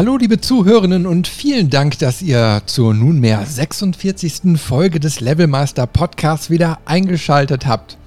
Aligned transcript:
Hallo 0.00 0.16
liebe 0.16 0.40
Zuhörerinnen 0.40 1.04
und 1.04 1.28
vielen 1.28 1.68
Dank, 1.68 1.98
dass 1.98 2.22
ihr 2.22 2.62
zur 2.64 2.94
nunmehr 2.94 3.44
46. 3.44 4.58
Folge 4.58 4.98
des 4.98 5.20
Levelmaster 5.20 5.86
Podcasts 5.86 6.48
wieder 6.48 6.78
eingeschaltet 6.86 7.66
habt. 7.66 7.98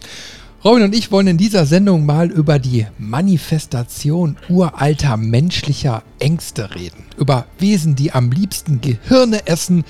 Robin 0.66 0.86
und 0.86 0.96
ich 0.96 1.12
wollen 1.12 1.28
in 1.28 1.38
dieser 1.38 1.68
Sendung 1.68 2.08
mal 2.08 2.32
über 2.32 2.58
die 2.58 2.88
Manifestation 2.98 4.38
uralter 4.50 5.18
menschlicher 5.18 6.02
Ängste 6.18 6.74
reden. 6.74 7.06
Über 7.20 7.46
Wesen, 7.60 7.94
die 7.94 8.12
am 8.12 8.32
liebsten 8.32 8.82
Gehirne 8.82 9.46
essen, 9.46 9.84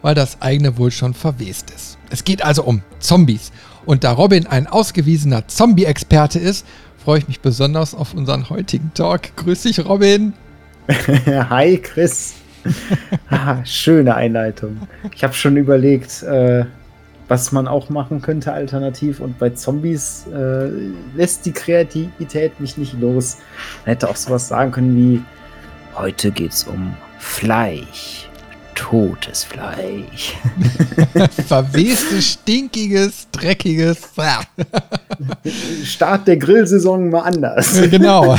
weil 0.00 0.14
das 0.14 0.40
eigene 0.40 0.78
wohl 0.78 0.90
schon 0.90 1.12
verwest 1.12 1.70
ist. 1.70 1.98
Es 2.08 2.24
geht 2.24 2.42
also 2.42 2.62
um 2.62 2.80
Zombies. 2.98 3.52
Und 3.84 4.04
da 4.04 4.12
Robin 4.12 4.46
ein 4.46 4.68
ausgewiesener 4.68 5.48
Zombie-Experte 5.48 6.38
ist, 6.38 6.64
freue 7.04 7.18
ich 7.18 7.28
mich 7.28 7.40
besonders 7.40 7.94
auf 7.94 8.14
unseren 8.14 8.48
heutigen 8.48 8.92
Talk. 8.94 9.36
Grüß 9.36 9.64
dich, 9.64 9.84
Robin. 9.84 10.32
Hi, 11.50 11.78
Chris. 11.78 12.34
ah, 13.30 13.64
schöne 13.64 14.14
Einleitung. 14.14 14.80
Ich 15.14 15.24
habe 15.24 15.34
schon 15.34 15.56
überlegt, 15.56 16.22
äh, 16.22 16.64
was 17.28 17.52
man 17.52 17.66
auch 17.66 17.88
machen 17.88 18.22
könnte 18.22 18.52
alternativ. 18.52 19.20
Und 19.20 19.38
bei 19.38 19.50
Zombies 19.50 20.26
äh, 20.32 20.68
lässt 21.16 21.46
die 21.46 21.52
Kreativität 21.52 22.58
mich 22.60 22.76
nicht 22.76 22.94
los. 23.00 23.38
Man 23.84 23.94
hätte 23.94 24.08
auch 24.08 24.16
sowas 24.16 24.48
sagen 24.48 24.72
können 24.72 24.96
wie: 24.96 25.22
Heute 25.94 26.30
geht's 26.30 26.64
um 26.64 26.94
Fleisch. 27.18 28.28
Totes 28.74 29.44
Fleisch. 29.44 30.34
Verwestes, 31.46 32.32
stinkiges, 32.32 33.28
dreckiges. 33.30 33.98
Start 35.84 36.26
der 36.26 36.36
Grillsaison 36.38 37.10
mal 37.10 37.20
anders. 37.20 37.80
Genau. 37.90 38.36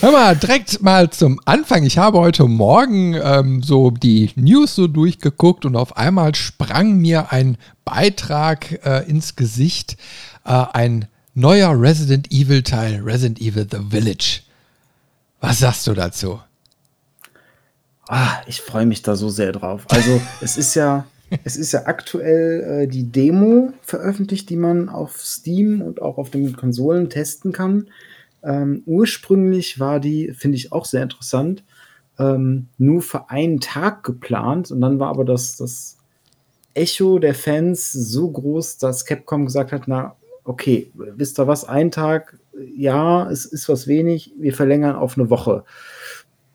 Hör 0.00 0.12
mal, 0.12 0.36
direkt 0.36 0.82
mal 0.82 1.10
zum 1.10 1.40
Anfang. 1.44 1.84
Ich 1.84 1.98
habe 1.98 2.18
heute 2.18 2.44
Morgen 2.44 3.14
ähm, 3.14 3.62
so 3.62 3.90
die 3.90 4.30
News 4.34 4.74
so 4.74 4.86
durchgeguckt 4.86 5.64
und 5.64 5.76
auf 5.76 5.96
einmal 5.96 6.34
sprang 6.34 6.96
mir 6.96 7.32
ein 7.32 7.58
Beitrag 7.84 8.84
äh, 8.84 9.08
ins 9.08 9.36
Gesicht. 9.36 9.96
Äh, 10.44 10.64
ein 10.72 11.06
neuer 11.34 11.78
Resident 11.80 12.30
Evil 12.32 12.62
Teil, 12.62 13.00
Resident 13.02 13.40
Evil 13.40 13.66
The 13.70 13.78
Village. 13.90 14.40
Was 15.40 15.60
sagst 15.60 15.86
du 15.86 15.94
dazu? 15.94 16.40
Ah, 18.08 18.40
ich 18.46 18.60
freue 18.60 18.86
mich 18.86 19.02
da 19.02 19.16
so 19.16 19.28
sehr 19.28 19.52
drauf. 19.52 19.86
Also 19.88 20.20
es 20.40 20.56
ist 20.56 20.74
ja, 20.74 21.06
es 21.44 21.56
ist 21.56 21.72
ja 21.72 21.86
aktuell 21.86 22.82
äh, 22.82 22.88
die 22.88 23.04
Demo 23.04 23.72
veröffentlicht, 23.82 24.50
die 24.50 24.56
man 24.56 24.88
auf 24.88 25.20
Steam 25.20 25.82
und 25.82 26.02
auch 26.02 26.18
auf 26.18 26.30
den 26.30 26.56
Konsolen 26.56 27.08
testen 27.10 27.52
kann. 27.52 27.88
Ähm, 28.42 28.82
ursprünglich 28.86 29.78
war 29.78 30.00
die, 30.00 30.32
finde 30.32 30.56
ich 30.56 30.72
auch 30.72 30.84
sehr 30.84 31.02
interessant, 31.02 31.64
ähm, 32.18 32.68
nur 32.78 33.02
für 33.02 33.30
einen 33.30 33.60
Tag 33.60 34.02
geplant 34.02 34.70
und 34.70 34.80
dann 34.80 34.98
war 34.98 35.08
aber 35.08 35.24
das, 35.24 35.56
das 35.56 35.98
Echo 36.74 37.18
der 37.18 37.34
Fans 37.34 37.92
so 37.92 38.30
groß, 38.30 38.78
dass 38.78 39.04
Capcom 39.04 39.46
gesagt 39.46 39.72
hat, 39.72 39.82
na, 39.86 40.16
okay, 40.44 40.90
wisst 40.94 41.38
ihr 41.38 41.46
was, 41.46 41.64
ein 41.64 41.90
Tag, 41.90 42.38
ja, 42.76 43.28
es 43.30 43.44
ist 43.44 43.68
was 43.68 43.86
wenig, 43.86 44.32
wir 44.38 44.54
verlängern 44.54 44.96
auf 44.96 45.18
eine 45.18 45.30
Woche. 45.30 45.64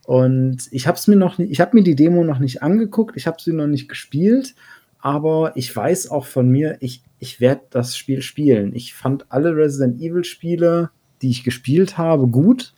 Und 0.06 0.68
ich 0.72 0.88
habe 0.88 1.00
mir 1.08 1.16
noch 1.16 1.40
ich 1.40 1.60
habe 1.60 1.76
mir 1.76 1.84
die 1.84 1.96
Demo 1.96 2.24
noch 2.24 2.40
nicht 2.40 2.62
angeguckt, 2.62 3.18
ich 3.18 3.26
habe 3.26 3.42
sie 3.42 3.54
noch 3.54 3.68
nicht 3.68 3.90
gespielt, 3.90 4.54
aber 5.00 5.54
ich 5.56 5.76
weiß 5.76 6.12
auch 6.12 6.26
von 6.26 6.50
mir, 6.50 6.78
ich, 6.80 7.04
ich 7.20 7.40
werde 7.40 7.62
das 7.70 7.98
Spiel 7.98 8.22
spielen. 8.22 8.76
Ich 8.76 8.94
fand 8.94 9.32
alle 9.32 9.56
Resident 9.56 10.00
Evil 10.02 10.24
Spiele 10.24 10.92
die 11.22 11.30
ich 11.30 11.44
gespielt 11.44 11.98
habe, 11.98 12.28
gut. 12.28 12.74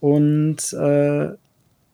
Und 0.00 0.72
äh, 0.72 1.30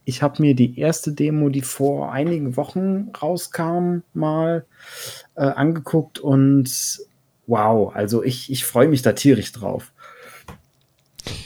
ich 0.04 0.22
habe 0.22 0.42
mir 0.42 0.54
die 0.54 0.78
erste 0.78 1.12
Demo, 1.12 1.48
die 1.48 1.62
vor 1.62 2.12
einigen 2.12 2.56
Wochen 2.56 3.10
rauskam, 3.20 3.98
mal 4.14 4.64
äh, 5.36 5.42
angeguckt 5.42 6.18
und 6.18 7.00
wow, 7.46 7.94
also 7.94 8.22
ich, 8.22 8.50
ich 8.50 8.64
freue 8.64 8.88
mich 8.88 9.02
da 9.02 9.12
tierisch 9.12 9.52
drauf. 9.52 9.92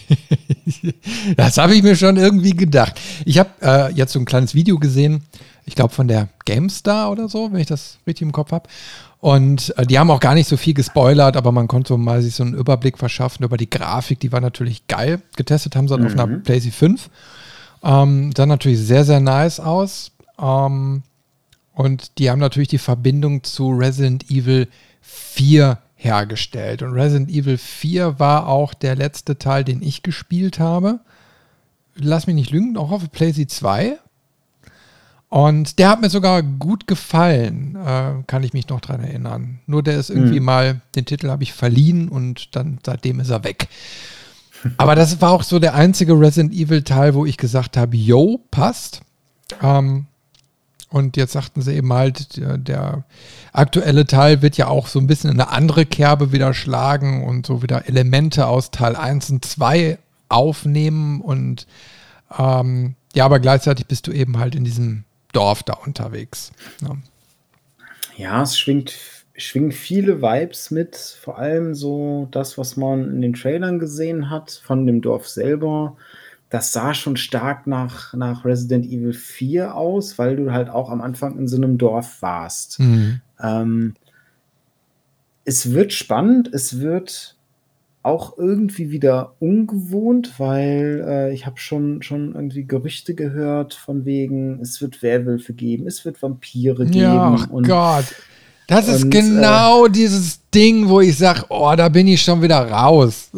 das 1.37 1.59
habe 1.59 1.75
ich 1.75 1.83
mir 1.83 1.97
schon 1.97 2.17
irgendwie 2.17 2.53
gedacht. 2.53 3.01
Ich 3.25 3.39
habe 3.39 3.51
äh, 3.61 3.93
jetzt 3.93 4.13
so 4.13 4.19
ein 4.19 4.25
kleines 4.25 4.55
Video 4.55 4.79
gesehen, 4.79 5.25
ich 5.67 5.75
glaube 5.75 5.95
von 5.95 6.09
der 6.09 6.29
GameStar 6.45 7.11
oder 7.11 7.29
so, 7.29 7.53
wenn 7.53 7.61
ich 7.61 7.67
das 7.67 7.99
richtig 8.07 8.23
im 8.23 8.33
Kopf 8.33 8.53
habe. 8.53 8.69
Und 9.25 9.73
äh, 9.79 9.87
die 9.87 9.99
haben 9.99 10.11
auch 10.11 10.21
gar 10.21 10.35
nicht 10.35 10.47
so 10.47 10.59
viel 10.59 10.75
gespoilert, 10.75 11.39
aber 11.39 11.51
man 11.51 11.67
konnte 11.67 11.97
mal 11.97 12.21
sich 12.21 12.35
so 12.35 12.43
einen 12.43 12.53
Überblick 12.53 12.99
verschaffen 12.99 13.43
über 13.43 13.57
die 13.57 13.71
Grafik. 13.71 14.21
Die 14.21 14.33
war 14.33 14.43
natürlich 14.43 14.87
geil. 14.87 15.23
Getestet 15.37 15.77
haben 15.77 15.89
sie 15.89 15.97
mhm. 15.97 16.05
auf 16.05 16.13
einer 16.13 16.27
mhm. 16.27 16.43
PlayStation 16.43 16.91
5. 16.99 17.11
Ähm, 17.85 18.33
sah 18.37 18.45
natürlich 18.45 18.81
sehr, 18.81 19.07
sehr 19.07 19.21
nice 19.21 19.61
aus. 19.61 20.13
Ähm, 20.39 21.05
und 21.73 22.19
die 22.19 22.29
haben 22.29 22.39
natürlich 22.39 22.69
die 22.69 22.77
Verbindung 22.77 23.43
zu 23.45 23.71
Resident 23.71 24.31
Evil 24.31 24.69
4 25.01 25.79
hergestellt. 25.95 26.83
Und 26.83 26.93
Resident 26.93 27.31
Evil 27.31 27.57
4 27.57 28.19
war 28.19 28.47
auch 28.47 28.75
der 28.75 28.95
letzte 28.95 29.39
Teil, 29.39 29.65
den 29.65 29.81
ich 29.81 30.03
gespielt 30.03 30.59
habe. 30.59 31.01
Lass 31.95 32.27
mich 32.27 32.37
nicht 32.37 32.51
lügen, 32.51 32.77
auch 32.77 32.91
auf 32.91 33.11
PlayStation 33.11 33.49
2. 33.49 33.99
Und 35.35 35.81
der 35.81 35.89
hat 35.89 36.01
mir 36.01 36.11
sogar 36.11 36.45
gut 36.45 36.87
gefallen, 36.87 37.75
äh, 37.85 38.23
kann 38.29 38.45
ich 38.45 38.53
mich 38.53 38.69
noch 38.69 38.81
dran 38.81 39.03
erinnern. 39.03 39.59
Nur 39.67 39.83
der 39.83 39.99
ist 39.99 40.09
irgendwie 40.09 40.39
mhm. 40.39 40.47
mal, 40.47 40.81
den 40.95 41.07
Titel 41.07 41.29
habe 41.29 41.43
ich 41.43 41.53
verliehen 41.53 42.09
und 42.09 42.55
dann 42.55 42.79
seitdem 42.87 43.19
ist 43.19 43.31
er 43.31 43.43
weg. 43.43 43.67
Aber 44.77 44.95
das 44.95 45.21
war 45.21 45.33
auch 45.33 45.43
so 45.43 45.59
der 45.59 45.75
einzige 45.75 46.13
Resident 46.13 46.55
Evil 46.55 46.85
Teil, 46.85 47.15
wo 47.15 47.27
ich 47.27 47.37
gesagt 47.37 47.77
habe, 47.77 47.97
yo, 47.97 48.43
passt. 48.53 49.01
Ähm, 49.61 50.07
und 50.89 51.17
jetzt 51.17 51.33
sagten 51.33 51.63
sie 51.63 51.75
eben 51.75 51.93
halt, 51.93 52.37
der, 52.37 52.57
der, 52.57 53.05
aktuelle 53.53 54.07
Teil 54.07 54.41
wird 54.41 54.57
ja 54.57 54.69
auch 54.69 54.87
so 54.87 55.01
ein 55.01 55.09
bisschen 55.09 55.33
in 55.33 55.41
eine 55.41 55.51
andere 55.51 55.85
Kerbe 55.85 56.31
wieder 56.31 56.55
schlagen 56.55 57.25
und 57.25 57.45
so 57.45 57.61
wieder 57.61 57.89
Elemente 57.89 58.47
aus 58.47 58.71
Teil 58.71 58.95
1 58.95 59.31
und 59.31 59.45
2 59.45 59.99
aufnehmen. 60.29 61.21
Und 61.21 61.67
ähm, 62.39 62.95
ja, 63.17 63.25
aber 63.25 63.41
gleichzeitig 63.41 63.89
bist 63.89 64.07
du 64.07 64.13
eben 64.13 64.39
halt 64.39 64.55
in 64.55 64.63
diesem 64.63 65.03
Dorf 65.35 65.63
da 65.63 65.75
unterwegs. 65.75 66.53
Ja, 66.81 66.97
ja 68.17 68.43
es 68.43 68.59
schwingt, 68.59 68.95
schwingen 69.37 69.73
viele 69.73 70.23
Vibes 70.23 70.71
mit, 70.71 70.97
vor 70.97 71.39
allem 71.39 71.75
so 71.75 72.29
das, 72.31 72.57
was 72.57 72.77
man 72.77 73.11
in 73.11 73.21
den 73.21 73.35
Trailern 73.35 73.79
gesehen 73.79 74.31
hat 74.31 74.63
von 74.65 74.87
dem 74.87 75.03
Dorf 75.03 75.29
selber. 75.29 75.97
Das 76.51 76.73
sah 76.73 76.95
schon 76.95 77.17
stark 77.17 77.67
nach, 77.67 78.15
nach 78.15 78.45
Resident 78.45 78.87
Evil 78.87 79.13
4 79.13 79.75
aus, 79.75 80.19
weil 80.19 80.37
du 80.37 80.53
halt 80.53 80.71
auch 80.71 80.91
am 80.91 81.01
Anfang 81.01 81.37
in 81.37 81.49
so 81.49 81.57
einem 81.57 81.79
Dorf 81.79 82.23
warst. 82.23 82.79
Mhm. 82.79 83.21
Ähm, 83.43 83.97
es 85.45 85.73
wird 85.73 85.93
spannend, 85.93 86.49
es 86.53 86.81
wird 86.81 87.34
auch 88.05 88.37
irgendwie 88.37 88.91
wieder 88.91 89.33
ungewohnt, 89.41 90.39
weil 90.39 91.03
äh, 91.09 91.35
ich 91.35 91.47
habe 91.47 91.59
schon, 91.59 92.03
schon 92.03 92.35
irgendwie 92.35 92.67
Gerüchte 92.67 93.15
gehört 93.15 93.73
von 93.73 94.05
wegen, 94.05 94.61
es 94.61 94.83
wird 94.83 95.03
Werwölfe 95.03 95.55
geben, 95.55 95.87
es 95.87 96.05
wird 96.05 96.23
Vampire 96.23 96.85
geben. 96.85 96.93
Ja, 96.93 97.35
ach 97.35 97.49
und, 97.49 97.67
Gott. 97.67 98.05
Das 98.67 98.89
ist 98.89 99.05
und, 99.05 99.15
äh, 99.15 99.21
genau 99.21 99.87
äh, 99.87 99.91
dieses 99.91 100.41
Ding, 100.51 100.87
wo 100.91 101.01
ich 101.01 101.17
sage, 101.17 101.47
oh, 101.49 101.73
da 101.75 101.89
bin 101.89 102.07
ich 102.07 102.21
schon 102.21 102.43
wieder 102.43 102.71
raus. 102.71 103.31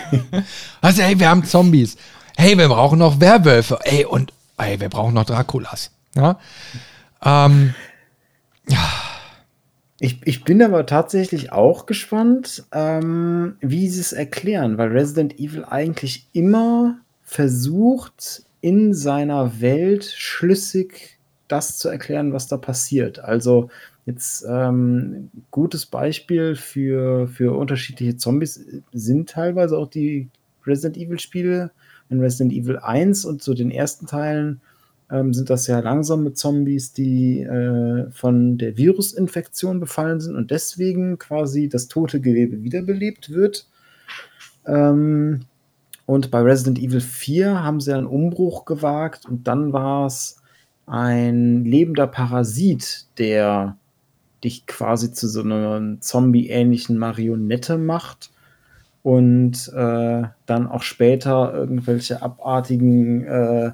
also, 0.82 1.02
hey, 1.02 1.18
wir 1.18 1.30
haben 1.30 1.42
Zombies. 1.42 1.96
Hey, 2.36 2.58
wir 2.58 2.68
brauchen 2.68 2.98
noch 2.98 3.20
Werwölfe. 3.20 3.78
Ey, 3.84 4.04
und 4.04 4.34
ey, 4.58 4.78
wir 4.80 4.90
brauchen 4.90 5.14
noch 5.14 5.24
Draculas. 5.24 5.90
Ja. 6.14 6.38
Ähm, 7.24 7.74
ja. 8.68 8.86
Ich, 10.00 10.20
ich 10.24 10.44
bin 10.44 10.60
aber 10.62 10.86
tatsächlich 10.86 11.52
auch 11.52 11.86
gespannt, 11.86 12.64
ähm, 12.72 13.56
wie 13.60 13.88
sie 13.88 14.00
es 14.00 14.12
erklären, 14.12 14.76
weil 14.76 14.88
Resident 14.88 15.38
Evil 15.38 15.64
eigentlich 15.64 16.28
immer 16.32 16.98
versucht, 17.22 18.44
in 18.60 18.92
seiner 18.92 19.60
Welt 19.60 20.04
schlüssig 20.04 21.18
das 21.48 21.78
zu 21.78 21.88
erklären, 21.88 22.32
was 22.32 22.48
da 22.48 22.56
passiert. 22.56 23.18
Also 23.20 23.68
jetzt 24.06 24.44
ähm, 24.48 25.30
gutes 25.50 25.86
Beispiel 25.86 26.56
für, 26.56 27.28
für 27.28 27.56
unterschiedliche 27.56 28.16
Zombies 28.16 28.64
sind 28.92 29.28
teilweise 29.28 29.78
auch 29.78 29.88
die 29.88 30.28
Resident 30.66 30.96
Evil 30.96 31.20
Spiele. 31.20 31.70
In 32.10 32.20
Resident 32.20 32.52
Evil 32.52 32.78
1 32.78 33.24
und 33.24 33.42
so 33.42 33.54
den 33.54 33.70
ersten 33.70 34.06
Teilen 34.06 34.60
ähm, 35.14 35.32
sind 35.32 35.48
das 35.48 35.68
ja 35.68 35.78
langsame 35.78 36.32
Zombies, 36.32 36.92
die 36.92 37.42
äh, 37.42 38.10
von 38.10 38.58
der 38.58 38.76
Virusinfektion 38.76 39.78
befallen 39.78 40.20
sind 40.20 40.34
und 40.34 40.50
deswegen 40.50 41.18
quasi 41.18 41.68
das 41.68 41.86
tote 41.86 42.20
Gewebe 42.20 42.64
wiederbelebt 42.64 43.30
wird. 43.30 43.68
Ähm, 44.66 45.42
und 46.06 46.30
bei 46.30 46.40
Resident 46.40 46.78
Evil 46.80 47.00
4 47.00 47.62
haben 47.62 47.80
sie 47.80 47.94
einen 47.94 48.06
Umbruch 48.06 48.64
gewagt 48.64 49.26
und 49.26 49.46
dann 49.46 49.72
war 49.72 50.06
es 50.06 50.42
ein 50.86 51.64
lebender 51.64 52.08
Parasit, 52.08 53.06
der 53.16 53.76
dich 54.42 54.66
quasi 54.66 55.12
zu 55.12 55.28
so 55.28 55.40
einer 55.40 56.00
Zombie-ähnlichen 56.00 56.98
Marionette 56.98 57.78
macht. 57.78 58.30
und 59.02 59.70
äh, 59.74 60.22
dann 60.46 60.66
auch 60.66 60.82
später 60.82 61.52
irgendwelche 61.52 62.22
abartigen, 62.22 63.24
äh, 63.24 63.72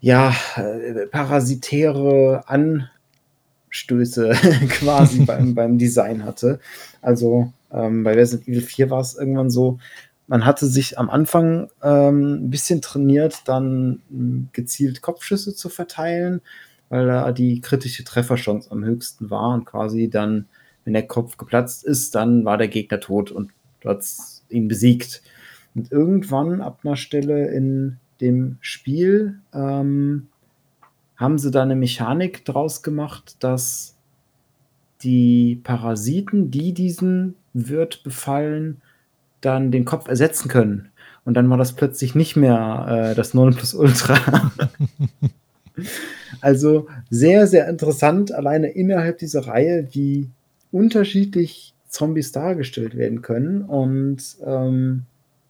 ja, 0.00 0.34
äh, 0.56 1.06
parasitäre 1.06 2.44
Anstöße 2.46 4.30
quasi 4.68 5.20
beim, 5.26 5.54
beim 5.54 5.78
Design 5.78 6.24
hatte. 6.24 6.60
Also 7.02 7.52
ähm, 7.72 8.04
bei 8.04 8.14
Resident 8.14 8.48
Evil 8.48 8.62
4 8.62 8.90
war 8.90 9.00
es 9.00 9.16
irgendwann 9.16 9.50
so, 9.50 9.78
man 10.26 10.44
hatte 10.44 10.66
sich 10.66 10.98
am 10.98 11.08
Anfang 11.08 11.70
ähm, 11.82 12.44
ein 12.44 12.50
bisschen 12.50 12.82
trainiert, 12.82 13.42
dann 13.46 14.02
hm, 14.10 14.48
gezielt 14.52 15.00
Kopfschüsse 15.00 15.54
zu 15.54 15.68
verteilen, 15.68 16.42
weil 16.90 17.06
da 17.06 17.32
die 17.32 17.60
kritische 17.60 18.04
Trefferchance 18.04 18.70
am 18.70 18.84
höchsten 18.84 19.30
war 19.30 19.54
und 19.54 19.64
quasi 19.64 20.10
dann, 20.10 20.46
wenn 20.84 20.92
der 20.92 21.06
Kopf 21.06 21.36
geplatzt 21.36 21.84
ist, 21.84 22.14
dann 22.14 22.44
war 22.44 22.58
der 22.58 22.68
Gegner 22.68 23.00
tot 23.00 23.30
und 23.30 23.50
Du 23.80 23.88
hast 23.88 24.44
ihn 24.48 24.68
besiegt. 24.68 25.22
Und 25.74 25.92
irgendwann 25.92 26.60
ab 26.60 26.80
einer 26.82 26.96
Stelle 26.96 27.48
in 27.48 27.98
dem 28.20 28.58
Spiel 28.60 29.40
ähm, 29.52 30.28
haben 31.16 31.38
sie 31.38 31.50
da 31.50 31.62
eine 31.62 31.76
Mechanik 31.76 32.44
draus 32.44 32.82
gemacht, 32.82 33.36
dass 33.40 33.96
die 35.02 35.60
Parasiten, 35.62 36.50
die 36.50 36.72
diesen 36.72 37.34
Wirt 37.52 38.02
befallen, 38.02 38.80
dann 39.40 39.70
den 39.70 39.84
Kopf 39.84 40.08
ersetzen 40.08 40.48
können. 40.48 40.88
Und 41.24 41.34
dann 41.34 41.50
war 41.50 41.58
das 41.58 41.74
plötzlich 41.74 42.14
nicht 42.14 42.36
mehr 42.36 43.10
äh, 43.10 43.14
das 43.14 43.34
Ultra. 43.34 44.50
also 46.40 46.88
sehr, 47.10 47.46
sehr 47.46 47.68
interessant, 47.68 48.32
alleine 48.32 48.68
innerhalb 48.68 49.18
dieser 49.18 49.46
Reihe, 49.46 49.88
wie 49.92 50.30
unterschiedlich 50.72 51.74
Zombies 51.88 52.32
dargestellt 52.32 52.96
werden 52.96 53.22
können. 53.22 53.62
Und 53.62 54.36
ähm, 54.44 55.04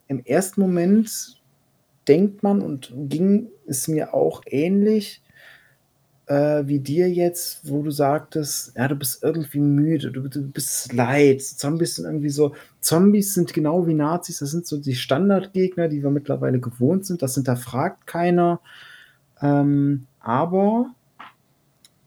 im 0.08 0.24
ersten 0.24 0.60
Moment 0.60 1.38
denkt 2.08 2.43
man 2.43 2.62
und 2.62 2.93
ging 2.94 3.49
es 3.66 3.87
mir 3.87 4.14
auch 4.14 4.43
ähnlich 4.46 5.22
äh, 6.28 6.66
wie 6.66 6.78
dir 6.78 7.10
jetzt, 7.10 7.69
wo 7.69 7.82
du 7.82 7.90
sagtest, 7.90 8.72
ja, 8.76 8.87
du 8.87 8.96
bist 8.96 9.22
irgendwie 9.22 9.60
müde, 9.60 10.12
du, 10.12 10.28
du 10.28 10.43
bist 10.43 10.93
leid. 10.93 11.43
Zombies 11.43 11.96
sind 11.96 12.05
irgendwie 12.05 12.28
so, 12.28 12.55
Zombies 12.81 13.34
sind 13.34 13.52
genau 13.55 13.87
wie 13.87 13.94
Nazis, 13.94 14.38
das 14.38 14.50
sind 14.50 14.66
so 14.66 14.78
die 14.78 14.94
Standardgegner, 14.94 15.88
die 15.88 16.02
wir 16.02 16.10
mittlerweile 16.10 16.60
gewohnt 16.60 17.06
sind, 17.06 17.22
das 17.22 17.34
hinterfragt 17.34 18.06
keiner. 18.06 18.61
Ähm, 19.40 20.06
aber 20.20 20.90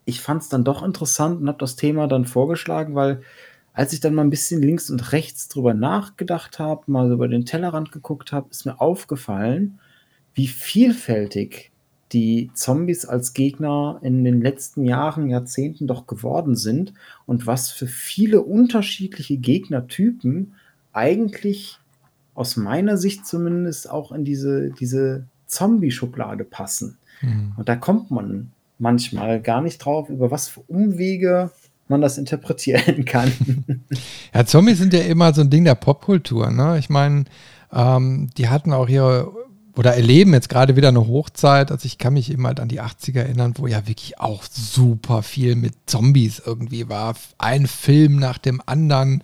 ich 0.05 0.21
fand 0.21 0.43
es 0.43 0.49
dann 0.49 0.63
doch 0.63 0.83
interessant 0.83 1.41
und 1.41 1.47
habe 1.47 1.57
das 1.57 1.75
Thema 1.75 2.07
dann 2.07 2.25
vorgeschlagen, 2.25 2.95
weil 2.95 3.21
als 3.73 3.93
ich 3.93 4.01
dann 4.01 4.13
mal 4.13 4.23
ein 4.23 4.29
bisschen 4.29 4.61
links 4.61 4.89
und 4.91 5.13
rechts 5.13 5.47
drüber 5.47 5.73
nachgedacht 5.73 6.59
habe, 6.59 6.83
mal 6.91 7.11
über 7.11 7.27
den 7.27 7.45
Tellerrand 7.45 7.91
geguckt 7.91 8.31
habe, 8.31 8.49
ist 8.51 8.65
mir 8.65 8.79
aufgefallen, 8.81 9.79
wie 10.33 10.47
vielfältig 10.47 11.71
die 12.11 12.51
Zombies 12.53 13.05
als 13.05 13.33
Gegner 13.33 13.99
in 14.01 14.23
den 14.23 14.41
letzten 14.41 14.83
Jahren, 14.85 15.29
Jahrzehnten 15.29 15.87
doch 15.87 16.07
geworden 16.07 16.55
sind 16.55 16.93
und 17.25 17.47
was 17.47 17.71
für 17.71 17.87
viele 17.87 18.41
unterschiedliche 18.41 19.37
Gegnertypen 19.37 20.53
eigentlich 20.91 21.79
aus 22.33 22.57
meiner 22.57 22.97
Sicht 22.97 23.25
zumindest 23.25 23.89
auch 23.89 24.11
in 24.11 24.25
diese, 24.25 24.71
diese 24.71 25.25
Zombie-Schublade 25.47 26.43
passen. 26.43 26.97
Mhm. 27.21 27.53
Und 27.57 27.69
da 27.69 27.75
kommt 27.75 28.11
man 28.11 28.51
manchmal 28.77 29.41
gar 29.41 29.61
nicht 29.61 29.77
drauf, 29.77 30.09
über 30.09 30.31
was 30.31 30.49
für 30.49 30.61
Umwege 30.61 31.51
man 31.87 32.01
das 32.01 32.17
interpretieren 32.17 33.05
kann. 33.05 33.31
Ja, 34.33 34.45
Zombies 34.45 34.79
sind 34.79 34.93
ja 34.93 35.01
immer 35.01 35.33
so 35.33 35.41
ein 35.41 35.49
Ding 35.49 35.63
der 35.63 35.75
Popkultur. 35.75 36.49
Ne? 36.49 36.77
Ich 36.79 36.89
meine, 36.89 37.25
ähm, 37.71 38.29
die 38.37 38.49
hatten 38.49 38.73
auch 38.73 38.89
ihre 38.89 39.31
oder 39.75 39.95
erleben 39.95 40.33
jetzt 40.33 40.49
gerade 40.49 40.75
wieder 40.75 40.89
eine 40.89 41.07
Hochzeit. 41.07 41.71
Also 41.71 41.85
ich 41.85 41.97
kann 41.97 42.13
mich 42.13 42.31
eben 42.31 42.45
halt 42.45 42.59
an 42.59 42.67
die 42.67 42.81
80er 42.81 43.19
erinnern, 43.19 43.53
wo 43.57 43.67
ja 43.67 43.87
wirklich 43.87 44.19
auch 44.19 44.43
super 44.43 45.23
viel 45.23 45.55
mit 45.55 45.73
Zombies 45.85 46.41
irgendwie 46.45 46.89
war. 46.89 47.15
Ein 47.37 47.67
Film 47.67 48.17
nach 48.17 48.37
dem 48.37 48.61
anderen. 48.65 49.23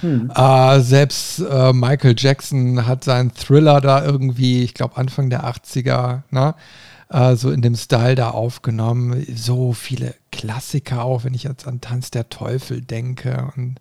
Hm. 0.00 0.30
Äh, 0.34 0.80
selbst 0.80 1.40
äh, 1.40 1.72
Michael 1.72 2.14
Jackson 2.16 2.86
hat 2.86 3.04
seinen 3.04 3.34
Thriller 3.34 3.80
da 3.80 4.04
irgendwie, 4.04 4.62
ich 4.62 4.74
glaube 4.74 4.96
Anfang 4.96 5.30
der 5.30 5.44
80er, 5.44 6.22
ne? 6.30 6.54
äh, 7.12 7.36
so 7.36 7.50
in 7.50 7.62
dem 7.62 7.76
Style 7.76 8.14
da 8.14 8.30
aufgenommen. 8.30 9.24
So 9.34 9.72
viele 9.72 10.14
Klassiker 10.30 11.04
auch, 11.04 11.24
wenn 11.24 11.34
ich 11.34 11.44
jetzt 11.44 11.66
an 11.66 11.80
Tanz 11.80 12.10
der 12.10 12.28
Teufel 12.28 12.80
denke. 12.80 13.52
Und 13.56 13.76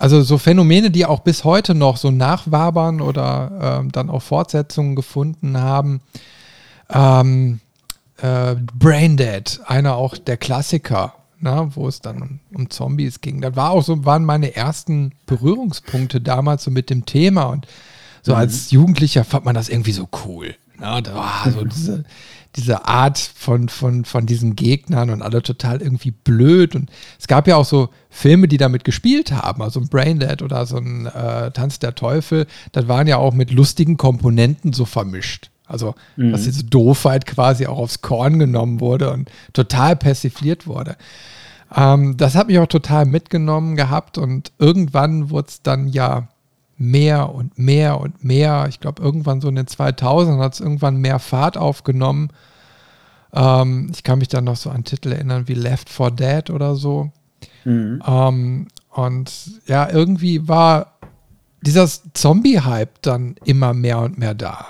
also 0.00 0.22
so 0.22 0.38
Phänomene, 0.38 0.90
die 0.90 1.04
auch 1.04 1.20
bis 1.20 1.44
heute 1.44 1.74
noch 1.74 1.98
so 1.98 2.10
nachwabern 2.10 3.02
oder 3.02 3.82
äh, 3.84 3.88
dann 3.92 4.08
auch 4.08 4.22
Fortsetzungen 4.22 4.96
gefunden 4.96 5.58
haben. 5.58 6.00
Ähm, 6.88 7.60
äh, 8.16 8.54
Braindead, 8.54 9.60
einer 9.66 9.96
auch 9.96 10.16
der 10.16 10.38
Klassiker, 10.38 11.12
na, 11.38 11.64
ne, 11.64 11.70
wo 11.74 11.86
es 11.86 12.00
dann 12.00 12.40
um 12.54 12.70
Zombies 12.70 13.20
ging. 13.20 13.42
Das 13.42 13.56
war 13.56 13.72
auch 13.72 13.84
so, 13.84 14.06
waren 14.06 14.24
meine 14.24 14.56
ersten 14.56 15.12
Berührungspunkte 15.26 16.22
damals 16.22 16.64
so 16.64 16.70
mit 16.70 16.88
dem 16.88 17.04
Thema 17.04 17.44
und 17.44 17.66
so 18.22 18.32
mhm. 18.32 18.38
als 18.38 18.70
Jugendlicher 18.70 19.24
fand 19.24 19.44
man 19.44 19.54
das 19.54 19.68
irgendwie 19.68 19.92
so 19.92 20.08
cool. 20.24 20.54
Ja, 20.80 21.02
da 21.02 21.14
war 21.14 21.50
so 21.50 21.62
diese, 21.64 22.04
diese 22.56 22.86
Art 22.86 23.18
von, 23.18 23.68
von, 23.68 24.04
von 24.04 24.26
diesen 24.26 24.56
Gegnern 24.56 25.10
und 25.10 25.22
alle 25.22 25.42
total 25.42 25.80
irgendwie 25.80 26.10
blöd. 26.10 26.74
Und 26.74 26.90
es 27.18 27.28
gab 27.28 27.46
ja 27.46 27.56
auch 27.56 27.64
so 27.64 27.90
Filme, 28.08 28.48
die 28.48 28.56
damit 28.56 28.84
gespielt 28.84 29.32
haben, 29.32 29.62
also 29.62 29.80
ein 29.80 29.88
Braindead 29.88 30.42
oder 30.42 30.66
so 30.66 30.78
ein 30.78 31.06
äh, 31.06 31.50
Tanz 31.52 31.78
der 31.78 31.94
Teufel, 31.94 32.46
das 32.72 32.88
waren 32.88 33.06
ja 33.06 33.18
auch 33.18 33.32
mit 33.32 33.52
lustigen 33.52 33.96
Komponenten 33.96 34.72
so 34.72 34.84
vermischt. 34.84 35.50
Also, 35.66 35.94
mhm. 36.16 36.32
dass 36.32 36.42
diese 36.42 36.64
Doofheit 36.64 37.26
quasi 37.26 37.66
auch 37.66 37.78
aufs 37.78 38.02
Korn 38.02 38.40
genommen 38.40 38.80
wurde 38.80 39.12
und 39.12 39.30
total 39.52 39.94
persifliert 39.94 40.66
wurde. 40.66 40.96
Ähm, 41.74 42.16
das 42.16 42.34
hat 42.34 42.48
mich 42.48 42.58
auch 42.58 42.66
total 42.66 43.06
mitgenommen 43.06 43.76
gehabt 43.76 44.18
und 44.18 44.50
irgendwann 44.58 45.30
wurde 45.30 45.48
es 45.48 45.62
dann 45.62 45.86
ja 45.86 46.28
mehr 46.80 47.34
und 47.34 47.58
mehr 47.58 48.00
und 48.00 48.24
mehr. 48.24 48.66
Ich 48.70 48.80
glaube, 48.80 49.02
irgendwann 49.02 49.42
so 49.42 49.48
in 49.48 49.54
den 49.54 49.66
2000ern 49.66 50.38
hat 50.38 50.54
es 50.54 50.60
irgendwann 50.60 50.96
mehr 50.96 51.18
Fahrt 51.18 51.58
aufgenommen. 51.58 52.30
Ähm, 53.34 53.90
ich 53.92 54.02
kann 54.02 54.18
mich 54.18 54.28
dann 54.28 54.44
noch 54.44 54.56
so 54.56 54.70
an 54.70 54.84
Titel 54.84 55.12
erinnern 55.12 55.46
wie 55.46 55.54
Left 55.54 55.90
4 55.90 56.10
Dead 56.10 56.50
oder 56.50 56.76
so. 56.76 57.12
Mhm. 57.66 58.02
Ähm, 58.06 58.68
und 58.88 59.60
ja, 59.66 59.90
irgendwie 59.90 60.48
war 60.48 60.98
dieser 61.60 61.86
Zombie-Hype 62.14 63.02
dann 63.02 63.36
immer 63.44 63.74
mehr 63.74 63.98
und 64.00 64.16
mehr 64.16 64.34
da. 64.34 64.68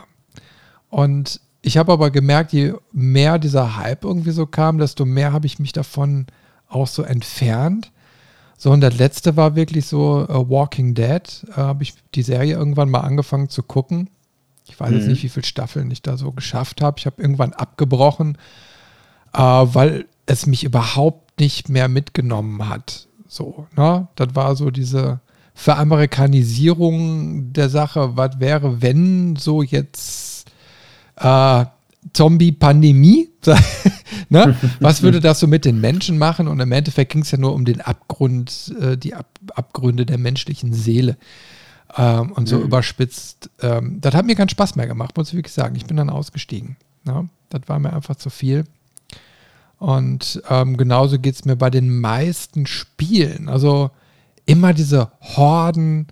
Und 0.89 1.41
ich 1.63 1.79
habe 1.79 1.93
aber 1.93 2.11
gemerkt, 2.11 2.53
je 2.53 2.75
mehr 2.91 3.39
dieser 3.39 3.77
Hype 3.77 4.03
irgendwie 4.03 4.33
so 4.33 4.47
kam, 4.47 4.79
desto 4.79 5.05
mehr 5.05 5.33
habe 5.33 5.47
ich 5.47 5.61
mich 5.61 5.73
davon 5.73 6.27
auch 6.69 6.89
so 6.89 7.05
entfernt. 7.05 7.93
So, 8.63 8.71
und 8.73 8.83
das 8.83 8.99
letzte 8.99 9.39
war 9.39 9.57
wirklich 9.57 9.87
so 9.87 10.27
uh, 10.29 10.51
Walking 10.51 10.93
Dead. 10.93 11.23
Uh, 11.53 11.57
Habe 11.57 11.83
ich 11.83 11.95
die 12.15 12.23
Serie 12.23 12.57
irgendwann 12.57 12.91
mal 12.91 13.01
angefangen 13.01 13.49
zu 13.49 13.63
gucken. 13.63 14.11
Ich 14.69 14.79
weiß 14.79 14.91
mhm. 14.91 14.97
jetzt 14.99 15.07
nicht, 15.07 15.23
wie 15.23 15.31
viele 15.31 15.47
Staffeln 15.47 15.91
ich 15.91 16.03
da 16.03 16.19
so 16.19 16.31
geschafft 16.31 16.83
habe. 16.83 16.99
Ich 16.99 17.07
habe 17.07 17.23
irgendwann 17.23 17.55
abgebrochen, 17.55 18.37
uh, 19.35 19.67
weil 19.73 20.05
es 20.27 20.45
mich 20.45 20.63
überhaupt 20.63 21.41
nicht 21.41 21.71
mehr 21.71 21.89
mitgenommen 21.89 22.69
hat. 22.69 23.09
So, 23.27 23.67
ne? 23.79 24.09
Das 24.17 24.35
war 24.35 24.55
so 24.57 24.71
diese 24.71 25.21
Veramerikanisierung 25.55 27.55
der 27.55 27.71
Sache. 27.71 28.19
Was 28.19 28.41
wäre, 28.41 28.83
wenn 28.83 29.37
so 29.37 29.63
jetzt 29.63 30.51
äh, 31.17 31.65
Zombie-Pandemie. 32.13 33.31
ne? 34.29 34.57
Was 34.81 35.03
würde 35.03 35.21
das 35.21 35.41
so 35.41 35.47
mit 35.47 35.65
den 35.65 35.81
Menschen 35.81 36.19
machen? 36.19 36.49
Und 36.49 36.61
im 36.61 36.73
Endeffekt 36.73 37.13
ging 37.13 37.23
es 37.23 37.31
ja 37.31 37.39
nur 37.39 37.55
um 37.55 37.65
den 37.65 37.81
Abgrund, 37.81 38.75
äh, 38.81 38.97
die 38.97 39.15
Ab 39.15 39.27
Abgründe 39.55 40.07
der 40.07 40.19
menschlichen 40.19 40.73
Seele. 40.73 41.17
Ähm, 41.97 42.33
und 42.33 42.49
so 42.49 42.59
mhm. 42.59 42.65
überspitzt. 42.65 43.51
Ähm, 43.61 44.01
das 44.01 44.15
hat 44.15 44.27
mir 44.27 44.37
keinen 44.37 44.49
Spaß 44.49 44.77
mehr 44.77 44.87
gemacht, 44.87 45.17
muss 45.17 45.29
ich 45.29 45.35
wirklich 45.35 45.55
sagen. 45.55 45.75
Ich 45.75 45.87
bin 45.87 45.97
dann 45.97 46.11
ausgestiegen. 46.11 46.77
Ne? 47.05 47.29
Das 47.49 47.63
war 47.67 47.79
mir 47.79 47.93
einfach 47.93 48.17
zu 48.17 48.31
viel. 48.31 48.65
Und 49.79 50.43
ähm, 50.49 50.77
genauso 50.77 51.19
geht 51.19 51.35
es 51.35 51.45
mir 51.45 51.57
bei 51.57 51.71
den 51.71 52.01
meisten 52.01 52.67
Spielen. 52.67 53.49
Also 53.49 53.91
immer 54.47 54.73
diese 54.73 55.11
Horden, 55.21 56.07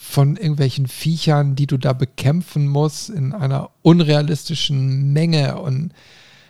von 0.00 0.36
irgendwelchen 0.36 0.86
Viechern, 0.86 1.54
die 1.54 1.66
du 1.66 1.76
da 1.76 1.92
bekämpfen 1.92 2.68
musst 2.68 3.10
in 3.10 3.34
einer 3.34 3.70
unrealistischen 3.82 5.12
Menge 5.12 5.58
und 5.58 5.92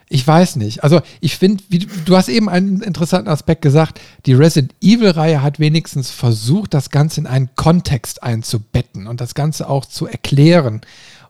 ich 0.09 0.27
weiß 0.27 0.57
nicht. 0.57 0.83
Also 0.85 1.01
ich 1.21 1.37
finde, 1.37 1.63
du 2.05 2.17
hast 2.17 2.29
eben 2.29 2.49
einen 2.49 2.81
interessanten 2.81 3.29
Aspekt 3.29 3.63
gesagt, 3.63 4.01
die 4.27 4.33
Resident 4.33 4.75
Evil-Reihe 4.81 5.43
hat 5.43 5.59
wenigstens 5.61 6.11
versucht, 6.11 6.73
das 6.75 6.91
Ganze 6.91 7.21
in 7.21 7.27
einen 7.27 7.51
Kontext 7.57 8.23
einzubetten 8.23 9.07
und 9.07 9.21
das 9.21 9.35
Ganze 9.35 9.69
auch 9.69 9.85
zu 9.85 10.07
erklären 10.07 10.81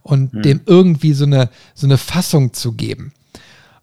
und 0.03 0.33
hm. 0.33 0.43
dem 0.43 0.61
irgendwie 0.67 1.13
so 1.13 1.25
eine, 1.25 1.51
so 1.75 1.87
eine 1.87 1.99
Fassung 1.99 2.53
zu 2.53 2.73
geben. 2.73 3.13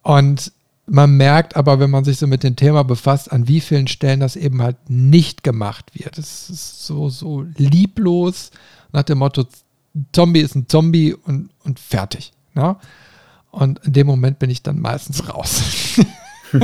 Und 0.01 0.51
man 0.87 1.17
merkt 1.17 1.55
aber, 1.55 1.79
wenn 1.79 1.89
man 1.89 2.05
sich 2.05 2.17
so 2.17 2.27
mit 2.27 2.43
dem 2.43 2.55
Thema 2.55 2.83
befasst, 2.83 3.31
an 3.31 3.47
wie 3.47 3.59
vielen 3.59 3.87
Stellen 3.87 4.19
das 4.19 4.35
eben 4.35 4.61
halt 4.61 4.77
nicht 4.87 5.43
gemacht 5.43 5.91
wird. 5.93 6.17
Es 6.17 6.49
ist 6.49 6.85
so, 6.85 7.09
so 7.09 7.45
lieblos 7.57 8.51
nach 8.93 9.03
dem 9.03 9.17
Motto, 9.17 9.45
Zombie 10.13 10.41
ist 10.41 10.55
ein 10.55 10.67
Zombie 10.69 11.13
und, 11.13 11.49
und 11.63 11.79
fertig. 11.79 12.33
Ne? 12.53 12.75
Und 13.55 13.79
in 13.85 13.93
dem 13.93 14.05
Moment 14.05 14.37
bin 14.37 14.49
ich 14.49 14.63
dann 14.63 14.81
meistens 14.81 15.29
raus. 15.29 15.97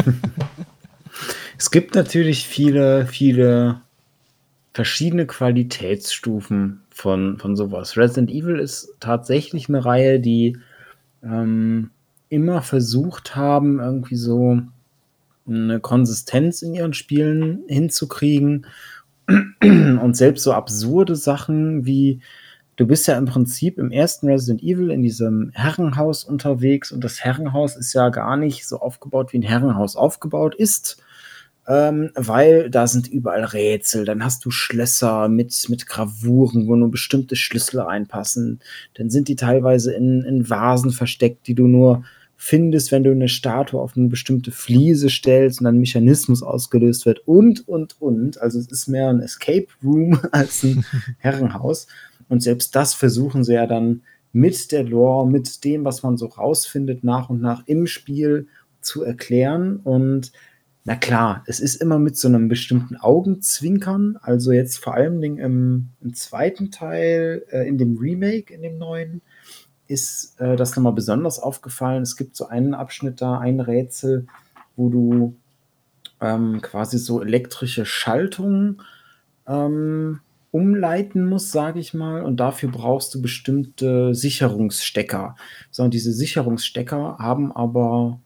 es 1.57 1.71
gibt 1.71 1.95
natürlich 1.95 2.45
viele, 2.45 3.07
viele 3.07 3.79
verschiedene 4.74 5.25
Qualitätsstufen 5.25 6.81
von, 6.89 7.39
von 7.39 7.55
sowas. 7.55 7.95
Resident 7.95 8.29
Evil 8.29 8.60
ist 8.60 8.93
tatsächlich 9.00 9.69
eine 9.69 9.86
Reihe, 9.86 10.19
die 10.19 10.57
ähm, 11.24 11.91
immer 12.27 12.62
versucht 12.62 13.38
haben, 13.38 13.79
irgendwie 13.79 14.17
so 14.17 14.60
eine 15.48 15.79
Konsistenz 15.79 16.62
in 16.62 16.74
ihren 16.74 16.93
Spielen 16.93 17.63
hinzukriegen. 17.69 18.65
Und 19.62 20.17
selbst 20.17 20.43
so 20.43 20.51
absurde 20.51 21.15
Sachen 21.15 21.86
wie, 21.86 22.19
du 22.81 22.88
bist 22.88 23.07
ja 23.07 23.17
im 23.17 23.25
Prinzip 23.25 23.77
im 23.77 23.91
ersten 23.91 24.27
Resident 24.27 24.63
Evil 24.63 24.89
in 24.89 25.03
diesem 25.03 25.51
Herrenhaus 25.53 26.23
unterwegs 26.23 26.91
und 26.91 27.03
das 27.03 27.23
Herrenhaus 27.23 27.75
ist 27.75 27.93
ja 27.93 28.09
gar 28.09 28.38
nicht 28.38 28.67
so 28.67 28.79
aufgebaut, 28.79 29.33
wie 29.33 29.38
ein 29.38 29.43
Herrenhaus 29.43 29.95
aufgebaut 29.95 30.55
ist 30.55 31.01
ähm, 31.67 32.09
weil 32.15 32.69
da 32.71 32.88
sind 32.88 33.07
überall 33.07 33.43
Rätsel. 33.43 34.03
Dann 34.03 34.25
hast 34.25 34.43
du 34.45 34.51
Schlösser 34.51 35.29
mit, 35.29 35.67
mit 35.69 35.85
Gravuren, 35.85 36.67
wo 36.67 36.75
nur 36.75 36.89
bestimmte 36.89 37.35
Schlüssel 37.35 37.81
reinpassen. 37.81 38.59
Dann 38.95 39.09
sind 39.09 39.27
die 39.27 39.35
teilweise 39.35 39.93
in, 39.93 40.23
in 40.23 40.50
Vasen 40.50 40.91
versteckt, 40.91 41.47
die 41.47 41.53
du 41.53 41.67
nur 41.67 42.03
findest, 42.35 42.91
wenn 42.91 43.03
du 43.03 43.11
eine 43.11 43.29
Statue 43.29 43.79
auf 43.79 43.95
eine 43.95 44.07
bestimmte 44.07 44.50
Fliese 44.50 45.11
stellst 45.11 45.59
und 45.59 45.65
dann 45.65 45.75
ein 45.75 45.79
Mechanismus 45.79 46.41
ausgelöst 46.41 47.05
wird 47.05 47.19
und, 47.27 47.67
und, 47.67 48.01
und. 48.01 48.41
Also 48.41 48.57
es 48.57 48.71
ist 48.71 48.88
mehr 48.88 49.09
ein 49.09 49.19
Escape 49.19 49.67
Room 49.83 50.19
als 50.31 50.63
ein 50.63 50.83
Herrenhaus. 51.19 51.85
Und 52.31 52.41
selbst 52.41 52.77
das 52.77 52.93
versuchen 52.93 53.43
sie 53.43 53.55
ja 53.55 53.67
dann 53.67 54.03
mit 54.31 54.71
der 54.71 54.83
Lore, 54.83 55.29
mit 55.29 55.65
dem, 55.65 55.83
was 55.83 56.01
man 56.01 56.15
so 56.15 56.27
rausfindet, 56.27 57.03
nach 57.03 57.29
und 57.29 57.41
nach 57.41 57.67
im 57.67 57.88
Spiel 57.88 58.47
zu 58.79 59.03
erklären. 59.03 59.81
Und 59.83 60.31
na 60.85 60.95
klar, 60.95 61.43
es 61.47 61.59
ist 61.59 61.75
immer 61.75 62.00
mit 62.00 62.15
so 62.15 62.29
einem 62.29 62.47
bestimmten 62.47 62.95
Augenzwinkern. 62.95 64.17
Also 64.21 64.53
jetzt 64.53 64.77
vor 64.77 64.93
allem 64.93 65.21
im, 65.21 65.89
im 66.00 66.13
zweiten 66.13 66.71
Teil, 66.71 67.43
äh, 67.51 67.67
in 67.67 67.77
dem 67.77 67.97
Remake, 67.97 68.53
in 68.53 68.61
dem 68.61 68.77
neuen, 68.77 69.21
ist 69.89 70.39
äh, 70.39 70.55
das 70.55 70.73
nochmal 70.77 70.93
besonders 70.93 71.38
aufgefallen. 71.38 72.01
Es 72.01 72.15
gibt 72.15 72.38
so 72.38 72.47
einen 72.47 72.73
Abschnitt 72.73 73.19
da, 73.19 73.39
ein 73.39 73.59
Rätsel, 73.59 74.25
wo 74.77 74.88
du 74.88 75.35
ähm, 76.21 76.61
quasi 76.61 76.97
so 76.97 77.21
elektrische 77.21 77.83
Schaltungen 77.83 78.81
ähm, 79.45 80.21
umleiten 80.51 81.27
musst, 81.27 81.51
sage 81.51 81.79
ich 81.79 81.93
mal. 81.93 82.24
Und 82.24 82.39
dafür 82.39 82.70
brauchst 82.70 83.15
du 83.15 83.22
bestimmte 83.22 84.13
Sicherungsstecker. 84.13 85.36
So, 85.72 85.84
und 85.84 85.93
diese 85.93 86.12
Sicherungsstecker 86.12 87.17
haben 87.20 87.51
aber 87.51 88.20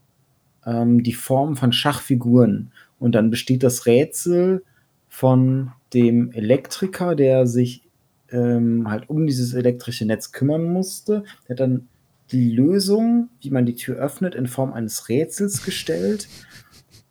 ähm, 0.66 1.04
die 1.04 1.14
Form 1.14 1.56
von 1.56 1.72
Schachfiguren. 1.72 2.72
Und 3.00 3.14
dann 3.14 3.30
besteht 3.30 3.64
das 3.64 3.86
Rätsel 3.86 4.64
von 5.08 5.72
dem 5.94 6.32
Elektriker, 6.32 7.16
der 7.16 7.48
sich 7.48 7.84
ähm, 8.32 8.90
halt 8.90 9.10
um 9.10 9.28
dieses 9.28 9.54
elektrische 9.54 10.06
Netz 10.06 10.32
kümmern 10.32 10.66
musste. 10.66 11.24
Der 11.48 11.54
hat 11.54 11.60
dann 11.60 11.88
die 12.32 12.50
Lösung, 12.50 13.30
wie 13.42 13.52
man 13.52 13.68
die 13.68 13.76
Tür 13.76 13.98
öffnet, 13.98 14.34
in 14.34 14.48
Form 14.48 14.74
eines 14.74 15.10
Rätsels 15.10 15.64
gestellt. 15.64 16.28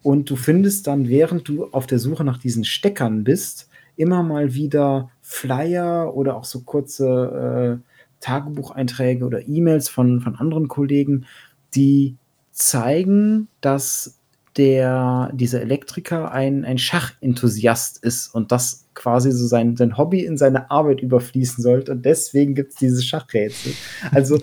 Und 0.02 0.28
du 0.28 0.36
findest 0.36 0.86
dann, 0.86 1.08
während 1.08 1.48
du 1.48 1.66
auf 1.66 1.86
der 1.86 1.98
Suche 1.98 2.24
nach 2.24 2.38
diesen 2.38 2.64
Steckern 2.64 3.24
bist, 3.24 3.68
immer 3.96 4.22
mal 4.22 4.54
wieder 4.54 5.10
Flyer 5.20 6.14
oder 6.14 6.36
auch 6.36 6.44
so 6.44 6.60
kurze 6.60 7.80
äh, 7.80 7.90
Tagebucheinträge 8.20 9.24
oder 9.24 9.46
E-Mails 9.46 9.88
von, 9.88 10.20
von 10.20 10.36
anderen 10.36 10.68
Kollegen, 10.68 11.26
die 11.74 12.16
zeigen, 12.52 13.48
dass 13.60 14.18
der, 14.56 15.30
dieser 15.32 15.60
Elektriker 15.60 16.30
ein, 16.32 16.64
ein 16.64 16.78
Schachenthusiast 16.78 17.98
ist 18.04 18.28
und 18.34 18.52
das 18.52 18.84
quasi 18.94 19.32
so 19.32 19.46
sein, 19.46 19.76
sein 19.76 19.98
Hobby 19.98 20.24
in 20.24 20.36
seine 20.36 20.70
Arbeit 20.70 21.00
überfließen 21.00 21.62
sollte. 21.62 21.92
Und 21.92 22.04
deswegen 22.04 22.54
gibt 22.54 22.72
es 22.72 22.78
diese 22.78 23.02
Schachrätsel. 23.02 23.72
Also 24.12 24.38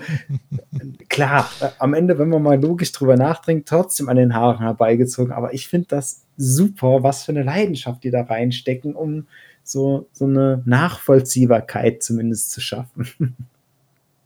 klar, 1.09 1.49
äh, 1.61 1.69
am 1.79 1.93
Ende, 1.93 2.19
wenn 2.19 2.29
man 2.29 2.43
mal 2.43 2.61
logisch 2.61 2.91
drüber 2.91 3.15
nachdenkt, 3.15 3.69
trotzdem 3.69 4.09
an 4.09 4.17
den 4.17 4.35
Haaren 4.35 4.59
herbeigezogen. 4.59 5.31
Aber 5.31 5.53
ich 5.53 5.67
finde 5.67 5.87
das 5.89 6.23
super, 6.37 7.03
was 7.03 7.23
für 7.23 7.31
eine 7.31 7.43
Leidenschaft 7.43 8.03
die 8.03 8.11
da 8.11 8.23
reinstecken, 8.23 8.95
um 8.95 9.25
so, 9.63 10.07
so 10.11 10.25
eine 10.25 10.61
Nachvollziehbarkeit 10.65 12.03
zumindest 12.03 12.51
zu 12.51 12.61
schaffen. 12.61 13.35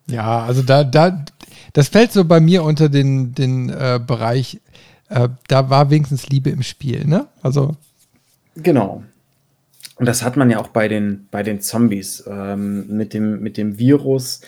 Ja, 0.07 0.43
also 0.43 0.61
da, 0.61 0.83
da, 0.83 1.25
das 1.73 1.89
fällt 1.89 2.11
so 2.11 2.25
bei 2.25 2.39
mir 2.39 2.63
unter 2.63 2.89
den, 2.89 3.33
den 3.33 3.69
äh, 3.69 3.99
Bereich, 4.05 4.61
äh, 5.09 5.29
da 5.47 5.69
war 5.69 5.89
wenigstens 5.89 6.29
Liebe 6.29 6.49
im 6.49 6.63
Spiel, 6.63 7.05
ne? 7.05 7.27
Also. 7.41 7.75
Genau. 8.55 9.03
Und 9.97 10.07
das 10.07 10.23
hat 10.23 10.35
man 10.35 10.49
ja 10.49 10.59
auch 10.59 10.69
bei 10.69 10.87
den, 10.87 11.27
bei 11.31 11.43
den 11.43 11.61
Zombies 11.61 12.23
ähm, 12.27 12.87
mit, 12.87 13.13
dem, 13.13 13.39
mit 13.39 13.57
dem 13.57 13.77
Virus. 13.77 14.41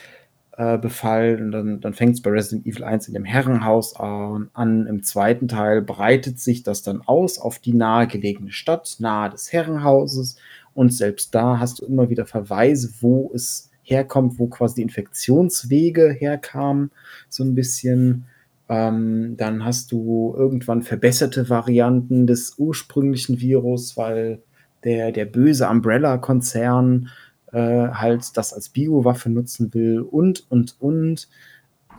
Äh, 0.57 0.77
und 0.77 1.51
dann, 1.51 1.79
dann 1.79 1.93
fängt 1.93 2.15
es 2.15 2.21
bei 2.21 2.31
Resident 2.31 2.65
Evil 2.65 2.83
1 2.83 3.07
in 3.07 3.13
dem 3.13 3.23
Herrenhaus 3.23 3.95
an, 3.95 4.49
an. 4.53 4.87
Im 4.87 5.03
zweiten 5.03 5.47
Teil 5.47 5.81
breitet 5.81 6.39
sich 6.39 6.63
das 6.63 6.81
dann 6.81 7.01
aus 7.01 7.39
auf 7.39 7.59
die 7.59 7.73
nahegelegene 7.73 8.51
Stadt, 8.51 8.97
nahe 8.99 9.29
des 9.29 9.53
Herrenhauses. 9.53 10.37
Und 10.73 10.93
selbst 10.93 11.33
da 11.33 11.59
hast 11.59 11.79
du 11.79 11.85
immer 11.85 12.09
wieder 12.09 12.25
Verweise, 12.25 12.89
wo 12.99 13.31
es 13.33 13.69
herkommt, 13.83 14.37
wo 14.39 14.47
quasi 14.47 14.75
die 14.75 14.81
Infektionswege 14.81 16.11
herkamen, 16.11 16.91
so 17.29 17.43
ein 17.43 17.55
bisschen. 17.55 18.25
Ähm, 18.69 19.35
dann 19.37 19.63
hast 19.63 19.91
du 19.91 20.33
irgendwann 20.37 20.81
verbesserte 20.81 21.49
Varianten 21.49 22.27
des 22.27 22.55
ursprünglichen 22.57 23.39
Virus, 23.39 23.95
weil 23.95 24.41
der, 24.83 25.11
der 25.11 25.25
böse 25.25 25.67
Umbrella-Konzern 25.67 27.09
äh, 27.53 27.87
halt 27.89 28.35
das 28.35 28.53
als 28.53 28.69
Biowaffe 28.69 29.29
nutzen 29.29 29.73
will 29.73 30.01
und, 30.01 30.49
und, 30.51 30.75
und. 30.79 31.29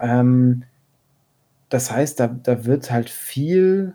Ähm, 0.00 0.64
das 1.68 1.90
heißt, 1.90 2.20
da, 2.20 2.28
da 2.28 2.64
wird 2.64 2.90
halt 2.90 3.10
viel, 3.10 3.94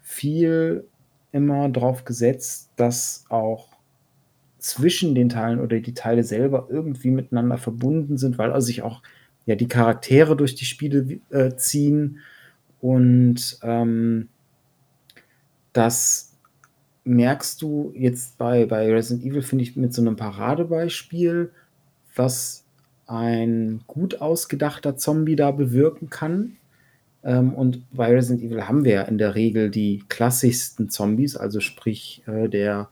viel 0.00 0.84
immer 1.32 1.68
drauf 1.68 2.04
gesetzt, 2.04 2.70
dass 2.76 3.24
auch 3.28 3.68
zwischen 4.58 5.14
den 5.14 5.28
Teilen 5.28 5.60
oder 5.60 5.80
die 5.80 5.94
Teile 5.94 6.24
selber 6.24 6.66
irgendwie 6.68 7.10
miteinander 7.10 7.58
verbunden 7.58 8.18
sind, 8.18 8.38
weil 8.38 8.52
also 8.52 8.66
sich 8.66 8.82
auch 8.82 9.02
ja 9.48 9.56
die 9.56 9.66
Charaktere 9.66 10.36
durch 10.36 10.54
die 10.54 10.66
Spiele 10.66 11.20
äh, 11.30 11.56
ziehen 11.56 12.18
und 12.80 13.58
ähm, 13.62 14.28
das 15.72 16.36
merkst 17.04 17.62
du 17.62 17.92
jetzt 17.96 18.36
bei, 18.36 18.66
bei 18.66 18.92
Resident 18.92 19.24
Evil, 19.24 19.40
finde 19.40 19.64
ich, 19.64 19.74
mit 19.74 19.94
so 19.94 20.02
einem 20.02 20.16
Paradebeispiel, 20.16 21.50
was 22.14 22.64
ein 23.06 23.80
gut 23.86 24.20
ausgedachter 24.20 24.98
Zombie 24.98 25.34
da 25.36 25.50
bewirken 25.50 26.10
kann. 26.10 26.58
Ähm, 27.24 27.54
und 27.54 27.82
bei 27.90 28.12
Resident 28.12 28.44
Evil 28.44 28.68
haben 28.68 28.84
wir 28.84 28.92
ja 28.92 29.02
in 29.02 29.16
der 29.16 29.34
Regel 29.34 29.70
die 29.70 30.04
klassischsten 30.10 30.90
Zombies, 30.90 31.36
also 31.36 31.60
sprich 31.60 32.22
äh, 32.26 32.48
der 32.48 32.90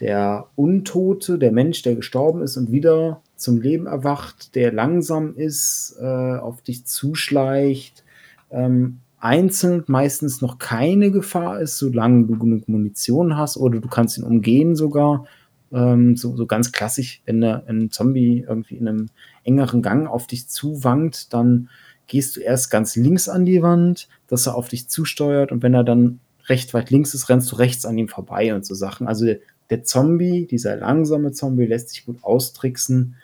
der 0.00 0.48
Untote, 0.56 1.38
der 1.38 1.52
Mensch, 1.52 1.82
der 1.82 1.94
gestorben 1.94 2.42
ist 2.42 2.56
und 2.56 2.72
wieder 2.72 3.21
zum 3.42 3.60
Leben 3.60 3.86
erwacht, 3.86 4.54
der 4.54 4.72
langsam 4.72 5.34
ist, 5.36 5.96
äh, 6.00 6.04
auf 6.04 6.62
dich 6.62 6.84
zuschleicht, 6.86 8.04
ähm, 8.50 8.98
einzeln 9.18 9.84
meistens 9.86 10.40
noch 10.40 10.58
keine 10.58 11.10
Gefahr 11.10 11.60
ist, 11.60 11.78
solange 11.78 12.26
du 12.26 12.38
genug 12.38 12.68
Munition 12.68 13.36
hast 13.36 13.56
oder 13.56 13.78
du 13.80 13.88
kannst 13.88 14.18
ihn 14.18 14.24
umgehen 14.24 14.74
sogar. 14.74 15.26
Ähm, 15.72 16.16
so, 16.16 16.36
so 16.36 16.46
ganz 16.46 16.72
klassisch, 16.72 17.22
wenn 17.24 17.42
ein 17.44 17.90
Zombie 17.90 18.44
irgendwie 18.46 18.76
in 18.76 18.88
einem 18.88 19.08
engeren 19.44 19.80
Gang 19.82 20.08
auf 20.08 20.26
dich 20.26 20.48
zuwankt, 20.48 21.32
dann 21.32 21.68
gehst 22.08 22.36
du 22.36 22.40
erst 22.40 22.70
ganz 22.70 22.96
links 22.96 23.28
an 23.28 23.44
die 23.44 23.62
Wand, 23.62 24.08
dass 24.26 24.46
er 24.46 24.56
auf 24.56 24.68
dich 24.68 24.88
zusteuert 24.88 25.52
und 25.52 25.62
wenn 25.62 25.74
er 25.74 25.84
dann 25.84 26.20
recht 26.48 26.74
weit 26.74 26.90
links 26.90 27.14
ist, 27.14 27.28
rennst 27.28 27.50
du 27.52 27.56
rechts 27.56 27.86
an 27.86 27.96
ihm 27.96 28.08
vorbei 28.08 28.54
und 28.54 28.66
so 28.66 28.74
Sachen. 28.74 29.06
Also 29.06 29.26
der 29.70 29.84
Zombie, 29.84 30.46
dieser 30.46 30.76
langsame 30.76 31.32
Zombie, 31.32 31.66
lässt 31.66 31.90
sich 31.90 32.04
gut 32.04 32.18
austricksen. 32.22 33.14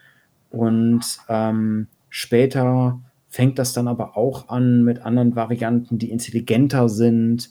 Und 0.50 1.02
ähm, 1.28 1.88
später 2.08 3.00
fängt 3.28 3.58
das 3.58 3.72
dann 3.72 3.88
aber 3.88 4.16
auch 4.16 4.48
an 4.48 4.82
mit 4.82 5.00
anderen 5.00 5.36
Varianten, 5.36 5.98
die 5.98 6.10
intelligenter 6.10 6.88
sind 6.88 7.50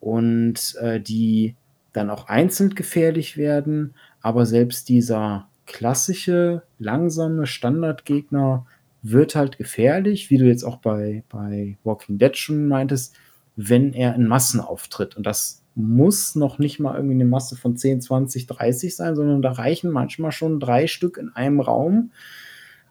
und 0.00 0.76
äh, 0.80 1.00
die 1.00 1.56
dann 1.92 2.10
auch 2.10 2.28
einzeln 2.28 2.74
gefährlich 2.74 3.36
werden. 3.36 3.94
Aber 4.20 4.44
selbst 4.44 4.88
dieser 4.88 5.48
klassische, 5.66 6.62
langsame 6.78 7.46
Standardgegner 7.46 8.66
wird 9.02 9.34
halt 9.34 9.56
gefährlich, 9.56 10.30
wie 10.30 10.38
du 10.38 10.44
jetzt 10.44 10.64
auch 10.64 10.76
bei, 10.78 11.22
bei 11.28 11.78
Walking 11.84 12.18
Dead 12.18 12.36
schon 12.36 12.68
meintest, 12.68 13.14
wenn 13.56 13.92
er 13.92 14.14
in 14.14 14.26
Massen 14.26 14.60
auftritt. 14.60 15.16
Und 15.16 15.24
das 15.24 15.62
muss 15.74 16.34
noch 16.34 16.58
nicht 16.58 16.78
mal 16.78 16.94
irgendwie 16.94 17.14
eine 17.14 17.24
Masse 17.24 17.56
von 17.56 17.76
10, 17.76 18.02
20, 18.02 18.46
30 18.46 18.94
sein, 18.94 19.16
sondern 19.16 19.42
da 19.42 19.52
reichen 19.52 19.90
manchmal 19.90 20.32
schon 20.32 20.60
drei 20.60 20.86
Stück 20.86 21.16
in 21.16 21.30
einem 21.30 21.60
Raum. 21.60 22.12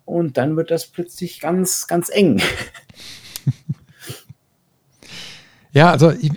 Und 0.06 0.38
dann 0.38 0.56
wird 0.56 0.70
das 0.70 0.88
plötzlich 0.88 1.40
ganz, 1.40 1.88
ganz 1.88 2.10
eng. 2.10 2.42
ja, 5.72 5.92
also 5.92 6.12
ich, 6.12 6.32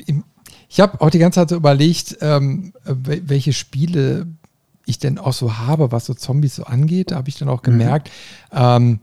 ich 0.69 0.81
habe 0.81 1.01
auch 1.01 1.11
die 1.11 1.19
ganze 1.19 1.41
Zeit 1.41 1.51
so 1.51 1.57
überlegt, 1.57 2.19
ähm, 2.21 2.73
welche 2.85 3.53
Spiele 3.53 4.27
ich 4.87 4.99
denn 4.99 5.19
auch 5.19 5.35
so 5.35 5.59
habe, 5.59 5.93
was 5.93 6.07
so 6.07 6.15
Zombies 6.15 6.57
so 6.57 6.65
angeht. 6.65 7.11
Da 7.11 7.17
habe 7.17 7.29
ich 7.29 7.37
dann 7.37 7.51
auch 7.51 7.61
mhm. 7.61 7.73
gemerkt, 7.73 8.11
mhm. 8.53 8.59
ähm, 8.59 9.01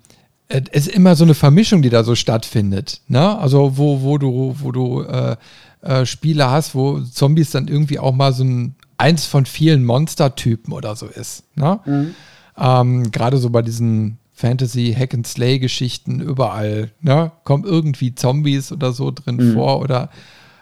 es 0.47 0.87
ist 0.87 0.87
immer 0.87 1.15
so 1.15 1.23
eine 1.23 1.33
Vermischung, 1.33 1.81
die 1.81 1.89
da 1.89 2.03
so 2.03 2.15
stattfindet. 2.15 3.01
Ne? 3.07 3.37
Also 3.37 3.77
wo, 3.77 4.01
wo 4.01 4.17
du, 4.17 4.55
wo 4.59 4.71
du 4.71 5.01
äh, 5.01 5.35
äh, 5.81 6.05
Spiele 6.05 6.49
hast, 6.49 6.75
wo 6.75 6.99
Zombies 6.99 7.51
dann 7.51 7.67
irgendwie 7.67 7.99
auch 7.99 8.13
mal 8.13 8.33
so 8.33 8.43
ein 8.43 8.75
eins 8.97 9.25
von 9.25 9.45
vielen 9.45 9.83
Monstertypen 9.83 10.73
oder 10.73 10.95
so 10.95 11.07
ist. 11.07 11.43
Ne? 11.55 11.79
Mhm. 11.85 12.15
Ähm, 12.57 13.11
Gerade 13.11 13.37
so 13.37 13.49
bei 13.49 13.61
diesen 13.61 14.17
Fantasy 14.33 14.95
Hack 14.97 15.13
and 15.13 15.27
Slay 15.27 15.59
Geschichten 15.59 16.19
überall, 16.21 16.91
ne? 17.01 17.31
kommen 17.43 17.63
irgendwie 17.63 18.15
Zombies 18.15 18.71
oder 18.71 18.91
so 18.93 19.11
drin 19.11 19.37
mhm. 19.37 19.53
vor 19.53 19.79
oder 19.79 20.09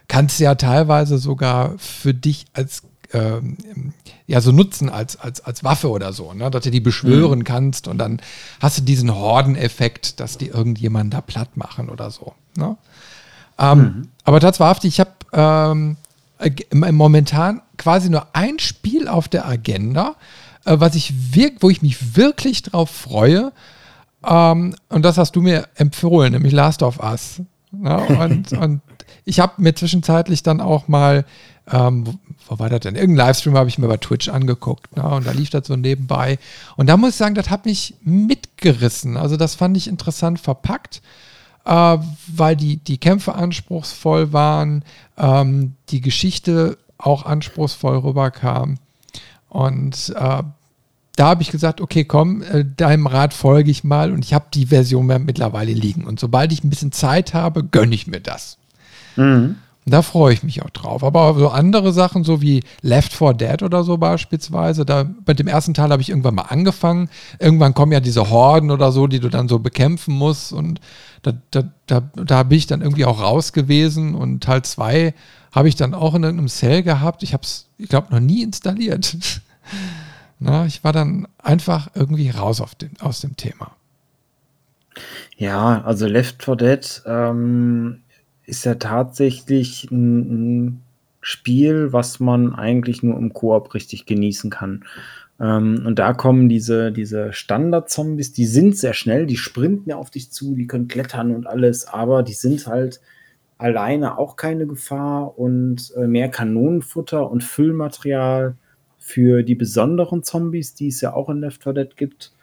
kannst 0.07 0.39
ja 0.39 0.55
teilweise 0.55 1.17
sogar 1.17 1.77
für 1.77 2.13
dich 2.13 2.45
als 2.53 2.83
ähm, 3.13 3.57
ja 4.27 4.41
so 4.41 4.51
nutzen 4.51 4.89
als, 4.89 5.19
als, 5.19 5.41
als 5.41 5.63
Waffe 5.63 5.89
oder 5.89 6.13
so, 6.13 6.33
ne? 6.33 6.49
dass 6.51 6.63
du 6.63 6.71
die 6.71 6.79
beschwören 6.79 7.39
mhm. 7.39 7.43
kannst 7.43 7.87
und 7.87 7.97
dann 7.97 8.21
hast 8.59 8.79
du 8.79 8.81
diesen 8.81 9.13
Horden-Effekt, 9.13 10.19
dass 10.19 10.37
die 10.37 10.47
irgendjemanden 10.47 11.11
da 11.11 11.21
platt 11.21 11.55
machen 11.55 11.89
oder 11.89 12.11
so. 12.11 12.33
Ne? 12.57 12.77
Ähm, 13.59 13.79
mhm. 13.79 14.07
Aber 14.23 14.39
tatsächlich, 14.39 14.93
ich 14.93 14.99
habe 14.99 15.11
ähm, 15.33 15.97
momentan 16.71 17.61
quasi 17.77 18.09
nur 18.09 18.27
ein 18.33 18.59
Spiel 18.59 19.07
auf 19.07 19.27
der 19.27 19.47
Agenda, 19.47 20.15
äh, 20.65 20.79
was 20.79 20.95
ich 20.95 21.35
wirk 21.35 21.57
wo 21.61 21.69
ich 21.69 21.81
mich 21.81 22.15
wirklich 22.15 22.63
drauf 22.63 22.89
freue. 22.89 23.51
Ähm, 24.25 24.75
und 24.89 25.03
das 25.03 25.17
hast 25.17 25.35
du 25.35 25.41
mir 25.41 25.67
empfohlen, 25.75 26.33
nämlich 26.33 26.53
Last 26.53 26.83
of 26.83 26.99
Us. 26.99 27.41
Ne? 27.71 27.97
Und, 28.19 28.51
und 28.53 28.81
ich 29.25 29.39
habe 29.39 29.53
mir 29.61 29.73
zwischenzeitlich 29.73 30.43
dann 30.43 30.61
auch 30.61 30.87
mal 30.87 31.25
ähm, 31.71 32.19
wo, 32.53 32.59
war 32.59 32.69
das 32.69 32.81
denn? 32.81 32.95
Irgendein 32.95 33.27
Livestream 33.27 33.57
habe 33.57 33.69
ich 33.69 33.77
mir 33.77 33.87
bei 33.87 33.97
Twitch 33.97 34.29
angeguckt. 34.29 34.95
Ne? 34.95 35.03
Und 35.03 35.25
da 35.25 35.31
lief 35.31 35.49
das 35.49 35.67
so 35.67 35.75
nebenbei. 35.75 36.39
Und 36.75 36.87
da 36.87 36.97
muss 36.97 37.11
ich 37.11 37.15
sagen, 37.15 37.35
das 37.35 37.49
hat 37.49 37.65
mich 37.65 37.95
mitgerissen. 38.01 39.17
Also 39.17 39.37
das 39.37 39.55
fand 39.55 39.75
ich 39.77 39.87
interessant 39.87 40.39
verpackt, 40.39 41.01
äh, 41.65 41.97
weil 42.27 42.55
die, 42.55 42.77
die 42.77 42.97
Kämpfe 42.97 43.35
anspruchsvoll 43.35 44.33
waren, 44.33 44.83
ähm, 45.17 45.73
die 45.89 46.01
Geschichte 46.01 46.77
auch 46.97 47.25
anspruchsvoll 47.25 47.97
rüberkam. 47.97 48.77
Und 49.49 50.13
äh, 50.15 50.43
da 51.15 51.27
habe 51.27 51.43
ich 51.43 51.51
gesagt, 51.51 51.79
okay, 51.79 52.05
komm, 52.05 52.41
äh, 52.41 52.65
deinem 52.65 53.07
Rat 53.07 53.33
folge 53.33 53.69
ich 53.69 53.83
mal 53.83 54.11
und 54.11 54.25
ich 54.25 54.33
habe 54.33 54.45
die 54.53 54.67
Version 54.67 55.05
mittlerweile 55.05 55.73
liegen. 55.73 56.05
Und 56.05 56.19
sobald 56.19 56.51
ich 56.51 56.63
ein 56.63 56.69
bisschen 56.69 56.91
Zeit 56.91 57.33
habe, 57.33 57.63
gönne 57.63 57.93
ich 57.93 58.07
mir 58.07 58.19
das. 58.19 58.57
Mhm. 59.15 59.57
Da 59.85 60.01
freue 60.01 60.33
ich 60.33 60.43
mich 60.43 60.61
auch 60.61 60.69
drauf. 60.69 61.03
Aber 61.03 61.33
so 61.33 61.49
andere 61.49 61.91
Sachen, 61.91 62.23
so 62.23 62.41
wie 62.41 62.63
Left 62.81 63.13
4 63.13 63.33
Dead 63.33 63.63
oder 63.63 63.83
so 63.83 63.97
beispielsweise, 63.97 64.85
da 64.85 65.05
bei 65.25 65.33
dem 65.33 65.47
ersten 65.47 65.73
Teil 65.73 65.91
habe 65.91 66.01
ich 66.01 66.09
irgendwann 66.09 66.35
mal 66.35 66.43
angefangen. 66.43 67.09
Irgendwann 67.39 67.73
kommen 67.73 67.91
ja 67.91 67.99
diese 67.99 68.29
Horden 68.29 68.71
oder 68.71 68.91
so, 68.91 69.07
die 69.07 69.19
du 69.19 69.29
dann 69.29 69.49
so 69.49 69.59
bekämpfen 69.59 70.15
musst. 70.15 70.53
Und 70.53 70.79
da, 71.23 71.33
da, 71.51 71.63
da, 71.87 72.01
da 72.15 72.43
bin 72.43 72.57
ich 72.57 72.67
dann 72.67 72.81
irgendwie 72.81 73.05
auch 73.05 73.21
raus 73.21 73.51
gewesen. 73.51 74.15
Und 74.15 74.43
Teil 74.43 74.61
2 74.61 75.13
habe 75.51 75.67
ich 75.67 75.75
dann 75.75 75.93
auch 75.93 76.15
in 76.15 76.23
einem 76.23 76.47
Cell 76.47 76.81
gehabt. 76.81 77.21
Ich 77.21 77.33
habe 77.33 77.43
es, 77.43 77.67
ich 77.77 77.89
glaube, 77.89 78.07
noch 78.11 78.21
nie 78.21 78.41
installiert. 78.41 79.17
Na, 80.39 80.65
ich 80.65 80.83
war 80.83 80.93
dann 80.93 81.27
einfach 81.39 81.89
irgendwie 81.93 82.29
raus 82.29 82.61
den, 82.81 82.91
aus 83.01 83.19
dem 83.19 83.35
Thema. 83.35 83.71
Ja, 85.37 85.81
also 85.83 86.07
Left 86.07 86.43
4 86.43 86.55
Dead 86.55 87.01
ähm, 87.05 88.02
ist 88.45 88.65
ja 88.65 88.75
tatsächlich 88.75 89.89
ein, 89.91 90.65
ein 90.65 90.81
Spiel, 91.21 91.93
was 91.93 92.19
man 92.19 92.53
eigentlich 92.53 93.01
nur 93.01 93.17
im 93.17 93.33
Koop 93.33 93.73
richtig 93.73 94.05
genießen 94.05 94.49
kann. 94.49 94.83
Ähm, 95.39 95.83
und 95.85 95.99
da 95.99 96.13
kommen 96.13 96.49
diese, 96.49 96.91
diese 96.91 97.33
Standard-Zombies, 97.33 98.33
die 98.33 98.45
sind 98.45 98.77
sehr 98.77 98.93
schnell, 98.93 99.25
die 99.25 99.37
sprinten 99.37 99.89
ja 99.89 99.97
auf 99.97 100.09
dich 100.09 100.31
zu, 100.31 100.55
die 100.55 100.67
können 100.67 100.87
klettern 100.87 101.33
und 101.33 101.47
alles, 101.47 101.87
aber 101.87 102.23
die 102.23 102.33
sind 102.33 102.67
halt 102.67 103.01
alleine 103.57 104.17
auch 104.17 104.35
keine 104.35 104.67
Gefahr 104.67 105.37
und 105.37 105.93
äh, 105.95 106.07
mehr 106.07 106.29
Kanonenfutter 106.29 107.29
und 107.29 107.43
Füllmaterial 107.43 108.57
für 108.97 109.43
die 109.43 109.55
besonderen 109.55 110.23
Zombies, 110.23 110.75
die 110.75 110.87
es 110.87 111.01
ja 111.01 111.13
auch 111.13 111.29
in 111.29 111.39
Left 111.39 111.63
4 111.63 111.73
Dead 111.73 111.97
gibt. 111.97 112.33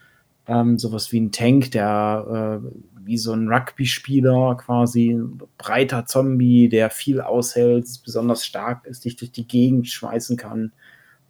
Ähm, 0.47 0.79
sowas 0.79 1.13
wie 1.13 1.21
ein 1.21 1.33
Tank, 1.33 1.71
der 1.73 2.63
äh, 2.63 2.69
wie 3.11 3.18
so 3.18 3.33
ein 3.33 3.49
Rugby-Spieler 3.49 4.57
quasi, 4.57 5.11
ein 5.11 5.42
breiter 5.59 6.07
Zombie, 6.07 6.68
der 6.68 6.90
viel 6.90 7.20
aushält, 7.20 7.88
besonders 8.05 8.46
stark 8.46 8.87
ist, 8.87 9.05
dich 9.05 9.16
durch 9.16 9.33
die 9.33 9.49
Gegend 9.49 9.88
schmeißen 9.88 10.37
kann. 10.37 10.70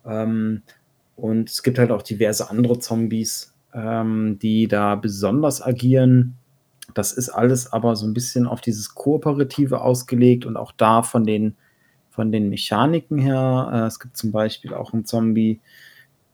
Ähm, 0.05 0.61
und 1.17 1.49
es 1.49 1.63
gibt 1.63 1.79
halt 1.79 1.91
auch 1.91 2.03
diverse 2.03 2.51
andere 2.51 2.79
Zombies, 2.79 3.55
ähm, 3.73 4.39
die 4.43 4.69
da 4.69 4.95
besonders 4.95 5.63
agieren. 5.63 6.37
Das 6.93 7.13
ist 7.13 7.31
alles 7.31 7.73
aber 7.73 7.97
so 7.97 8.07
ein 8.07 8.13
bisschen 8.13 8.47
auf 8.47 8.61
dieses 8.61 8.95
Kooperative 8.95 9.81
ausgelegt 9.81 10.45
und 10.45 10.59
auch 10.59 10.73
da 10.73 11.03
von 11.03 11.25
den, 11.25 11.57
von 12.11 12.31
den 12.31 12.51
Mechaniken 12.51 13.17
her. 13.17 13.71
Äh, 13.73 13.87
es 13.87 14.01
gibt 14.01 14.19
zum 14.19 14.33
Beispiel 14.33 14.75
auch 14.75 14.93
einen 14.93 15.07
Zombie, 15.07 15.61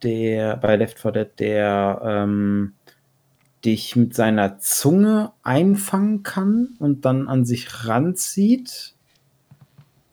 der 0.03 0.57
bei 0.57 0.75
Left 0.75 0.99
4 0.99 1.13
Dead, 1.13 1.29
der 1.39 2.01
ähm, 2.05 2.73
dich 3.67 3.97
mit 3.97 4.15
seiner 4.15 4.59
Zunge 4.59 5.33
einfangen 5.43 6.23
kann 6.23 6.77
und 6.79 7.05
dann 7.05 7.29
an 7.29 7.45
sich 7.45 7.87
ranzieht. 7.87 8.95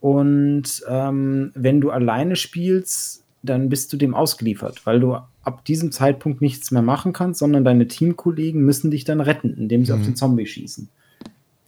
Und 0.01 0.83
ähm, 0.89 1.51
wenn 1.53 1.79
du 1.79 1.91
alleine 1.91 2.35
spielst, 2.35 3.23
dann 3.43 3.69
bist 3.69 3.93
du 3.93 3.97
dem 3.97 4.15
ausgeliefert, 4.15 4.85
weil 4.85 4.99
du 4.99 5.17
ab 5.43 5.65
diesem 5.65 5.91
Zeitpunkt 5.91 6.41
nichts 6.41 6.71
mehr 6.71 6.81
machen 6.81 7.13
kannst, 7.13 7.39
sondern 7.39 7.63
deine 7.63 7.87
Teamkollegen 7.87 8.61
müssen 8.61 8.91
dich 8.91 9.03
dann 9.03 9.21
retten, 9.21 9.53
indem 9.53 9.85
sie 9.85 9.93
mhm. 9.93 9.99
auf 9.99 10.05
den 10.05 10.15
Zombie 10.15 10.45
schießen. 10.45 10.89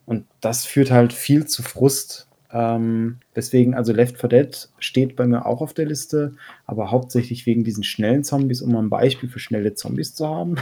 Und 0.06 0.26
das 0.42 0.66
führt 0.66 0.92
halt 0.92 1.14
viel 1.14 1.46
zu 1.46 1.64
Frust. 1.64 2.28
Ähm, 2.52 3.18
deswegen, 3.36 3.74
also 3.74 3.92
Left 3.92 4.20
4 4.20 4.30
Dead 4.30 4.70
steht 4.80 5.16
bei 5.16 5.28
mir 5.28 5.46
auch 5.46 5.62
auf 5.62 5.74
der 5.74 5.86
Liste, 5.86 6.34
aber 6.66 6.92
hauptsächlich 6.92 7.46
wegen 7.46 7.64
diesen 7.64 7.84
schnellen 7.84 8.24
Zombies, 8.24 8.62
um 8.62 8.76
ein 8.76 8.90
Beispiel 8.90 9.30
für 9.30 9.40
schnelle 9.40 9.74
Zombies 9.74 10.16
zu 10.16 10.28
haben. 10.28 10.56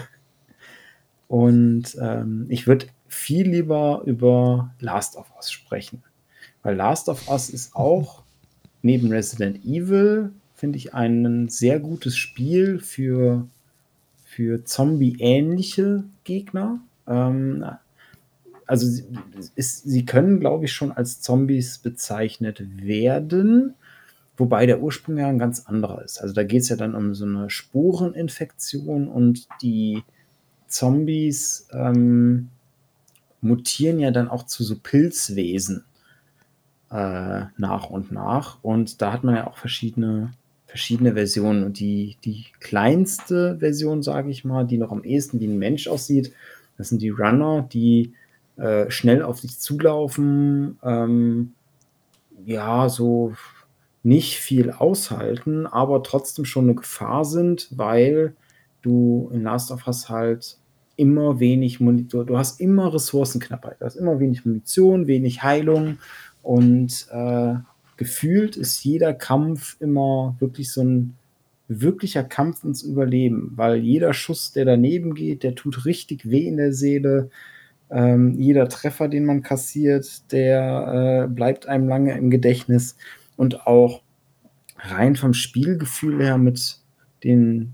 Und 1.33 1.97
ähm, 1.99 2.45
ich 2.49 2.67
würde 2.67 2.85
viel 3.07 3.49
lieber 3.49 4.03
über 4.05 4.71
Last 4.79 5.15
of 5.15 5.25
Us 5.35 5.51
sprechen. 5.51 6.03
Weil 6.61 6.75
Last 6.75 7.09
of 7.09 7.27
Us 7.27 7.49
ist 7.49 7.75
auch 7.75 8.21
neben 8.83 9.11
Resident 9.11 9.65
Evil, 9.65 10.31
finde 10.53 10.77
ich, 10.77 10.93
ein 10.93 11.49
sehr 11.49 11.79
gutes 11.79 12.17
Spiel 12.17 12.77
für, 12.77 13.47
für 14.25 14.63
Zombie-ähnliche 14.63 16.03
Gegner. 16.23 16.79
Ähm, 17.07 17.65
also 18.67 18.85
sie, 18.85 19.03
ist, 19.55 19.85
sie 19.85 20.05
können, 20.05 20.39
glaube 20.39 20.65
ich, 20.65 20.71
schon 20.71 20.91
als 20.91 21.19
Zombies 21.21 21.79
bezeichnet 21.79 22.61
werden, 22.77 23.73
wobei 24.37 24.67
der 24.67 24.83
Ursprung 24.83 25.17
ja 25.17 25.29
ein 25.29 25.39
ganz 25.39 25.61
anderer 25.65 26.03
ist. 26.03 26.19
Also 26.19 26.35
da 26.35 26.43
geht 26.43 26.61
es 26.61 26.69
ja 26.69 26.75
dann 26.75 26.93
um 26.93 27.15
so 27.15 27.25
eine 27.25 27.49
Spureninfektion 27.49 29.07
und 29.07 29.47
die 29.63 30.03
Zombies 30.73 31.67
ähm, 31.71 32.49
mutieren 33.41 33.99
ja 33.99 34.11
dann 34.11 34.29
auch 34.29 34.43
zu 34.43 34.63
so 34.63 34.75
Pilzwesen 34.81 35.85
äh, 36.91 37.45
nach 37.57 37.89
und 37.89 38.11
nach. 38.11 38.57
Und 38.63 39.01
da 39.01 39.13
hat 39.13 39.23
man 39.23 39.35
ja 39.35 39.47
auch 39.47 39.57
verschiedene, 39.57 40.31
verschiedene 40.65 41.13
Versionen. 41.13 41.63
Und 41.63 41.79
die, 41.79 42.17
die 42.25 42.45
kleinste 42.59 43.57
Version, 43.59 44.01
sage 44.01 44.31
ich 44.31 44.45
mal, 44.45 44.65
die 44.65 44.77
noch 44.77 44.91
am 44.91 45.03
ehesten 45.03 45.39
wie 45.39 45.47
ein 45.47 45.59
Mensch 45.59 45.87
aussieht, 45.87 46.33
das 46.77 46.89
sind 46.89 47.01
die 47.01 47.09
Runner, 47.09 47.67
die 47.71 48.13
äh, 48.57 48.89
schnell 48.89 49.21
auf 49.21 49.41
dich 49.41 49.59
zulaufen, 49.59 50.79
ähm, 50.83 51.53
ja, 52.45 52.89
so 52.89 53.33
nicht 54.01 54.37
viel 54.37 54.71
aushalten, 54.71 55.65
aber 55.65 56.03
trotzdem 56.03 56.45
schon 56.45 56.65
eine 56.65 56.75
Gefahr 56.75 57.25
sind, 57.25 57.69
weil 57.71 58.35
du 58.81 59.29
in 59.31 59.43
Last 59.43 59.71
of 59.71 59.87
Us 59.87 60.09
halt 60.09 60.57
immer 60.95 61.39
wenig 61.39 61.79
Munition, 61.79 62.25
du 62.25 62.37
hast 62.37 62.61
immer 62.61 62.93
Ressourcenknappheit, 62.93 63.77
du 63.79 63.85
hast 63.85 63.95
immer 63.95 64.19
wenig 64.19 64.45
Munition, 64.45 65.07
wenig 65.07 65.43
Heilung 65.43 65.97
und 66.41 67.07
äh, 67.11 67.55
gefühlt 67.97 68.55
ist 68.55 68.83
jeder 68.83 69.13
Kampf 69.13 69.77
immer 69.79 70.35
wirklich 70.39 70.71
so 70.71 70.83
ein 70.83 71.15
wirklicher 71.67 72.23
Kampf 72.23 72.63
ins 72.63 72.83
Überleben, 72.83 73.53
weil 73.55 73.77
jeder 73.77 74.13
Schuss, 74.13 74.51
der 74.51 74.65
daneben 74.65 75.15
geht, 75.15 75.43
der 75.43 75.55
tut 75.55 75.85
richtig 75.85 76.29
weh 76.29 76.47
in 76.47 76.57
der 76.57 76.73
Seele. 76.73 77.29
Ähm, 77.89 78.33
jeder 78.39 78.67
Treffer, 78.69 79.07
den 79.07 79.25
man 79.25 79.43
kassiert, 79.43 80.31
der 80.31 81.25
äh, 81.25 81.33
bleibt 81.33 81.67
einem 81.67 81.87
lange 81.87 82.17
im 82.17 82.29
Gedächtnis. 82.29 82.97
Und 83.35 83.65
auch 83.65 84.01
rein 84.77 85.15
vom 85.15 85.33
Spielgefühl 85.33 86.21
her 86.21 86.37
mit 86.37 86.79
den, 87.23 87.73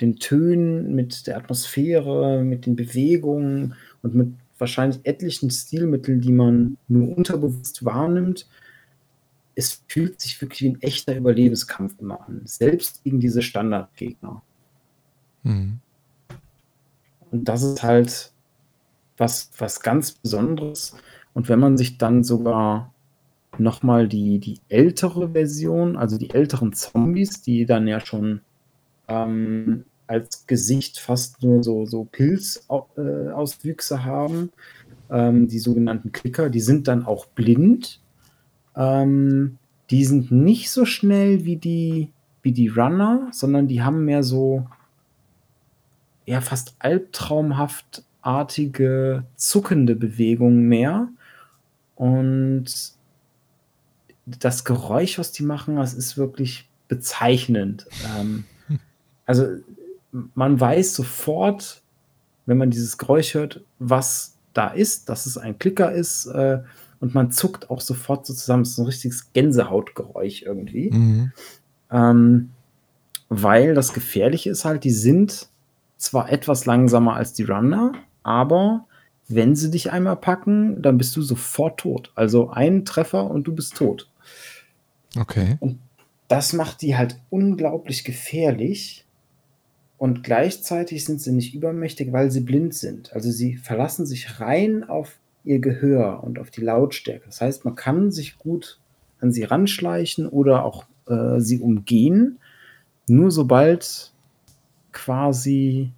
den 0.00 0.16
Tönen, 0.16 0.94
mit 0.94 1.26
der 1.26 1.36
Atmosphäre, 1.36 2.42
mit 2.42 2.66
den 2.66 2.76
Bewegungen 2.76 3.74
und 4.02 4.14
mit 4.14 4.28
wahrscheinlich 4.58 5.00
etlichen 5.04 5.50
Stilmitteln, 5.50 6.20
die 6.20 6.32
man 6.32 6.76
nur 6.88 7.16
unterbewusst 7.16 7.84
wahrnimmt, 7.84 8.46
es 9.54 9.82
fühlt 9.88 10.20
sich 10.20 10.40
wirklich 10.40 10.62
wie 10.62 10.68
ein 10.68 10.82
echter 10.82 11.16
Überlebenskampf 11.16 11.94
immer 11.98 12.26
an, 12.26 12.42
selbst 12.44 13.02
gegen 13.04 13.20
diese 13.20 13.42
Standardgegner. 13.42 14.42
Mhm. 15.42 15.80
Und 17.30 17.48
das 17.48 17.62
ist 17.62 17.82
halt 17.82 18.32
was, 19.16 19.50
was 19.58 19.80
ganz 19.80 20.12
Besonderes. 20.12 20.96
Und 21.34 21.48
wenn 21.48 21.60
man 21.60 21.76
sich 21.76 21.98
dann 21.98 22.24
sogar 22.24 22.92
nochmal 23.58 24.08
die, 24.08 24.38
die 24.38 24.60
ältere 24.68 25.30
Version, 25.30 25.96
also 25.96 26.16
die 26.18 26.30
älteren 26.30 26.72
Zombies, 26.72 27.42
die 27.42 27.66
dann 27.66 27.86
ja 27.86 28.00
schon 28.00 28.40
ähm, 29.08 29.84
als 30.10 30.46
Gesicht 30.48 30.98
fast 30.98 31.40
nur 31.42 31.62
so, 31.62 31.86
so 31.86 32.04
Pilzauswüchse 32.04 34.04
haben, 34.04 34.50
ähm, 35.08 35.46
die 35.46 35.60
sogenannten 35.60 36.10
Klicker, 36.10 36.50
die 36.50 36.60
sind 36.60 36.88
dann 36.88 37.06
auch 37.06 37.26
blind. 37.26 38.00
Ähm, 38.74 39.58
die 39.90 40.04
sind 40.04 40.32
nicht 40.32 40.72
so 40.72 40.84
schnell 40.84 41.44
wie 41.44 41.54
die, 41.56 42.10
wie 42.42 42.50
die 42.50 42.66
Runner, 42.66 43.28
sondern 43.30 43.68
die 43.68 43.82
haben 43.82 44.04
mehr 44.04 44.24
so 44.24 44.66
ja 46.26 46.40
fast 46.40 46.74
albtraumhaftartige, 46.80 49.22
zuckende 49.36 49.94
Bewegungen 49.94 50.66
mehr. 50.68 51.06
Und 51.94 52.94
das 54.26 54.64
Geräusch, 54.64 55.20
was 55.20 55.30
die 55.30 55.44
machen, 55.44 55.76
das 55.76 55.94
ist 55.94 56.16
wirklich 56.16 56.68
bezeichnend. 56.88 57.86
Ähm, 58.18 58.42
also 59.24 59.46
man 60.12 60.58
weiß 60.60 60.94
sofort, 60.94 61.82
wenn 62.46 62.58
man 62.58 62.70
dieses 62.70 62.98
Geräusch 62.98 63.34
hört, 63.34 63.62
was 63.78 64.36
da 64.52 64.68
ist, 64.68 65.08
dass 65.08 65.26
es 65.26 65.38
ein 65.38 65.58
Klicker 65.58 65.92
ist. 65.92 66.26
Äh, 66.26 66.60
und 67.00 67.14
man 67.14 67.30
zuckt 67.30 67.70
auch 67.70 67.80
sofort 67.80 68.26
so 68.26 68.34
zusammen. 68.34 68.62
Es 68.62 68.70
ist 68.70 68.78
ein 68.78 68.86
richtiges 68.86 69.32
Gänsehautgeräusch 69.32 70.42
irgendwie. 70.42 70.90
Mhm. 70.90 71.32
Ähm, 71.90 72.50
weil 73.28 73.74
das 73.74 73.92
Gefährliche 73.94 74.50
ist 74.50 74.64
halt, 74.64 74.84
die 74.84 74.90
sind 74.90 75.48
zwar 75.96 76.30
etwas 76.30 76.66
langsamer 76.66 77.14
als 77.14 77.32
die 77.32 77.44
Runner, 77.44 77.92
aber 78.22 78.86
wenn 79.28 79.54
sie 79.54 79.70
dich 79.70 79.92
einmal 79.92 80.16
packen, 80.16 80.82
dann 80.82 80.98
bist 80.98 81.14
du 81.14 81.22
sofort 81.22 81.80
tot. 81.80 82.12
Also 82.16 82.50
ein 82.50 82.84
Treffer 82.84 83.30
und 83.30 83.44
du 83.44 83.54
bist 83.54 83.76
tot. 83.76 84.10
Okay. 85.16 85.56
Und 85.60 85.78
das 86.26 86.52
macht 86.52 86.82
die 86.82 86.96
halt 86.96 87.20
unglaublich 87.30 88.04
gefährlich. 88.04 89.04
Und 90.00 90.24
gleichzeitig 90.24 91.04
sind 91.04 91.20
sie 91.20 91.30
nicht 91.30 91.54
übermächtig, 91.54 92.10
weil 92.10 92.30
sie 92.30 92.40
blind 92.40 92.72
sind. 92.72 93.12
Also 93.12 93.30
sie 93.30 93.58
verlassen 93.58 94.06
sich 94.06 94.40
rein 94.40 94.82
auf 94.82 95.18
ihr 95.44 95.58
Gehör 95.58 96.24
und 96.24 96.38
auf 96.38 96.50
die 96.50 96.62
Lautstärke. 96.62 97.26
Das 97.26 97.42
heißt, 97.42 97.66
man 97.66 97.74
kann 97.74 98.10
sich 98.10 98.38
gut 98.38 98.80
an 99.20 99.30
sie 99.30 99.44
ranschleichen 99.44 100.26
oder 100.26 100.64
auch 100.64 100.86
äh, 101.06 101.38
sie 101.40 101.60
umgehen. 101.60 102.38
Nur 103.08 103.30
sobald 103.30 104.14
quasi, 104.92 105.92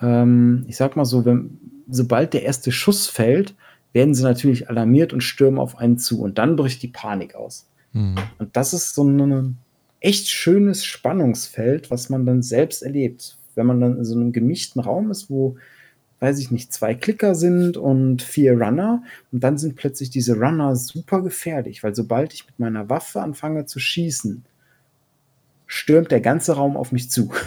ähm, 0.00 0.64
ich 0.66 0.76
sag 0.76 0.96
mal 0.96 1.04
so, 1.04 1.24
wenn, 1.24 1.56
sobald 1.88 2.34
der 2.34 2.42
erste 2.42 2.72
Schuss 2.72 3.06
fällt, 3.06 3.54
werden 3.92 4.14
sie 4.14 4.24
natürlich 4.24 4.68
alarmiert 4.68 5.12
und 5.12 5.20
stürmen 5.20 5.60
auf 5.60 5.78
einen 5.78 5.98
zu. 5.98 6.20
Und 6.20 6.38
dann 6.38 6.56
bricht 6.56 6.82
die 6.82 6.88
Panik 6.88 7.36
aus. 7.36 7.68
Mhm. 7.92 8.16
Und 8.38 8.56
das 8.56 8.72
ist 8.72 8.92
so 8.96 9.04
ein 9.04 9.56
echt 10.04 10.28
schönes 10.28 10.84
Spannungsfeld, 10.84 11.90
was 11.90 12.10
man 12.10 12.26
dann 12.26 12.42
selbst 12.42 12.82
erlebt. 12.82 13.38
Wenn 13.54 13.66
man 13.66 13.80
dann 13.80 13.96
in 13.96 14.04
so 14.04 14.14
einem 14.14 14.32
gemischten 14.32 14.82
Raum 14.82 15.10
ist, 15.10 15.30
wo, 15.30 15.56
weiß 16.20 16.38
ich 16.40 16.50
nicht, 16.50 16.72
zwei 16.72 16.94
Klicker 16.94 17.34
sind 17.34 17.78
und 17.78 18.20
vier 18.20 18.52
Runner. 18.52 19.02
Und 19.32 19.42
dann 19.42 19.56
sind 19.56 19.76
plötzlich 19.76 20.10
diese 20.10 20.36
Runner 20.36 20.76
super 20.76 21.22
gefährlich, 21.22 21.82
weil 21.82 21.94
sobald 21.94 22.34
ich 22.34 22.46
mit 22.46 22.58
meiner 22.58 22.90
Waffe 22.90 23.22
anfange 23.22 23.64
zu 23.64 23.80
schießen, 23.80 24.44
stürmt 25.66 26.10
der 26.10 26.20
ganze 26.20 26.52
Raum 26.52 26.76
auf 26.76 26.92
mich 26.92 27.10
zu. 27.10 27.32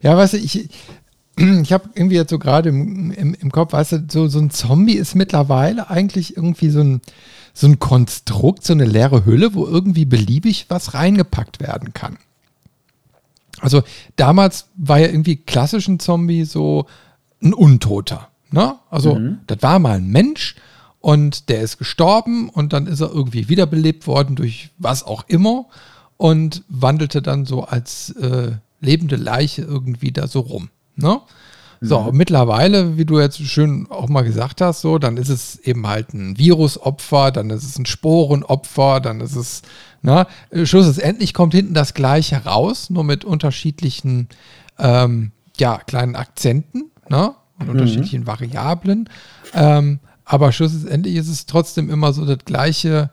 Ja, 0.00 0.16
weißt 0.16 0.34
du, 0.34 0.36
ich, 0.36 0.68
ich 1.36 1.72
habe 1.72 1.90
irgendwie 1.96 2.14
jetzt 2.14 2.30
so 2.30 2.38
gerade 2.38 2.68
im, 2.68 3.10
im, 3.10 3.34
im, 3.34 3.50
Kopf, 3.50 3.72
weißt 3.72 3.92
du, 3.92 4.06
so, 4.08 4.28
so 4.28 4.38
ein 4.38 4.50
Zombie 4.50 4.94
ist 4.94 5.16
mittlerweile 5.16 5.90
eigentlich 5.90 6.36
irgendwie 6.36 6.70
so 6.70 6.78
ein, 6.78 7.00
so 7.58 7.66
ein 7.66 7.80
Konstrukt, 7.80 8.64
so 8.64 8.72
eine 8.72 8.84
leere 8.84 9.24
Hülle, 9.24 9.52
wo 9.52 9.66
irgendwie 9.66 10.04
beliebig 10.04 10.66
was 10.68 10.94
reingepackt 10.94 11.58
werden 11.58 11.92
kann. 11.92 12.16
Also 13.60 13.82
damals 14.14 14.68
war 14.76 15.00
ja 15.00 15.08
irgendwie 15.08 15.34
klassischen 15.34 15.98
Zombie 15.98 16.44
so 16.44 16.86
ein 17.42 17.52
Untoter. 17.52 18.28
Ne? 18.52 18.76
Also 18.90 19.16
mhm. 19.16 19.40
das 19.48 19.60
war 19.60 19.80
mal 19.80 19.96
ein 19.96 20.06
Mensch 20.06 20.54
und 21.00 21.48
der 21.48 21.62
ist 21.62 21.78
gestorben 21.78 22.48
und 22.48 22.72
dann 22.72 22.86
ist 22.86 23.00
er 23.00 23.10
irgendwie 23.10 23.48
wiederbelebt 23.48 24.06
worden 24.06 24.36
durch 24.36 24.70
was 24.78 25.02
auch 25.02 25.24
immer 25.26 25.66
und 26.16 26.62
wandelte 26.68 27.22
dann 27.22 27.44
so 27.44 27.64
als 27.64 28.10
äh, 28.10 28.52
lebende 28.80 29.16
Leiche 29.16 29.62
irgendwie 29.62 30.12
da 30.12 30.28
so 30.28 30.40
rum. 30.40 30.70
Ne? 30.94 31.20
So, 31.80 32.00
mhm. 32.00 32.16
mittlerweile, 32.16 32.96
wie 32.96 33.04
du 33.04 33.20
jetzt 33.20 33.38
schön 33.38 33.86
auch 33.90 34.08
mal 34.08 34.22
gesagt 34.22 34.60
hast, 34.60 34.80
so, 34.80 34.98
dann 34.98 35.16
ist 35.16 35.28
es 35.28 35.58
eben 35.60 35.86
halt 35.86 36.12
ein 36.12 36.36
Virusopfer, 36.36 37.30
dann 37.30 37.50
ist 37.50 37.64
es 37.64 37.78
ein 37.78 37.86
Sporenopfer, 37.86 39.00
dann 39.00 39.20
ist 39.20 39.36
es, 39.36 39.62
na, 40.02 40.26
ne, 40.50 40.66
schlussendlich 40.66 41.34
kommt 41.34 41.54
hinten 41.54 41.74
das 41.74 41.94
Gleiche 41.94 42.44
raus, 42.44 42.90
nur 42.90 43.04
mit 43.04 43.24
unterschiedlichen, 43.24 44.28
ähm, 44.78 45.32
ja, 45.58 45.78
kleinen 45.78 46.16
Akzenten, 46.16 46.90
ne, 47.08 47.34
und 47.58 47.66
mhm. 47.66 47.72
unterschiedlichen 47.72 48.26
Variablen. 48.26 49.08
Ähm, 49.54 50.00
aber 50.24 50.52
schlussendlich 50.52 51.14
ist 51.14 51.28
es 51.28 51.46
trotzdem 51.46 51.90
immer 51.90 52.12
so 52.12 52.26
das 52.26 52.44
gleiche 52.44 53.10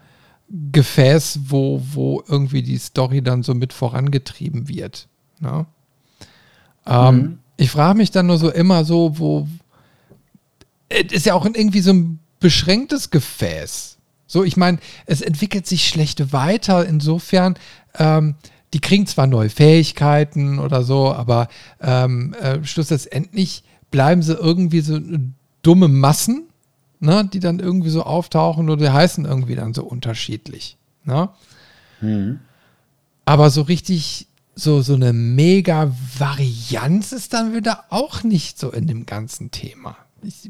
Gefäß, 0.50 1.42
wo, 1.48 1.82
wo 1.94 2.24
irgendwie 2.28 2.62
die 2.62 2.78
Story 2.78 3.22
dann 3.22 3.42
so 3.42 3.54
mit 3.54 3.74
vorangetrieben 3.74 4.68
wird. 4.68 5.08
Ne? 5.40 5.66
Ähm, 6.86 7.16
mhm 7.16 7.40
ich 7.58 7.72
frage 7.72 7.98
mich 7.98 8.12
dann 8.12 8.28
nur 8.28 8.38
so 8.38 8.52
immer 8.52 8.84
so, 8.84 9.18
wo. 9.18 9.48
Es 10.90 11.12
ist 11.12 11.26
ja 11.26 11.34
auch 11.34 11.46
irgendwie 11.46 11.82
so 11.82 11.92
ein 11.92 12.20
beschränktes 12.40 13.10
Gefäß. 13.10 13.98
So, 14.28 14.44
ich 14.44 14.58
meine, 14.58 14.80
es 15.06 15.22
entwickelt 15.22 15.66
sich 15.66 15.88
schlecht 15.88 16.34
weiter. 16.34 16.86
Insofern, 16.86 17.56
ähm, 17.96 18.36
die 18.74 18.82
kriegen 18.82 19.08
zwar 19.08 19.28
neue 19.28 19.50
Fähigkeiten 19.50 20.60
oder 20.60 20.84
so, 20.84 21.14
aber 21.14 21.48
ähm, 21.82 22.36
äh, 22.42 22.64
schlussendlich 22.64 23.64
bleiben 23.92 24.22
sie 24.22 24.34
irgendwie 24.34 24.82
so 24.82 25.00
dumme 25.62 25.88
Massen, 25.88 26.50
ne, 27.00 27.28
die 27.32 27.40
dann 27.40 27.60
irgendwie 27.60 27.90
so 27.90 28.04
auftauchen 28.04 28.70
oder 28.70 28.86
die 28.86 28.92
heißen 28.92 29.26
irgendwie 29.26 29.56
dann 29.56 29.74
so 29.74 29.84
unterschiedlich. 29.84 30.78
Ne? 31.04 31.30
Mhm. 32.02 32.40
Aber 33.26 33.50
so 33.50 33.62
richtig 33.62 34.28
so, 34.56 34.82
so 34.82 34.96
eine 34.96 35.14
mega 35.14 35.92
Varianz 36.18 37.12
ist 37.12 37.34
dann 37.34 37.54
wieder 37.54 37.86
auch 37.90 38.24
nicht 38.24 38.58
so 38.58 38.72
in 38.72 38.88
dem 38.88 39.06
ganzen 39.06 39.52
Thema. 39.52 39.98
Ich, 40.24 40.50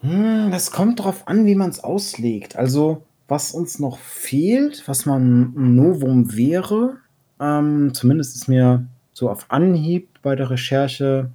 hm, 0.00 0.50
das 0.50 0.70
kommt 0.70 1.00
drauf 1.00 1.26
an, 1.26 1.46
wie 1.46 1.54
man 1.54 1.70
es 1.70 1.82
auslegt. 1.82 2.56
Also, 2.56 3.02
was 3.26 3.52
uns 3.52 3.78
noch 3.78 3.98
fehlt, 3.98 4.86
was 4.86 5.06
man 5.06 5.52
Novum 5.74 6.36
wäre, 6.36 6.98
ähm, 7.40 7.92
zumindest 7.94 8.36
ist 8.36 8.48
mir 8.48 8.86
so 9.12 9.30
auf 9.30 9.50
Anhieb 9.50 10.08
bei 10.22 10.36
der 10.36 10.50
Recherche 10.50 11.30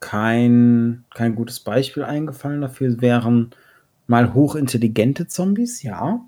kein, 0.00 1.04
kein 1.14 1.34
gutes 1.34 1.60
Beispiel 1.60 2.04
eingefallen 2.04 2.60
dafür, 2.60 3.00
wären 3.00 3.50
mal 4.06 4.34
hochintelligente 4.34 5.26
Zombies, 5.26 5.82
ja. 5.82 6.20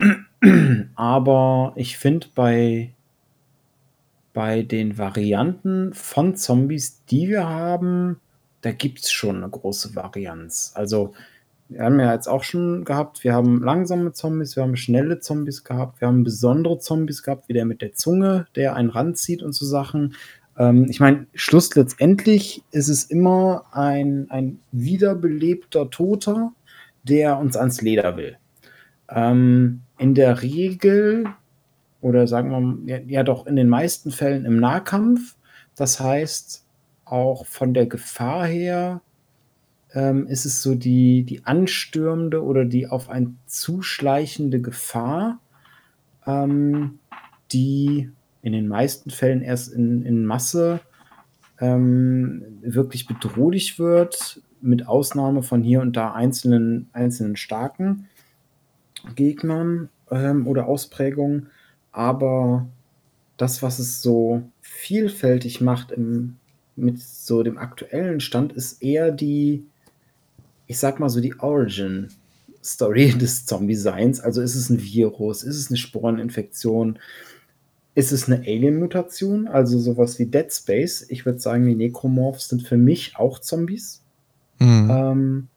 Aber 0.94 1.72
ich 1.76 1.96
finde 1.96 2.26
bei, 2.34 2.92
bei 4.32 4.62
den 4.62 4.98
Varianten 4.98 5.92
von 5.94 6.36
Zombies, 6.36 7.04
die 7.06 7.28
wir 7.28 7.48
haben, 7.48 8.20
da 8.62 8.72
gibt 8.72 9.00
es 9.00 9.12
schon 9.12 9.36
eine 9.36 9.50
große 9.50 9.94
Varianz. 9.94 10.72
Also, 10.74 11.14
wir 11.68 11.82
haben 11.82 11.98
ja 11.98 12.12
jetzt 12.12 12.28
auch 12.28 12.42
schon 12.44 12.84
gehabt, 12.84 13.24
wir 13.24 13.32
haben 13.32 13.62
langsame 13.62 14.12
Zombies, 14.12 14.56
wir 14.56 14.62
haben 14.62 14.76
schnelle 14.76 15.20
Zombies 15.20 15.64
gehabt, 15.64 16.00
wir 16.00 16.08
haben 16.08 16.24
besondere 16.24 16.78
Zombies 16.78 17.22
gehabt, 17.22 17.48
wie 17.48 17.54
der 17.54 17.64
mit 17.64 17.82
der 17.82 17.94
Zunge, 17.94 18.46
der 18.54 18.76
einen 18.76 18.90
ranzieht 18.90 19.42
und 19.42 19.52
so 19.52 19.64
Sachen. 19.64 20.14
Ähm, 20.58 20.86
ich 20.88 21.00
meine, 21.00 21.26
Schluss 21.34 21.74
letztendlich 21.74 22.62
ist 22.70 22.88
es 22.88 23.04
immer 23.04 23.64
ein, 23.72 24.26
ein 24.30 24.60
wiederbelebter 24.72 25.90
Toter, 25.90 26.52
der 27.02 27.38
uns 27.38 27.56
ans 27.56 27.80
Leder 27.80 28.16
will. 28.16 28.36
Ähm, 29.14 29.82
in 29.96 30.14
der 30.14 30.42
Regel 30.42 31.26
oder 32.00 32.26
sagen 32.26 32.86
wir 32.86 33.02
ja, 33.06 33.22
doch 33.22 33.46
in 33.46 33.56
den 33.56 33.68
meisten 33.68 34.10
Fällen 34.10 34.44
im 34.44 34.60
Nahkampf. 34.60 35.36
Das 35.74 36.00
heißt, 36.00 36.66
auch 37.06 37.46
von 37.46 37.72
der 37.72 37.86
Gefahr 37.86 38.46
her 38.46 39.00
ähm, 39.94 40.26
ist 40.26 40.44
es 40.44 40.62
so 40.62 40.74
die, 40.74 41.22
die 41.22 41.46
anstürmende 41.46 42.42
oder 42.42 42.66
die 42.66 42.88
auf 42.88 43.08
ein 43.08 43.38
zuschleichende 43.46 44.60
Gefahr, 44.60 45.38
ähm, 46.26 46.98
die 47.52 48.10
in 48.42 48.52
den 48.52 48.68
meisten 48.68 49.08
Fällen 49.10 49.40
erst 49.40 49.72
in, 49.72 50.02
in 50.02 50.26
Masse 50.26 50.80
ähm, 51.58 52.44
wirklich 52.60 53.06
bedrohlich 53.06 53.78
wird, 53.78 54.42
mit 54.60 54.86
Ausnahme 54.88 55.42
von 55.42 55.62
hier 55.62 55.80
und 55.80 55.96
da 55.96 56.12
einzelnen, 56.12 56.88
einzelnen 56.92 57.36
starken 57.36 58.08
Gegnern 59.14 59.88
ähm, 60.10 60.46
oder 60.46 60.66
Ausprägungen. 60.66 61.48
Aber 61.92 62.66
das, 63.36 63.62
was 63.62 63.78
es 63.78 64.02
so 64.02 64.42
vielfältig 64.60 65.60
macht 65.60 65.92
im, 65.92 66.36
mit 66.76 67.00
so 67.00 67.42
dem 67.42 67.58
aktuellen 67.58 68.20
Stand, 68.20 68.52
ist 68.52 68.82
eher 68.82 69.10
die, 69.10 69.64
ich 70.66 70.78
sag 70.78 71.00
mal 71.00 71.08
so, 71.08 71.20
die 71.20 71.38
Origin 71.38 72.08
Story 72.62 73.12
des 73.18 73.46
Zombie-Seins. 73.46 74.20
Also 74.20 74.40
ist 74.40 74.54
es 74.54 74.70
ein 74.70 74.82
Virus, 74.82 75.42
ist 75.42 75.56
es 75.56 75.68
eine 75.68 75.76
Sporeninfektion, 75.76 76.98
ist 77.94 78.10
es 78.10 78.28
eine 78.28 78.40
Alien-Mutation, 78.40 79.46
also 79.46 79.78
sowas 79.78 80.18
wie 80.18 80.26
Dead 80.26 80.52
Space. 80.52 81.06
Ich 81.08 81.26
würde 81.26 81.38
sagen, 81.38 81.66
die 81.66 81.76
Necromorphs 81.76 82.48
sind 82.48 82.66
für 82.66 82.76
mich 82.76 83.16
auch 83.16 83.38
Zombies. 83.38 84.02
Mhm. 84.58 84.90
Ähm, 84.90 85.48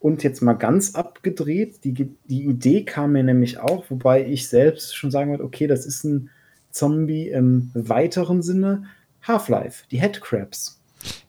und 0.00 0.22
jetzt 0.22 0.40
mal 0.40 0.54
ganz 0.54 0.94
abgedreht, 0.94 1.84
die, 1.84 1.92
die 1.92 2.44
Idee 2.46 2.84
kam 2.84 3.12
mir 3.12 3.22
nämlich 3.22 3.58
auch, 3.58 3.84
wobei 3.90 4.26
ich 4.26 4.48
selbst 4.48 4.96
schon 4.96 5.10
sagen 5.10 5.30
würde, 5.30 5.44
okay, 5.44 5.66
das 5.66 5.84
ist 5.84 6.04
ein 6.04 6.30
Zombie 6.70 7.28
im 7.28 7.70
weiteren 7.74 8.42
Sinne. 8.42 8.84
Half-Life, 9.22 9.84
die 9.90 10.00
Headcrabs. 10.00 10.80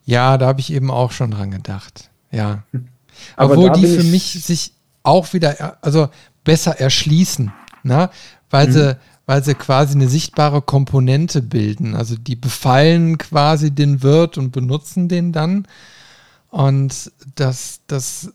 Ja, 0.06 0.38
da 0.38 0.48
habe 0.48 0.62
ich 0.62 0.72
eben 0.72 0.90
auch 0.90 1.12
schon 1.12 1.32
dran 1.32 1.52
gedacht. 1.52 2.10
Ja. 2.32 2.64
Aber 3.36 3.54
Obwohl 3.54 3.72
die 3.72 3.88
für 3.88 4.04
mich 4.06 4.42
sich 4.44 4.74
auch 5.04 5.34
wieder, 5.34 5.78
also 5.82 6.10
besser 6.46 6.80
erschließen, 6.80 7.52
ne? 7.84 8.10
weil, 8.50 8.68
mhm. 8.68 8.72
sie, 8.72 8.98
weil 9.26 9.44
sie 9.44 9.54
quasi 9.54 9.96
eine 9.96 10.08
sichtbare 10.08 10.62
Komponente 10.62 11.42
bilden. 11.42 11.94
Also 11.94 12.16
die 12.16 12.38
befallen 12.38 13.18
quasi 13.18 13.72
den 13.72 14.02
Wirt 14.02 14.38
und 14.38 14.52
benutzen 14.52 15.10
den 15.10 15.34
dann. 15.34 15.68
Und 16.50 17.12
das, 17.36 17.82
das, 17.88 18.32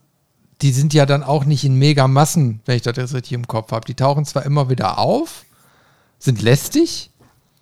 die 0.63 0.73
sind 0.73 0.95
ja 0.95 1.07
dann 1.07 1.23
auch 1.23 1.45
nicht 1.45 1.65
in 1.65 1.79
Megamassen, 1.79 2.61
wenn 2.65 2.77
ich 2.77 2.83
das 2.83 2.97
jetzt 2.97 3.15
richtig 3.15 3.33
im 3.33 3.47
Kopf 3.47 3.73
habe. 3.73 3.87
Die 3.87 3.95
tauchen 3.95 4.25
zwar 4.25 4.45
immer 4.45 4.71
wieder 4.71 4.99
auf, 4.99 5.45
sind 6.19 6.41
lästig, 6.41 7.11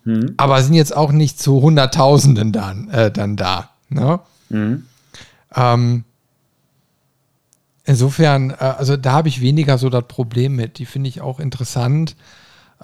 hm. 0.03 0.35
aber 0.37 0.61
sind 0.63 0.75
jetzt 0.75 0.95
auch 0.95 1.11
nicht 1.11 1.39
zu 1.39 1.61
Hunderttausenden 1.61 2.51
dann, 2.51 2.89
äh, 2.89 3.11
dann 3.11 3.35
da. 3.35 3.71
Ne? 3.89 4.19
Hm. 4.49 4.85
Ähm, 5.55 6.03
insofern, 7.83 8.51
äh, 8.51 8.55
also 8.77 8.95
da 8.95 9.11
habe 9.11 9.27
ich 9.27 9.41
weniger 9.41 9.77
so 9.77 9.89
das 9.89 10.07
Problem 10.07 10.55
mit. 10.55 10.79
Die 10.79 10.85
finde 10.85 11.09
ich 11.09 11.21
auch 11.21 11.39
interessant. 11.39 12.15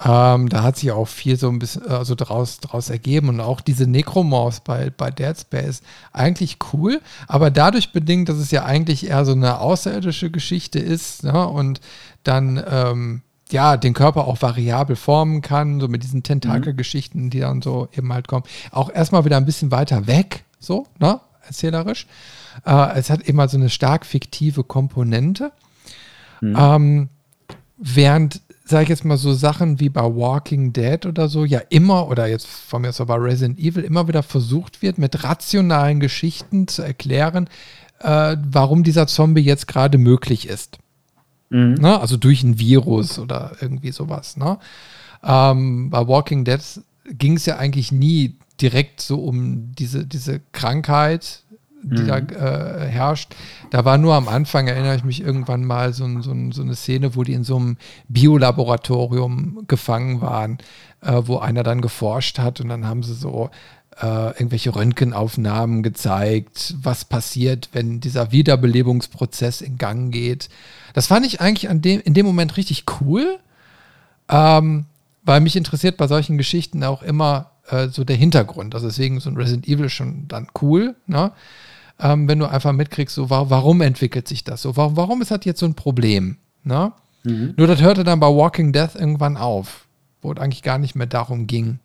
Ähm, 0.02 0.48
da 0.48 0.62
hat 0.62 0.78
sich 0.78 0.90
auch 0.90 1.06
viel 1.06 1.36
so 1.36 1.50
ein 1.50 1.58
bisschen 1.58 1.86
also 1.86 2.14
draus, 2.14 2.60
draus 2.60 2.88
ergeben 2.88 3.28
und 3.28 3.40
auch 3.40 3.60
diese 3.60 3.86
Necromorphs 3.86 4.60
bei, 4.60 4.90
bei 4.90 5.10
Dead 5.10 5.38
Space 5.38 5.82
eigentlich 6.12 6.56
cool, 6.72 7.00
aber 7.28 7.50
dadurch 7.50 7.92
bedingt, 7.92 8.30
dass 8.30 8.36
es 8.36 8.50
ja 8.50 8.64
eigentlich 8.64 9.08
eher 9.08 9.24
so 9.26 9.32
eine 9.32 9.60
außerirdische 9.60 10.30
Geschichte 10.30 10.78
ist 10.78 11.24
ne, 11.24 11.46
und 11.46 11.80
dann 12.24 12.62
ähm, 12.66 13.22
ja, 13.50 13.76
den 13.76 13.92
Körper 13.92 14.26
auch 14.26 14.40
variabel 14.40 14.96
formen 14.96 15.42
kann, 15.42 15.78
so 15.78 15.88
mit 15.88 16.02
diesen 16.02 16.22
Tentakelgeschichten, 16.22 17.30
die 17.30 17.40
dann 17.40 17.60
so 17.62 17.88
eben 17.92 18.12
halt 18.12 18.26
kommen. 18.28 18.44
Auch 18.70 18.90
erstmal 18.90 19.24
wieder 19.26 19.36
ein 19.36 19.44
bisschen 19.44 19.70
weiter 19.70 20.06
weg, 20.06 20.44
so, 20.58 20.86
ne, 20.98 21.20
erzählerisch. 21.46 22.06
Äh, 22.64 22.98
es 22.98 23.10
hat 23.10 23.20
immer 23.22 23.48
so 23.48 23.56
eine 23.56 23.70
stark 23.70 24.06
fiktive 24.06 24.64
Komponente. 24.64 25.52
Mhm. 26.40 26.56
Ähm, 26.58 27.08
während, 27.76 28.40
sage 28.64 28.84
ich 28.84 28.88
jetzt 28.88 29.04
mal, 29.04 29.16
so 29.16 29.32
Sachen 29.32 29.80
wie 29.80 29.88
bei 29.88 30.02
Walking 30.02 30.72
Dead 30.72 31.04
oder 31.06 31.28
so, 31.28 31.44
ja 31.44 31.60
immer, 31.68 32.08
oder 32.08 32.26
jetzt 32.26 32.46
von 32.46 32.82
mir 32.82 32.92
so 32.92 33.04
bei 33.06 33.16
Resident 33.16 33.58
Evil, 33.58 33.84
immer 33.84 34.08
wieder 34.08 34.22
versucht 34.22 34.82
wird, 34.82 34.98
mit 34.98 35.24
rationalen 35.24 36.00
Geschichten 36.00 36.68
zu 36.68 36.82
erklären, 36.82 37.48
äh, 38.00 38.36
warum 38.50 38.82
dieser 38.84 39.06
Zombie 39.06 39.42
jetzt 39.42 39.66
gerade 39.66 39.98
möglich 39.98 40.48
ist. 40.48 40.78
Mhm. 41.50 41.74
Ne? 41.74 42.00
Also 42.00 42.16
durch 42.16 42.42
ein 42.42 42.58
Virus 42.58 43.18
oder 43.18 43.52
irgendwie 43.60 43.92
sowas. 43.92 44.36
Ne? 44.36 44.58
Ähm, 45.22 45.90
bei 45.90 46.06
Walking 46.06 46.44
Dead 46.44 46.60
ging 47.06 47.36
es 47.36 47.46
ja 47.46 47.56
eigentlich 47.56 47.92
nie 47.92 48.36
direkt 48.60 49.00
so 49.00 49.24
um 49.24 49.72
diese, 49.74 50.06
diese 50.06 50.40
Krankheit, 50.52 51.41
die 51.82 52.02
mhm. 52.02 52.06
da 52.06 52.18
äh, 52.18 52.86
herrscht. 52.86 53.34
Da 53.70 53.84
war 53.84 53.98
nur 53.98 54.14
am 54.14 54.28
Anfang, 54.28 54.68
erinnere 54.68 54.96
ich 54.96 55.04
mich 55.04 55.22
irgendwann 55.22 55.64
mal, 55.64 55.92
so, 55.92 56.06
so, 56.20 56.34
so 56.50 56.62
eine 56.62 56.74
Szene, 56.74 57.16
wo 57.16 57.22
die 57.22 57.32
in 57.32 57.44
so 57.44 57.56
einem 57.56 57.76
Biolaboratorium 58.08 59.64
gefangen 59.66 60.20
waren, 60.20 60.58
äh, 61.00 61.22
wo 61.24 61.38
einer 61.38 61.62
dann 61.62 61.80
geforscht 61.80 62.38
hat 62.38 62.60
und 62.60 62.68
dann 62.68 62.86
haben 62.86 63.02
sie 63.02 63.14
so 63.14 63.50
äh, 64.00 64.30
irgendwelche 64.30 64.74
Röntgenaufnahmen 64.74 65.82
gezeigt, 65.82 66.74
was 66.82 67.04
passiert, 67.04 67.68
wenn 67.72 68.00
dieser 68.00 68.32
Wiederbelebungsprozess 68.32 69.60
in 69.60 69.76
Gang 69.76 70.12
geht. 70.12 70.48
Das 70.94 71.06
fand 71.06 71.26
ich 71.26 71.40
eigentlich 71.40 71.68
an 71.68 71.82
dem, 71.82 72.00
in 72.00 72.14
dem 72.14 72.26
Moment 72.26 72.56
richtig 72.56 72.84
cool, 73.00 73.38
ähm, 74.28 74.86
weil 75.24 75.40
mich 75.40 75.56
interessiert 75.56 75.96
bei 75.96 76.06
solchen 76.06 76.38
Geschichten 76.38 76.82
auch 76.84 77.02
immer 77.02 77.50
äh, 77.68 77.88
so 77.88 78.04
der 78.04 78.16
Hintergrund. 78.16 78.74
Also 78.74 78.86
deswegen 78.86 79.20
so 79.20 79.30
ein 79.30 79.36
Resident 79.36 79.68
Evil 79.68 79.88
schon 79.88 80.26
dann 80.28 80.48
cool, 80.60 80.94
ne? 81.06 81.32
Ähm, 82.00 82.28
wenn 82.28 82.38
du 82.38 82.46
einfach 82.46 82.72
mitkriegst, 82.72 83.14
so 83.14 83.30
warum 83.30 83.80
entwickelt 83.80 84.26
sich 84.28 84.44
das 84.44 84.62
so? 84.62 84.76
Warum, 84.76 84.96
warum 84.96 85.22
ist 85.22 85.30
das 85.30 85.44
jetzt 85.44 85.60
so 85.60 85.66
ein 85.66 85.74
Problem? 85.74 86.36
Ne? 86.64 86.92
Mhm. 87.24 87.54
Nur 87.56 87.66
das 87.66 87.80
hörte 87.80 88.04
dann 88.04 88.20
bei 88.20 88.28
Walking 88.28 88.72
Death 88.72 88.94
irgendwann 88.94 89.36
auf, 89.36 89.86
wo 90.20 90.32
es 90.32 90.38
eigentlich 90.38 90.62
gar 90.62 90.78
nicht 90.78 90.94
mehr 90.94 91.06
darum 91.06 91.46
ging. 91.46 91.78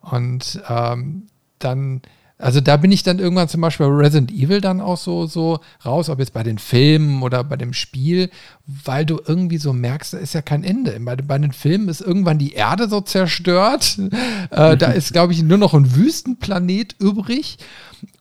Und 0.00 0.60
ähm, 0.68 1.24
dann, 1.58 2.02
also 2.38 2.60
da 2.60 2.76
bin 2.76 2.92
ich 2.92 3.02
dann 3.02 3.18
irgendwann 3.18 3.48
zum 3.48 3.60
Beispiel 3.60 3.86
bei 3.86 3.92
Resident 3.92 4.30
Evil 4.30 4.60
dann 4.60 4.80
auch 4.80 4.98
so, 4.98 5.26
so 5.26 5.60
raus, 5.84 6.08
ob 6.10 6.18
jetzt 6.18 6.34
bei 6.34 6.42
den 6.42 6.58
Filmen 6.58 7.22
oder 7.22 7.42
bei 7.42 7.56
dem 7.56 7.72
Spiel, 7.72 8.30
weil 8.66 9.06
du 9.06 9.20
irgendwie 9.26 9.58
so 9.58 9.72
merkst, 9.72 10.12
da 10.12 10.18
ist 10.18 10.34
ja 10.34 10.42
kein 10.42 10.62
Ende. 10.62 10.98
Bei, 11.00 11.16
bei 11.16 11.38
den 11.38 11.52
Filmen 11.52 11.88
ist 11.88 12.02
irgendwann 12.02 12.38
die 12.38 12.52
Erde 12.52 12.88
so 12.88 13.00
zerstört. 13.00 13.98
Äh, 14.50 14.76
da 14.76 14.86
ist, 14.92 15.12
glaube 15.12 15.32
ich, 15.32 15.42
nur 15.42 15.58
noch 15.58 15.74
ein 15.74 15.96
Wüstenplanet 15.96 16.94
übrig. 17.00 17.56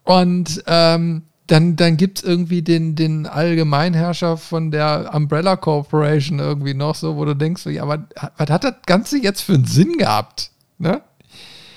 Und 0.03 0.63
ähm, 0.67 1.23
dann, 1.47 1.75
dann 1.75 1.97
gibt 1.97 2.19
es 2.19 2.23
irgendwie 2.23 2.61
den, 2.61 2.95
den 2.95 3.25
Allgemeinherrscher 3.25 4.37
von 4.37 4.71
der 4.71 5.11
Umbrella 5.13 5.55
Corporation 5.55 6.39
irgendwie 6.39 6.73
noch 6.73 6.95
so, 6.95 7.17
wo 7.17 7.25
du 7.25 7.35
denkst, 7.35 7.63
so, 7.63 7.69
ja, 7.69 7.83
aber 7.83 8.07
was 8.37 8.49
hat 8.49 8.63
das 8.63 8.75
Ganze 8.85 9.17
jetzt 9.17 9.41
für 9.41 9.53
einen 9.53 9.65
Sinn 9.65 9.97
gehabt? 9.97 10.51
Ne? 10.77 11.01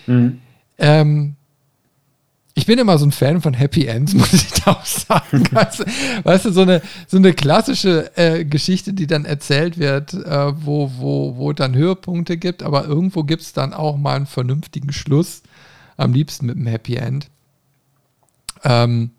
Mhm. 0.06 0.40
Ähm, 0.78 1.36
ich 2.54 2.64
bin 2.64 2.78
immer 2.78 2.96
so 2.96 3.04
ein 3.04 3.12
Fan 3.12 3.42
von 3.42 3.54
Happy 3.54 3.86
Ends, 3.86 4.14
muss 4.14 4.32
ich 4.32 4.50
da 4.50 4.72
auch 4.72 4.84
sagen. 4.84 5.44
weißt, 5.52 5.80
du, 5.80 5.84
weißt 6.24 6.44
du, 6.46 6.52
so 6.52 6.62
eine, 6.62 6.80
so 7.06 7.16
eine 7.16 7.34
klassische 7.34 8.16
äh, 8.16 8.44
Geschichte, 8.44 8.94
die 8.94 9.06
dann 9.06 9.24
erzählt 9.24 9.78
wird, 9.78 10.14
äh, 10.14 10.52
wo, 10.64 10.90
wo, 10.96 11.36
wo 11.36 11.52
dann 11.52 11.74
Höhepunkte 11.74 12.38
gibt, 12.38 12.62
aber 12.62 12.86
irgendwo 12.86 13.24
gibt 13.24 13.42
es 13.42 13.52
dann 13.52 13.74
auch 13.74 13.96
mal 13.96 14.16
einen 14.16 14.26
vernünftigen 14.26 14.92
Schluss. 14.92 15.42
Am 15.98 16.12
liebsten 16.12 16.46
mit 16.46 16.56
einem 16.56 16.66
Happy 16.66 16.96
End. 16.96 17.28
Ähm, 18.64 19.10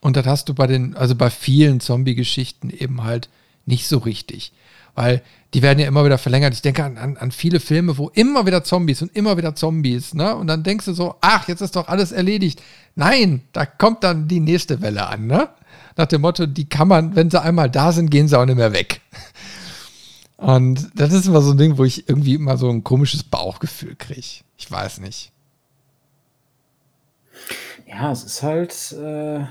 und 0.00 0.16
das 0.16 0.26
hast 0.26 0.48
du 0.48 0.54
bei 0.54 0.66
den, 0.66 0.96
also 0.96 1.14
bei 1.14 1.30
vielen 1.30 1.80
Zombie-Geschichten 1.80 2.70
eben 2.70 3.04
halt 3.04 3.28
nicht 3.64 3.88
so 3.88 3.98
richtig 3.98 4.52
weil 4.96 5.22
die 5.54 5.62
werden 5.62 5.78
ja 5.78 5.86
immer 5.86 6.04
wieder 6.04 6.18
verlängert. 6.18 6.54
Ich 6.54 6.62
denke 6.62 6.82
an, 6.82 6.96
an, 6.96 7.16
an, 7.16 7.30
viele 7.30 7.60
Filme, 7.60 7.96
wo 7.98 8.08
immer 8.08 8.46
wieder 8.46 8.64
Zombies 8.64 9.02
und 9.02 9.14
immer 9.14 9.36
wieder 9.36 9.54
Zombies, 9.54 10.14
ne? 10.14 10.34
Und 10.34 10.48
dann 10.48 10.64
denkst 10.64 10.86
du 10.86 10.92
so, 10.92 11.14
ach, 11.20 11.46
jetzt 11.46 11.60
ist 11.60 11.76
doch 11.76 11.86
alles 11.86 12.10
erledigt. 12.10 12.60
Nein, 12.96 13.42
da 13.52 13.64
kommt 13.64 14.02
dann 14.02 14.26
die 14.26 14.40
nächste 14.40 14.80
Welle 14.80 15.06
an, 15.06 15.26
ne? 15.26 15.50
Nach 15.96 16.06
dem 16.06 16.22
Motto, 16.22 16.46
die 16.46 16.68
kann 16.68 16.88
man, 16.88 17.14
wenn 17.14 17.30
sie 17.30 17.40
einmal 17.40 17.70
da 17.70 17.92
sind, 17.92 18.10
gehen 18.10 18.26
sie 18.26 18.38
auch 18.38 18.44
nicht 18.44 18.56
mehr 18.56 18.72
weg. 18.72 19.00
Und 20.38 20.90
das 20.94 21.12
ist 21.12 21.26
immer 21.26 21.40
so 21.40 21.52
ein 21.52 21.58
Ding, 21.58 21.78
wo 21.78 21.84
ich 21.84 22.08
irgendwie 22.08 22.34
immer 22.34 22.56
so 22.56 22.68
ein 22.68 22.84
komisches 22.84 23.22
Bauchgefühl 23.22 23.94
kriege. 23.96 24.44
Ich 24.58 24.70
weiß 24.70 24.98
nicht. 25.00 25.30
Ja, 27.86 28.10
es 28.10 28.24
ist 28.24 28.42
halt, 28.42 28.92
äh, 28.92 29.46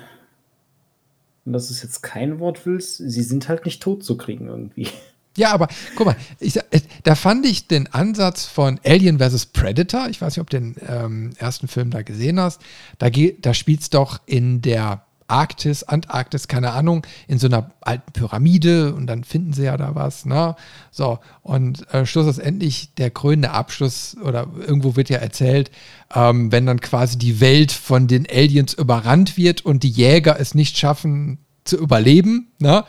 und 1.46 1.54
das 1.54 1.72
ist 1.72 1.84
jetzt 1.84 2.02
kein 2.02 2.40
Wort 2.40 2.66
willst, 2.66 2.98
sie 2.98 3.24
sind 3.24 3.48
halt 3.48 3.66
nicht 3.66 3.82
tot 3.82 4.04
zu 4.04 4.18
kriegen 4.18 4.48
irgendwie. 4.48 4.90
Ja, 5.38 5.52
aber 5.54 5.68
guck 5.96 6.06
mal, 6.06 6.16
ich, 6.40 6.58
äh, 6.58 6.64
da 7.04 7.16
fand 7.16 7.46
ich 7.46 7.68
den 7.68 7.88
Ansatz 7.88 8.46
von 8.46 8.80
Alien 8.86 9.20
vs. 9.20 9.48
Predator, 9.48 10.08
ich 10.08 10.22
weiß 10.22 10.36
nicht, 10.36 10.42
ob 10.42 10.50
du 10.50 10.60
den 10.60 10.76
ähm, 10.88 11.34
ersten 11.38 11.68
Film 11.68 11.92
da 11.92 12.04
gesehen 12.04 12.40
hast, 12.40 12.62
da, 13.00 13.10
da 13.10 13.54
spielt 13.54 13.82
es 13.82 13.90
doch 13.90 14.22
in 14.26 14.62
der 14.62 15.05
Arktis, 15.28 15.84
Antarktis, 15.84 16.48
keine 16.48 16.72
Ahnung, 16.72 17.06
in 17.28 17.40
so 17.40 17.48
einer 17.48 17.72
alten 17.82 18.12
Pyramide 18.12 18.94
und 18.94 19.08
dann 19.08 19.24
finden 19.24 19.54
sie 19.54 19.64
ja 19.64 19.78
da 19.78 19.96
was, 19.96 20.26
ne? 20.26 20.56
So, 20.92 21.20
und 21.42 21.92
äh, 21.94 22.06
schlussendlich 22.06 22.94
der 22.96 23.10
krönende 23.10 23.52
Abschluss 23.52 24.16
oder 24.24 24.48
irgendwo 24.60 24.96
wird 24.96 25.10
ja 25.10 25.18
erzählt, 25.18 25.72
ähm, 26.14 26.52
wenn 26.52 26.66
dann 26.66 26.80
quasi 26.80 27.18
die 27.18 27.40
Welt 27.40 27.72
von 27.72 28.08
den 28.08 28.28
Aliens 28.30 28.74
überrannt 28.74 29.38
wird 29.38 29.66
und 29.66 29.84
die 29.84 29.90
Jäger 29.90 30.40
es 30.40 30.54
nicht 30.54 30.78
schaffen 30.78 31.40
zu 31.64 31.78
überleben, 31.78 32.52
ne? 32.60 32.84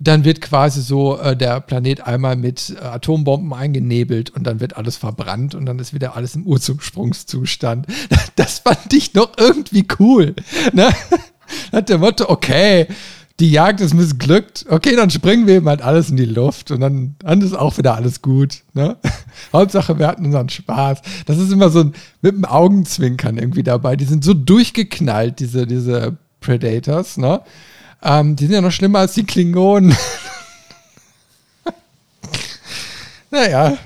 dann 0.00 0.24
wird 0.24 0.40
quasi 0.40 0.82
so 0.82 1.18
äh, 1.18 1.36
der 1.36 1.60
Planet 1.60 2.06
einmal 2.06 2.36
mit 2.36 2.74
äh, 2.76 2.84
Atombomben 2.84 3.52
eingenebelt 3.52 4.30
und 4.30 4.44
dann 4.44 4.60
wird 4.60 4.76
alles 4.76 4.96
verbrannt 4.96 5.54
und 5.54 5.66
dann 5.66 5.78
ist 5.78 5.94
wieder 5.94 6.16
alles 6.16 6.34
im 6.34 6.46
Ursprungszustand. 6.46 7.86
Das 8.36 8.58
fand 8.58 8.92
ich 8.92 9.14
noch 9.14 9.38
irgendwie 9.38 9.86
cool. 10.00 10.34
Ne? 10.72 10.88
Hat 11.74 11.88
der 11.88 11.98
Motto, 11.98 12.28
okay, 12.28 12.86
die 13.40 13.50
Jagd 13.50 13.80
ist 13.80 13.94
missglückt, 13.94 14.64
okay, 14.68 14.94
dann 14.94 15.10
springen 15.10 15.48
wir 15.48 15.56
eben 15.56 15.68
halt 15.68 15.82
alles 15.82 16.08
in 16.08 16.16
die 16.16 16.24
Luft 16.24 16.70
und 16.70 16.80
dann, 16.80 17.16
dann 17.18 17.40
ist 17.40 17.52
auch 17.52 17.76
wieder 17.78 17.96
alles 17.96 18.22
gut. 18.22 18.62
Ne? 18.74 18.96
Hauptsache, 19.52 19.98
wir 19.98 20.06
hatten 20.06 20.26
unseren 20.26 20.48
Spaß. 20.48 21.00
Das 21.26 21.38
ist 21.38 21.50
immer 21.50 21.70
so 21.70 21.80
ein, 21.80 21.94
mit 22.22 22.34
dem 22.36 22.44
Augenzwinkern 22.44 23.36
irgendwie 23.36 23.64
dabei. 23.64 23.96
Die 23.96 24.04
sind 24.04 24.24
so 24.24 24.34
durchgeknallt, 24.34 25.40
diese, 25.40 25.66
diese 25.66 26.16
Predators, 26.40 27.16
ne? 27.16 27.40
Ähm, 28.02 28.36
die 28.36 28.44
sind 28.44 28.54
ja 28.54 28.60
noch 28.60 28.70
schlimmer 28.70 29.00
als 29.00 29.14
die 29.14 29.24
Klingonen. 29.24 29.96
naja. 33.30 33.78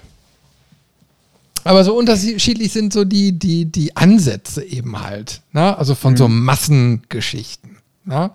Aber 1.65 1.85
so 1.85 1.97
unterschiedlich 1.97 2.73
sind 2.73 2.93
so 2.93 3.05
die, 3.05 3.39
die, 3.39 3.67
die 3.67 3.97
Ansätze 3.97 4.65
eben 4.65 5.01
halt. 5.01 5.41
Ne? 5.53 5.77
Also 5.79 5.95
von 5.95 6.15
mhm. 6.15 6.17
so 6.17 6.29
Massengeschichten. 6.29 7.78
Ne? 8.09 8.31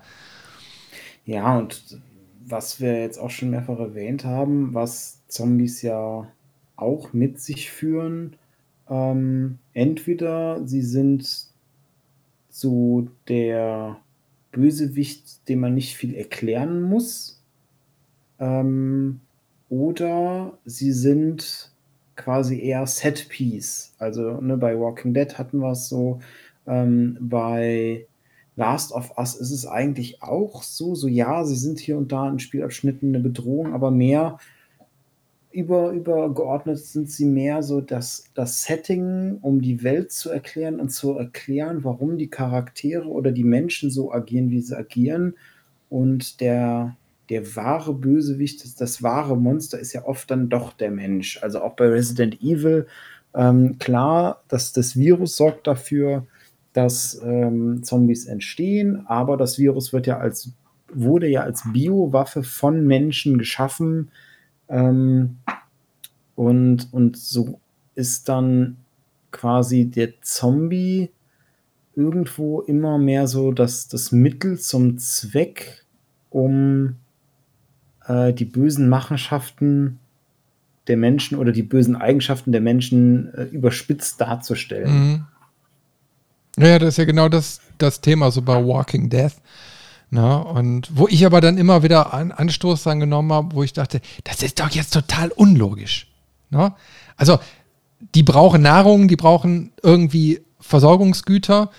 Ja, 1.25 1.57
und 1.57 1.99
was 2.45 2.79
wir 2.79 3.01
jetzt 3.01 3.17
auch 3.17 3.29
schon 3.29 3.49
mehrfach 3.49 3.79
erwähnt 3.79 4.23
haben, 4.23 4.73
was 4.73 5.21
Zombies 5.27 5.81
ja 5.81 6.27
auch 6.75 7.13
mit 7.13 7.39
sich 7.39 7.71
führen, 7.71 8.35
ähm, 8.89 9.57
entweder 9.73 10.65
sie 10.67 10.81
sind 10.81 11.47
so 12.49 13.07
der 13.27 13.97
Bösewicht, 14.51 15.47
dem 15.49 15.61
man 15.61 15.73
nicht 15.73 15.97
viel 15.97 16.13
erklären 16.13 16.81
muss. 16.81 17.41
Ähm, 18.39 19.21
oder 19.69 20.57
sie 20.65 20.91
sind 20.91 21.71
quasi 22.15 22.61
eher 22.61 22.85
Set-Piece. 22.85 23.95
Also 23.97 24.39
ne, 24.39 24.57
bei 24.57 24.79
Walking 24.79 25.15
Dead 25.15 25.37
hatten 25.39 25.59
wir 25.59 25.71
es 25.71 25.89
so, 25.89 26.19
ähm, 26.67 27.17
bei 27.19 28.05
Last 28.55 28.91
of 28.91 29.17
Us 29.17 29.35
ist 29.35 29.51
es 29.51 29.65
eigentlich 29.65 30.21
auch 30.21 30.61
so, 30.63 30.95
so 30.95 31.07
ja, 31.07 31.43
sie 31.43 31.55
sind 31.55 31.79
hier 31.79 31.97
und 31.97 32.11
da 32.11 32.29
in 32.29 32.39
Spielabschnitten 32.39 33.09
eine 33.09 33.23
Bedrohung, 33.23 33.73
aber 33.73 33.89
mehr 33.89 34.37
über, 35.53 35.91
übergeordnet 35.91 36.79
sind 36.79 37.09
sie 37.09 37.25
mehr 37.25 37.61
so 37.63 37.79
das, 37.79 38.25
das 38.33 38.63
Setting, 38.63 39.37
um 39.41 39.61
die 39.61 39.83
Welt 39.83 40.11
zu 40.11 40.31
erklären 40.31 40.79
und 40.79 40.89
zu 40.89 41.13
erklären, 41.17 41.83
warum 41.83 42.17
die 42.17 42.29
Charaktere 42.29 43.07
oder 43.07 43.31
die 43.31 43.43
Menschen 43.43 43.91
so 43.91 44.11
agieren, 44.11 44.49
wie 44.49 44.61
sie 44.61 44.75
agieren. 44.75 45.35
Und 45.89 46.41
der, 46.41 46.97
der 47.29 47.55
wahre 47.55 47.93
Bösewicht, 47.93 48.63
das, 48.63 48.75
das 48.75 49.03
wahre 49.03 49.37
Monster 49.37 49.79
ist 49.79 49.93
ja 49.93 50.05
oft 50.05 50.29
dann 50.31 50.49
doch 50.49 50.73
der 50.73 50.89
Mensch. 50.89 51.39
Also 51.43 51.61
auch 51.61 51.75
bei 51.75 51.87
Resident 51.87 52.41
Evil, 52.41 52.87
ähm, 53.35 53.77
klar, 53.77 54.43
dass 54.47 54.73
das 54.73 54.95
Virus 54.95 55.37
sorgt 55.37 55.67
dafür, 55.67 56.25
dass 56.73 57.21
ähm, 57.23 57.83
Zombies 57.83 58.25
entstehen, 58.25 59.05
aber 59.07 59.37
das 59.37 59.57
Virus 59.59 59.93
wird 59.93 60.07
ja 60.07 60.17
als, 60.17 60.51
wurde 60.91 61.27
ja 61.27 61.41
als 61.41 61.63
Biowaffe 61.71 62.43
von 62.43 62.85
Menschen 62.85 63.37
geschaffen 63.37 64.09
ähm, 64.67 65.37
und, 66.35 66.91
und 66.91 67.17
so 67.17 67.59
ist 67.95 68.27
dann 68.27 68.77
quasi 69.31 69.85
der 69.85 70.21
Zombie 70.21 71.11
irgendwo 71.95 72.61
immer 72.61 72.97
mehr 72.97 73.27
so 73.27 73.51
das, 73.51 73.87
das 73.87 74.11
Mittel 74.11 74.57
zum 74.57 74.97
Zweck, 74.97 75.85
um 76.29 76.95
äh, 78.07 78.33
die 78.33 78.45
bösen 78.45 78.89
Machenschaften 78.89 79.99
der 80.87 80.97
Menschen 80.97 81.37
oder 81.37 81.51
die 81.51 81.63
bösen 81.63 81.95
Eigenschaften 81.95 82.51
der 82.51 82.61
Menschen 82.61 83.33
äh, 83.33 83.43
überspitzt 83.43 84.19
darzustellen. 84.19 84.91
Mhm. 84.91 85.25
Ja, 86.57 86.79
das 86.79 86.89
ist 86.89 86.97
ja 86.97 87.05
genau 87.05 87.29
das, 87.29 87.59
das 87.77 88.01
Thema 88.01 88.31
so 88.31 88.41
bei 88.41 88.55
Walking 88.55 89.09
Death. 89.09 89.33
Na, 90.09 90.37
ne? 90.37 90.43
und 90.43 90.89
wo 90.93 91.07
ich 91.07 91.25
aber 91.25 91.41
dann 91.41 91.57
immer 91.57 91.81
wieder 91.81 92.13
einen 92.13 92.31
Anstoß 92.31 92.83
dran 92.83 92.99
genommen 92.99 93.33
habe, 93.33 93.55
wo 93.55 93.63
ich 93.63 93.73
dachte, 93.73 93.99
das 94.23 94.43
ist 94.43 94.59
doch 94.59 94.69
jetzt 94.69 94.93
total 94.93 95.29
unlogisch. 95.29 96.07
Na? 96.51 96.69
Ne? 96.69 96.75
Also, 97.17 97.39
die 98.13 98.21
brauchen 98.21 98.61
Nahrung, 98.61 99.07
die 99.07 99.15
brauchen 99.15 99.71
irgendwie 99.81 100.41
Versorgungsgüter 100.59 101.71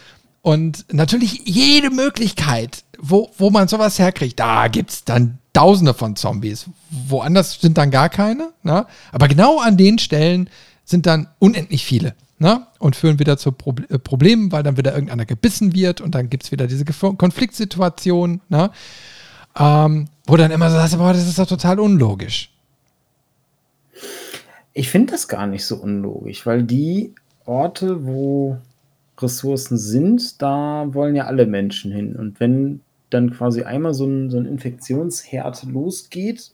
und 0.42 0.84
natürlich 0.92 1.42
jede 1.44 1.90
Möglichkeit, 1.90 2.82
wo, 2.98 3.30
wo 3.38 3.50
man 3.50 3.68
sowas 3.68 3.98
herkriegt, 3.98 4.40
da 4.40 4.66
gibt 4.68 4.90
es 4.90 5.04
dann 5.04 5.38
Tausende 5.52 5.94
von 5.94 6.16
Zombies. 6.16 6.66
Woanders 6.90 7.60
sind 7.60 7.78
dann 7.78 7.92
gar 7.92 8.08
keine. 8.08 8.50
Na? 8.64 8.80
Ne? 8.80 8.86
Aber 9.12 9.28
genau 9.28 9.60
an 9.60 9.76
den 9.76 10.00
Stellen 10.00 10.50
sind 10.84 11.06
dann 11.06 11.28
unendlich 11.38 11.84
viele 11.84 12.16
ne? 12.44 12.66
und 12.78 12.94
führen 12.94 13.18
wieder 13.18 13.38
zu 13.38 13.52
Pro 13.52 13.74
äh, 13.88 13.98
Problemen, 13.98 14.52
weil 14.52 14.62
dann 14.62 14.76
wieder 14.76 14.92
irgendeiner 14.92 15.24
gebissen 15.24 15.74
wird 15.74 16.02
und 16.02 16.14
dann 16.14 16.28
gibt 16.28 16.44
es 16.44 16.52
wieder 16.52 16.66
diese 16.66 16.84
Gef 16.84 17.00
Konfliktsituation, 17.16 18.42
ne? 18.50 18.70
ähm, 19.58 20.08
wo 20.26 20.36
dann 20.36 20.50
immer 20.50 20.70
so 20.70 20.76
sagst, 20.76 20.98
boah, 20.98 21.14
das 21.14 21.26
ist 21.26 21.38
doch 21.38 21.46
total 21.48 21.80
unlogisch. 21.80 22.52
Ich 24.74 24.90
finde 24.90 25.12
das 25.12 25.26
gar 25.26 25.46
nicht 25.46 25.64
so 25.64 25.76
unlogisch, 25.76 26.44
weil 26.44 26.64
die 26.64 27.14
Orte, 27.46 28.04
wo 28.04 28.58
Ressourcen 29.18 29.78
sind, 29.78 30.42
da 30.42 30.86
wollen 30.92 31.16
ja 31.16 31.24
alle 31.24 31.46
Menschen 31.46 31.92
hin. 31.92 32.14
Und 32.14 32.40
wenn 32.40 32.80
dann 33.10 33.30
quasi 33.30 33.62
einmal 33.62 33.94
so 33.94 34.04
ein, 34.04 34.30
so 34.30 34.36
ein 34.36 34.44
Infektionsherd 34.44 35.64
losgeht, 35.64 36.50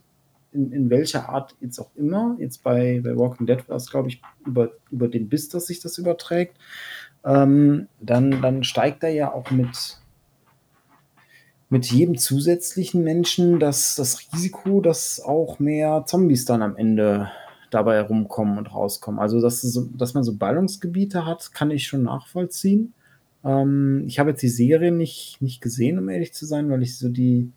in, 0.52 0.72
in 0.72 0.90
welcher 0.90 1.28
Art 1.28 1.54
jetzt 1.60 1.78
auch 1.78 1.90
immer. 1.94 2.36
Jetzt 2.38 2.62
bei, 2.62 3.00
bei 3.02 3.16
Walking 3.16 3.46
Dead 3.46 3.68
war 3.68 3.76
es, 3.76 3.90
glaube 3.90 4.08
ich, 4.08 4.20
über, 4.44 4.70
über 4.90 5.08
den 5.08 5.28
Biss, 5.28 5.48
dass 5.48 5.66
sich 5.66 5.80
das 5.80 5.98
überträgt. 5.98 6.56
Ähm, 7.24 7.88
dann, 8.00 8.42
dann 8.42 8.64
steigt 8.64 9.02
da 9.02 9.08
ja 9.08 9.32
auch 9.32 9.50
mit, 9.50 9.98
mit 11.68 11.86
jedem 11.86 12.16
zusätzlichen 12.16 13.04
Menschen 13.04 13.60
das, 13.60 13.96
das 13.96 14.32
Risiko, 14.32 14.80
dass 14.80 15.20
auch 15.20 15.58
mehr 15.58 16.04
Zombies 16.06 16.44
dann 16.44 16.62
am 16.62 16.76
Ende 16.76 17.30
dabei 17.70 17.96
herumkommen 17.96 18.58
und 18.58 18.74
rauskommen. 18.74 19.20
Also, 19.20 19.40
dass, 19.40 19.60
so, 19.60 19.88
dass 19.96 20.14
man 20.14 20.24
so 20.24 20.34
Ballungsgebiete 20.36 21.26
hat, 21.26 21.52
kann 21.52 21.70
ich 21.70 21.86
schon 21.86 22.02
nachvollziehen. 22.02 22.94
Ähm, 23.44 24.04
ich 24.06 24.18
habe 24.18 24.30
jetzt 24.30 24.42
die 24.42 24.48
Serie 24.48 24.92
nicht, 24.92 25.38
nicht 25.40 25.60
gesehen, 25.60 25.98
um 25.98 26.08
ehrlich 26.08 26.34
zu 26.34 26.46
sein, 26.46 26.70
weil 26.70 26.82
ich 26.82 26.98
so 26.98 27.08
die, 27.08 27.52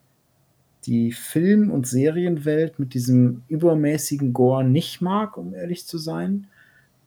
die 0.85 1.11
Film- 1.11 1.71
und 1.71 1.87
Serienwelt 1.87 2.79
mit 2.79 2.93
diesem 2.93 3.43
übermäßigen 3.47 4.33
Gore 4.33 4.63
nicht 4.63 5.01
mag, 5.01 5.37
um 5.37 5.53
ehrlich 5.53 5.85
zu 5.87 5.97
sein. 5.97 6.47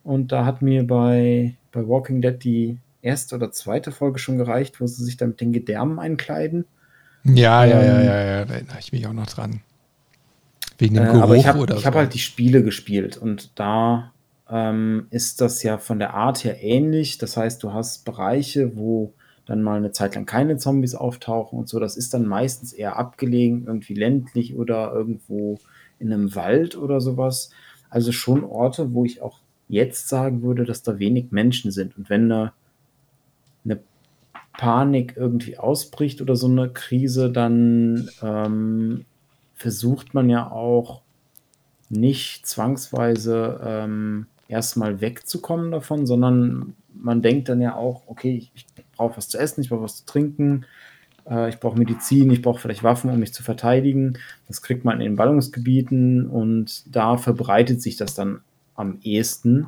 Und 0.03 0.31
da 0.31 0.45
hat 0.45 0.61
mir 0.61 0.85
bei, 0.85 1.55
bei 1.71 1.87
Walking 1.87 2.21
Dead 2.21 2.41
die 2.43 2.77
erste 3.01 3.35
oder 3.35 3.51
zweite 3.51 3.91
Folge 3.91 4.19
schon 4.19 4.37
gereicht, 4.37 4.79
wo 4.79 4.87
sie 4.87 5.03
sich 5.03 5.17
dann 5.17 5.29
mit 5.29 5.41
den 5.41 5.53
Gedärmen 5.53 5.99
einkleiden. 5.99 6.65
Ja, 7.23 7.65
ähm, 7.65 7.71
ja, 7.71 7.81
ja, 7.81 8.01
ja, 8.01 8.25
ja, 8.25 8.45
da 8.45 8.53
erinnere 8.53 8.79
ich 8.79 8.91
mich 8.91 9.05
auch 9.07 9.13
noch 9.13 9.27
dran. 9.27 9.61
Wegen 10.77 10.95
dem 10.95 11.05
Geruch 11.05 11.19
äh, 11.19 11.23
aber 11.23 11.35
ich 11.35 11.47
hab, 11.47 11.57
oder 11.57 11.75
Ich 11.75 11.81
so. 11.81 11.85
habe 11.87 11.99
halt 11.99 12.13
die 12.13 12.19
Spiele 12.19 12.63
gespielt 12.63 13.17
und 13.17 13.51
da 13.55 14.11
ähm, 14.49 15.07
ist 15.09 15.41
das 15.41 15.63
ja 15.63 15.77
von 15.77 15.99
der 15.99 16.13
Art 16.13 16.43
her 16.43 16.61
ähnlich. 16.63 17.17
Das 17.17 17.35
heißt, 17.35 17.61
du 17.63 17.73
hast 17.73 18.05
Bereiche, 18.05 18.77
wo 18.77 19.13
dann 19.47 19.63
mal 19.63 19.77
eine 19.77 19.91
Zeit 19.91 20.15
lang 20.15 20.25
keine 20.25 20.57
Zombies 20.57 20.93
auftauchen 20.93 21.57
und 21.57 21.69
so. 21.69 21.79
Das 21.79 21.97
ist 21.97 22.13
dann 22.13 22.27
meistens 22.27 22.73
eher 22.73 22.97
abgelegen, 22.97 23.65
irgendwie 23.65 23.93
ländlich 23.93 24.55
oder 24.55 24.93
irgendwo 24.93 25.57
in 25.99 26.11
einem 26.13 26.35
Wald 26.35 26.77
oder 26.77 27.01
sowas. 27.01 27.49
Also 27.89 28.11
schon 28.11 28.43
Orte, 28.43 28.93
wo 28.93 29.05
ich 29.05 29.21
auch 29.21 29.39
jetzt 29.69 30.09
sagen 30.09 30.43
würde, 30.43 30.65
dass 30.65 30.83
da 30.83 30.99
wenig 30.99 31.31
Menschen 31.31 31.71
sind. 31.71 31.97
Und 31.97 32.09
wenn 32.09 32.31
eine, 32.31 32.51
eine 33.63 33.79
Panik 34.53 35.15
irgendwie 35.15 35.57
ausbricht 35.57 36.21
oder 36.21 36.35
so 36.35 36.47
eine 36.47 36.69
Krise, 36.69 37.31
dann 37.31 38.09
ähm, 38.21 39.05
versucht 39.55 40.13
man 40.13 40.29
ja 40.29 40.51
auch 40.51 41.01
nicht 41.89 42.45
zwangsweise 42.45 43.61
ähm, 43.63 44.27
erstmal 44.49 44.99
wegzukommen 44.99 45.71
davon, 45.71 46.05
sondern 46.05 46.75
man 46.93 47.21
denkt 47.21 47.47
dann 47.47 47.61
ja 47.61 47.75
auch, 47.75 48.03
okay, 48.07 48.49
ich 48.53 48.65
brauche 48.97 49.17
was 49.17 49.29
zu 49.29 49.37
essen, 49.37 49.61
ich 49.61 49.69
brauche 49.69 49.83
was 49.83 49.97
zu 49.97 50.05
trinken, 50.05 50.65
äh, 51.29 51.49
ich 51.49 51.59
brauche 51.59 51.77
Medizin, 51.77 52.31
ich 52.31 52.41
brauche 52.41 52.59
vielleicht 52.59 52.83
Waffen, 52.83 53.09
um 53.09 53.19
mich 53.19 53.33
zu 53.33 53.43
verteidigen. 53.43 54.17
Das 54.47 54.61
kriegt 54.61 54.85
man 54.85 54.99
in 54.99 55.05
den 55.05 55.15
Ballungsgebieten 55.15 56.27
und 56.27 56.83
da 56.93 57.17
verbreitet 57.17 57.81
sich 57.81 57.97
das 57.97 58.15
dann 58.15 58.41
am 58.75 58.99
ehesten. 59.03 59.67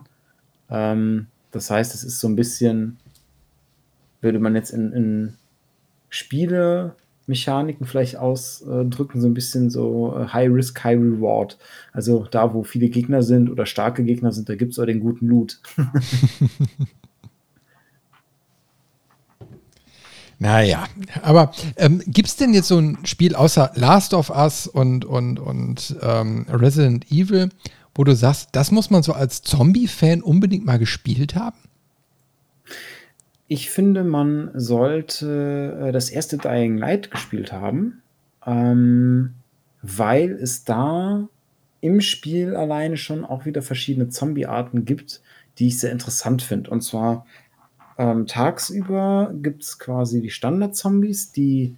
Ähm, 0.69 1.27
das 1.51 1.69
heißt, 1.69 1.95
es 1.95 2.03
ist 2.03 2.19
so 2.19 2.27
ein 2.27 2.35
bisschen, 2.35 2.97
würde 4.21 4.39
man 4.39 4.55
jetzt 4.55 4.71
in, 4.71 4.91
in 4.93 5.33
Spiele-Mechaniken 6.09 7.85
vielleicht 7.85 8.17
ausdrücken, 8.17 9.21
so 9.21 9.27
ein 9.27 9.33
bisschen 9.33 9.69
so 9.69 10.15
äh, 10.15 10.27
High 10.27 10.51
Risk, 10.51 10.83
High 10.83 10.99
Reward. 10.99 11.57
Also 11.91 12.27
da, 12.29 12.53
wo 12.53 12.63
viele 12.63 12.89
Gegner 12.89 13.23
sind 13.23 13.49
oder 13.49 13.65
starke 13.65 14.03
Gegner 14.03 14.31
sind, 14.31 14.49
da 14.49 14.55
gibt 14.55 14.73
es 14.73 14.79
auch 14.79 14.85
den 14.85 14.99
guten 14.99 15.27
Loot. 15.27 15.59
Naja, 20.41 20.87
aber 21.21 21.51
ähm, 21.75 22.01
gibt 22.07 22.29
es 22.29 22.37
denn 22.37 22.53
jetzt 22.53 22.69
so 22.69 22.77
ein 22.79 22.97
Spiel 23.03 23.35
außer 23.35 23.71
Last 23.75 24.13
of 24.13 24.29
Us 24.29 24.67
und, 24.67 25.03
und, 25.03 25.37
und 25.37 25.97
ähm, 26.01 26.45
Resident 26.49 27.11
Evil, 27.11 27.49
wo 27.93 28.05
du 28.05 28.15
sagst, 28.15 28.49
das 28.53 28.71
muss 28.71 28.89
man 28.89 29.03
so 29.03 29.11
als 29.11 29.41
Zombie-Fan 29.41 30.21
unbedingt 30.21 30.65
mal 30.65 30.79
gespielt 30.79 31.35
haben? 31.35 31.57
Ich 33.49 33.69
finde, 33.69 34.05
man 34.05 34.51
sollte 34.53 35.87
äh, 35.87 35.91
das 35.91 36.09
erste 36.09 36.37
Dying 36.37 36.77
Light 36.77 37.11
gespielt 37.11 37.51
haben, 37.51 38.01
ähm, 38.45 39.33
weil 39.81 40.31
es 40.31 40.63
da 40.63 41.27
im 41.81 41.99
Spiel 41.99 42.55
alleine 42.55 42.95
schon 42.95 43.25
auch 43.25 43.45
wieder 43.45 43.61
verschiedene 43.61 44.07
Zombie-Arten 44.07 44.85
gibt, 44.85 45.21
die 45.57 45.67
ich 45.67 45.79
sehr 45.79 45.91
interessant 45.91 46.41
finde. 46.41 46.69
Und 46.69 46.81
zwar 46.81 47.25
ähm, 47.99 48.25
tagsüber 48.25 49.33
gibt 49.43 49.61
es 49.63 49.77
quasi 49.77 50.21
die 50.21 50.29
Standard-Zombies, 50.29 51.33
die 51.33 51.75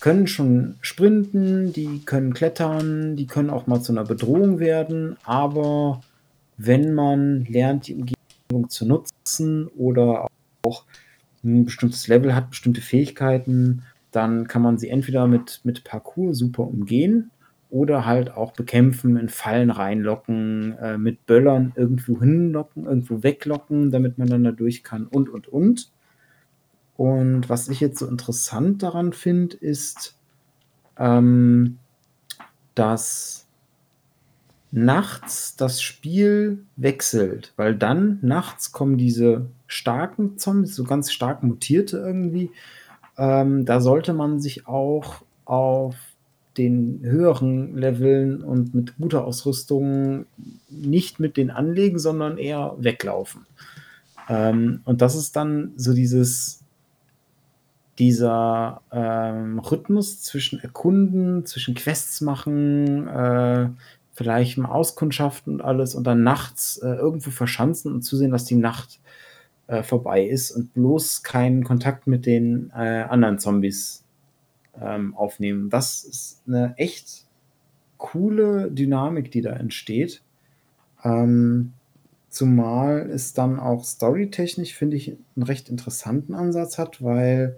können 0.00 0.26
schon 0.26 0.76
sprinten, 0.82 1.72
die 1.72 2.02
können 2.04 2.34
klettern, 2.34 3.16
die 3.16 3.26
können 3.26 3.50
auch 3.50 3.66
mal 3.66 3.80
zu 3.80 3.92
einer 3.92 4.04
Bedrohung 4.04 4.60
werden, 4.60 5.16
aber 5.24 6.02
wenn 6.58 6.94
man 6.94 7.46
lernt, 7.46 7.88
die 7.88 7.94
Umgebung 7.94 8.68
zu 8.68 8.84
nutzen 8.84 9.66
oder 9.68 10.28
auch 10.62 10.84
ein 11.42 11.64
bestimmtes 11.64 12.06
Level 12.06 12.34
hat, 12.34 12.50
bestimmte 12.50 12.82
Fähigkeiten, 12.82 13.82
dann 14.12 14.46
kann 14.46 14.62
man 14.62 14.76
sie 14.76 14.90
entweder 14.90 15.26
mit, 15.26 15.60
mit 15.64 15.84
Parcours 15.84 16.36
super 16.36 16.64
umgehen 16.64 17.30
oder 17.70 18.06
halt 18.06 18.30
auch 18.30 18.52
bekämpfen, 18.52 19.16
in 19.16 19.28
Fallen 19.28 19.70
reinlocken, 19.70 20.76
äh, 20.78 20.98
mit 20.98 21.26
Böllern 21.26 21.72
irgendwo 21.76 22.20
hinlocken, 22.20 22.86
irgendwo 22.86 23.22
weglocken, 23.22 23.90
damit 23.90 24.18
man 24.18 24.28
dann 24.28 24.44
da 24.44 24.52
durch 24.52 24.82
kann 24.82 25.06
und, 25.06 25.28
und, 25.28 25.48
und. 25.48 25.90
Und 26.96 27.48
was 27.48 27.68
ich 27.68 27.80
jetzt 27.80 27.98
so 27.98 28.06
interessant 28.06 28.82
daran 28.82 29.12
finde, 29.12 29.56
ist, 29.56 30.18
ähm, 30.98 31.78
dass 32.74 33.46
nachts 34.70 35.56
das 35.56 35.80
Spiel 35.82 36.64
wechselt, 36.76 37.52
weil 37.56 37.74
dann 37.74 38.18
nachts 38.22 38.72
kommen 38.72 38.98
diese 38.98 39.46
starken 39.66 40.38
Zombies, 40.38 40.74
so 40.74 40.84
ganz 40.84 41.12
stark 41.12 41.42
mutierte 41.42 41.98
irgendwie. 41.98 42.50
Ähm, 43.16 43.64
da 43.64 43.80
sollte 43.80 44.12
man 44.12 44.40
sich 44.40 44.66
auch 44.66 45.22
auf 45.44 45.96
den 46.58 47.00
höheren 47.02 47.76
Leveln 47.76 48.42
und 48.42 48.74
mit 48.74 48.96
guter 48.98 49.24
Ausrüstung 49.24 50.26
nicht 50.68 51.20
mit 51.20 51.36
den 51.36 51.50
anlegen, 51.50 51.98
sondern 51.98 52.38
eher 52.38 52.74
weglaufen. 52.78 53.46
Ähm, 54.28 54.80
und 54.84 55.00
das 55.00 55.14
ist 55.14 55.36
dann 55.36 55.72
so 55.76 55.94
dieses, 55.94 56.60
dieser 57.98 58.82
ähm, 58.92 59.58
Rhythmus 59.58 60.22
zwischen 60.22 60.60
Erkunden, 60.60 61.46
zwischen 61.46 61.74
Quests 61.74 62.20
machen, 62.20 63.08
äh, 63.08 63.68
vielleicht 64.12 64.58
mal 64.58 64.70
Auskundschaften 64.70 65.54
und 65.54 65.60
alles 65.62 65.94
und 65.94 66.04
dann 66.06 66.22
nachts 66.22 66.78
äh, 66.78 66.88
irgendwo 66.88 67.30
verschanzen 67.30 67.92
und 67.92 68.02
zusehen, 68.02 68.32
dass 68.32 68.44
die 68.44 68.56
Nacht 68.56 69.00
äh, 69.68 69.82
vorbei 69.82 70.24
ist 70.24 70.50
und 70.50 70.74
bloß 70.74 71.22
keinen 71.22 71.62
Kontakt 71.62 72.06
mit 72.06 72.26
den 72.26 72.70
äh, 72.74 73.04
anderen 73.08 73.38
Zombies 73.38 74.02
ähm, 74.80 75.14
aufnehmen. 75.14 75.70
Das 75.70 76.04
ist 76.04 76.42
eine 76.46 76.74
echt 76.76 77.26
coole 77.96 78.70
Dynamik, 78.70 79.30
die 79.30 79.42
da 79.42 79.52
entsteht. 79.52 80.22
Ähm, 81.04 81.72
zumal 82.28 83.10
es 83.10 83.32
dann 83.32 83.58
auch 83.58 83.84
storytechnisch, 83.84 84.74
finde 84.74 84.96
ich, 84.96 85.16
einen 85.36 85.44
recht 85.44 85.68
interessanten 85.68 86.34
Ansatz 86.34 86.78
hat, 86.78 87.02
weil 87.02 87.56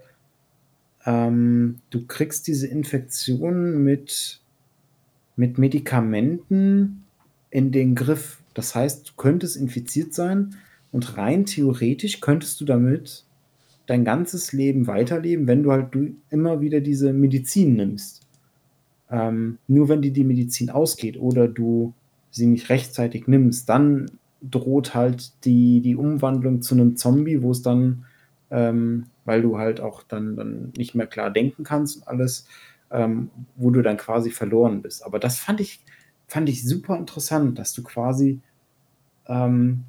ähm, 1.05 1.81
du 1.91 2.07
kriegst 2.07 2.47
diese 2.47 2.67
Infektion 2.67 3.83
mit, 3.83 4.41
mit 5.37 5.59
Medikamenten 5.59 7.05
in 7.51 7.73
den 7.73 7.95
Griff. 7.95 8.43
Das 8.55 8.75
heißt, 8.75 9.11
du 9.11 9.13
könntest 9.17 9.57
infiziert 9.57 10.15
sein 10.15 10.57
und 10.93 11.17
rein 11.17 11.47
theoretisch 11.47 12.21
könntest 12.21 12.61
du 12.61 12.65
damit 12.65 13.25
dein 13.91 14.05
ganzes 14.05 14.53
Leben 14.53 14.87
weiterleben, 14.87 15.49
wenn 15.49 15.65
du 15.65 15.73
halt 15.73 15.93
du 15.93 16.15
immer 16.31 16.61
wieder 16.61 16.81
diese 16.81 17.13
Medizin 17.13 17.75
nimmst. 17.75 18.21
Ähm, 19.11 19.59
nur 19.67 19.89
wenn 19.89 20.01
dir 20.01 20.13
die 20.13 20.23
Medizin 20.23 20.71
ausgeht 20.71 21.19
oder 21.19 21.49
du 21.49 21.93
sie 22.31 22.47
nicht 22.47 22.69
rechtzeitig 22.69 23.27
nimmst, 23.27 23.69
dann 23.69 24.07
droht 24.43 24.95
halt 24.95 25.45
die, 25.45 25.81
die 25.81 25.97
Umwandlung 25.97 26.63
zu 26.63 26.77
einem 26.77 26.97
Zombie, 26.97 27.43
wo 27.43 27.51
es 27.51 27.63
dann, 27.63 28.05
ähm, 28.53 29.07
weil 29.25 29.43
du 29.43 29.59
halt 29.59 29.81
auch 29.81 30.05
dann, 30.05 30.37
dann 30.37 30.73
nicht 30.77 30.95
mehr 30.95 31.09
klar 31.09 31.31
denken 31.31 31.65
kannst 31.65 31.97
und 31.97 32.07
alles, 32.07 32.47
ähm, 32.93 33.31
wo 33.57 33.71
du 33.71 33.83
dann 33.83 33.97
quasi 33.97 34.31
verloren 34.31 34.83
bist. 34.83 35.05
Aber 35.05 35.19
das 35.19 35.41
fand 35.41 35.61
ich, 35.61 35.81
fand 36.29 36.49
ich 36.49 36.65
super 36.65 36.97
interessant, 36.97 37.59
dass 37.59 37.73
du 37.73 37.83
quasi 37.83 38.39
ähm, 39.27 39.83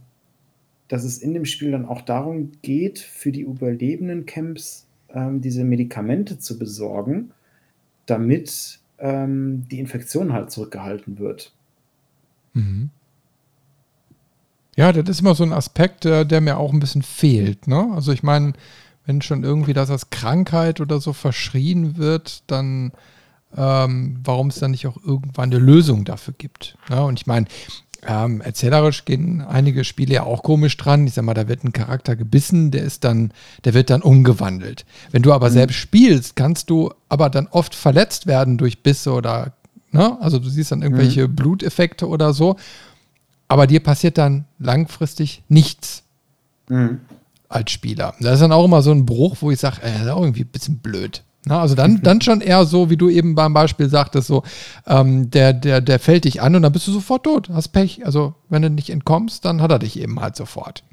dass 0.92 1.06
es 1.06 1.20
in 1.20 1.34
dem 1.34 1.46
Spiel 1.46 1.72
dann 1.72 1.86
auch 1.86 2.02
darum 2.02 2.52
geht, 2.64 3.00
für 3.00 3.32
die 3.32 3.44
überlebenden 3.44 4.26
Camps 4.26 4.88
ähm, 5.08 5.40
diese 5.40 5.64
Medikamente 5.64 6.38
zu 6.38 6.60
besorgen, 6.60 7.32
damit 8.08 8.82
ähm, 9.00 9.66
die 9.72 9.80
Infektion 9.80 10.34
halt 10.34 10.52
zurückgehalten 10.52 11.18
wird. 11.18 11.54
Mhm. 12.52 12.90
Ja, 14.76 14.92
das 14.92 15.08
ist 15.08 15.22
immer 15.22 15.34
so 15.34 15.46
ein 15.46 15.54
Aspekt, 15.54 16.04
der, 16.04 16.26
der 16.26 16.42
mir 16.42 16.58
auch 16.58 16.74
ein 16.74 16.82
bisschen 16.82 17.04
fehlt. 17.04 17.68
Ne? 17.68 17.90
Also 17.94 18.12
ich 18.12 18.22
meine, 18.22 18.52
wenn 19.06 19.22
schon 19.22 19.46
irgendwie 19.46 19.74
das 19.74 19.90
als 19.90 20.10
Krankheit 20.10 20.82
oder 20.82 21.00
so 21.00 21.14
verschrien 21.14 21.96
wird, 21.96 22.44
dann 22.48 22.92
ähm, 23.56 24.20
warum 24.26 24.48
es 24.48 24.60
dann 24.60 24.72
nicht 24.72 24.88
auch 24.88 24.98
irgendwann 25.02 25.54
eine 25.54 25.60
Lösung 25.60 26.04
dafür 26.04 26.34
gibt. 26.38 26.78
Ne? 26.90 27.02
Und 27.02 27.18
ich 27.18 27.28
meine, 27.28 27.46
ähm, 28.08 28.42
erzählerisch 28.42 29.06
gehen 29.06 29.42
einige 29.42 29.84
Spiele 29.84 30.14
ja 30.14 30.24
auch 30.24 30.44
komisch 30.44 30.76
dran. 30.78 31.06
Ich 31.06 31.14
sag 31.14 31.24
mal, 31.24 31.34
da 31.34 31.48
wird 31.48 31.64
ein 31.64 31.74
Charakter 31.74 32.16
gebissen, 32.16 32.72
der 32.72 32.84
ist 32.84 33.04
dann, 33.04 33.32
der 33.64 33.74
wird 33.74 33.90
dann 33.90 34.02
umgewandelt. 34.02 34.86
Wenn 35.12 35.22
du 35.22 35.34
aber 35.34 35.50
mhm. 35.50 35.54
selbst 35.54 35.76
spielst, 35.76 36.36
kannst 36.36 36.70
du 36.70 36.92
aber 37.10 37.30
dann 37.30 37.48
oft 37.48 37.76
verletzt 37.76 38.28
werden 38.28 38.58
durch 38.58 38.82
Bisse 38.82 39.14
oder, 39.14 39.54
ne? 39.92 40.18
Also 40.22 40.40
du 40.40 40.50
siehst 40.50 40.72
dann 40.72 40.82
irgendwelche 40.82 41.28
mhm. 41.28 41.36
Bluteffekte 41.36 42.08
oder 42.08 42.34
so. 42.34 42.58
Aber 43.48 43.68
dir 43.68 43.82
passiert 43.82 44.18
dann 44.18 44.46
langfristig 44.60 45.44
nichts 45.50 46.04
mhm. 46.70 47.02
als 47.50 47.72
Spieler. 47.72 48.16
Das 48.20 48.36
ist 48.36 48.42
dann 48.42 48.54
auch 48.54 48.66
immer 48.66 48.82
so 48.82 48.92
ein 48.92 49.06
Bruch, 49.06 49.38
wo 49.42 49.52
ich 49.52 49.60
sage, 49.60 49.82
äh, 49.82 49.92
das 49.92 50.02
ist 50.04 50.08
auch 50.10 50.22
irgendwie 50.22 50.44
ein 50.44 50.48
bisschen 50.48 50.78
blöd. 50.78 51.24
Na, 51.46 51.60
also 51.60 51.74
dann, 51.74 52.02
dann 52.04 52.22
schon 52.22 52.42
eher 52.42 52.66
so, 52.66 52.90
wie 52.90 52.98
du 52.98 53.10
eben 53.10 53.34
beim 53.34 53.54
Beispiel 53.54 53.90
sagtest, 53.90 54.28
so, 54.28 54.44
ähm, 54.86 55.32
der, 55.32 55.54
der, 55.54 55.82
der 55.82 56.00
fällt 56.00 56.26
dich 56.26 56.42
an 56.42 56.56
und 56.56 56.62
dann 56.62 56.72
bist 56.72 56.88
du 56.88 56.92
sofort 56.92 57.24
tot, 57.24 57.50
hast 57.50 57.70
Pech. 57.70 58.06
Also 58.06 58.36
wenn 58.50 58.62
du 58.62 58.70
nicht 58.70 58.92
entkommst, 58.92 59.44
dann 59.44 59.62
hat 59.62 59.72
er 59.72 59.80
dich 59.80 60.00
eben 60.00 60.20
halt 60.20 60.36
sofort. 60.36 60.84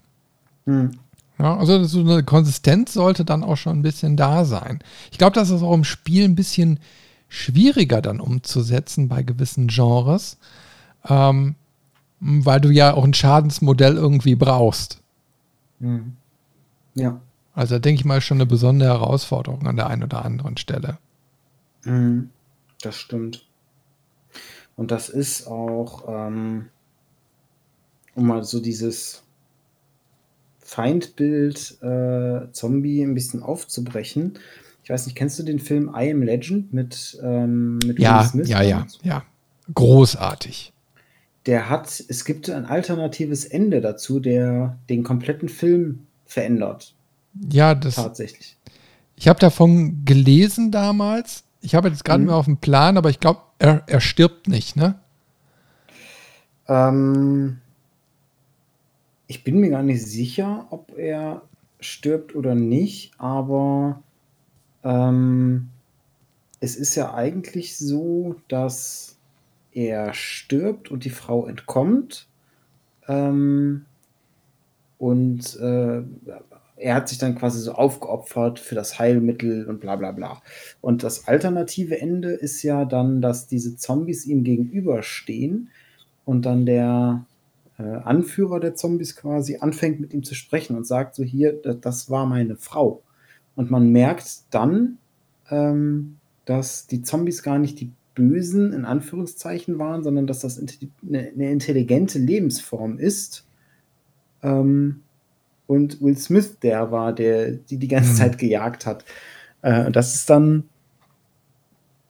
Mhm. 0.64 0.92
Ja, 1.38 1.56
also 1.56 1.84
so 1.84 2.00
eine 2.00 2.22
Konsistenz 2.22 2.94
sollte 2.94 3.24
dann 3.24 3.44
auch 3.44 3.56
schon 3.56 3.78
ein 3.78 3.82
bisschen 3.82 4.16
da 4.16 4.44
sein. 4.44 4.80
Ich 5.12 5.18
glaube, 5.18 5.34
das 5.34 5.50
ist 5.50 5.62
auch 5.62 5.74
im 5.74 5.84
Spiel 5.84 6.24
ein 6.24 6.34
bisschen 6.34 6.80
schwieriger 7.28 8.00
dann 8.00 8.18
umzusetzen 8.18 9.08
bei 9.08 9.22
gewissen 9.22 9.68
Genres, 9.68 10.38
ähm, 11.06 11.54
weil 12.20 12.60
du 12.60 12.70
ja 12.70 12.94
auch 12.94 13.04
ein 13.04 13.14
Schadensmodell 13.14 13.96
irgendwie 13.96 14.34
brauchst. 14.34 15.00
Mhm. 15.78 16.16
Ja. 16.94 17.20
Also 17.58 17.74
da 17.74 17.78
denke 17.80 17.98
ich 17.98 18.04
mal 18.04 18.20
schon 18.20 18.36
eine 18.36 18.46
besondere 18.46 18.88
Herausforderung 18.88 19.66
an 19.66 19.74
der 19.74 19.88
einen 19.88 20.04
oder 20.04 20.24
anderen 20.24 20.56
Stelle. 20.58 20.98
Mhm, 21.82 22.30
das 22.82 22.94
stimmt. 22.94 23.48
Und 24.76 24.92
das 24.92 25.08
ist 25.08 25.48
auch, 25.48 26.04
ähm, 26.06 26.66
um 28.14 28.28
mal 28.28 28.44
so 28.44 28.60
dieses 28.60 29.24
Feindbild 30.60 31.82
äh, 31.82 32.52
Zombie 32.52 33.02
ein 33.02 33.14
bisschen 33.14 33.42
aufzubrechen. 33.42 34.38
Ich 34.84 34.90
weiß 34.90 35.06
nicht, 35.06 35.16
kennst 35.16 35.40
du 35.40 35.42
den 35.42 35.58
Film 35.58 35.92
I 35.92 36.12
Am 36.12 36.22
Legend 36.22 36.72
mit, 36.72 37.18
ähm, 37.24 37.78
mit 37.78 37.98
ja, 37.98 38.20
Will 38.20 38.28
Smith? 38.28 38.48
Ja, 38.48 38.62
ja, 38.62 38.86
ja. 39.02 39.24
Großartig. 39.74 40.72
Der 41.46 41.68
hat, 41.68 42.04
es 42.06 42.24
gibt 42.24 42.48
ein 42.50 42.66
alternatives 42.66 43.44
Ende 43.44 43.80
dazu, 43.80 44.20
der 44.20 44.78
den 44.88 45.02
kompletten 45.02 45.48
Film 45.48 46.06
verändert. 46.24 46.94
Ja, 47.50 47.74
das. 47.74 47.96
Tatsächlich. 47.96 48.56
Ich 49.16 49.28
habe 49.28 49.38
davon 49.38 50.04
gelesen 50.04 50.70
damals. 50.70 51.44
Ich 51.60 51.74
habe 51.74 51.88
jetzt 51.88 52.04
gerade 52.04 52.20
mhm. 52.20 52.26
mehr 52.26 52.36
auf 52.36 52.44
dem 52.44 52.58
Plan, 52.58 52.96
aber 52.96 53.10
ich 53.10 53.20
glaube, 53.20 53.40
er, 53.58 53.82
er 53.86 54.00
stirbt 54.00 54.46
nicht, 54.46 54.76
ne? 54.76 54.98
Ähm, 56.68 57.58
ich 59.26 59.42
bin 59.42 59.58
mir 59.58 59.70
gar 59.70 59.82
nicht 59.82 60.06
sicher, 60.06 60.66
ob 60.70 60.96
er 60.96 61.42
stirbt 61.80 62.34
oder 62.34 62.54
nicht, 62.54 63.12
aber 63.18 64.02
ähm, 64.84 65.68
es 66.60 66.76
ist 66.76 66.94
ja 66.94 67.14
eigentlich 67.14 67.76
so, 67.76 68.36
dass 68.48 69.16
er 69.72 70.14
stirbt 70.14 70.90
und 70.90 71.04
die 71.04 71.10
Frau 71.10 71.46
entkommt. 71.46 72.26
Ähm, 73.06 73.84
und 74.98 75.56
äh, 75.56 76.02
er 76.78 76.94
hat 76.94 77.08
sich 77.08 77.18
dann 77.18 77.34
quasi 77.34 77.60
so 77.60 77.72
aufgeopfert 77.72 78.58
für 78.58 78.74
das 78.74 78.98
Heilmittel 78.98 79.66
und 79.66 79.80
bla 79.80 79.96
bla 79.96 80.12
bla. 80.12 80.42
Und 80.80 81.02
das 81.02 81.28
alternative 81.28 82.00
Ende 82.00 82.30
ist 82.30 82.62
ja 82.62 82.84
dann, 82.84 83.20
dass 83.20 83.46
diese 83.46 83.76
Zombies 83.76 84.26
ihm 84.26 84.44
gegenüberstehen 84.44 85.70
und 86.24 86.46
dann 86.46 86.66
der 86.66 87.24
äh, 87.78 87.82
Anführer 87.82 88.60
der 88.60 88.74
Zombies 88.74 89.16
quasi 89.16 89.58
anfängt 89.60 90.00
mit 90.00 90.12
ihm 90.12 90.22
zu 90.22 90.34
sprechen 90.34 90.76
und 90.76 90.86
sagt 90.86 91.14
so 91.14 91.22
hier, 91.22 91.52
das 91.52 92.10
war 92.10 92.26
meine 92.26 92.56
Frau. 92.56 93.02
Und 93.56 93.70
man 93.70 93.90
merkt 93.90 94.42
dann, 94.50 94.98
ähm, 95.50 96.18
dass 96.44 96.86
die 96.86 97.02
Zombies 97.02 97.42
gar 97.42 97.58
nicht 97.58 97.80
die 97.80 97.92
Bösen 98.14 98.72
in 98.72 98.84
Anführungszeichen 98.84 99.78
waren, 99.78 100.02
sondern 100.02 100.26
dass 100.26 100.40
das 100.40 100.60
eine, 100.60 101.50
intelligente 101.50 102.18
Lebensform 102.18 102.98
ist. 102.98 103.46
Ähm, 104.42 105.02
und 105.68 106.00
Will 106.00 106.18
Smith 106.18 106.58
der 106.60 106.90
war, 106.90 107.12
der 107.12 107.52
die 107.52 107.76
die 107.76 107.86
ganze 107.86 108.10
mhm. 108.12 108.16
Zeit 108.16 108.38
gejagt 108.38 108.86
hat. 108.86 109.04
Äh, 109.62 109.92
das 109.92 110.16
ist 110.16 110.28
dann, 110.28 110.64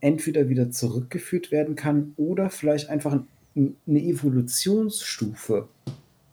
entweder 0.00 0.48
wieder 0.48 0.70
zurückgeführt 0.70 1.50
werden 1.50 1.76
kann 1.76 2.12
oder 2.16 2.50
vielleicht 2.50 2.90
einfach 2.90 3.18
eine 3.56 4.02
Evolutionsstufe 4.02 5.68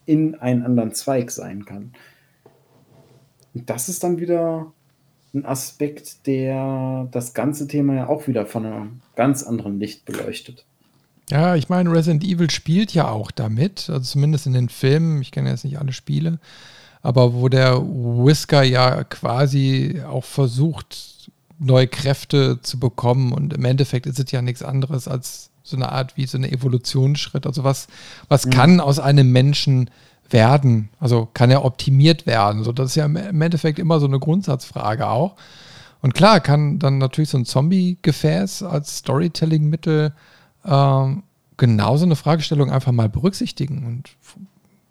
in 0.05 0.35
einen 0.35 0.63
anderen 0.63 0.93
Zweig 0.93 1.31
sein 1.31 1.65
kann. 1.65 1.91
Und 3.53 3.69
das 3.69 3.89
ist 3.89 4.03
dann 4.03 4.19
wieder 4.19 4.71
ein 5.33 5.45
Aspekt, 5.45 6.27
der 6.27 7.07
das 7.11 7.33
ganze 7.33 7.67
Thema 7.67 7.95
ja 7.95 8.09
auch 8.09 8.27
wieder 8.27 8.45
von 8.45 8.65
einem 8.65 9.01
ganz 9.15 9.43
anderen 9.43 9.79
Licht 9.79 10.05
beleuchtet. 10.05 10.65
Ja, 11.29 11.55
ich 11.55 11.69
meine, 11.69 11.91
Resident 11.91 12.23
Evil 12.25 12.49
spielt 12.49 12.93
ja 12.93 13.09
auch 13.09 13.31
damit, 13.31 13.89
also 13.89 14.01
zumindest 14.01 14.47
in 14.47 14.53
den 14.53 14.67
Filmen, 14.67 15.21
ich 15.21 15.31
kenne 15.31 15.49
jetzt 15.49 15.63
nicht 15.63 15.79
alle 15.79 15.93
Spiele, 15.93 16.39
aber 17.01 17.33
wo 17.33 17.47
der 17.47 17.81
Whisker 17.81 18.63
ja 18.63 19.05
quasi 19.05 20.01
auch 20.05 20.25
versucht, 20.25 21.31
neue 21.57 21.87
Kräfte 21.87 22.59
zu 22.61 22.79
bekommen 22.79 23.31
und 23.31 23.53
im 23.53 23.63
Endeffekt 23.63 24.07
ist 24.07 24.19
es 24.19 24.31
ja 24.31 24.41
nichts 24.41 24.63
anderes 24.63 25.07
als 25.07 25.51
so 25.63 25.75
eine 25.75 25.91
Art 25.91 26.17
wie 26.17 26.25
so 26.25 26.37
eine 26.37 26.51
Evolutionsschritt. 26.51 27.45
Also 27.45 27.63
was, 27.63 27.87
was 28.27 28.45
mhm. 28.45 28.49
kann 28.49 28.79
aus 28.79 28.99
einem 28.99 29.31
Menschen 29.31 29.89
werden? 30.33 30.89
Also 30.99 31.27
kann 31.33 31.51
er 31.51 31.65
optimiert 31.65 32.25
werden? 32.25 32.63
So, 32.63 32.71
das 32.71 32.91
ist 32.91 32.95
ja 32.95 33.05
im 33.05 33.41
Endeffekt 33.41 33.79
immer 33.79 33.99
so 33.99 34.07
eine 34.07 34.19
Grundsatzfrage 34.19 35.07
auch. 35.07 35.35
Und 36.01 36.13
klar, 36.13 36.39
kann 36.39 36.79
dann 36.79 36.97
natürlich 36.97 37.29
so 37.29 37.37
ein 37.37 37.45
Zombie-Gefäß 37.45 38.63
als 38.63 38.97
Storytelling-Mittel 38.97 40.13
ähm, 40.65 41.23
genauso 41.57 42.05
eine 42.05 42.15
Fragestellung 42.15 42.71
einfach 42.71 42.91
mal 42.91 43.09
berücksichtigen. 43.09 43.85
Und 43.85 44.09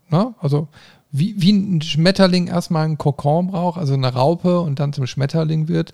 na, 0.09 0.25
ne, 0.25 0.35
also 0.41 0.69
wie, 1.11 1.35
wie 1.37 1.53
ein 1.53 1.83
Schmetterling 1.83 2.47
erstmal 2.47 2.85
einen 2.85 2.99
Kokon 2.99 3.49
braucht, 3.49 3.79
also 3.79 3.95
eine 3.95 4.13
Raupe 4.13 4.61
und 4.61 4.79
dann 4.79 4.93
zum 4.93 5.07
Schmetterling 5.07 5.67
wird, 5.67 5.93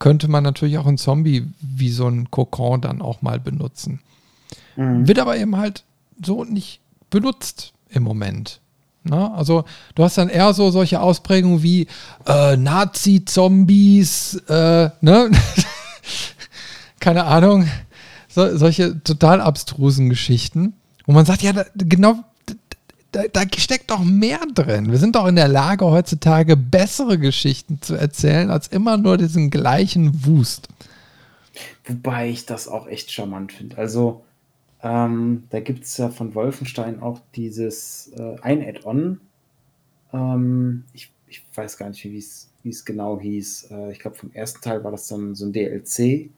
könnte 0.00 0.28
man 0.28 0.42
natürlich 0.42 0.78
auch 0.78 0.86
ein 0.86 0.98
Zombie 0.98 1.46
wie 1.60 1.90
so 1.90 2.08
ein 2.08 2.30
Kokon 2.30 2.80
dann 2.80 3.02
auch 3.02 3.22
mal 3.22 3.38
benutzen. 3.38 4.00
Mhm. 4.76 5.06
Wird 5.06 5.20
aber 5.20 5.36
eben 5.36 5.56
halt 5.56 5.84
so 6.24 6.44
nicht 6.44 6.80
benutzt 7.10 7.72
im 7.88 8.02
Moment. 8.02 8.60
Na, 9.02 9.32
also 9.34 9.64
du 9.94 10.04
hast 10.04 10.18
dann 10.18 10.28
eher 10.28 10.52
so 10.52 10.70
solche 10.70 11.00
Ausprägungen 11.00 11.62
wie 11.62 11.86
äh, 12.26 12.56
Nazi-Zombies, 12.56 14.34
äh, 14.48 14.90
ne? 15.00 15.30
keine 17.00 17.24
Ahnung, 17.24 17.66
so, 18.28 18.56
solche 18.56 19.02
total 19.02 19.40
abstrusen 19.40 20.08
Geschichten, 20.10 20.74
wo 21.06 21.12
man 21.12 21.24
sagt, 21.24 21.42
ja, 21.42 21.52
da, 21.52 21.64
genau, 21.74 22.16
da, 23.12 23.22
da, 23.32 23.42
steckt 23.56 23.90
doch 23.90 24.04
mehr 24.04 24.40
drin. 24.54 24.90
Wir 24.92 24.98
sind 24.98 25.16
doch 25.16 25.26
in 25.26 25.36
der 25.36 25.48
Lage, 25.48 25.86
heutzutage 25.86 26.56
bessere 26.56 27.18
Geschichten 27.18 27.80
zu 27.80 27.94
erzählen, 27.94 28.50
als 28.50 28.68
immer 28.68 28.98
nur 28.98 29.16
diesen 29.16 29.50
gleichen 29.50 30.24
Wust. 30.26 30.68
Wobei 31.86 32.28
ich 32.28 32.46
das 32.46 32.68
auch 32.68 32.86
echt 32.86 33.10
charmant 33.10 33.52
finde. 33.52 33.78
Also, 33.78 34.22
ähm, 34.82 35.44
da 35.50 35.60
gibt 35.60 35.84
es 35.84 35.96
ja 35.96 36.08
von 36.08 36.34
Wolfenstein 36.34 37.00
auch 37.00 37.20
dieses 37.34 38.12
äh, 38.16 38.36
ein 38.40 38.62
Add-on. 38.62 39.20
Ähm, 40.12 40.84
ich, 40.92 41.12
ich 41.26 41.44
weiß 41.54 41.76
gar 41.76 41.88
nicht, 41.88 42.04
wie 42.04 42.16
es 42.68 42.84
genau 42.84 43.20
hieß. 43.20 43.70
Äh, 43.70 43.92
ich 43.92 43.98
glaube, 43.98 44.16
vom 44.16 44.32
ersten 44.32 44.62
Teil 44.62 44.82
war 44.82 44.90
das 44.90 45.06
dann 45.08 45.34
so 45.34 45.46
ein 45.46 45.52
DLC, 45.52 46.30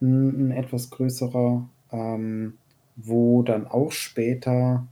ein, 0.00 0.48
ein 0.48 0.50
etwas 0.50 0.90
größerer, 0.90 1.68
ähm, 1.92 2.54
wo 2.96 3.42
dann 3.42 3.66
auch 3.66 3.92
später 3.92 4.86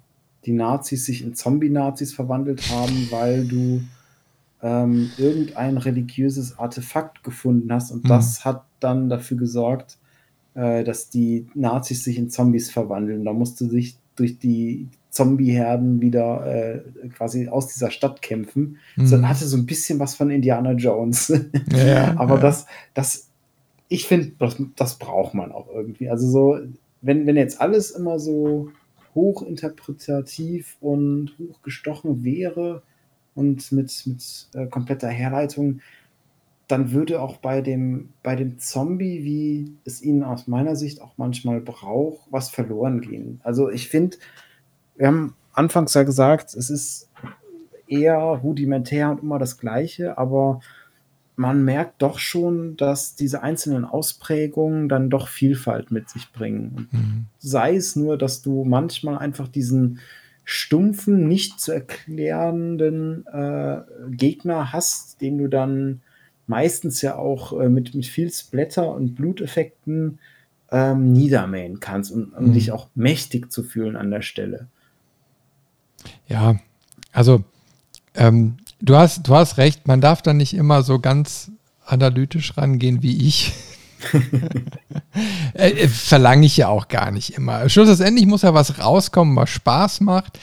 die 0.45 0.53
Nazis 0.53 1.07
sich 1.07 1.23
in 1.23 1.35
Zombie-Nazis 1.35 2.13
verwandelt 2.13 2.71
haben, 2.71 3.09
weil 3.11 3.47
du 3.47 3.83
ähm, 4.63 5.11
irgendein 5.19 5.79
religiöses 5.79 6.59
Artefakt 6.59 7.25
gefunden 7.25 7.73
hast 7.73 7.91
und 7.91 8.05
mhm. 8.05 8.09
das 8.09 8.45
hat 8.45 8.65
dann 8.81 9.09
dafür 9.09 9.37
gesorgt, 9.37 9.99
äh, 10.55 10.85
dass 10.85 11.11
die 11.11 11.47
Nazis 11.55 12.05
sich 12.05 12.19
in 12.19 12.31
Zombies 12.31 12.71
verwandeln. 12.71 13.25
Da 13.25 13.33
musste 13.33 13.69
sich 13.69 13.97
durch 14.17 14.39
die 14.39 14.89
Zombie-Herden 15.11 16.01
wieder 16.01 16.45
äh, 16.47 17.09
quasi 17.09 17.49
aus 17.49 17.69
dieser 17.69 17.91
Stadt 17.91 18.21
kämpfen. 18.21 18.79
Mhm. 18.97 19.07
So, 19.07 19.23
hatte 19.23 19.47
so 19.47 19.57
ein 19.57 19.67
bisschen 19.67 19.99
was 19.99 20.15
von 20.15 20.31
Indiana 20.31 20.73
Jones. 20.73 21.33
Ja, 21.73 22.15
Aber 22.19 22.37
ja. 22.37 22.41
das, 22.41 22.67
das, 22.95 23.29
ich 23.89 24.07
finde, 24.07 24.33
das, 24.39 24.57
das 24.77 24.99
braucht 24.99 25.35
man 25.35 25.53
auch 25.53 25.69
irgendwie. 25.73 26.09
Also 26.11 26.29
so, 26.29 26.59
wenn, 27.01 27.27
wenn 27.27 27.37
jetzt 27.37 27.61
alles 27.61 27.93
immer 27.93 28.19
so 28.19 28.71
hochinterpretativ 29.15 30.77
und 30.81 31.33
hochgestochen 31.39 32.25
wäre 32.25 32.83
und 33.35 33.71
mit, 33.71 34.07
mit 34.07 34.49
äh, 34.55 34.67
kompletter 34.67 35.09
Herleitung, 35.09 35.81
dann 36.69 36.93
würde 36.93 37.21
auch 37.21 37.39
bei 37.39 37.61
dem, 37.61 38.11
bei 38.23 38.37
dem 38.37 38.59
Zombie, 38.59 39.25
wie 39.25 39.77
es 39.85 40.03
ihn 40.03 40.23
aus 40.23 40.47
meiner 40.47 40.77
Sicht 40.77 41.03
auch 41.03 41.13
manchmal 41.17 41.61
braucht, 41.61 42.27
was 42.31 42.49
verloren 42.51 43.01
gehen. 43.01 43.41
Also 43.45 43.71
ich 43.71 43.89
finde, 43.89 44.17
wir 44.97 45.09
haben 45.09 45.35
anfangs 45.53 45.95
ja 45.95 46.03
gesagt, 46.03 46.55
es 46.55 46.71
ist 46.71 47.11
eher 47.87 48.17
rudimentär 48.19 49.11
und 49.11 49.23
immer 49.23 49.39
das 49.39 49.59
Gleiche, 49.59 50.17
aber 50.17 50.61
man 51.37 51.65
merkt 51.65 52.01
doch 52.01 52.19
schon, 52.19 52.77
dass 52.77 53.17
diese 53.17 53.43
einzelnen 53.43 53.85
Ausprägungen 53.85 54.89
dann 54.89 55.11
doch 55.11 55.29
Vielfalt 55.29 55.91
mit 55.91 56.09
sich 56.09 56.33
bringen. 56.33 56.89
Mhm. 56.93 57.27
Sei 57.39 57.75
es 57.75 57.97
nur, 57.97 58.17
dass 58.17 58.41
du 58.41 58.65
manchmal 58.65 59.19
einfach 59.19 59.49
diesen 59.49 59.99
stumpfen, 60.45 61.27
nicht 61.27 61.59
zu 61.59 61.73
erklärenden 61.73 63.27
äh, 63.27 63.81
Gegner 64.11 64.73
hast, 64.73 65.21
den 65.21 65.39
du 65.39 65.49
dann 65.49 66.03
meistens 66.47 67.03
ja 67.03 67.17
auch 67.17 67.59
äh, 67.59 67.69
mit, 67.69 67.95
mit 67.95 68.07
viel 68.07 68.31
Splatter 68.31 68.91
und 68.91 69.15
Bluteffekten 69.15 70.19
ähm, 70.71 71.13
niedermähen 71.13 71.81
kannst, 71.81 72.13
um, 72.13 72.33
um 72.37 72.49
mhm. 72.49 72.53
dich 72.53 72.73
auch 72.73 72.89
mächtig 72.95 73.53
zu 73.53 73.63
fühlen 73.63 73.97
an 73.97 74.11
der 74.11 74.23
Stelle. 74.23 74.69
Ja, 76.27 76.57
also 77.13 77.45
ähm, 78.15 78.57
du, 78.81 78.97
hast, 78.97 79.27
du 79.29 79.35
hast 79.35 79.59
recht, 79.59 79.87
man 79.87 80.01
darf 80.01 80.23
da 80.23 80.33
nicht 80.33 80.55
immer 80.55 80.83
so 80.83 80.99
ganz 80.99 81.51
analytisch 81.85 82.57
rangehen 82.57 83.03
wie 83.03 83.27
ich. 83.27 83.53
äh, 85.55 85.71
äh 85.71 85.89
Verlange 85.89 86.47
ich 86.47 86.57
ja 86.57 86.69
auch 86.69 86.89
gar 86.89 87.11
nicht 87.11 87.35
immer. 87.37 87.69
Schlussendlich 87.69 88.27
muss 88.27 88.43
ja 88.43 88.55
was 88.55 88.79
rauskommen, 88.79 89.37
was 89.37 89.51
Spaß 89.51 90.01
macht. 90.01 90.39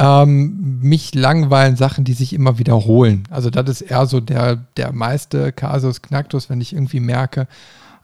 Ähm, 0.00 0.78
mich 0.80 1.14
langweilen 1.14 1.74
Sachen, 1.74 2.04
die 2.04 2.12
sich 2.12 2.32
immer 2.32 2.58
wiederholen. 2.58 3.24
Also 3.30 3.50
das 3.50 3.68
ist 3.68 3.80
eher 3.80 4.06
so 4.06 4.20
der, 4.20 4.56
der 4.76 4.92
meiste 4.92 5.50
Kasus 5.52 6.02
Knacktus, 6.02 6.48
wenn 6.48 6.60
ich 6.60 6.72
irgendwie 6.72 7.00
merke, 7.00 7.48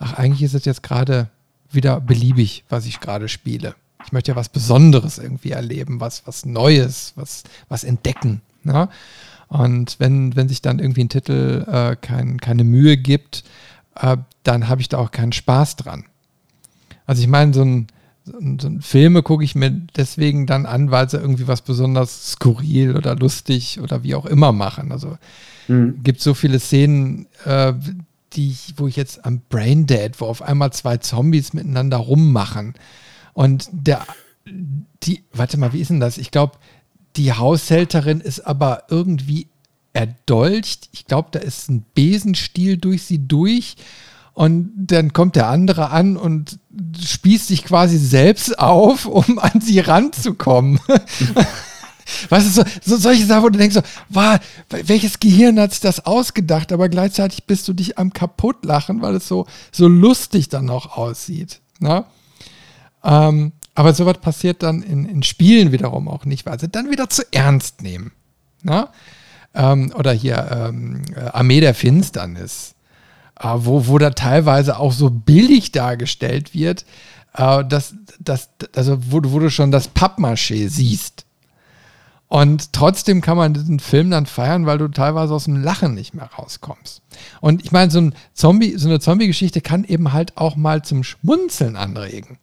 ach, 0.01 0.15
eigentlich 0.15 0.43
ist 0.43 0.55
es 0.55 0.65
jetzt 0.65 0.83
gerade 0.83 1.29
wieder 1.71 2.01
beliebig, 2.01 2.65
was 2.69 2.87
ich 2.87 3.01
gerade 3.01 3.29
spiele. 3.29 3.75
Ich 4.05 4.13
möchte 4.13 4.33
ja 4.33 4.37
was 4.37 4.49
Besonderes 4.49 5.19
irgendwie 5.19 5.53
erleben, 5.53 6.01
was, 6.01 6.27
was 6.27 6.45
Neues, 6.45 7.13
was, 7.15 7.45
was 7.69 7.85
entdecken. 7.85 8.43
Ne? 8.65 8.89
Und 9.49 9.97
wenn, 10.01 10.35
wenn 10.37 10.49
sich 10.49 10.63
dann 10.63 10.79
irgendwie 10.79 11.05
ein 11.05 11.09
Titel 11.09 11.65
äh, 11.71 11.97
kein, 11.97 12.41
keine 12.41 12.65
Mühe 12.65 12.97
gibt, 12.97 13.45
äh, 13.95 14.17
dann 14.43 14.69
habe 14.69 14.81
ich 14.81 14.89
da 14.89 14.99
auch 14.99 15.11
keinen 15.11 15.33
Spaß 15.33 15.77
dran. 15.77 16.05
Also 17.07 17.23
ich 17.23 17.29
meine, 17.29 17.55
so 17.55 17.63
ein, 17.63 17.87
Filme 18.81 19.23
gucke 19.23 19.45
ich 19.45 19.55
mir 19.55 19.71
deswegen 19.71 20.47
dann 20.47 20.65
an, 20.65 20.91
weil 20.91 21.11
sie 21.11 21.19
irgendwie 21.19 21.47
was 21.47 21.61
besonders 21.61 22.33
skurril 22.33 22.97
oder 22.97 23.17
lustig 23.17 23.81
oder 23.81 24.03
wie 24.03 24.15
auch 24.15 24.27
immer 24.27 24.53
machen. 24.53 24.93
Also 24.93 25.19
mhm. 25.69 26.03
gibt 26.03 26.21
so 26.21 26.33
viele 26.33 26.59
Szenen, 26.59 27.27
äh, 27.45 27.75
die 28.33 28.51
ich, 28.51 28.75
wo 28.77 28.87
ich 28.87 28.97
jetzt 28.97 29.25
am 29.25 29.43
Brain 29.49 29.87
Dead, 29.87 30.13
wo 30.19 30.27
auf 30.27 30.43
einmal 30.43 30.73
zwei 30.73 30.97
Zombies 30.97 31.53
miteinander 31.53 31.99
rummachen. 31.99 32.75
Und 33.35 33.69
der, 33.73 34.07
die, 35.03 35.23
warte 35.33 35.59
mal, 35.59 35.73
wie 35.73 35.81
ist 35.81 35.91
denn 35.91 36.01
das? 36.01 36.19
Ich 36.19 36.31
glaube, 36.31 36.55
die 37.17 37.33
Haushälterin 37.33 38.21
ist 38.21 38.41
aber 38.41 38.85
irgendwie 38.89 39.49
erdolcht. 39.93 40.89
Ich 40.93 41.07
glaube, 41.07 41.29
da 41.31 41.39
ist 41.39 41.71
ein 41.71 41.85
Besenstiel 41.95 42.77
durch 42.77 43.05
sie 43.05 43.27
durch. 43.27 43.77
Und 44.35 44.73
dann 44.77 45.13
kommt 45.13 45.37
der 45.37 45.49
andere 45.49 45.91
an 45.91 46.17
und 46.17 46.59
spießt 47.01 47.49
sich 47.49 47.65
quasi 47.65 47.99
selbst 47.99 48.59
auf, 48.59 49.07
um 49.07 49.39
an 49.39 49.61
sie 49.61 49.81
ranzukommen. 49.81 50.81
Was 52.29 52.45
ist 52.45 52.55
so, 52.57 52.65
so 52.85 52.97
solche 52.99 53.25
Sachen, 53.25 53.45
wo 53.45 53.49
du 53.49 53.59
denkst 53.59 53.77
so, 53.77 53.83
wow, 54.11 54.39
welches 54.69 55.21
Gehirn 55.21 55.59
hat 55.59 55.71
sich 55.71 55.81
das 55.81 56.05
ausgedacht? 56.05 56.73
Aber 56.73 56.91
gleichzeitig 56.91 57.45
bist 57.45 57.67
du 57.67 57.73
dich 57.73 57.97
am 57.97 58.13
kaputtlachen, 58.13 59.01
weil 59.01 59.15
es 59.15 59.27
so, 59.27 59.47
so 59.73 59.89
lustig 59.89 60.51
dann 60.51 60.67
noch 60.67 60.99
aussieht. 60.99 61.61
Ne? 61.79 62.05
Ähm, 63.03 63.53
aber 63.75 63.95
sowas 63.95 64.19
passiert 64.19 64.63
dann 64.63 64.83
in, 64.83 65.07
in 65.07 65.23
Spielen 65.23 65.73
wiederum 65.73 66.09
auch 66.09 66.25
nicht, 66.27 66.45
weil 66.45 66.61
sie 66.61 66.69
dann 66.69 66.91
wieder 66.91 67.09
zu 67.09 67.23
ernst 67.33 67.83
nehmen. 67.83 68.13
Ne? 68.63 68.89
Ähm, 69.55 69.93
oder 69.97 70.13
hier 70.13 70.51
ähm, 70.51 71.03
äh, 71.15 71.21
Armee 71.21 71.61
der 71.61 71.75
Finsternis, 71.75 72.74
wo, 73.41 73.87
wo 73.87 73.99
da 73.99 74.11
teilweise 74.11 74.79
auch 74.79 74.93
so 74.93 75.11
billig 75.11 75.73
dargestellt 75.73 76.55
wird, 76.55 76.85
äh, 77.35 77.65
dass, 77.65 77.95
dass, 78.21 78.51
also 78.75 78.99
wo, 79.11 79.21
wo 79.25 79.39
du 79.39 79.51
schon 79.51 79.71
das 79.71 79.95
Pappmaché 79.95 80.69
siehst. 80.69 81.25
Und 82.29 82.73
trotzdem 82.73 83.21
kann 83.21 83.37
man 83.37 83.55
diesen 83.55 83.79
Film 83.79 84.11
dann 84.11 84.27
feiern, 84.27 84.67
weil 84.67 84.79
du 84.79 84.89
teilweise 84.89 85.35
aus 85.35 85.45
dem 85.45 85.63
Lachen 85.63 85.95
nicht 85.95 86.15
mehr 86.15 86.31
rauskommst. 86.37 87.03
Und 87.41 87.65
ich 87.65 87.71
meine, 87.71 87.91
so, 87.91 88.01
ein 88.01 88.15
Zombie, 88.33 88.77
so 88.77 88.89
eine 88.89 88.99
Zombie-Geschichte 88.99 89.61
kann 89.61 89.85
eben 89.85 90.13
halt 90.13 90.37
auch 90.37 90.57
mal 90.57 90.83
zum 90.83 91.05
Schmunzeln 91.05 91.77
anregen, 91.77 92.39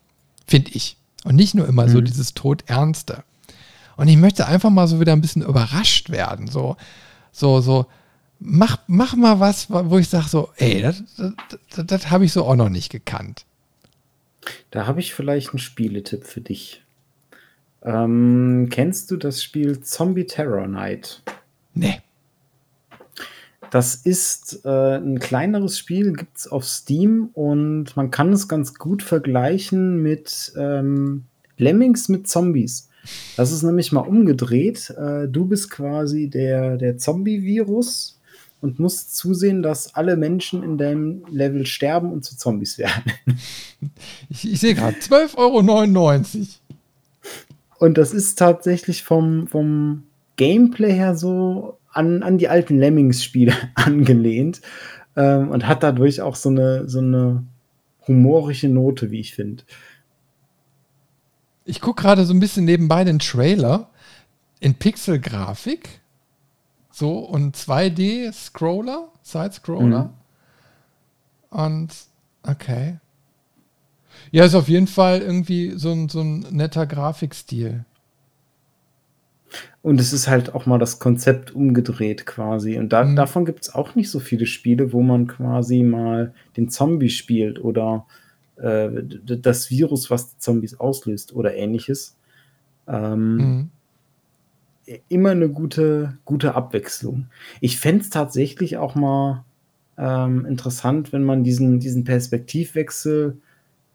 finde 0.48 0.72
ich. 0.72 0.98
Und 1.24 1.36
nicht 1.36 1.56
nur 1.56 1.68
immer 1.68 1.88
mhm. 1.88 1.92
so 1.92 2.02
dieses 2.02 2.34
Todernste. 2.34 3.24
Und 3.98 4.08
ich 4.08 4.18
möchte 4.18 4.48
einfach 4.48 4.70
mal 4.70 4.88
so 4.88 5.00
wieder 5.00 5.12
ein 5.12 5.22
bisschen 5.22 5.42
überrascht 5.42 6.10
werden. 6.10 6.48
So, 6.48 6.78
so, 7.32 7.60
so, 7.60 7.86
mach, 8.42 8.78
mach 8.88 9.16
mal 9.16 9.40
was, 9.40 9.70
wo 9.70 9.98
ich 9.98 10.10
sage 10.10 10.28
so, 10.28 10.50
ey, 10.58 10.82
das, 10.82 11.04
das, 11.18 11.34
das, 11.76 11.86
das 11.86 12.12
habe 12.12 12.26
ich 12.26 12.34
so 12.34 12.44
auch 12.44 12.56
noch 12.56 12.70
nicht 12.70 12.92
gekannt. 12.92 13.46
Da 14.72 14.88
habe 14.88 15.00
ich 15.00 15.14
vielleicht 15.14 15.50
einen 15.50 15.60
Spieletipp 15.60 16.26
für 16.26 16.42
dich. 16.42 16.84
Ähm, 17.84 18.68
kennst 18.70 19.12
du 19.12 19.18
das 19.18 19.44
Spiel 19.44 19.82
Zombie 19.82 20.26
Terror 20.26 20.68
Night? 20.68 21.22
Nee. 21.74 22.02
Das 23.70 23.96
ist 23.96 24.66
äh, 24.66 24.98
ein 24.98 25.20
kleineres 25.20 25.78
Spiel, 25.78 26.14
gibt 26.14 26.38
es 26.38 26.48
auf 26.48 26.66
Steam 26.66 27.30
und 27.34 27.96
man 27.96 28.12
kann 28.12 28.34
es 28.34 28.50
ganz 28.50 28.74
gut 28.74 29.02
vergleichen 29.02 30.02
mit 30.02 30.52
ähm, 30.58 31.24
Lemmings 31.58 32.10
mit 32.10 32.28
Zombies. 32.28 32.90
Das 33.38 33.52
ist 33.52 33.64
nämlich 33.64 33.92
mal 33.92 34.02
umgedreht. 34.02 34.90
Äh, 34.92 35.28
du 35.28 35.46
bist 35.46 35.72
quasi 35.72 36.28
der, 36.28 36.78
der 36.78 36.98
Zombie-Virus 36.98 38.20
und 38.62 38.80
musst 38.80 39.16
zusehen, 39.16 39.64
dass 39.64 39.96
alle 39.96 40.16
Menschen 40.16 40.64
in 40.64 40.78
deinem 40.78 41.26
Level 41.30 41.66
sterben 41.66 42.12
und 42.12 42.24
zu 42.24 42.38
Zombies 42.38 42.78
werden. 42.78 43.04
Ich, 44.30 44.48
ich 44.48 44.60
sehe 44.60 44.76
gerade 44.76 44.96
12,99 44.98 45.36
Euro. 45.38 46.48
Und 47.80 47.98
das 47.98 48.14
ist 48.14 48.38
tatsächlich 48.38 49.02
vom, 49.02 49.48
vom 49.48 50.04
Gameplay 50.36 50.94
her 50.94 51.16
so 51.16 51.80
an, 51.92 52.22
an 52.22 52.38
die 52.38 52.48
alten 52.48 52.78
Lemmings-Spiele 52.78 53.56
angelehnt 53.74 54.62
ähm, 55.16 55.50
und 55.50 55.66
hat 55.66 55.82
dadurch 55.82 56.22
auch 56.22 56.36
so 56.36 56.50
eine, 56.50 56.88
so 56.88 57.00
eine 57.00 57.44
humorische 58.08 58.70
Note, 58.70 59.10
wie 59.10 59.20
ich 59.20 59.34
finde. 59.34 59.64
Ich 61.66 61.82
gucke 61.82 62.04
gerade 62.04 62.26
so 62.26 62.34
ein 62.36 62.40
bisschen 62.40 62.66
nebenbei 62.66 63.04
den 63.04 63.18
Trailer 63.18 63.90
in 64.60 64.76
Pixel-Grafik. 64.76 66.01
So 67.02 67.18
und 67.18 67.58
2D-Scroller, 67.58 69.08
Side-Scroller. 69.24 70.14
Mhm. 71.50 71.58
Und 71.58 71.90
okay. 72.44 73.00
Ja, 74.30 74.46
ist 74.46 74.54
auf 74.54 74.70
jeden 74.70 74.86
Fall 74.86 75.22
irgendwie 75.22 75.72
so 75.72 75.92
ein, 75.94 76.10
so 76.10 76.22
ein 76.22 76.46
netter 76.52 76.86
Grafikstil. 76.86 77.86
Und 79.82 80.00
es 80.00 80.14
ist 80.14 80.28
halt 80.28 80.54
auch 80.54 80.68
mal 80.68 80.78
das 80.78 81.00
Konzept 81.00 81.56
umgedreht 81.56 82.28
quasi. 82.28 82.78
Und 82.78 82.94
da, 82.94 83.04
mhm. 83.04 83.16
davon 83.16 83.46
gibt 83.46 83.64
es 83.64 83.74
auch 83.74 83.96
nicht 83.96 84.12
so 84.12 84.20
viele 84.20 84.46
Spiele, 84.46 84.94
wo 84.94 85.02
man 85.02 85.26
quasi 85.26 85.82
mal 85.82 86.36
den 86.56 86.70
Zombie 86.70 87.10
spielt 87.10 87.60
oder 87.60 88.06
äh, 88.58 88.90
das 89.26 89.72
Virus, 89.72 90.12
was 90.12 90.38
Zombies 90.38 90.80
auslöst 90.80 91.34
oder 91.34 91.56
ähnliches. 91.56 92.16
Ähm, 92.88 93.38
mhm. 93.38 93.70
Immer 95.10 95.32
eine 95.32 95.50
gute, 95.50 96.18
gute 96.26 96.56
Abwechslung. 96.56 97.28
Ich 97.60 97.78
fände 97.80 98.02
es 98.02 98.10
tatsächlich 98.10 98.78
auch 98.78 98.96
mal 98.96 99.46
ähm, 99.98 100.46
interessant, 100.46 101.14
wenn 101.14 101.24
man 101.24 101.44
diesen, 101.44 101.80
diesen 101.80 102.04
Perspektivwechsel 102.04 103.38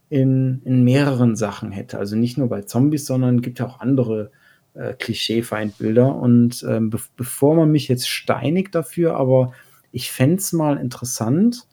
in, 0.08 0.62
in 0.64 0.84
mehreren 0.84 1.36
Sachen 1.36 1.72
hätte. 1.72 1.98
Also 1.98 2.16
nicht 2.16 2.38
nur 2.38 2.48
bei 2.48 2.62
Zombies, 2.62 3.06
sondern 3.06 3.42
gibt 3.42 3.58
ja 3.58 3.66
auch 3.66 3.80
andere 3.80 4.30
äh, 4.74 4.92
Klischee-Feindbilder. 4.94 6.14
Und 6.14 6.64
ähm, 6.68 6.90
be 6.90 7.00
bevor 7.16 7.56
man 7.56 7.72
mich 7.72 7.88
jetzt 7.88 8.08
steinigt 8.08 8.74
dafür, 8.74 9.16
aber 9.16 9.52
ich 9.92 10.10
fände 10.10 10.36
es 10.36 10.52
mal 10.52 10.76
interessant, 10.76 11.66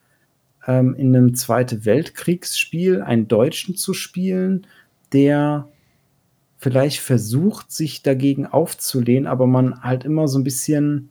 ähm, 0.65 0.95
in 0.95 1.15
einem 1.15 1.35
Zweite 1.35 1.85
Weltkriegsspiel 1.85 3.01
einen 3.01 3.27
Deutschen 3.27 3.75
zu 3.75 3.93
spielen, 3.93 4.65
der 5.11 5.67
vielleicht 6.63 6.99
versucht, 6.99 7.73
sich 7.73 8.03
dagegen 8.03 8.47
aufzulehnen, 8.47 9.27
aber 9.27 9.47
man 9.47 9.83
halt 9.83 10.05
immer 10.05 10.29
so 10.29 10.39
ein 10.39 10.45
bisschen 10.45 11.09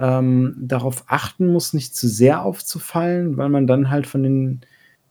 ähm, 0.00 0.56
darauf 0.60 1.04
achten 1.06 1.46
muss, 1.46 1.74
nicht 1.74 1.94
zu 1.94 2.08
sehr 2.08 2.42
aufzufallen, 2.42 3.36
weil 3.36 3.50
man 3.50 3.68
dann 3.68 3.88
halt 3.88 4.08
von 4.08 4.24
den, 4.24 4.60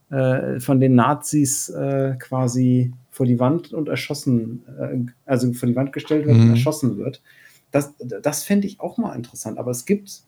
äh, 0.10 0.60
von 0.60 0.82
den 0.82 0.96
Nazis 0.96 1.70
äh, 1.70 2.16
quasi 2.20 2.92
vor 3.10 3.26
die 3.26 3.40
Wand 3.40 3.72
und 3.72 3.88
erschossen, 3.88 4.64
äh, 4.78 5.10
also 5.26 5.54
vor 5.54 5.70
die 5.70 5.78
Wand 5.78 5.94
gestellt 5.94 6.26
wird 6.26 6.36
mhm. 6.36 6.44
und 6.44 6.50
erschossen 6.50 6.98
wird. 6.98 7.22
Das, 7.72 7.94
das 8.00 8.44
fände 8.44 8.68
ich 8.68 8.82
auch 8.82 8.98
mal 8.98 9.16
interessant. 9.16 9.58
Aber 9.58 9.72
es 9.72 9.86
gibt, 9.86 10.24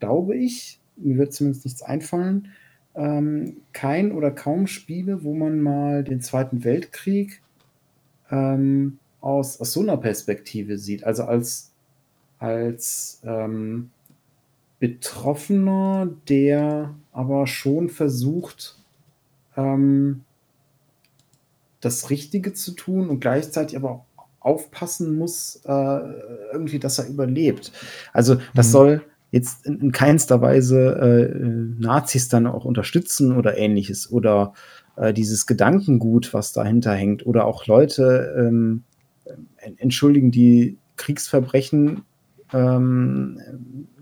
glaube 0.00 0.36
ich, 0.36 0.80
mir 0.96 1.16
wird 1.16 1.32
zumindest 1.32 1.64
nichts 1.64 1.82
einfallen, 1.82 2.48
ähm, 2.96 3.58
kein 3.72 4.10
oder 4.10 4.32
kaum 4.32 4.66
Spiele, 4.66 5.22
wo 5.22 5.32
man 5.32 5.60
mal 5.60 6.02
den 6.02 6.20
Zweiten 6.20 6.64
Weltkrieg 6.64 7.40
ähm, 8.30 8.98
aus, 9.20 9.60
aus 9.60 9.72
so 9.72 9.80
einer 9.80 9.96
Perspektive 9.96 10.78
sieht. 10.78 11.04
Also 11.04 11.24
als, 11.24 11.72
als 12.38 13.20
ähm, 13.24 13.90
Betroffener, 14.78 16.08
der 16.28 16.94
aber 17.12 17.46
schon 17.46 17.90
versucht, 17.90 18.78
ähm, 19.56 20.22
das 21.80 22.10
Richtige 22.10 22.52
zu 22.52 22.72
tun 22.72 23.08
und 23.08 23.20
gleichzeitig 23.20 23.76
aber 23.76 23.90
auch 23.90 24.04
aufpassen 24.40 25.16
muss, 25.16 25.60
äh, 25.64 26.00
irgendwie, 26.52 26.78
dass 26.78 26.98
er 26.98 27.08
überlebt. 27.08 27.72
Also 28.12 28.36
das 28.54 28.68
mhm. 28.68 28.72
soll 28.72 29.02
jetzt 29.30 29.66
in, 29.66 29.80
in 29.80 29.92
keinster 29.92 30.40
Weise 30.40 30.96
äh, 30.96 31.38
Nazis 31.78 32.28
dann 32.28 32.46
auch 32.46 32.64
unterstützen 32.64 33.36
oder 33.36 33.56
ähnliches 33.56 34.10
oder 34.10 34.54
äh, 34.96 35.12
dieses 35.12 35.46
Gedankengut, 35.46 36.32
was 36.34 36.52
dahinter 36.52 36.92
hängt 36.92 37.26
oder 37.26 37.44
auch 37.46 37.66
Leute 37.66 38.34
ähm, 38.38 38.84
entschuldigen, 39.76 40.30
die 40.30 40.78
Kriegsverbrechen 40.96 42.02
ähm, 42.52 43.40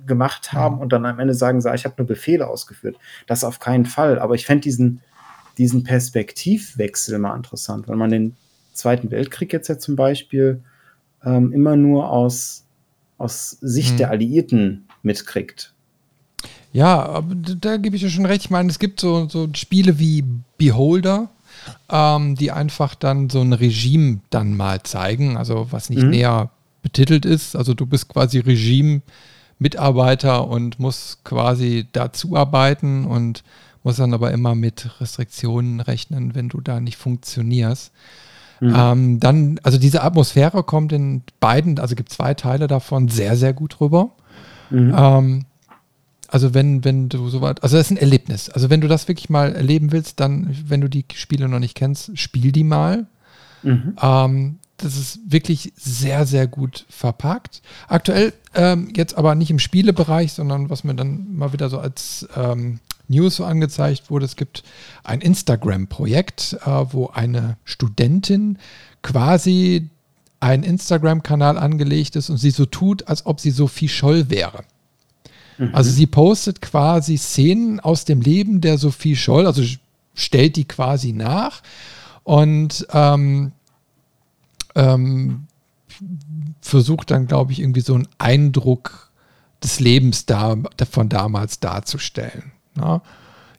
gemacht 0.07 0.53
haben 0.53 0.77
mhm. 0.77 0.81
und 0.83 0.93
dann 0.93 1.07
am 1.07 1.19
Ende 1.19 1.35
sagen, 1.35 1.59
ich 1.59 1.85
habe 1.85 1.95
nur 1.99 2.07
Befehle 2.07 2.49
ausgeführt. 2.49 2.97
Das 3.27 3.45
auf 3.45 3.61
keinen 3.61 3.87
Fall. 3.87 4.19
Aber 4.19 4.35
ich 4.35 4.47
fände 4.47 4.63
diesen, 4.63 5.01
diesen 5.59 5.85
Perspektivwechsel 5.85 7.19
mal 7.19 7.37
interessant, 7.37 7.89
wenn 7.89 7.99
man 7.99 8.11
den 8.11 8.37
Zweiten 8.73 9.11
Weltkrieg 9.11 9.53
jetzt 9.53 9.69
ja 9.69 9.79
zum 9.79 9.97
Beispiel 9.97 10.63
ähm, 11.25 11.53
immer 11.53 11.77
nur 11.77 12.11
aus, 12.11 12.65
aus 13.19 13.51
Sicht 13.61 13.91
hm. 13.91 13.97
der 13.99 14.11
Alliierten 14.11 14.89
mitkriegt. 15.03 15.75
Ja, 16.73 17.23
da 17.61 17.77
gebe 17.77 17.97
ich 17.97 18.03
dir 18.03 18.11
schon 18.11 18.27
recht. 18.27 18.45
Ich 18.45 18.51
meine, 18.51 18.69
es 18.69 18.79
gibt 18.79 19.01
so, 19.01 19.29
so 19.29 19.49
Spiele 19.55 19.99
wie 19.99 20.25
Beholder, 20.59 21.29
ähm, 21.91 22.35
die 22.35 22.53
einfach 22.53 22.95
dann 22.95 23.31
so 23.31 23.41
ein 23.41 23.53
Regime 23.53 24.21
dann 24.31 24.57
mal 24.57 24.83
zeigen, 24.83 25.37
also 25.37 25.69
was 25.71 25.91
nicht 25.91 26.03
mhm. 26.03 26.11
näher 26.11 26.51
betitelt 26.83 27.25
ist. 27.25 27.57
Also 27.57 27.75
du 27.75 27.87
bist 27.87 28.09
quasi 28.09 28.41
Regime-Mitarbeiter 28.41 30.47
und 30.47 30.79
musst 30.79 31.25
quasi 31.25 31.87
dazu 31.93 32.37
arbeiten 32.37 33.07
und 33.07 33.43
musst 33.83 33.99
dann 33.99 34.15
aber 34.15 34.33
immer 34.33 34.55
mit 34.55 35.01
Restriktionen 35.01 35.81
rechnen, 35.81 36.35
wenn 36.35 36.49
du 36.49 36.61
da 36.61 36.81
nicht 36.81 36.97
funktionierst. 36.97 37.93
Mhm. 38.61 38.75
Ähm, 38.77 39.21
dann, 39.21 39.61
also 39.63 39.79
diese 39.79 40.03
Atmosphäre 40.03 40.63
kommt 40.63 40.93
in 40.93 41.23
beiden, 41.41 41.79
also 41.79 41.95
gibt 41.95 42.11
zwei 42.11 42.35
Teile 42.35 42.67
davon 42.67 43.09
sehr, 43.09 43.37
sehr 43.37 43.53
gut 43.53 43.81
rüber. 43.81 44.11
Mhm. 44.71 44.95
Ähm, 44.97 45.45
also 46.29 46.55
wenn, 46.55 46.85
wenn 46.85 47.09
du 47.09 47.29
so 47.29 47.41
weit, 47.41 47.63
also 47.63 47.77
das 47.77 47.87
ist 47.87 47.91
ein 47.93 47.97
Erlebnis. 47.97 48.51
Also 48.51 48.71
wenn 48.71 48.81
du 48.81 48.89
das 48.89 49.09
wirklich 49.09 49.31
mal 49.31 49.55
erleben 49.55 49.93
willst, 49.93 50.21
dann, 50.21 50.55
wenn 50.67 50.81
du 50.81 50.89
die 50.89 51.05
Spiele 51.15 51.49
noch 51.49 51.59
nicht 51.59 51.75
kennst, 51.75 52.17
spiel 52.19 52.53
die 52.53 52.65
mal. 52.65 53.07
Mhm. 53.63 53.97
Ähm, 54.01 54.59
das 54.77 54.97
ist 54.97 55.21
wirklich 55.27 55.73
sehr, 55.77 56.25
sehr 56.27 56.47
gut 56.47 56.87
verpackt. 56.89 57.63
Aktuell 57.89 58.33
ähm, 58.55 58.93
jetzt 58.95 59.17
aber 59.19 59.35
nicht 59.35 59.51
im 59.51 59.59
Spielebereich, 59.59 60.33
sondern 60.33 60.71
was 60.71 60.85
mir 60.85 60.95
dann 60.95 61.35
mal 61.35 61.53
wieder 61.53 61.69
so 61.69 61.79
als 61.79 62.29
ähm, 62.37 62.79
News 63.09 63.37
so 63.37 63.45
angezeigt 63.45 64.11
wurde, 64.11 64.27
es 64.27 64.37
gibt 64.37 64.63
ein 65.03 65.21
Instagram-Projekt, 65.21 66.59
äh, 66.65 66.85
wo 66.93 67.09
eine 67.09 67.57
Studentin 67.65 68.59
quasi 69.03 69.91
einen 70.41 70.63
Instagram-Kanal 70.63 71.59
angelegt 71.59 72.15
ist 72.15 72.31
und 72.31 72.37
sie 72.37 72.51
so 72.51 72.67
tut, 72.67 73.09
als 73.09 73.27
ob 73.27 73.41
sie 73.41 73.51
Sophie 73.51 73.89
Scholl 73.89 74.31
wäre. 74.31 74.63
Mhm. 75.59 75.75
Also 75.75 75.91
sie 75.91 76.07
postet 76.07 76.63
quasi 76.63 77.17
Szenen 77.17 77.81
aus 77.81 78.05
dem 78.05 78.21
Leben 78.21 78.61
der 78.61 78.79
Sophie 78.79 79.17
Scholl, 79.17 79.47
also 79.47 79.63
stellt 80.15 80.57
die 80.57 80.65
quasi 80.65 81.13
nach 81.13 81.63
und 82.25 82.87
ähm, 82.93 83.53
ähm, 84.75 85.47
versucht 86.61 87.11
dann, 87.11 87.27
glaube 87.27 87.53
ich, 87.53 87.61
irgendwie 87.61 87.81
so 87.81 87.95
einen 87.95 88.09
Eindruck 88.19 89.11
des 89.63 89.81
Lebens 89.81 90.27
da, 90.27 90.57
von 90.91 91.09
damals 91.09 91.61
darzustellen. 91.61 92.53
Ja. 92.77 93.03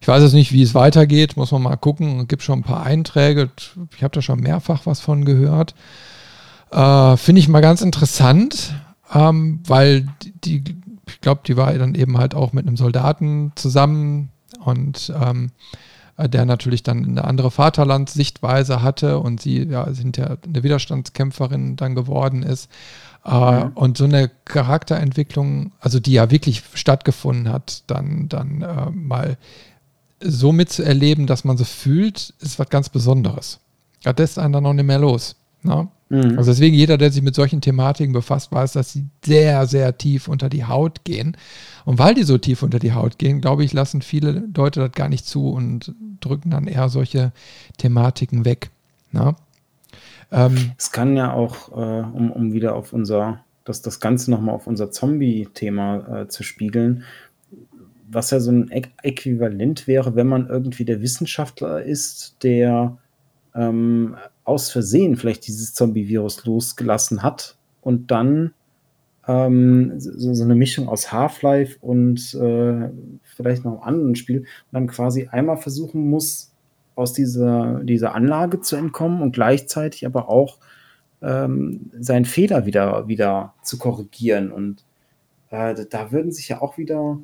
Ich 0.02 0.08
weiß 0.08 0.24
jetzt 0.24 0.34
nicht, 0.34 0.54
wie 0.54 0.62
es 0.62 0.74
weitergeht, 0.74 1.36
muss 1.36 1.52
man 1.52 1.62
mal 1.62 1.76
gucken. 1.76 2.22
Es 2.22 2.28
gibt 2.30 2.44
schon 2.44 2.60
ein 2.60 2.64
paar 2.64 2.84
Einträge. 2.84 3.50
Ich 3.96 4.04
habe 4.04 4.16
da 4.16 4.22
schon 4.22 4.40
mehrfach 4.40 4.86
was 4.86 5.02
von 5.02 5.26
gehört. 5.26 5.76
Äh, 6.72 7.18
Finde 7.18 7.40
ich 7.40 7.50
mal 7.50 7.60
ganz 7.60 7.82
interessant, 7.82 8.74
ähm, 9.14 9.62
weil 9.68 10.08
die, 10.46 10.64
ich 11.10 11.22
glaube, 11.22 11.42
die 11.46 11.58
war 11.58 11.74
dann 11.74 11.96
eben 11.96 12.18
halt 12.18 12.36
auch 12.36 12.54
mit 12.54 12.68
einem 12.68 12.78
Soldaten 12.78 13.52
zusammen 13.56 14.30
und 14.64 15.14
ähm, 15.20 15.52
äh, 16.18 16.28
der 16.30 16.46
natürlich 16.46 16.84
dann 16.84 17.06
eine 17.06 17.24
andere 17.24 17.52
Vaterlandssichtweise 17.52 18.82
hatte 18.82 19.20
und 19.20 19.42
sie 19.42 19.64
ja 19.64 19.88
hinterher 19.88 20.38
eine 20.46 20.64
Widerstandskämpferin 20.64 21.76
dann 21.76 21.96
geworden 21.96 22.44
ist. 22.44 22.70
Äh, 23.26 23.66
mhm. 23.66 23.72
Und 23.74 23.98
so 23.98 24.06
eine 24.06 24.30
Charakterentwicklung, 24.46 25.72
also 25.80 26.00
die 26.00 26.14
ja 26.14 26.30
wirklich 26.30 26.64
stattgefunden 26.74 27.52
hat, 27.52 27.84
dann, 27.88 28.30
dann 28.30 28.62
äh, 28.62 28.90
mal 28.92 29.38
so 30.22 30.52
mitzuerleben, 30.52 31.28
dass 31.28 31.46
man 31.46 31.58
so 31.58 31.64
fühlt, 31.64 32.34
ist 32.42 32.60
was 32.60 32.70
ganz 32.70 32.90
Besonderes. 32.90 33.60
Da 34.04 34.14
lässt 34.18 34.38
einen 34.38 34.54
dann 34.54 34.64
noch 34.64 34.74
nicht 34.74 34.86
mehr 34.86 35.00
los. 35.00 35.36
Ne? 35.62 35.88
Mhm. 36.10 36.38
Also 36.38 36.52
deswegen 36.52 36.76
jeder, 36.76 36.98
der 36.98 37.12
sich 37.12 37.22
mit 37.22 37.36
solchen 37.36 37.62
Thematiken 37.62 38.14
befasst, 38.14 38.52
weiß, 38.52 38.74
dass 38.74 38.94
sie 38.94 39.06
sehr, 39.24 39.68
sehr 39.68 39.98
tief 39.98 40.28
unter 40.28 40.50
die 40.50 40.66
Haut 40.66 41.04
gehen. 41.04 41.38
Und 41.86 42.00
weil 42.00 42.16
die 42.16 42.24
so 42.24 42.38
tief 42.38 42.64
unter 42.64 42.80
die 42.80 42.94
Haut 42.94 43.18
gehen, 43.18 43.42
glaube 43.42 43.64
ich, 43.64 43.74
lassen 43.74 44.02
viele 44.02 44.44
Leute 44.56 44.80
das 44.80 44.92
gar 44.92 45.10
nicht 45.10 45.26
zu 45.26 45.50
und 45.52 45.94
drücken 46.20 46.50
dann 46.50 46.68
eher 46.68 46.90
solche 46.90 47.32
Thematiken 47.78 48.44
weg. 48.44 48.72
Ne? 49.12 49.36
Ähm, 50.32 50.72
es 50.78 50.92
kann 50.92 51.16
ja 51.16 51.34
auch, 51.34 51.72
äh, 51.72 52.02
um, 52.06 52.32
um 52.32 52.54
wieder 52.54 52.76
auf 52.76 52.94
unser, 52.94 53.44
das, 53.64 53.82
das 53.82 54.00
Ganze 54.00 54.32
nochmal 54.32 54.56
auf 54.56 54.68
unser 54.68 54.92
Zombie-Thema 54.92 56.22
äh, 56.22 56.28
zu 56.28 56.44
spiegeln, 56.44 57.04
was 58.12 58.32
ja 58.32 58.40
so 58.40 58.52
ein 58.52 58.72
Äquivalent 58.72 59.88
wäre, 59.88 60.16
wenn 60.16 60.28
man 60.28 60.48
irgendwie 60.48 60.86
der 60.86 61.02
Wissenschaftler 61.02 61.84
ist, 61.84 62.38
der 62.42 62.98
ähm, 63.60 64.16
aus 64.46 64.72
Versehen 64.72 65.18
vielleicht 65.18 65.46
dieses 65.48 65.74
Zombie-Virus 65.74 66.46
losgelassen 66.46 67.22
hat 67.22 67.58
und 67.82 68.10
dann 68.10 68.54
ähm, 69.28 70.00
so, 70.00 70.34
so, 70.34 70.44
eine 70.44 70.56
Mischung 70.56 70.88
aus 70.88 71.12
Half-Life 71.12 71.78
und 71.82 72.34
äh, 72.36 72.90
vielleicht 73.36 73.66
noch 73.66 73.74
einem 73.74 73.82
anderen 73.82 74.16
Spiel 74.16 74.40
und 74.40 74.48
dann 74.72 74.88
quasi 74.88 75.28
einmal 75.28 75.58
versuchen 75.58 76.10
muss, 76.10 76.52
aus 76.96 77.14
dieser, 77.14 77.82
dieser 77.84 78.16
Anlage 78.16 78.62
zu 78.62 78.76
entkommen 78.76 79.22
und 79.22 79.34
gleichzeitig 79.34 80.06
aber 80.06 80.30
auch 80.30 80.58
ähm, 81.22 81.92
seinen 82.00 82.26
Fehler 82.26 82.66
wieder, 82.66 83.08
wieder 83.08 83.54
zu 83.62 83.78
korrigieren. 83.78 84.52
Und 84.52 84.84
äh, 85.50 85.76
da 85.90 86.12
würden 86.12 86.32
sich 86.32 86.50
ja 86.50 86.62
auch 86.62 86.78
wieder 86.78 87.20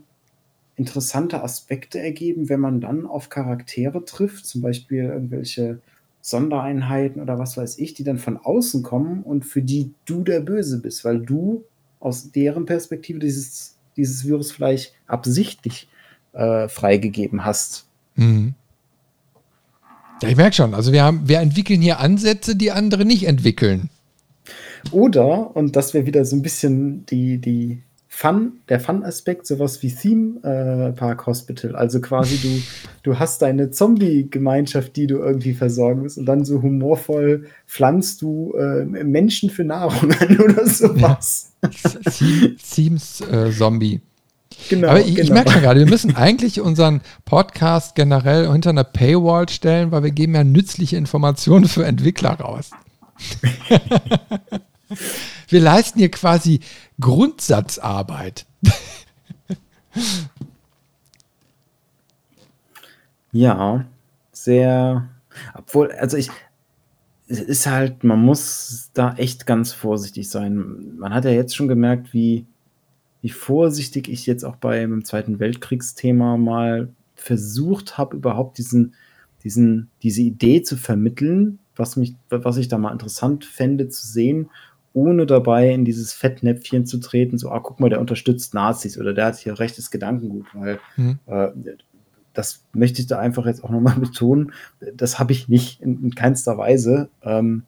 interessante 0.76 1.44
Aspekte 1.44 2.00
ergeben, 2.00 2.50
wenn 2.50 2.60
man 2.60 2.82
dann 2.82 3.06
auf 3.06 3.30
Charaktere 3.30 4.04
trifft, 4.06 4.46
zum 4.46 4.62
Beispiel 4.62 5.06
irgendwelche 5.06 5.80
Sondereinheiten 6.26 7.22
oder 7.22 7.38
was 7.38 7.56
weiß 7.56 7.78
ich, 7.78 7.94
die 7.94 8.04
dann 8.04 8.18
von 8.18 8.38
außen 8.38 8.82
kommen 8.82 9.22
und 9.22 9.46
für 9.46 9.62
die 9.62 9.94
du 10.06 10.24
der 10.24 10.40
Böse 10.40 10.82
bist, 10.82 11.06
weil 11.06 11.20
du 11.20 11.66
aus 12.00 12.32
deren 12.32 12.66
Perspektive 12.66 13.20
dieses, 13.20 13.76
dieses 13.96 14.26
Virus 14.26 14.52
vielleicht 14.52 14.94
absichtlich 15.06 15.88
äh, 16.34 16.68
freigegeben 16.68 17.46
hast. 17.46 17.86
Mhm. 18.16 18.56
Ja, 20.24 20.30
ich 20.30 20.36
merke 20.36 20.56
schon, 20.56 20.74
also 20.74 20.92
wir, 20.92 21.04
haben, 21.04 21.30
wir 21.30 21.42
entwickeln 21.42 21.80
hier 21.80 22.00
Ansätze, 22.00 22.56
die 22.56 22.72
andere 22.72 23.06
nicht 23.06 23.28
entwickeln. 23.28 23.92
Oder, 24.90 25.56
und 25.56 25.76
das 25.76 25.94
wäre 25.94 26.08
wieder 26.08 26.26
so 26.26 26.36
ein 26.36 26.42
bisschen 26.42 27.06
die, 27.06 27.38
die 27.38 27.84
Fun, 28.18 28.62
der 28.70 28.80
Fun-Aspekt, 28.80 29.46
sowas 29.46 29.84
wie 29.84 29.94
Theme 29.94 30.40
äh, 30.42 30.94
Park 30.94 31.28
Hospital. 31.28 31.76
Also 31.76 32.00
quasi 32.00 32.38
du, 32.38 32.62
du 33.04 33.20
hast 33.20 33.42
deine 33.42 33.72
Zombie-Gemeinschaft, 33.72 34.96
die 34.96 35.06
du 35.06 35.18
irgendwie 35.18 35.54
versorgen 35.54 36.04
musst 36.04 36.18
und 36.18 36.26
dann 36.26 36.46
so 36.46 36.62
humorvoll 36.62 37.48
pflanzt 37.68 38.22
du 38.22 38.54
äh, 38.54 38.86
Menschen 38.86 39.50
für 39.50 39.66
Nahrung 39.66 40.14
an 40.14 40.40
oder 40.40 40.66
sowas. 40.66 41.52
Themes 42.74 43.20
äh, 43.20 43.52
Zombie. 43.52 44.00
Genau, 44.70 44.88
Aber 44.88 45.02
ich, 45.02 45.08
genau. 45.08 45.22
ich 45.22 45.32
merke 45.32 45.52
schon 45.52 45.62
gerade, 45.62 45.80
wir 45.82 45.90
müssen 45.90 46.16
eigentlich 46.16 46.62
unseren 46.62 47.02
Podcast 47.26 47.96
generell 47.96 48.50
hinter 48.50 48.70
einer 48.70 48.86
Paywall 48.86 49.50
stellen, 49.50 49.92
weil 49.92 50.04
wir 50.04 50.12
geben 50.12 50.36
ja 50.36 50.46
nützliche 50.46 50.96
Informationen 50.96 51.66
für 51.66 51.86
Entwickler 51.86 52.40
raus. 52.40 52.72
Wir 55.48 55.62
leisten 55.62 56.00
hier 56.00 56.12
quasi 56.12 56.60
Grundsatzarbeit. 57.00 58.46
ja, 63.32 63.86
sehr. 64.32 65.10
Obwohl, 65.54 65.92
also 65.92 66.18
ich, 66.18 66.30
es 67.28 67.40
ist 67.42 67.68
halt, 67.68 68.04
man 68.04 68.22
muss 68.24 68.92
da 68.94 69.16
echt 69.16 69.46
ganz 69.46 69.74
vorsichtig 69.74 70.30
sein. 70.30 70.96
Man 70.98 71.14
hat 71.14 71.26
ja 71.26 71.32
jetzt 71.32 71.56
schon 71.56 71.68
gemerkt, 71.68 72.14
wie, 72.14 72.46
wie 73.22 73.30
vorsichtig 73.30 74.08
ich 74.08 74.26
jetzt 74.26 74.44
auch 74.44 74.56
beim 74.56 75.04
Zweiten 75.04 75.40
Weltkriegsthema 75.40 76.38
mal 76.38 76.90
versucht 77.16 77.98
habe, 77.98 78.16
überhaupt 78.18 78.58
diesen, 78.58 78.94
diesen, 79.44 79.90
diese 80.04 80.22
Idee 80.22 80.62
zu 80.62 80.78
vermitteln, 80.78 81.60
was, 81.76 81.96
mich, 81.96 82.16
was 82.30 82.58
ich 82.58 82.68
da 82.68 82.78
mal 82.78 82.92
interessant 82.92 83.46
fände 83.46 83.90
zu 83.90 84.06
sehen 84.06 84.50
ohne 84.96 85.26
dabei 85.26 85.72
in 85.72 85.84
dieses 85.84 86.14
Fettnäpfchen 86.14 86.86
zu 86.86 87.00
treten, 87.00 87.38
so, 87.38 87.50
ah, 87.50 87.60
guck 87.60 87.80
mal, 87.80 87.90
der 87.90 88.00
unterstützt 88.00 88.54
Nazis 88.54 88.98
oder 88.98 89.14
der 89.14 89.26
hat 89.26 89.38
hier 89.38 89.60
rechtes 89.60 89.92
Gedankengut, 89.92 90.48
weil 90.54 90.80
mhm. 90.96 91.20
äh, 91.28 91.50
das 92.34 92.64
möchte 92.74 93.02
ich 93.02 93.08
da 93.08 93.20
einfach 93.20 93.46
jetzt 93.46 93.64
auch 93.64 93.70
nochmal 93.70 93.96
betonen, 94.00 94.54
das 94.96 95.20
habe 95.20 95.34
ich 95.34 95.50
nicht 95.50 95.82
in, 95.82 96.02
in 96.02 96.16
keinster 96.16 96.58
Weise. 96.58 97.10
Ähm, 97.24 97.64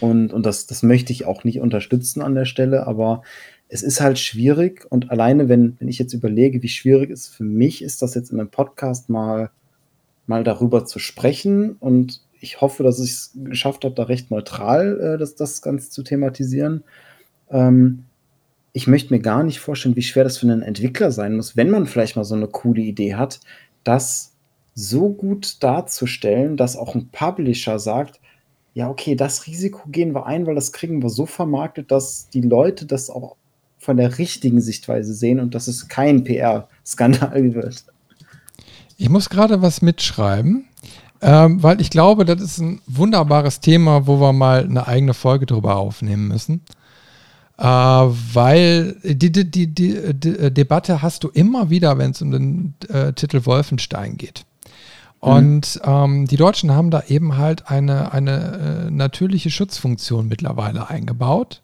und 0.00 0.32
und 0.32 0.44
das, 0.44 0.66
das 0.66 0.82
möchte 0.82 1.12
ich 1.12 1.26
auch 1.26 1.44
nicht 1.44 1.60
unterstützen 1.60 2.22
an 2.22 2.34
der 2.34 2.44
Stelle, 2.44 2.86
aber 2.86 3.22
es 3.68 3.82
ist 3.82 4.00
halt 4.00 4.18
schwierig 4.18 4.86
und 4.90 5.10
alleine, 5.10 5.48
wenn, 5.48 5.76
wenn 5.78 5.88
ich 5.88 5.98
jetzt 5.98 6.12
überlege, 6.12 6.62
wie 6.62 6.68
schwierig 6.68 7.10
es 7.10 7.28
für 7.28 7.44
mich 7.44 7.82
ist, 7.82 8.02
das 8.02 8.14
jetzt 8.14 8.32
in 8.32 8.40
einem 8.40 8.50
Podcast 8.50 9.08
mal, 9.08 9.50
mal 10.26 10.42
darüber 10.42 10.86
zu 10.86 10.98
sprechen 10.98 11.76
und 11.78 12.20
ich 12.40 12.60
hoffe, 12.60 12.82
dass 12.82 12.98
ich 12.98 13.10
es 13.10 13.32
geschafft 13.44 13.84
habe, 13.84 13.94
da 13.94 14.04
recht 14.04 14.30
neutral 14.30 14.98
äh, 15.00 15.18
das, 15.18 15.34
das 15.34 15.62
Ganze 15.62 15.90
zu 15.90 16.02
thematisieren. 16.02 16.82
Ähm, 17.50 18.04
ich 18.72 18.86
möchte 18.86 19.12
mir 19.12 19.20
gar 19.20 19.42
nicht 19.42 19.60
vorstellen, 19.60 19.96
wie 19.96 20.02
schwer 20.02 20.24
das 20.24 20.38
für 20.38 20.46
einen 20.46 20.62
Entwickler 20.62 21.10
sein 21.10 21.36
muss, 21.36 21.56
wenn 21.56 21.70
man 21.70 21.86
vielleicht 21.86 22.16
mal 22.16 22.24
so 22.24 22.34
eine 22.34 22.48
coole 22.48 22.82
Idee 22.82 23.14
hat, 23.14 23.40
das 23.84 24.32
so 24.74 25.10
gut 25.10 25.62
darzustellen, 25.62 26.56
dass 26.56 26.76
auch 26.76 26.94
ein 26.94 27.08
Publisher 27.08 27.78
sagt, 27.78 28.20
ja, 28.72 28.88
okay, 28.88 29.16
das 29.16 29.46
Risiko 29.46 29.88
gehen 29.88 30.14
wir 30.14 30.26
ein, 30.26 30.46
weil 30.46 30.54
das 30.54 30.72
kriegen 30.72 31.02
wir 31.02 31.10
so 31.10 31.26
vermarktet, 31.26 31.90
dass 31.90 32.28
die 32.28 32.40
Leute 32.40 32.86
das 32.86 33.10
auch 33.10 33.36
von 33.78 33.96
der 33.96 34.18
richtigen 34.18 34.60
Sichtweise 34.60 35.12
sehen 35.12 35.40
und 35.40 35.54
dass 35.54 35.66
es 35.66 35.88
kein 35.88 36.22
PR-Skandal 36.22 37.54
wird. 37.54 37.84
Ich 38.96 39.08
muss 39.08 39.28
gerade 39.28 39.62
was 39.62 39.82
mitschreiben, 39.82 40.66
ähm, 41.22 41.62
weil 41.62 41.80
ich 41.80 41.90
glaube, 41.90 42.24
das 42.24 42.40
ist 42.40 42.58
ein 42.58 42.80
wunderbares 42.86 43.60
Thema, 43.60 44.06
wo 44.06 44.20
wir 44.20 44.32
mal 44.32 44.64
eine 44.64 44.86
eigene 44.86 45.14
Folge 45.14 45.46
drüber 45.46 45.76
aufnehmen 45.76 46.28
müssen. 46.28 46.62
Äh, 47.58 47.64
weil 47.64 48.96
die, 49.04 49.30
die, 49.30 49.50
die, 49.50 49.66
die, 49.66 49.96
äh, 49.96 50.50
Debatte 50.50 51.02
hast 51.02 51.24
du 51.24 51.28
immer 51.28 51.68
wieder, 51.68 51.98
wenn 51.98 52.12
es 52.12 52.22
um 52.22 52.30
den 52.30 52.74
äh, 52.88 53.12
Titel 53.12 53.44
Wolfenstein 53.44 54.16
geht. 54.16 54.46
Und 55.20 55.78
mhm. 55.84 55.90
ähm, 55.92 56.26
die 56.26 56.36
Deutschen 56.36 56.70
haben 56.72 56.90
da 56.90 57.02
eben 57.06 57.36
halt 57.36 57.70
eine, 57.70 58.12
eine 58.12 58.86
äh, 58.86 58.90
natürliche 58.90 59.50
Schutzfunktion 59.50 60.26
mittlerweile 60.26 60.88
eingebaut, 60.88 61.60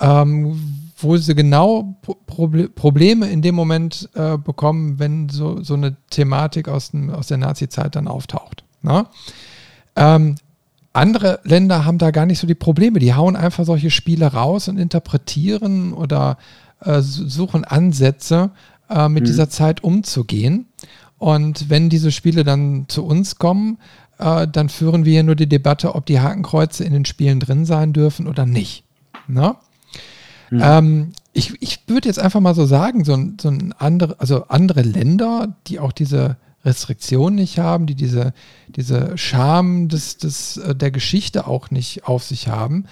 ähm, 0.00 0.85
wo 0.96 1.16
sie 1.16 1.34
genau 1.34 1.98
Proble 2.26 2.68
Probleme 2.68 3.28
in 3.28 3.42
dem 3.42 3.54
Moment 3.54 4.08
äh, 4.14 4.38
bekommen, 4.38 4.98
wenn 4.98 5.28
so, 5.28 5.62
so 5.62 5.74
eine 5.74 5.96
Thematik 6.10 6.68
aus, 6.68 6.90
dem, 6.90 7.10
aus 7.10 7.26
der 7.26 7.36
Nazi-Zeit 7.36 7.96
dann 7.96 8.08
auftaucht. 8.08 8.64
Ne? 8.82 9.06
Ähm, 9.94 10.36
andere 10.92 11.40
Länder 11.44 11.84
haben 11.84 11.98
da 11.98 12.10
gar 12.10 12.24
nicht 12.24 12.38
so 12.38 12.46
die 12.46 12.54
Probleme. 12.54 12.98
Die 12.98 13.14
hauen 13.14 13.36
einfach 13.36 13.66
solche 13.66 13.90
Spiele 13.90 14.32
raus 14.32 14.68
und 14.68 14.78
interpretieren 14.78 15.92
oder 15.92 16.38
äh, 16.80 17.00
suchen 17.00 17.64
Ansätze, 17.64 18.50
äh, 18.88 19.08
mit 19.08 19.24
mhm. 19.24 19.26
dieser 19.26 19.50
Zeit 19.50 19.84
umzugehen. 19.84 20.66
Und 21.18 21.68
wenn 21.68 21.90
diese 21.90 22.12
Spiele 22.12 22.44
dann 22.44 22.86
zu 22.88 23.04
uns 23.04 23.36
kommen, 23.36 23.78
äh, 24.18 24.46
dann 24.48 24.68
führen 24.68 25.04
wir 25.04 25.22
nur 25.22 25.34
die 25.34 25.48
Debatte, 25.48 25.94
ob 25.94 26.06
die 26.06 26.20
Hakenkreuze 26.20 26.84
in 26.84 26.92
den 26.92 27.04
Spielen 27.04 27.40
drin 27.40 27.64
sein 27.66 27.92
dürfen 27.92 28.26
oder 28.26 28.46
nicht. 28.46 28.84
Ne? 29.28 29.56
Mhm. 30.50 30.60
Ähm, 30.62 31.12
ich, 31.32 31.60
ich 31.60 31.80
würde 31.86 32.08
jetzt 32.08 32.18
einfach 32.18 32.40
mal 32.40 32.54
so 32.54 32.66
sagen, 32.66 33.04
so, 33.04 33.16
so 33.40 33.48
ein 33.48 33.74
andere, 33.78 34.18
also 34.18 34.44
andere 34.48 34.82
Länder, 34.82 35.56
die 35.66 35.78
auch 35.78 35.92
diese 35.92 36.36
Restriktionen 36.64 37.36
nicht 37.36 37.58
haben, 37.58 37.86
die 37.86 37.94
diese, 37.94 38.32
diese 38.68 39.16
Scham 39.16 39.88
des, 39.88 40.18
des, 40.18 40.56
äh, 40.56 40.74
der 40.74 40.90
Geschichte 40.90 41.46
auch 41.46 41.70
nicht 41.70 42.04
auf 42.04 42.24
sich 42.24 42.48
haben, 42.48 42.86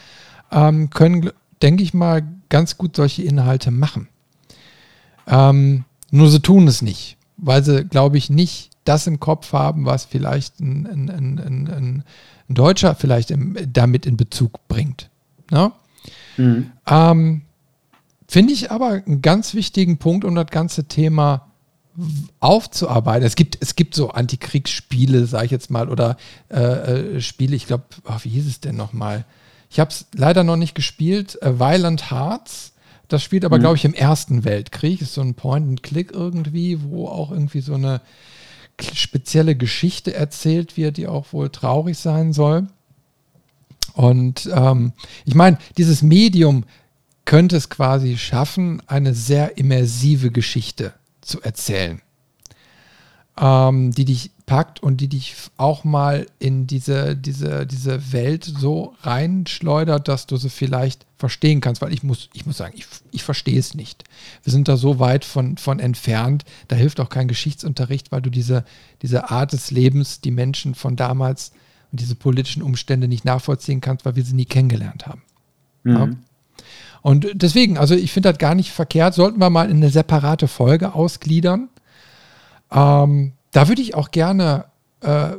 ähm, 0.53 0.91
können, 0.91 1.31
denke 1.63 1.83
ich 1.83 1.95
mal, 1.95 2.23
ganz 2.49 2.79
gut 2.79 2.97
solche 2.97 3.23
Inhalte 3.23 3.71
machen. 3.71 4.09
Ähm, 5.27 5.85
nur 6.11 6.31
sie 6.31 6.41
tun 6.41 6.69
es 6.69 6.83
nicht 6.83 7.17
weil 7.37 7.65
sie, 7.65 7.85
glaube 7.85 8.19
ich, 8.19 8.31
nicht 8.31 8.71
das 8.85 9.07
im 9.07 9.21
Kopf 9.21 9.53
haben, 9.53 9.87
was 9.87 10.05
vielleicht 10.05 10.61
ein, 10.61 10.87
ein, 10.87 11.11
ein, 11.39 12.05
ein 12.49 12.55
Deutscher 12.55 12.95
vielleicht 12.95 13.31
im, 13.31 13.57
damit 13.73 14.07
in 14.07 14.17
Bezug 14.17 14.67
bringt. 14.69 15.11
Ne? 15.51 15.73
Mhm. 16.37 16.73
Ähm, 16.87 17.43
Finde 18.27 18.53
ich 18.53 18.71
aber 18.71 19.03
einen 19.07 19.23
ganz 19.23 19.55
wichtigen 19.55 19.99
Punkt, 19.99 20.25
um 20.25 20.35
das 20.35 20.47
ganze 20.47 20.85
Thema 20.85 21.53
aufzuarbeiten. 22.41 23.25
Es 23.25 23.37
gibt, 23.37 23.59
es 23.61 23.77
gibt 23.77 23.95
so 23.95 24.11
Antikriegsspiele, 24.11 25.27
sage 25.27 25.45
ich 25.45 25.51
jetzt 25.53 25.71
mal, 25.71 25.89
oder 25.89 26.17
äh, 26.51 27.17
äh 27.17 27.21
Spiele, 27.21 27.55
ich 27.55 27.67
glaube, 27.67 27.85
oh, 28.05 28.17
wie 28.23 28.31
hieß 28.31 28.47
es 28.47 28.61
denn 28.61 28.77
nochmal? 28.77 29.25
Ich 29.71 29.79
habe 29.79 29.91
es 29.91 30.07
leider 30.15 30.43
noch 30.43 30.57
nicht 30.57 30.75
gespielt. 30.75 31.41
Äh, 31.43 31.61
Violent 31.61 32.11
Hearts 32.11 32.75
das 33.09 33.23
spielt 33.23 33.45
aber, 33.45 33.59
mhm. 33.59 33.63
glaube 33.63 33.77
ich, 33.77 33.85
im 33.85 33.95
Ersten 33.95 34.45
Weltkrieg. 34.45 35.01
Ist 35.01 35.15
so 35.15 35.21
ein 35.21 35.35
Point-and-Click 35.35 36.13
irgendwie, 36.13 36.83
wo 36.83 37.09
auch 37.09 37.31
irgendwie 37.31 37.61
so 37.61 37.75
eine 37.75 38.01
spezielle 38.93 39.55
Geschichte 39.55 40.15
erzählt 40.15 40.77
wird, 40.77 40.97
die 40.97 41.07
auch 41.07 41.33
wohl 41.33 41.51
traurig 41.51 41.99
sein 41.99 42.33
soll. 42.33 42.67
Und 43.93 44.51
ähm, 44.53 44.93
ich 45.25 45.35
meine, 45.35 45.59
dieses 45.77 46.03
Medium 46.03 46.65
könnte 47.25 47.57
es 47.57 47.71
quasi 47.71 48.19
schaffen, 48.19 48.83
eine 48.87 49.15
sehr 49.15 49.57
immersive 49.59 50.31
Geschichte 50.31 50.93
zu 51.21 51.41
erzählen, 51.41 52.01
ähm, 53.39 53.93
die 53.93 54.05
dich 54.05 54.31
packt 54.47 54.83
und 54.83 54.99
die 55.01 55.09
dich 55.09 55.35
auch 55.57 55.85
mal 55.85 56.27
in 56.39 56.67
diese, 56.67 57.17
diese, 57.17 57.67
diese 57.67 58.13
Welt 58.13 58.45
so 58.45 58.95
reinschleudert, 59.01 60.07
dass 60.07 60.27
du 60.27 60.37
sie 60.37 60.51
vielleicht 60.51 61.07
verstehen 61.17 61.63
kannst, 61.63 61.81
weil 61.81 61.95
ich 61.95 62.03
muss, 62.03 62.29
ich 62.35 62.45
muss 62.45 62.59
sagen, 62.59 62.75
ich, 62.77 62.85
ich 63.11 63.23
verstehe 63.23 63.59
es 63.59 63.75
nicht. 63.75 64.05
Wir 64.43 64.53
sind 64.53 64.69
da 64.69 64.77
so 64.77 64.99
weit 64.99 65.25
von, 65.25 65.57
von 65.57 65.81
entfernt, 65.81 66.45
da 66.69 66.77
hilft 66.77 67.01
auch 67.01 67.09
kein 67.09 67.29
Geschichtsunterricht, 67.29 68.13
weil 68.13 68.21
du 68.21 68.29
diese, 68.29 68.65
diese 69.01 69.31
Art 69.31 69.55
des 69.55 69.71
Lebens, 69.71 70.21
die 70.21 70.31
Menschen 70.31 70.75
von 70.75 70.97
damals 70.97 71.53
und 71.95 72.01
diese 72.01 72.17
politischen 72.17 72.61
Umstände 72.61 73.07
nicht 73.07 73.25
nachvollziehen 73.25 73.81
kannst, 73.81 74.05
weil 74.05 74.17
wir 74.17 74.25
sie 74.25 74.35
nie 74.35 74.47
kennengelernt 74.47 75.07
haben. 75.07 75.23
Mhm. 75.85 75.97
Ja? 75.97 76.09
Und 77.03 77.29
deswegen, 77.35 77.79
also 77.79 77.95
ich 77.95 78.11
finde 78.11 78.31
das 78.31 78.39
gar 78.39 78.57
nicht 78.57 78.73
verkehrt, 78.73 79.15
sollten 79.15 79.39
wir 79.39 79.49
mal 79.49 79.71
in 79.71 79.77
eine 79.77 79.91
separate 79.91 80.49
Folge 80.49 80.93
ausgliedern. 80.93 81.69
Ähm, 82.73 83.35
da 83.53 83.69
würde 83.69 83.81
ich 83.81 83.95
auch 83.95 84.11
gerne 84.11 84.65
äh, 85.03 85.35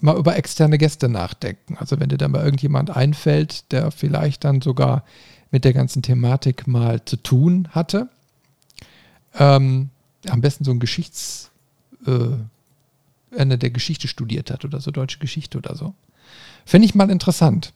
mal 0.00 0.16
über 0.16 0.36
externe 0.36 0.78
Gäste 0.78 1.10
nachdenken. 1.10 1.76
Also 1.76 2.00
wenn 2.00 2.08
dir 2.08 2.16
dann 2.16 2.30
mal 2.30 2.42
irgendjemand 2.42 2.88
einfällt, 2.88 3.70
der 3.70 3.90
vielleicht 3.90 4.44
dann 4.44 4.62
sogar 4.62 5.04
mit 5.50 5.66
der 5.66 5.74
ganzen 5.74 6.00
Thematik 6.00 6.66
mal 6.66 7.04
zu 7.04 7.16
tun 7.16 7.68
hatte. 7.72 8.08
Ähm, 9.38 9.90
am 10.30 10.40
besten 10.40 10.64
so 10.64 10.70
ein 10.70 10.80
Geschichts, 10.80 11.50
äh, 12.06 12.38
einer 13.36 13.56
der 13.56 13.70
Geschichte 13.70 14.08
studiert 14.08 14.50
hat 14.50 14.64
oder 14.64 14.80
so, 14.80 14.90
deutsche 14.90 15.18
Geschichte 15.18 15.58
oder 15.58 15.74
so. 15.74 15.94
Fände 16.64 16.86
ich 16.86 16.94
mal 16.94 17.10
interessant. 17.10 17.72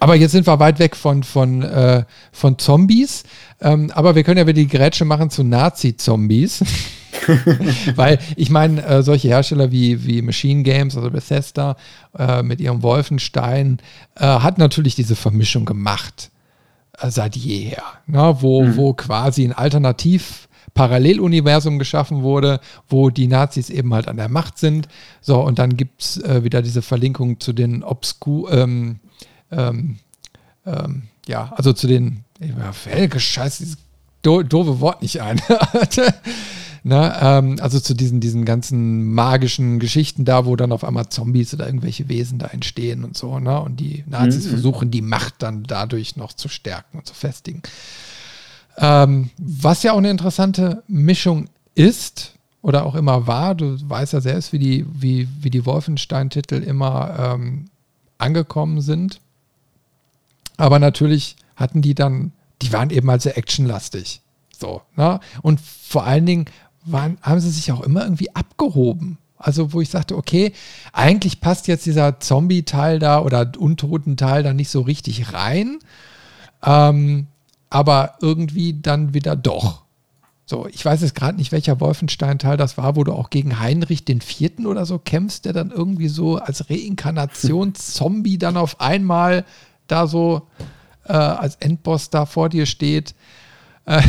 Aber 0.00 0.14
jetzt 0.14 0.32
sind 0.32 0.46
wir 0.46 0.60
weit 0.60 0.78
weg 0.78 0.94
von, 0.94 1.24
von, 1.24 1.62
äh, 1.62 2.04
von 2.30 2.58
Zombies. 2.58 3.24
Ähm, 3.60 3.90
aber 3.94 4.14
wir 4.14 4.22
können 4.22 4.38
ja 4.38 4.46
wieder 4.46 4.60
die 4.60 4.68
Grätsche 4.68 5.04
machen 5.04 5.30
zu 5.30 5.42
Nazi-Zombies. 5.42 6.64
Weil 7.96 8.18
ich 8.36 8.50
meine, 8.50 8.84
äh, 8.84 9.02
solche 9.02 9.28
Hersteller 9.28 9.72
wie, 9.72 10.06
wie 10.06 10.22
Machine 10.22 10.62
Games, 10.62 10.96
also 10.96 11.10
Bethesda 11.10 11.76
äh, 12.16 12.42
mit 12.44 12.60
ihrem 12.60 12.82
Wolfenstein, 12.82 13.80
äh, 14.14 14.24
hat 14.24 14.58
natürlich 14.58 14.94
diese 14.94 15.16
Vermischung 15.16 15.64
gemacht 15.64 16.30
äh, 16.98 17.10
seit 17.10 17.34
jeher. 17.34 17.82
Ne? 18.06 18.36
Wo, 18.40 18.62
mhm. 18.62 18.76
wo 18.76 18.92
quasi 18.92 19.44
ein 19.44 19.52
Alternativ- 19.52 20.47
Paralleluniversum 20.78 21.80
geschaffen 21.80 22.22
wurde, 22.22 22.60
wo 22.88 23.10
die 23.10 23.26
Nazis 23.26 23.68
eben 23.68 23.92
halt 23.92 24.06
an 24.06 24.16
der 24.16 24.28
Macht 24.28 24.58
sind. 24.58 24.86
So, 25.20 25.40
und 25.40 25.58
dann 25.58 25.76
gibt 25.76 26.02
es 26.02 26.22
äh, 26.22 26.44
wieder 26.44 26.62
diese 26.62 26.82
Verlinkung 26.82 27.40
zu 27.40 27.52
den 27.52 27.82
Obskur, 27.82 28.52
ähm, 28.52 29.00
ähm, 29.50 29.98
ähm, 30.64 31.08
ja, 31.26 31.52
also 31.56 31.72
zu 31.72 31.88
den, 31.88 32.22
ja, 32.38 32.72
Felge, 32.72 33.18
scheiße, 33.18 33.64
dieses 33.64 33.78
do, 34.22 34.44
doofe 34.44 34.78
Wort 34.78 35.02
nicht 35.02 35.20
ein. 35.20 35.42
Na, 36.84 37.38
ähm, 37.38 37.56
also 37.60 37.80
zu 37.80 37.92
diesen, 37.94 38.20
diesen 38.20 38.44
ganzen 38.44 39.12
magischen 39.12 39.80
Geschichten 39.80 40.24
da, 40.24 40.46
wo 40.46 40.54
dann 40.54 40.70
auf 40.70 40.84
einmal 40.84 41.08
Zombies 41.08 41.52
oder 41.52 41.66
irgendwelche 41.66 42.08
Wesen 42.08 42.38
da 42.38 42.46
entstehen 42.46 43.02
und 43.02 43.16
so, 43.16 43.40
ne? 43.40 43.60
Und 43.60 43.80
die 43.80 44.04
Nazis 44.06 44.46
mhm. 44.46 44.50
versuchen, 44.50 44.90
die 44.92 45.02
Macht 45.02 45.34
dann 45.40 45.64
dadurch 45.64 46.14
noch 46.14 46.32
zu 46.32 46.48
stärken 46.48 46.98
und 46.98 47.06
zu 47.06 47.14
festigen. 47.14 47.62
Ähm, 48.78 49.30
was 49.38 49.82
ja 49.82 49.92
auch 49.92 49.98
eine 49.98 50.10
interessante 50.10 50.82
Mischung 50.86 51.48
ist 51.74 52.34
oder 52.62 52.86
auch 52.86 52.94
immer 52.94 53.26
war, 53.26 53.54
du 53.54 53.76
weißt 53.88 54.12
ja 54.12 54.20
selbst, 54.20 54.52
wie 54.52 54.58
die, 54.58 54.86
wie, 54.88 55.28
wie 55.40 55.50
die 55.50 55.66
Wolfenstein-Titel 55.66 56.56
immer 56.56 57.34
ähm, 57.34 57.66
angekommen 58.18 58.80
sind. 58.80 59.20
Aber 60.56 60.78
natürlich 60.78 61.36
hatten 61.56 61.82
die 61.82 61.94
dann, 61.94 62.32
die 62.62 62.72
waren 62.72 62.90
eben 62.90 63.10
halt 63.10 63.22
sehr 63.22 63.36
actionlastig. 63.36 64.20
So, 64.56 64.82
ne? 64.96 65.20
Und 65.42 65.60
vor 65.60 66.04
allen 66.04 66.26
Dingen 66.26 66.46
waren, 66.84 67.18
haben 67.22 67.40
sie 67.40 67.50
sich 67.50 67.70
auch 67.72 67.80
immer 67.80 68.02
irgendwie 68.02 68.34
abgehoben. 68.34 69.18
Also, 69.36 69.72
wo 69.72 69.80
ich 69.80 69.88
sagte, 69.88 70.16
okay, 70.16 70.52
eigentlich 70.92 71.40
passt 71.40 71.68
jetzt 71.68 71.86
dieser 71.86 72.18
Zombie-Teil 72.18 72.98
da 72.98 73.20
oder 73.20 73.52
Untoten-Teil 73.56 74.42
da 74.42 74.52
nicht 74.52 74.68
so 74.68 74.80
richtig 74.80 75.32
rein. 75.32 75.78
Ähm, 76.64 77.28
aber 77.70 78.14
irgendwie 78.20 78.80
dann 78.80 79.14
wieder 79.14 79.36
doch. 79.36 79.82
So, 80.46 80.66
ich 80.66 80.82
weiß 80.82 81.02
jetzt 81.02 81.14
gerade 81.14 81.36
nicht, 81.36 81.52
welcher 81.52 81.78
Wolfenstein-Teil 81.78 82.56
das 82.56 82.78
war, 82.78 82.96
wo 82.96 83.04
du 83.04 83.12
auch 83.12 83.28
gegen 83.28 83.60
Heinrich 83.60 84.06
den 84.06 84.22
Vierten 84.22 84.66
oder 84.66 84.86
so 84.86 84.98
kämpfst, 84.98 85.44
der 85.44 85.52
dann 85.52 85.70
irgendwie 85.70 86.08
so 86.08 86.36
als 86.36 86.70
Reinkarnation-Zombie 86.70 88.38
dann 88.38 88.56
auf 88.56 88.80
einmal 88.80 89.44
da 89.88 90.06
so 90.06 90.48
äh, 91.04 91.12
als 91.12 91.56
Endboss 91.56 92.08
da 92.08 92.24
vor 92.24 92.48
dir 92.48 92.64
steht. 92.64 93.14
Äh, 93.84 94.02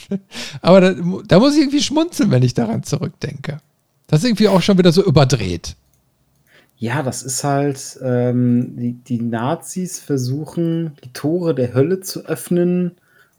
aber 0.62 0.80
da, 0.80 0.94
da, 1.26 1.38
muss 1.40 1.54
ich 1.54 1.62
irgendwie 1.62 1.82
schmunzeln, 1.82 2.30
wenn 2.30 2.44
ich 2.44 2.54
daran 2.54 2.84
zurückdenke. 2.84 3.58
Das 4.06 4.20
ist 4.20 4.26
irgendwie 4.26 4.48
auch 4.48 4.62
schon 4.62 4.78
wieder 4.78 4.92
so 4.92 5.04
überdreht. 5.04 5.74
Ja, 6.82 7.04
das 7.04 7.22
ist 7.22 7.44
halt, 7.44 8.00
ähm, 8.02 8.74
die, 8.76 8.94
die 8.94 9.20
Nazis 9.22 10.00
versuchen, 10.00 10.96
die 11.04 11.12
Tore 11.12 11.54
der 11.54 11.74
Hölle 11.74 12.00
zu 12.00 12.26
öffnen 12.26 12.96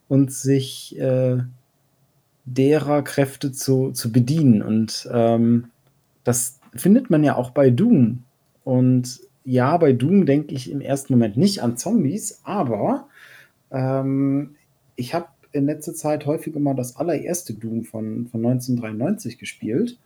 und 0.08 0.32
sich 0.32 0.98
äh, 0.98 1.40
derer 2.46 3.02
Kräfte 3.02 3.52
zu, 3.52 3.92
zu 3.92 4.14
bedienen. 4.14 4.62
Und 4.62 5.10
ähm, 5.12 5.66
das 6.24 6.62
findet 6.74 7.10
man 7.10 7.26
ja 7.26 7.36
auch 7.36 7.50
bei 7.50 7.70
Doom. 7.70 8.24
Und 8.64 9.20
ja, 9.44 9.76
bei 9.76 9.92
Doom 9.92 10.26
denke 10.26 10.56
ich 10.56 10.72
im 10.72 10.80
ersten 10.80 11.12
Moment 11.12 11.36
nicht 11.36 11.62
an 11.62 11.76
Zombies, 11.76 12.40
aber 12.46 13.10
ähm, 13.72 14.56
ich 14.96 15.14
habe 15.14 15.28
in 15.52 15.66
letzter 15.66 15.94
Zeit 15.94 16.26
häufiger 16.26 16.62
mal 16.62 16.76
das 16.76 16.96
allererste 16.96 17.54
Doom 17.54 17.84
von, 17.84 18.26
von 18.28 18.46
1993 18.46 19.38
gespielt. 19.38 19.98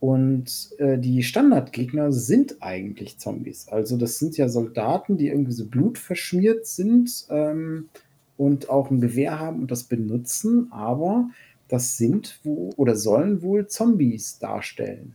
Und 0.00 0.70
äh, 0.78 0.98
die 0.98 1.22
Standardgegner 1.22 2.10
sind 2.10 2.56
eigentlich 2.60 3.18
Zombies. 3.18 3.68
Also 3.68 3.98
das 3.98 4.18
sind 4.18 4.36
ja 4.38 4.48
Soldaten, 4.48 5.18
die 5.18 5.28
irgendwie 5.28 5.52
so 5.52 5.66
blutverschmiert 5.66 6.66
sind 6.66 7.26
ähm, 7.28 7.90
und 8.38 8.70
auch 8.70 8.90
ein 8.90 9.02
Gewehr 9.02 9.38
haben 9.38 9.60
und 9.60 9.70
das 9.70 9.84
benutzen, 9.84 10.68
aber 10.72 11.28
das 11.68 11.98
sind 11.98 12.40
wo 12.42 12.70
oder 12.76 12.96
sollen 12.96 13.42
wohl 13.42 13.66
Zombies 13.66 14.38
darstellen. 14.38 15.14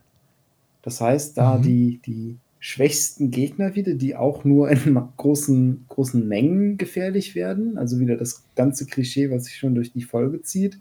Das 0.84 1.02
heißt, 1.02 1.36
da 1.36 1.58
mhm. 1.58 1.62
die, 1.64 2.00
die 2.06 2.38
schwächsten 2.60 3.32
Gegner 3.32 3.76
wieder, 3.76 3.96
die 3.96 4.16
auch 4.16 4.44
nur 4.44 4.70
in 4.70 4.96
großen, 5.18 5.86
großen 5.90 6.28
Mengen 6.28 6.78
gefährlich 6.78 7.34
werden, 7.34 7.80
also 7.80 8.00
wieder 8.00 8.18
das 8.18 8.44
ganze 8.56 8.86
Klischee, 8.86 9.32
was 9.32 9.46
sich 9.46 9.56
schon 9.56 9.74
durch 9.74 9.92
die 9.92 10.04
Folge 10.04 10.44
zieht, 10.44 10.80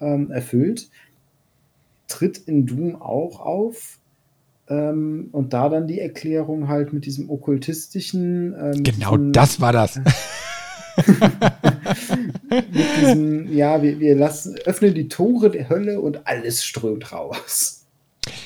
ähm, 0.00 0.30
erfüllt, 0.30 0.90
tritt 2.12 2.38
in 2.38 2.66
Doom 2.66 3.00
auch 3.00 3.40
auf. 3.40 3.98
Ähm, 4.68 5.28
und 5.32 5.52
da 5.52 5.68
dann 5.68 5.88
die 5.88 5.98
Erklärung 5.98 6.68
halt 6.68 6.92
mit 6.92 7.06
diesem 7.06 7.30
okkultistischen. 7.30 8.54
Ähm, 8.58 8.82
genau 8.82 9.16
diesem, 9.16 9.32
das 9.32 9.60
war 9.60 9.72
das. 9.72 9.96
mit 12.50 12.86
diesem, 13.00 13.52
ja, 13.52 13.82
wir, 13.82 13.98
wir 13.98 14.14
lassen, 14.14 14.56
öffnen 14.64 14.94
die 14.94 15.08
Tore 15.08 15.50
der 15.50 15.68
Hölle 15.68 16.00
und 16.00 16.26
alles 16.26 16.64
strömt 16.64 17.12
raus. 17.12 17.84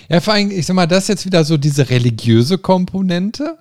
Ja, 0.08 0.20
vor 0.20 0.34
allem, 0.34 0.50
ich 0.50 0.64
sag 0.64 0.74
mal, 0.74 0.86
das 0.86 1.04
ist 1.04 1.08
jetzt 1.08 1.26
wieder 1.26 1.44
so 1.44 1.56
diese 1.56 1.90
religiöse 1.90 2.56
Komponente, 2.56 3.58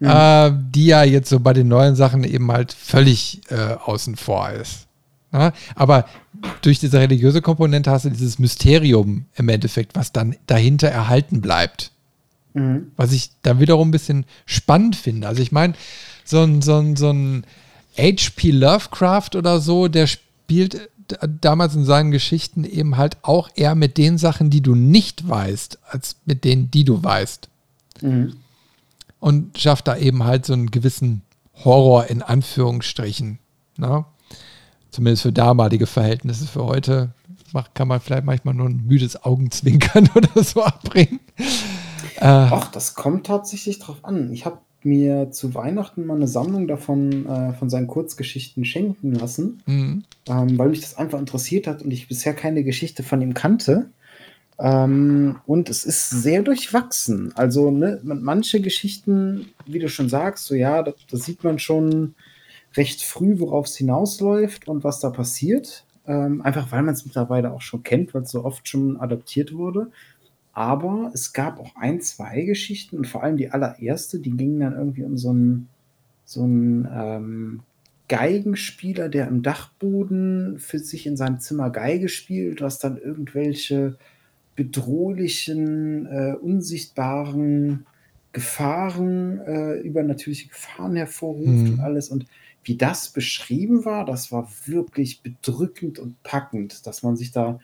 mhm. 0.00 0.08
äh, 0.08 0.52
die 0.74 0.86
ja 0.86 1.04
jetzt 1.04 1.30
so 1.30 1.40
bei 1.40 1.52
den 1.52 1.68
neuen 1.68 1.94
Sachen 1.94 2.24
eben 2.24 2.50
halt 2.52 2.72
völlig 2.72 3.40
äh, 3.50 3.76
außen 3.84 4.16
vor 4.16 4.50
ist. 4.50 4.88
Ja? 5.32 5.52
Aber 5.74 6.06
durch 6.62 6.78
diese 6.78 6.98
religiöse 6.98 7.42
Komponente 7.42 7.90
hast 7.90 8.04
du 8.04 8.10
dieses 8.10 8.38
Mysterium 8.38 9.26
im 9.36 9.48
Endeffekt, 9.48 9.96
was 9.96 10.12
dann 10.12 10.36
dahinter 10.46 10.88
erhalten 10.88 11.40
bleibt. 11.40 11.92
Mhm. 12.54 12.92
Was 12.96 13.12
ich 13.12 13.30
da 13.42 13.60
wiederum 13.60 13.88
ein 13.88 13.92
bisschen 13.92 14.24
spannend 14.46 14.96
finde. 14.96 15.28
Also 15.28 15.42
ich 15.42 15.52
meine, 15.52 15.74
so 16.24 16.42
ein, 16.42 16.62
so 16.62 16.78
ein, 16.78 16.96
so 16.96 17.10
ein 17.10 17.44
H.P. 17.96 18.50
Lovecraft 18.50 19.30
oder 19.34 19.60
so, 19.60 19.88
der 19.88 20.06
spielt 20.06 20.88
damals 21.40 21.74
in 21.74 21.84
seinen 21.84 22.10
Geschichten 22.10 22.64
eben 22.64 22.96
halt 22.96 23.16
auch 23.22 23.48
eher 23.54 23.74
mit 23.74 23.96
den 23.96 24.18
Sachen, 24.18 24.50
die 24.50 24.60
du 24.60 24.74
nicht 24.74 25.28
weißt, 25.28 25.78
als 25.88 26.16
mit 26.26 26.44
denen, 26.44 26.70
die 26.70 26.84
du 26.84 27.02
weißt. 27.02 27.48
Mhm. 28.02 28.36
Und 29.20 29.58
schafft 29.58 29.88
da 29.88 29.96
eben 29.96 30.24
halt 30.24 30.46
so 30.46 30.52
einen 30.52 30.70
gewissen 30.70 31.22
Horror 31.64 32.06
in 32.06 32.22
Anführungsstrichen. 32.22 33.38
Ne? 33.76 34.04
Zumindest 34.90 35.22
für 35.22 35.32
damalige 35.32 35.86
Verhältnisse. 35.86 36.46
Für 36.46 36.64
heute 36.64 37.10
kann 37.74 37.88
man 37.88 38.00
vielleicht 38.00 38.24
manchmal 38.24 38.54
nur 38.54 38.68
ein 38.68 38.84
müdes 38.86 39.22
Augenzwinkern 39.22 40.08
oder 40.14 40.42
so 40.42 40.62
abbringen. 40.62 41.20
Äh, 42.16 42.24
Ach, 42.24 42.70
das 42.70 42.94
kommt 42.94 43.26
tatsächlich 43.26 43.78
drauf 43.78 44.04
an. 44.04 44.32
Ich 44.32 44.44
habe 44.44 44.58
mir 44.82 45.30
zu 45.30 45.54
Weihnachten 45.54 46.06
mal 46.06 46.16
eine 46.16 46.28
Sammlung 46.28 46.68
davon 46.68 47.26
äh, 47.26 47.52
von 47.52 47.68
seinen 47.68 47.88
Kurzgeschichten 47.88 48.64
schenken 48.64 49.12
lassen, 49.12 49.60
mhm. 49.66 50.04
ähm, 50.28 50.58
weil 50.58 50.68
mich 50.68 50.80
das 50.80 50.96
einfach 50.96 51.18
interessiert 51.18 51.66
hat 51.66 51.82
und 51.82 51.90
ich 51.90 52.08
bisher 52.08 52.34
keine 52.34 52.64
Geschichte 52.64 53.02
von 53.02 53.20
ihm 53.20 53.34
kannte. 53.34 53.90
Ähm, 54.60 55.36
und 55.46 55.68
es 55.68 55.84
ist 55.84 56.10
sehr 56.10 56.42
durchwachsen. 56.42 57.32
Also 57.36 57.70
ne, 57.70 58.00
manche 58.02 58.60
Geschichten, 58.60 59.50
wie 59.66 59.78
du 59.78 59.88
schon 59.88 60.08
sagst, 60.08 60.46
so 60.46 60.54
ja, 60.54 60.82
da, 60.82 60.92
da 61.10 61.16
sieht 61.16 61.44
man 61.44 61.58
schon 61.58 62.14
recht 62.78 63.02
früh, 63.02 63.38
worauf 63.40 63.66
es 63.66 63.76
hinausläuft 63.76 64.68
und 64.68 64.84
was 64.84 65.00
da 65.00 65.10
passiert. 65.10 65.84
Ähm, 66.06 66.40
einfach 66.40 66.72
weil 66.72 66.82
man 66.82 66.94
es 66.94 67.04
mittlerweile 67.04 67.52
auch 67.52 67.60
schon 67.60 67.82
kennt, 67.82 68.14
weil 68.14 68.22
es 68.22 68.30
so 68.30 68.44
oft 68.44 68.66
schon 68.66 68.98
adaptiert 68.98 69.52
wurde. 69.52 69.90
Aber 70.52 71.10
es 71.12 71.32
gab 71.32 71.60
auch 71.60 71.76
ein, 71.76 72.00
zwei 72.00 72.42
Geschichten 72.42 72.96
und 72.96 73.06
vor 73.06 73.22
allem 73.22 73.36
die 73.36 73.50
allererste, 73.50 74.18
die 74.18 74.30
ging 74.30 74.58
dann 74.58 74.72
irgendwie 74.72 75.04
um 75.04 75.18
so 75.18 75.30
einen, 75.30 75.68
so 76.24 76.42
einen 76.42 76.88
ähm, 76.90 77.60
Geigenspieler, 78.08 79.08
der 79.08 79.28
im 79.28 79.42
Dachboden 79.42 80.58
für 80.58 80.78
sich 80.78 81.06
in 81.06 81.16
seinem 81.16 81.40
Zimmer 81.40 81.70
Geige 81.70 82.08
spielt, 82.08 82.62
was 82.62 82.78
dann 82.78 82.96
irgendwelche 82.96 83.96
bedrohlichen, 84.56 86.06
äh, 86.06 86.34
unsichtbaren 86.40 87.86
Gefahren, 88.32 89.40
äh, 89.40 89.74
übernatürliche 89.80 90.48
Gefahren 90.48 90.96
hervorruft 90.96 91.48
mhm. 91.48 91.74
und 91.74 91.80
alles. 91.80 92.08
Und 92.08 92.26
wie 92.64 92.76
das 92.76 93.10
beschrieben 93.10 93.84
war, 93.84 94.04
das 94.04 94.30
war 94.30 94.48
wirklich 94.66 95.22
bedrückend 95.22 95.98
und 95.98 96.22
packend, 96.22 96.86
dass 96.86 97.02
man 97.02 97.16
sich 97.16 97.32
da 97.32 97.58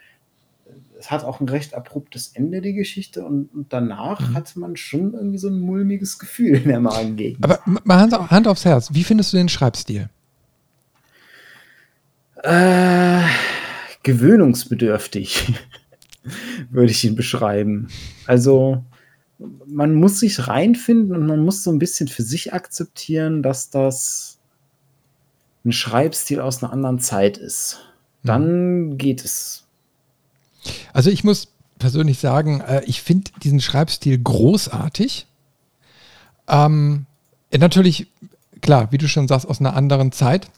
es 0.98 1.10
hat 1.10 1.24
auch 1.24 1.40
ein 1.40 1.48
recht 1.48 1.74
abruptes 1.74 2.28
Ende, 2.34 2.60
die 2.60 2.72
Geschichte, 2.72 3.24
und, 3.24 3.52
und 3.54 3.72
danach 3.72 4.20
mhm. 4.20 4.34
hatte 4.34 4.58
man 4.58 4.76
schon 4.76 5.14
irgendwie 5.14 5.38
so 5.38 5.48
ein 5.48 5.60
mulmiges 5.60 6.18
Gefühl 6.18 6.56
in 6.56 6.68
der 6.68 6.80
Magengegend. 6.80 7.44
Aber 7.44 7.60
Hand, 7.88 8.12
Hand 8.30 8.48
aufs 8.48 8.64
Herz, 8.64 8.90
wie 8.92 9.04
findest 9.04 9.32
du 9.32 9.36
den 9.36 9.48
Schreibstil? 9.48 10.08
Äh, 12.42 13.22
gewöhnungsbedürftig, 14.02 15.54
würde 16.70 16.90
ich 16.90 17.04
ihn 17.04 17.16
beschreiben. 17.16 17.88
Also, 18.26 18.84
man 19.66 19.94
muss 19.94 20.20
sich 20.20 20.46
reinfinden 20.46 21.16
und 21.16 21.26
man 21.26 21.40
muss 21.40 21.64
so 21.64 21.72
ein 21.72 21.78
bisschen 21.78 22.08
für 22.08 22.22
sich 22.22 22.52
akzeptieren, 22.52 23.42
dass 23.42 23.70
das 23.70 24.38
ein 25.64 25.72
Schreibstil 25.72 26.40
aus 26.40 26.62
einer 26.62 26.72
anderen 26.72 26.98
Zeit 26.98 27.38
ist. 27.38 27.80
Dann 28.22 28.88
mhm. 28.88 28.98
geht 28.98 29.24
es. 29.24 29.64
Also 30.92 31.10
ich 31.10 31.24
muss 31.24 31.48
persönlich 31.78 32.18
sagen, 32.18 32.60
äh, 32.60 32.82
ich 32.86 33.02
finde 33.02 33.30
diesen 33.42 33.60
Schreibstil 33.60 34.18
großartig. 34.18 35.26
Ähm, 36.48 37.06
natürlich, 37.56 38.06
klar, 38.60 38.90
wie 38.92 38.98
du 38.98 39.08
schon 39.08 39.28
sagst, 39.28 39.46
aus 39.46 39.60
einer 39.60 39.74
anderen 39.76 40.12
Zeit. 40.12 40.48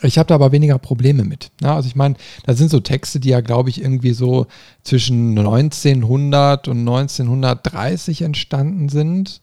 Ich 0.00 0.16
habe 0.16 0.28
da 0.28 0.36
aber 0.36 0.52
weniger 0.52 0.78
Probleme 0.78 1.24
mit. 1.24 1.50
Ne? 1.60 1.72
Also 1.72 1.88
ich 1.88 1.96
meine, 1.96 2.14
da 2.46 2.54
sind 2.54 2.70
so 2.70 2.78
Texte, 2.78 3.18
die 3.18 3.30
ja, 3.30 3.40
glaube 3.40 3.70
ich, 3.70 3.80
irgendwie 3.80 4.12
so 4.12 4.46
zwischen 4.84 5.36
1900 5.36 6.68
und 6.68 6.78
1930 6.80 8.22
entstanden 8.22 8.88
sind. 8.88 9.40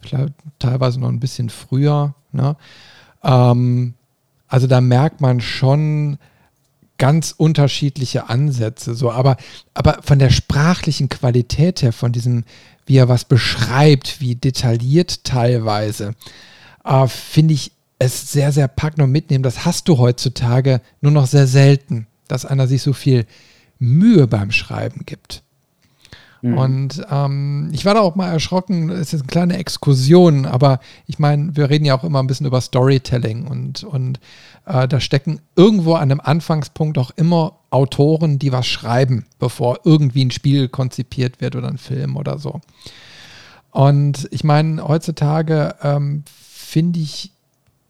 Vielleicht 0.00 0.32
teilweise 0.58 1.00
noch 1.00 1.08
ein 1.08 1.20
bisschen 1.20 1.50
früher. 1.50 2.14
Ne? 2.32 2.56
Ähm, 3.22 3.94
also 4.46 4.66
da 4.66 4.80
merkt 4.80 5.20
man 5.20 5.40
schon, 5.40 6.18
ganz 6.98 7.32
unterschiedliche 7.36 8.28
Ansätze, 8.28 8.94
so, 8.94 9.10
aber, 9.10 9.36
aber 9.72 10.00
von 10.02 10.18
der 10.18 10.30
sprachlichen 10.30 11.08
Qualität 11.08 11.80
her, 11.80 11.92
von 11.92 12.12
diesem, 12.12 12.44
wie 12.86 12.96
er 12.96 13.08
was 13.08 13.24
beschreibt, 13.24 14.20
wie 14.20 14.34
detailliert 14.34 15.24
teilweise, 15.24 16.14
äh, 16.84 17.06
finde 17.06 17.54
ich 17.54 17.72
es 18.00 18.30
sehr, 18.32 18.52
sehr 18.52 18.68
packend 18.68 19.02
und 19.02 19.12
mitnehmen. 19.12 19.42
Das 19.42 19.64
hast 19.64 19.88
du 19.88 19.98
heutzutage 19.98 20.80
nur 21.00 21.12
noch 21.12 21.26
sehr 21.26 21.46
selten, 21.46 22.06
dass 22.26 22.44
einer 22.44 22.66
sich 22.66 22.82
so 22.82 22.92
viel 22.92 23.26
Mühe 23.78 24.26
beim 24.26 24.50
Schreiben 24.50 25.02
gibt. 25.06 25.42
Mhm. 26.42 26.58
Und 26.58 27.06
ähm, 27.10 27.70
ich 27.72 27.84
war 27.84 27.94
da 27.94 28.00
auch 28.00 28.14
mal 28.14 28.30
erschrocken, 28.30 28.88
das 28.88 29.12
ist 29.12 29.22
eine 29.22 29.26
kleine 29.28 29.56
Exkursion, 29.56 30.46
aber 30.46 30.80
ich 31.06 31.18
meine, 31.18 31.56
wir 31.56 31.68
reden 31.70 31.84
ja 31.84 31.98
auch 31.98 32.04
immer 32.04 32.20
ein 32.20 32.26
bisschen 32.26 32.46
über 32.46 32.60
Storytelling 32.60 33.46
und, 33.46 33.84
und 33.84 34.20
äh, 34.66 34.86
da 34.86 35.00
stecken 35.00 35.40
irgendwo 35.56 35.94
an 35.94 36.10
einem 36.10 36.20
Anfangspunkt 36.20 36.98
auch 36.98 37.10
immer 37.16 37.58
Autoren, 37.70 38.38
die 38.38 38.52
was 38.52 38.66
schreiben, 38.66 39.26
bevor 39.38 39.80
irgendwie 39.84 40.24
ein 40.24 40.30
Spiel 40.30 40.68
konzipiert 40.68 41.40
wird 41.40 41.56
oder 41.56 41.68
ein 41.68 41.78
Film 41.78 42.16
oder 42.16 42.38
so. 42.38 42.60
Und 43.70 44.28
ich 44.30 44.44
meine, 44.44 44.86
heutzutage 44.86 45.74
ähm, 45.82 46.24
finde 46.40 47.00
ich, 47.00 47.32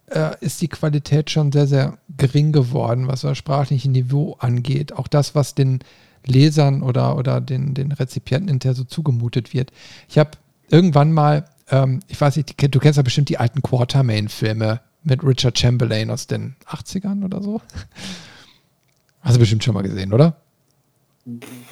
äh, 0.07 0.31
ist 0.41 0.61
die 0.61 0.69
Qualität 0.69 1.31
schon 1.31 1.53
sehr, 1.53 1.67
sehr 1.67 1.99
gering 2.17 2.53
geworden, 2.53 3.09
was 3.09 3.21
das 3.21 3.39
sprachliche 3.39 3.91
Niveau 3.91 4.37
angeht. 4.39 4.93
Auch 4.93 5.07
das, 5.07 5.35
was 5.35 5.55
den 5.55 5.81
Lesern 6.29 6.83
oder, 6.83 7.17
oder 7.17 7.41
den, 7.41 7.75
den 7.75 7.93
Rezipienten 7.93 8.49
hinterher 8.49 8.75
so 8.75 8.85
zugemutet 8.85 9.53
wird. 9.53 9.73
Ich 10.09 10.19
habe 10.19 10.33
irgendwann 10.71 11.13
mal, 11.13 11.45
ähm, 11.71 12.01
ich 12.09 12.21
weiß 12.21 12.37
nicht, 12.37 12.55
du 12.75 12.79
kennst 12.79 12.97
ja 12.97 13.03
bestimmt 13.03 13.29
die 13.29 13.39
alten 13.39 13.63
Quartermain-Filme 13.63 14.81
mit 15.03 15.25
Richard 15.25 15.59
Chamberlain 15.59 16.11
aus 16.11 16.27
den 16.27 16.57
80ern 16.67 17.25
oder 17.25 17.43
so. 17.43 17.61
Hast 19.21 19.37
du 19.37 19.41
bestimmt 19.41 19.65
schon 19.65 19.75
mal 19.75 19.83
gesehen, 19.83 20.13
oder? 20.13 20.37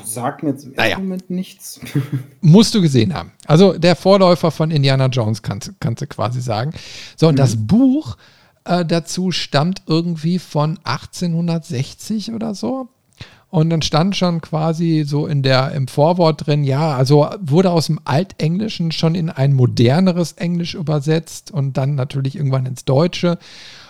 Sagt 0.04 0.42
mir 0.42 0.50
jetzt 0.50 0.64
im 0.64 0.72
naja. 0.72 0.98
Moment 0.98 1.30
nichts. 1.30 1.80
Musst 2.40 2.74
du 2.74 2.82
gesehen 2.82 3.14
haben. 3.14 3.32
Also 3.46 3.78
der 3.78 3.96
Vorläufer 3.96 4.50
von 4.50 4.70
Indiana 4.70 5.06
Jones, 5.06 5.42
kannst, 5.42 5.72
kannst 5.80 6.02
du 6.02 6.06
quasi 6.06 6.40
sagen. 6.40 6.72
So, 7.16 7.28
und 7.28 7.34
mhm. 7.34 7.38
das 7.38 7.56
Buch 7.56 8.16
äh, 8.64 8.84
dazu 8.84 9.30
stammt 9.30 9.82
irgendwie 9.86 10.38
von 10.38 10.78
1860 10.84 12.32
oder 12.32 12.54
so. 12.54 12.88
Und 13.56 13.70
dann 13.70 13.80
stand 13.80 14.14
schon 14.14 14.42
quasi 14.42 15.04
so 15.06 15.26
in 15.26 15.42
der, 15.42 15.72
im 15.72 15.88
Vorwort 15.88 16.46
drin, 16.46 16.62
ja, 16.62 16.94
also 16.94 17.26
wurde 17.40 17.70
aus 17.70 17.86
dem 17.86 17.98
Altenglischen 18.04 18.92
schon 18.92 19.14
in 19.14 19.30
ein 19.30 19.54
moderneres 19.54 20.32
Englisch 20.32 20.74
übersetzt 20.74 21.52
und 21.52 21.78
dann 21.78 21.94
natürlich 21.94 22.36
irgendwann 22.36 22.66
ins 22.66 22.84
Deutsche. 22.84 23.38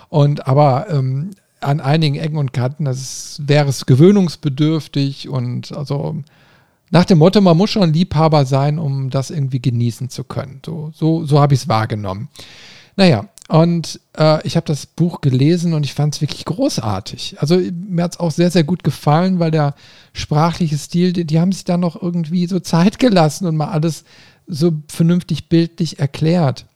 Und 0.09 0.47
aber 0.47 0.87
ähm, 0.89 1.33
an 1.59 1.81
einigen 1.81 2.15
Ecken 2.15 2.39
und 2.39 2.53
Kanten, 2.53 2.85
das 2.85 3.43
wäre 3.45 3.69
es 3.69 3.87
gewöhnungsbedürftig 3.87 5.29
und 5.29 5.77
also 5.77 6.15
nach 6.93 7.05
dem 7.05 7.19
Motto, 7.19 7.41
man 7.41 7.57
muss 7.57 7.71
schon 7.71 7.93
Liebhaber 7.93 8.45
sein, 8.45 8.79
um 8.79 9.11
das 9.11 9.31
irgendwie 9.31 9.61
genießen 9.61 10.11
zu 10.11 10.23
können. 10.23 10.61
So, 10.65 10.93
so, 10.95 11.25
so 11.25 11.41
habe 11.41 11.55
ich 11.55 11.63
es 11.63 11.69
wahrgenommen. 11.69 12.29
Naja, 12.95 13.29
und 13.49 14.01
äh, 14.19 14.45
ich 14.47 14.57
habe 14.57 14.67
das 14.67 14.87
Buch 14.87 15.21
gelesen 15.21 15.73
und 15.73 15.85
ich 15.85 15.95
fand 15.95 16.15
es 16.15 16.21
wirklich 16.21 16.45
großartig. 16.45 17.37
Also 17.39 17.57
mir 17.57 18.03
hat 18.03 18.15
es 18.15 18.21
auch 18.21 18.33
sehr, 18.33 18.51
sehr 18.51 18.65
gut 18.65 18.83
gefallen, 18.83 19.39
weil 19.39 19.53
der 19.53 19.75
sprachliche 20.13 20.77
Stil, 20.77 21.13
die, 21.13 21.25
die, 21.25 21.39
haben 21.39 21.53
sich 21.53 21.65
da 21.65 21.77
noch 21.77 22.01
irgendwie 22.01 22.47
so 22.49 22.59
Zeit 22.59 22.99
gelassen 22.99 23.47
und 23.47 23.57
mal 23.57 23.69
alles 23.69 24.05
so 24.49 24.73
vernünftig 24.89 25.49
bildlich 25.49 26.01
erklärt. 26.01 26.67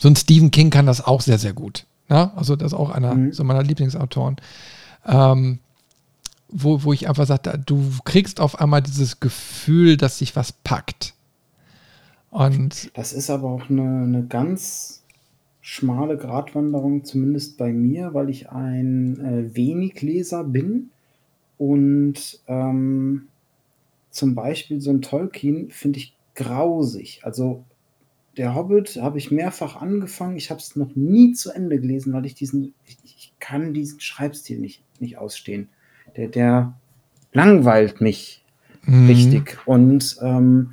So 0.00 0.08
ein 0.08 0.16
Stephen 0.16 0.50
King 0.50 0.70
kann 0.70 0.86
das 0.86 1.04
auch 1.04 1.20
sehr, 1.20 1.38
sehr 1.38 1.52
gut. 1.52 1.86
Ja? 2.08 2.32
Also 2.34 2.56
das 2.56 2.72
ist 2.72 2.78
auch 2.78 2.90
einer 2.90 3.14
mhm. 3.14 3.32
so 3.32 3.44
meiner 3.44 3.62
Lieblingsautoren. 3.62 4.36
Ähm, 5.06 5.60
wo, 6.48 6.82
wo 6.82 6.92
ich 6.92 7.08
einfach 7.08 7.26
sage, 7.26 7.58
du 7.64 7.90
kriegst 8.04 8.40
auf 8.40 8.60
einmal 8.60 8.82
dieses 8.82 9.20
Gefühl, 9.20 9.96
dass 9.96 10.18
sich 10.18 10.34
was 10.34 10.52
packt. 10.52 11.14
Und 12.30 12.90
das 12.94 13.12
ist 13.12 13.30
aber 13.30 13.48
auch 13.48 13.70
eine, 13.70 13.82
eine 13.82 14.24
ganz 14.24 15.03
schmale 15.66 16.18
Gratwanderung, 16.18 17.04
zumindest 17.04 17.56
bei 17.56 17.72
mir, 17.72 18.12
weil 18.12 18.28
ich 18.28 18.50
ein 18.50 19.18
äh, 19.18 19.56
Wenigleser 19.56 20.44
bin. 20.44 20.90
Und 21.56 22.42
ähm, 22.46 23.28
zum 24.10 24.34
Beispiel 24.34 24.82
so 24.82 24.90
ein 24.90 25.00
Tolkien 25.00 25.70
finde 25.70 26.00
ich 26.00 26.14
grausig. 26.34 27.20
Also 27.22 27.64
der 28.36 28.54
Hobbit 28.54 28.96
habe 29.00 29.16
ich 29.16 29.30
mehrfach 29.30 29.80
angefangen. 29.80 30.36
Ich 30.36 30.50
habe 30.50 30.60
es 30.60 30.76
noch 30.76 30.94
nie 30.96 31.32
zu 31.32 31.50
Ende 31.50 31.80
gelesen, 31.80 32.12
weil 32.12 32.26
ich 32.26 32.34
diesen, 32.34 32.74
ich, 32.84 32.98
ich 33.02 33.32
kann 33.40 33.72
diesen 33.72 34.00
Schreibstil 34.00 34.58
nicht, 34.58 34.82
nicht 35.00 35.16
ausstehen. 35.16 35.70
Der, 36.14 36.28
der 36.28 36.78
langweilt 37.32 38.02
mich 38.02 38.44
mhm. 38.84 39.06
richtig. 39.06 39.66
Und 39.66 40.18
ähm, 40.20 40.72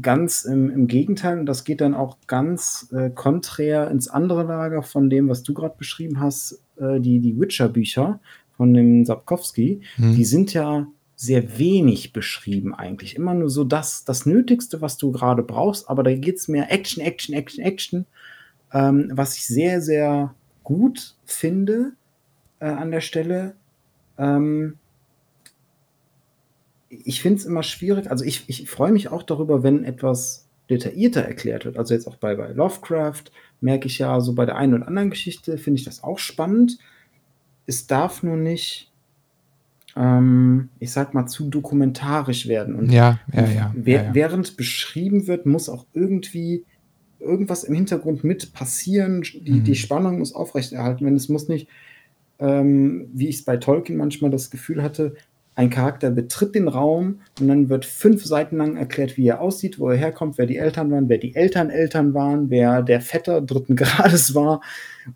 ganz 0.00 0.44
im, 0.44 0.70
im 0.70 0.86
Gegenteil, 0.86 1.38
und 1.38 1.46
das 1.46 1.64
geht 1.64 1.80
dann 1.80 1.94
auch 1.94 2.16
ganz 2.26 2.88
äh, 2.92 3.10
konträr 3.10 3.90
ins 3.90 4.08
andere 4.08 4.44
Lager 4.44 4.82
von 4.82 5.10
dem, 5.10 5.28
was 5.28 5.42
du 5.42 5.54
gerade 5.54 5.74
beschrieben 5.76 6.20
hast, 6.20 6.62
äh, 6.76 7.00
die, 7.00 7.20
die 7.20 7.38
Witcher-Bücher 7.38 8.20
von 8.56 8.74
dem 8.74 9.04
Sapkowski, 9.04 9.80
mhm. 9.98 10.14
die 10.14 10.24
sind 10.24 10.54
ja 10.54 10.86
sehr 11.16 11.58
wenig 11.58 12.12
beschrieben 12.12 12.74
eigentlich. 12.74 13.16
Immer 13.16 13.34
nur 13.34 13.48
so 13.48 13.64
das, 13.64 14.04
das 14.04 14.26
Nötigste, 14.26 14.80
was 14.80 14.96
du 14.96 15.12
gerade 15.12 15.42
brauchst, 15.42 15.88
aber 15.88 16.02
da 16.02 16.14
geht 16.14 16.36
es 16.36 16.48
mehr 16.48 16.72
Action, 16.72 17.02
Action, 17.02 17.34
Action, 17.34 17.62
Action, 17.64 18.06
ähm, 18.72 19.10
was 19.12 19.36
ich 19.36 19.46
sehr, 19.46 19.80
sehr 19.80 20.34
gut 20.64 21.14
finde 21.24 21.92
äh, 22.60 22.66
an 22.66 22.90
der 22.90 23.00
Stelle. 23.00 23.54
Ähm, 24.18 24.78
ich 26.92 27.22
finde 27.22 27.38
es 27.38 27.46
immer 27.46 27.62
schwierig, 27.62 28.10
also 28.10 28.24
ich, 28.24 28.44
ich 28.48 28.68
freue 28.68 28.92
mich 28.92 29.08
auch 29.08 29.22
darüber, 29.22 29.62
wenn 29.62 29.84
etwas 29.84 30.46
detaillierter 30.68 31.22
erklärt 31.22 31.64
wird. 31.64 31.78
Also 31.78 31.94
jetzt 31.94 32.06
auch 32.06 32.16
bei, 32.16 32.34
bei 32.34 32.52
Lovecraft 32.52 33.24
merke 33.60 33.86
ich 33.86 33.98
ja, 33.98 34.20
so 34.20 34.34
bei 34.34 34.44
der 34.44 34.56
einen 34.56 34.74
oder 34.74 34.88
anderen 34.88 35.10
Geschichte 35.10 35.58
finde 35.58 35.78
ich 35.78 35.84
das 35.84 36.02
auch 36.04 36.18
spannend. 36.18 36.78
Es 37.66 37.86
darf 37.86 38.22
nur 38.22 38.36
nicht, 38.36 38.90
ähm, 39.96 40.68
ich 40.78 40.92
sag 40.92 41.14
mal, 41.14 41.26
zu 41.26 41.48
dokumentarisch 41.48 42.46
werden. 42.46 42.74
Und 42.74 42.92
ja, 42.92 43.20
ja, 43.32 43.46
ja, 43.46 43.72
ja, 43.74 44.10
Während 44.12 44.56
beschrieben 44.56 45.26
wird, 45.26 45.46
muss 45.46 45.68
auch 45.68 45.86
irgendwie 45.94 46.64
irgendwas 47.20 47.64
im 47.64 47.74
Hintergrund 47.74 48.22
mit 48.24 48.52
passieren. 48.52 49.22
Die, 49.22 49.52
mhm. 49.52 49.64
die 49.64 49.76
Spannung 49.76 50.18
muss 50.18 50.34
aufrechterhalten 50.34 51.04
werden. 51.04 51.16
Es 51.16 51.28
muss 51.28 51.48
nicht, 51.48 51.68
ähm, 52.38 53.08
wie 53.14 53.28
ich 53.28 53.36
es 53.36 53.44
bei 53.44 53.56
Tolkien 53.56 53.96
manchmal 53.96 54.30
das 54.30 54.50
Gefühl 54.50 54.82
hatte, 54.82 55.14
ein 55.54 55.68
Charakter 55.68 56.10
betritt 56.10 56.54
den 56.54 56.66
Raum 56.66 57.20
und 57.38 57.48
dann 57.48 57.68
wird 57.68 57.84
fünf 57.84 58.24
Seiten 58.24 58.56
lang 58.56 58.76
erklärt, 58.76 59.18
wie 59.18 59.26
er 59.26 59.40
aussieht, 59.40 59.78
wo 59.78 59.90
er 59.90 59.98
herkommt, 59.98 60.38
wer 60.38 60.46
die 60.46 60.56
Eltern 60.56 60.90
waren, 60.90 61.10
wer 61.10 61.18
die 61.18 61.34
Eltern 61.34 61.68
Eltern 61.68 62.14
waren, 62.14 62.48
wer 62.48 62.82
der 62.82 63.02
Vetter 63.02 63.42
dritten 63.42 63.76
Grades 63.76 64.34
war. 64.34 64.62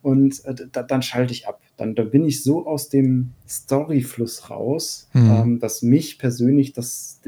Und 0.02 0.44
äh, 0.44 0.54
da, 0.70 0.82
dann 0.82 1.02
schalte 1.02 1.32
ich 1.32 1.48
ab. 1.48 1.60
Dann, 1.78 1.94
dann 1.94 2.10
bin 2.10 2.26
ich 2.26 2.42
so 2.42 2.66
aus 2.66 2.88
dem 2.90 3.32
Storyfluss 3.48 4.50
raus, 4.50 5.08
mhm. 5.14 5.30
ähm, 5.30 5.58
dass 5.58 5.82
mich 5.82 6.18
persönlich 6.18 6.72
das 6.72 7.20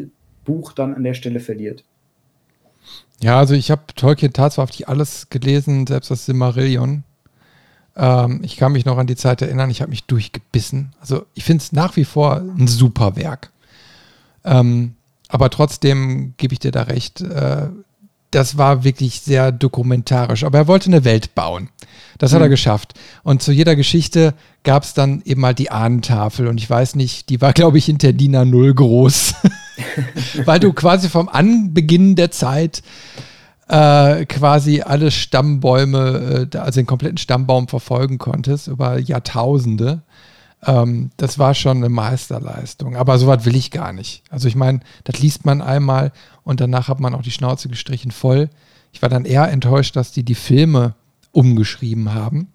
Buch 0.44 0.72
dann 0.72 0.94
an 0.94 1.04
der 1.04 1.14
Stelle 1.14 1.40
verliert. 1.40 1.84
Ja, 3.20 3.38
also 3.38 3.54
ich 3.54 3.70
habe 3.70 3.82
Tolkien 3.96 4.32
tatsächlich 4.32 4.88
alles 4.88 5.28
gelesen, 5.28 5.86
selbst 5.86 6.10
das 6.10 6.26
Simmerillion. 6.26 7.04
Ähm, 7.98 8.40
ich 8.42 8.56
kann 8.56 8.72
mich 8.72 8.84
noch 8.84 8.96
an 8.96 9.06
die 9.06 9.16
Zeit 9.16 9.42
erinnern, 9.42 9.70
ich 9.70 9.82
habe 9.82 9.90
mich 9.90 10.04
durchgebissen. 10.04 10.94
Also 11.00 11.26
ich 11.34 11.44
finde 11.44 11.62
es 11.62 11.72
nach 11.72 11.96
wie 11.96 12.04
vor 12.04 12.36
ein 12.36 12.68
super 12.68 13.16
Werk. 13.16 13.50
Ähm, 14.44 14.94
aber 15.28 15.50
trotzdem 15.50 16.34
gebe 16.38 16.54
ich 16.54 16.60
dir 16.60 16.72
da 16.72 16.82
recht, 16.82 17.20
äh, 17.20 17.68
das 18.30 18.58
war 18.58 18.84
wirklich 18.84 19.20
sehr 19.20 19.52
dokumentarisch. 19.52 20.44
Aber 20.44 20.58
er 20.58 20.68
wollte 20.68 20.90
eine 20.90 21.04
Welt 21.04 21.34
bauen. 21.34 21.70
Das 22.18 22.32
hat 22.32 22.40
mhm. 22.40 22.44
er 22.46 22.48
geschafft. 22.50 22.94
Und 23.22 23.42
zu 23.42 23.52
jeder 23.52 23.74
Geschichte 23.74 24.34
gab 24.64 24.84
es 24.84 24.94
dann 24.94 25.22
eben 25.24 25.40
mal 25.40 25.54
die 25.54 25.70
Ahnentafel. 25.70 26.46
Und 26.46 26.58
ich 26.58 26.68
weiß 26.68 26.94
nicht, 26.94 27.30
die 27.30 27.40
war, 27.40 27.52
glaube 27.52 27.78
ich, 27.78 27.88
in 27.88 27.98
der 27.98 28.12
DIN 28.12 28.36
A0 28.36 28.74
groß. 28.74 29.34
Weil 30.44 30.60
du 30.60 30.72
quasi 30.72 31.08
vom 31.08 31.28
Anbeginn 31.28 32.16
der 32.16 32.30
Zeit 32.30 32.82
äh, 33.68 34.24
quasi 34.24 34.80
alle 34.80 35.10
Stammbäume, 35.10 36.48
äh, 36.52 36.56
also 36.58 36.80
den 36.80 36.86
kompletten 36.86 37.18
Stammbaum 37.18 37.68
verfolgen 37.68 38.18
konntest 38.18 38.68
über 38.68 38.98
Jahrtausende. 38.98 40.02
Ähm, 40.66 41.10
das 41.18 41.38
war 41.38 41.54
schon 41.54 41.78
eine 41.78 41.90
Meisterleistung. 41.90 42.96
Aber 42.96 43.18
sowas 43.18 43.44
will 43.44 43.54
ich 43.54 43.70
gar 43.70 43.92
nicht. 43.92 44.22
Also 44.30 44.48
ich 44.48 44.56
meine, 44.56 44.80
das 45.04 45.20
liest 45.20 45.44
man 45.44 45.62
einmal 45.62 46.12
und 46.44 46.60
danach 46.60 46.88
hat 46.88 46.98
man 46.98 47.14
auch 47.14 47.22
die 47.22 47.30
Schnauze 47.30 47.68
gestrichen 47.68 48.10
voll. 48.10 48.48
Ich 48.92 49.02
war 49.02 49.08
dann 49.08 49.26
eher 49.26 49.50
enttäuscht, 49.50 49.96
dass 49.96 50.12
die 50.12 50.24
die 50.24 50.34
Filme 50.34 50.94
umgeschrieben 51.32 52.14
haben 52.14 52.48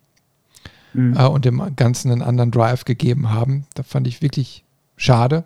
mhm. 0.93 1.15
äh, 1.15 1.25
und 1.25 1.45
dem 1.45 1.75
Ganzen 1.75 2.11
einen 2.11 2.23
anderen 2.23 2.51
Drive 2.51 2.85
gegeben 2.85 3.29
haben. 3.29 3.65
Da 3.75 3.83
fand 3.83 4.07
ich 4.07 4.21
wirklich 4.21 4.63
schade. 4.97 5.43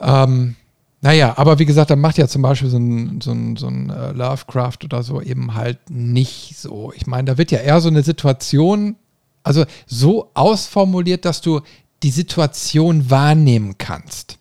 Ähm, 0.00 0.56
naja, 1.04 1.34
aber 1.36 1.58
wie 1.58 1.66
gesagt, 1.66 1.90
dann 1.90 2.00
macht 2.00 2.16
ja 2.16 2.26
zum 2.26 2.40
Beispiel 2.40 2.70
so 2.70 2.78
ein, 2.78 3.20
so 3.20 3.30
ein, 3.30 3.56
so 3.56 3.66
ein 3.66 3.90
uh, 3.90 4.12
Lovecraft 4.14 4.78
oder 4.84 5.02
so 5.02 5.20
eben 5.20 5.52
halt 5.52 5.90
nicht 5.90 6.56
so. 6.56 6.94
Ich 6.96 7.06
meine, 7.06 7.26
da 7.26 7.36
wird 7.36 7.50
ja 7.50 7.58
eher 7.58 7.82
so 7.82 7.90
eine 7.90 8.02
Situation, 8.02 8.96
also 9.42 9.66
so 9.86 10.30
ausformuliert, 10.32 11.26
dass 11.26 11.42
du 11.42 11.60
die 12.02 12.10
Situation 12.10 13.10
wahrnehmen 13.10 13.74
kannst. 13.76 14.38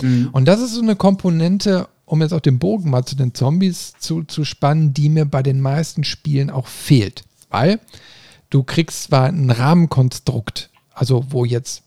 Mhm. 0.00 0.28
Und 0.30 0.44
das 0.44 0.60
ist 0.60 0.74
so 0.74 0.82
eine 0.82 0.94
Komponente, 0.94 1.88
um 2.06 2.22
jetzt 2.22 2.32
auch 2.32 2.38
den 2.38 2.60
Bogen 2.60 2.90
mal 2.90 3.04
zu 3.04 3.16
den 3.16 3.34
Zombies 3.34 3.94
zu, 3.98 4.22
zu 4.22 4.44
spannen, 4.44 4.94
die 4.94 5.08
mir 5.08 5.24
bei 5.24 5.42
den 5.42 5.60
meisten 5.60 6.04
Spielen 6.04 6.48
auch 6.48 6.68
fehlt. 6.68 7.24
Weil 7.50 7.80
du 8.50 8.62
kriegst 8.62 9.02
zwar 9.02 9.24
ein 9.24 9.50
Rahmenkonstrukt, 9.50 10.70
also 10.94 11.24
wo 11.30 11.44
jetzt 11.44 11.82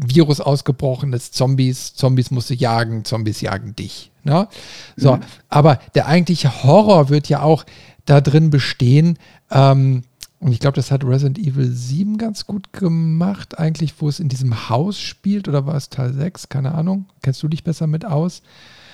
Virus 0.00 0.40
ausgebrochen 0.40 1.12
ist, 1.12 1.34
Zombies, 1.34 1.94
Zombies 1.94 2.30
musst 2.30 2.50
du 2.50 2.54
jagen, 2.54 3.04
Zombies 3.04 3.40
jagen 3.40 3.74
dich. 3.74 4.10
Ne? 4.22 4.48
So, 4.96 5.16
mhm. 5.16 5.22
aber 5.48 5.80
der 5.94 6.06
eigentliche 6.06 6.62
Horror 6.62 7.08
wird 7.08 7.28
ja 7.28 7.42
auch 7.42 7.64
da 8.04 8.20
drin 8.20 8.50
bestehen, 8.50 9.18
ähm, 9.50 10.04
und 10.40 10.52
ich 10.52 10.60
glaube, 10.60 10.76
das 10.76 10.90
hat 10.90 11.04
Resident 11.04 11.38
Evil 11.38 11.68
7 11.68 12.16
ganz 12.16 12.46
gut 12.46 12.72
gemacht, 12.72 13.58
eigentlich, 13.58 13.94
wo 13.98 14.08
es 14.08 14.20
in 14.20 14.28
diesem 14.28 14.68
Haus 14.68 15.00
spielt, 15.00 15.48
oder 15.48 15.66
war 15.66 15.74
es 15.74 15.88
Teil 15.88 16.12
6? 16.12 16.48
Keine 16.48 16.74
Ahnung. 16.74 17.06
Kennst 17.22 17.42
du 17.42 17.48
dich 17.48 17.64
besser 17.64 17.88
mit 17.88 18.04
aus? 18.04 18.42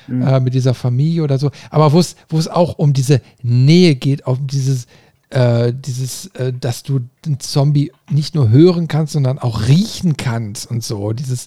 Mhm. 0.07 0.23
Äh, 0.23 0.41
mit 0.41 0.55
dieser 0.55 0.75
Familie 0.75 1.23
oder 1.23 1.39
so. 1.39 1.51
Aber 1.71 1.93
wo 1.93 2.01
es, 2.01 2.17
wo 2.29 2.39
es 2.39 2.49
auch 2.49 2.79
um 2.79 2.95
diese 2.95 3.21
Nähe 3.43 3.95
geht, 3.95 4.27
um 4.27 4.47
dieses, 4.47 4.87
äh, 5.31 5.73
dieses, 5.75 6.27
äh, 6.35 6.53
dass 6.53 6.83
du 6.83 7.01
den 7.25 7.41
Zombie 7.41 7.93
nicht 8.11 8.35
nur 8.35 8.51
hören 8.51 8.89
kannst, 8.89 9.15
sondern 9.15 9.39
auch 9.39 9.67
riechen 9.69 10.17
kannst 10.17 10.71
und 10.71 10.85
so. 10.85 11.13
Dieses, 11.13 11.47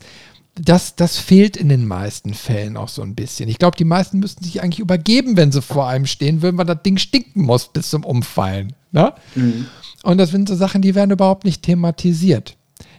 das, 0.55 0.95
das 0.95 1.17
fehlt 1.17 1.57
in 1.57 1.69
den 1.69 1.87
meisten 1.87 2.33
Fällen 2.33 2.77
auch 2.77 2.89
so 2.89 3.01
ein 3.01 3.15
bisschen. 3.15 3.49
Ich 3.49 3.59
glaube, 3.59 3.77
die 3.77 3.85
meisten 3.85 4.19
müssten 4.19 4.43
sich 4.43 4.61
eigentlich 4.61 4.79
übergeben, 4.79 5.37
wenn 5.37 5.51
sie 5.51 5.61
vor 5.61 5.87
einem 5.87 6.05
stehen 6.05 6.41
würden, 6.41 6.57
weil 6.57 6.65
das 6.65 6.81
Ding 6.83 6.97
stinken 6.97 7.43
muss 7.43 7.67
bis 7.67 7.89
zum 7.89 8.03
Umfallen. 8.03 8.73
Ne? 8.91 9.13
Mhm. 9.35 9.67
Und 10.03 10.17
das 10.17 10.31
sind 10.31 10.49
so 10.49 10.55
Sachen, 10.55 10.81
die 10.81 10.95
werden 10.95 11.11
überhaupt 11.11 11.45
nicht 11.45 11.63
thematisiert, 11.63 12.57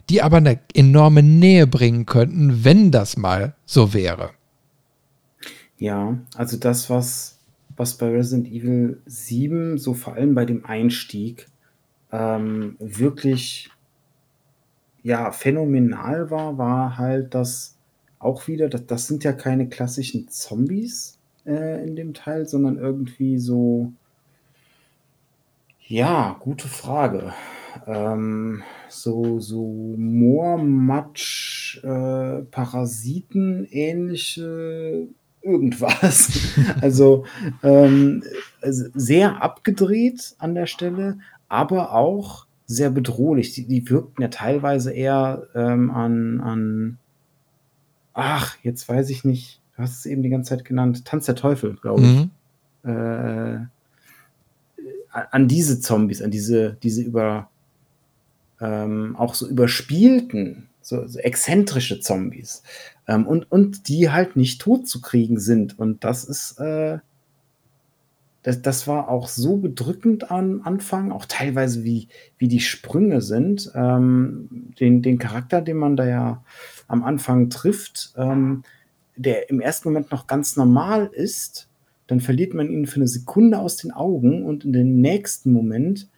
die 0.09 0.23
aber 0.23 0.39
eine 0.39 0.61
enorme 0.75 1.23
Nähe 1.23 1.67
bringen 1.67 2.07
könnten, 2.07 2.65
wenn 2.65 2.91
das 2.91 3.17
mal 3.17 3.55
so 3.67 3.93
wäre. 3.93 4.31
Ja, 5.79 6.19
also 6.35 6.57
das, 6.57 6.91
was 6.91 7.38
was 7.79 7.97
bei 7.97 8.11
Resident 8.11 8.49
Evil 8.49 9.01
7 9.07 9.79
so 9.79 9.95
vor 9.95 10.15
allem 10.15 10.35
bei 10.35 10.45
dem 10.45 10.67
Einstieg 10.67 11.47
ähm, 12.13 12.77
wirklich 12.79 13.71
ja 15.03 15.33
phänomenal 15.33 16.31
war, 16.31 16.59
war 16.59 16.99
halt, 16.99 17.35
dass 17.35 17.79
auch 18.19 18.49
wieder, 18.49 18.69
das, 18.69 18.87
das 18.87 19.07
sind 19.07 19.25
ja 19.25 19.33
keine 19.33 19.69
klassischen 19.69 20.29
Zombies 20.29 21.19
äh, 21.47 21.87
in 21.87 21.97
dem 21.97 22.15
Teil, 22.15 22.47
sondern 22.47 22.77
irgendwie 22.77 23.39
so. 23.39 23.93
Ja, 25.87 26.37
gute 26.41 26.69
Frage. 26.69 27.33
Ähm, 27.87 28.63
so, 28.89 29.41
so 29.41 29.95
Moormatsch, 29.97 31.83
äh, 31.85 32.43
irgendwas. 35.43 36.31
also 36.81 37.25
ähm, 37.63 38.23
sehr 38.63 39.43
abgedreht 39.43 40.35
an 40.39 40.55
der 40.55 40.67
Stelle, 40.67 41.19
aber 41.49 41.93
auch 41.93 42.47
sehr 42.67 42.91
bedrohlich. 42.91 43.55
Die, 43.55 43.67
die 43.67 43.89
wirkten 43.89 44.23
ja 44.23 44.29
teilweise 44.29 44.93
eher 44.93 45.49
ähm, 45.55 45.91
an, 45.91 46.41
an, 46.41 46.99
ach, 48.13 48.57
jetzt 48.63 48.89
weiß 48.89 49.11
ich 49.11 49.25
nicht, 49.25 49.61
du 49.77 49.83
hast 49.83 49.99
es 49.99 50.07
eben 50.07 50.23
die 50.23 50.29
ganze 50.29 50.51
Zeit 50.51 50.65
genannt, 50.65 51.05
Tanz 51.05 51.27
der 51.27 51.35
Teufel, 51.35 51.77
glaube 51.77 52.03
ich. 52.03 52.29
Mhm. 52.85 52.91
Äh, 52.91 53.67
an 55.11 55.49
diese 55.49 55.81
Zombies, 55.81 56.23
an 56.23 56.31
diese, 56.31 56.77
diese 56.83 57.03
über, 57.03 57.49
ähm, 58.61 59.17
auch 59.17 59.35
so 59.35 59.49
überspielten, 59.49 60.69
so, 60.83 61.07
so 61.07 61.19
exzentrische 61.19 62.01
Zombies. 62.01 62.63
Ähm, 63.09 63.27
und, 63.27 63.51
und 63.51 63.89
die 63.89 64.11
halt 64.11 64.37
nicht 64.37 64.61
tot 64.61 64.87
zu 64.87 65.01
kriegen 65.01 65.41
sind. 65.41 65.79
Und 65.79 66.05
das 66.05 66.25
ist, 66.25 66.61
äh, 66.61 66.99
das, 68.43 68.63
das 68.63 68.87
war 68.87 69.09
auch 69.09 69.29
so 69.29 69.57
bedrückend 69.57 70.31
am 70.31 70.61
Anfang, 70.63 71.11
auch 71.11 71.25
teilweise 71.27 71.83
wie, 71.83 72.09
wie 72.37 72.49
die 72.49 72.61
Sprünge 72.61 73.21
sind. 73.21 73.73
Ähm, 73.75 74.49
den, 74.79 75.03
den 75.03 75.19
Charakter, 75.19 75.63
den 75.63 75.79
man 75.79 75.97
da 75.97 76.07
ja 76.07 76.45
am 76.87 77.03
Anfang 77.03 77.51
trifft, 77.51 78.13
ähm, 78.17 78.63
der 79.17 79.51
im 79.51 79.61
ersten 79.61 79.89
Moment 79.89 80.13
noch 80.13 80.27
ganz 80.27 80.57
normal 80.57 81.11
ist, 81.13 81.69
dann 82.07 82.21
verliert 82.21 82.55
man 82.55 82.71
ihn 82.71 82.87
für 82.87 82.97
eine 82.97 83.09
Sekunde 83.09 83.59
aus 83.59 83.77
den 83.77 83.91
Augen 83.91 84.45
und 84.45 84.65
in 84.65 84.73
dem 84.73 85.01
nächsten 85.01 85.53
Moment 85.53 86.09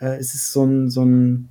äh, 0.00 0.18
ist 0.20 0.34
es 0.34 0.52
so 0.52 0.64
ein, 0.64 0.90
so 0.90 1.04
ein 1.04 1.48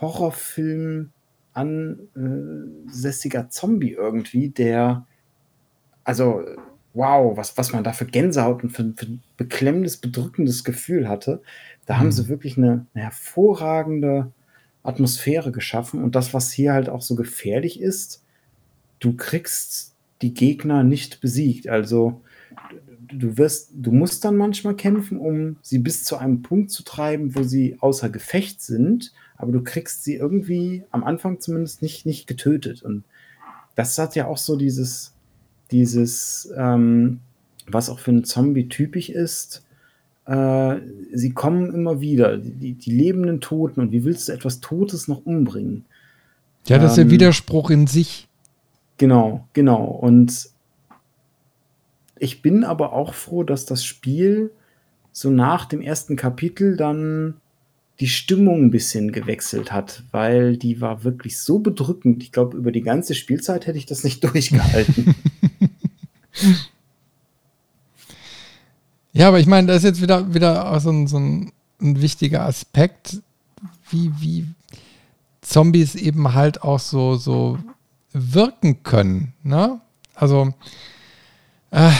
Horrorfilm 0.00 1.10
ansässiger 1.56 3.48
Zombie 3.48 3.92
irgendwie, 3.92 4.50
der, 4.50 5.06
also, 6.04 6.42
wow, 6.94 7.36
was, 7.36 7.56
was 7.58 7.72
man 7.72 7.84
da 7.84 7.92
für 7.92 8.06
Gänsehaut 8.06 8.62
und 8.62 8.70
für, 8.70 8.92
für 8.96 9.06
ein 9.06 9.22
beklemmendes, 9.36 9.98
bedrückendes 9.98 10.64
Gefühl 10.64 11.08
hatte. 11.08 11.42
Da 11.84 11.94
mhm. 11.94 11.98
haben 11.98 12.12
sie 12.12 12.28
wirklich 12.28 12.56
eine, 12.56 12.86
eine 12.94 13.04
hervorragende 13.04 14.32
Atmosphäre 14.82 15.52
geschaffen 15.52 16.02
und 16.02 16.14
das, 16.14 16.32
was 16.32 16.52
hier 16.52 16.72
halt 16.72 16.88
auch 16.88 17.02
so 17.02 17.16
gefährlich 17.16 17.80
ist, 17.80 18.22
du 19.00 19.14
kriegst 19.16 19.94
die 20.22 20.32
Gegner 20.32 20.84
nicht 20.84 21.20
besiegt. 21.20 21.68
Also 21.68 22.22
du 23.08 23.36
wirst, 23.36 23.70
du 23.74 23.92
musst 23.92 24.24
dann 24.24 24.36
manchmal 24.36 24.76
kämpfen, 24.76 25.18
um 25.18 25.56
sie 25.62 25.78
bis 25.78 26.04
zu 26.04 26.16
einem 26.16 26.42
Punkt 26.42 26.70
zu 26.70 26.82
treiben, 26.82 27.34
wo 27.34 27.42
sie 27.42 27.76
außer 27.80 28.08
Gefecht 28.08 28.62
sind, 28.62 29.12
aber 29.36 29.52
du 29.52 29.62
kriegst 29.62 30.04
sie 30.04 30.14
irgendwie 30.14 30.84
am 30.90 31.04
Anfang 31.04 31.40
zumindest 31.40 31.82
nicht, 31.82 32.06
nicht 32.06 32.26
getötet. 32.26 32.82
Und 32.82 33.04
das 33.74 33.98
hat 33.98 34.16
ja 34.16 34.26
auch 34.26 34.38
so 34.38 34.56
dieses, 34.56 35.14
dieses, 35.70 36.52
ähm, 36.56 37.20
was 37.66 37.90
auch 37.90 37.98
für 37.98 38.10
einen 38.10 38.24
Zombie 38.24 38.68
typisch 38.68 39.10
ist. 39.10 39.64
Äh, 40.24 40.76
sie 41.12 41.32
kommen 41.32 41.72
immer 41.74 42.00
wieder, 42.00 42.38
die, 42.38 42.72
die 42.72 42.90
lebenden 42.90 43.40
Toten. 43.40 43.80
Und 43.80 43.92
wie 43.92 44.04
willst 44.04 44.28
du 44.28 44.32
etwas 44.32 44.60
Totes 44.60 45.08
noch 45.08 45.24
umbringen? 45.26 45.84
Ja, 46.66 46.78
das 46.78 46.92
ist 46.92 46.98
ähm, 46.98 47.08
der 47.08 47.14
Widerspruch 47.14 47.70
in 47.70 47.86
sich. 47.86 48.28
Genau, 48.98 49.46
genau. 49.52 49.84
Und 49.84 50.48
ich 52.18 52.40
bin 52.40 52.64
aber 52.64 52.92
auch 52.92 53.14
froh, 53.14 53.42
dass 53.42 53.66
das 53.66 53.84
Spiel 53.84 54.50
so 55.12 55.30
nach 55.30 55.66
dem 55.66 55.80
ersten 55.80 56.16
Kapitel 56.16 56.76
dann 56.76 57.34
die 58.00 58.08
Stimmung 58.08 58.64
ein 58.64 58.70
bisschen 58.70 59.12
gewechselt 59.12 59.72
hat, 59.72 60.02
weil 60.10 60.56
die 60.56 60.80
war 60.80 61.04
wirklich 61.04 61.38
so 61.38 61.58
bedrückend. 61.58 62.22
Ich 62.22 62.30
glaube, 62.32 62.56
über 62.56 62.70
die 62.72 62.82
ganze 62.82 63.14
Spielzeit 63.14 63.66
hätte 63.66 63.78
ich 63.78 63.86
das 63.86 64.04
nicht 64.04 64.22
durchgehalten. 64.24 65.14
ja, 69.12 69.28
aber 69.28 69.40
ich 69.40 69.46
meine, 69.46 69.68
das 69.68 69.78
ist 69.78 69.84
jetzt 69.84 70.02
wieder, 70.02 70.34
wieder 70.34 70.78
so 70.80 70.90
ein, 70.90 71.06
so 71.06 71.18
ein, 71.18 71.52
ein 71.80 72.02
wichtiger 72.02 72.42
Aspekt, 72.42 73.22
wie, 73.90 74.12
wie 74.18 74.46
Zombies 75.40 75.94
eben 75.94 76.34
halt 76.34 76.62
auch 76.62 76.80
so, 76.80 77.16
so 77.16 77.58
wirken 78.12 78.82
können. 78.82 79.32
Ne? 79.42 79.80
Also, 80.14 80.52
äh, 81.70 81.92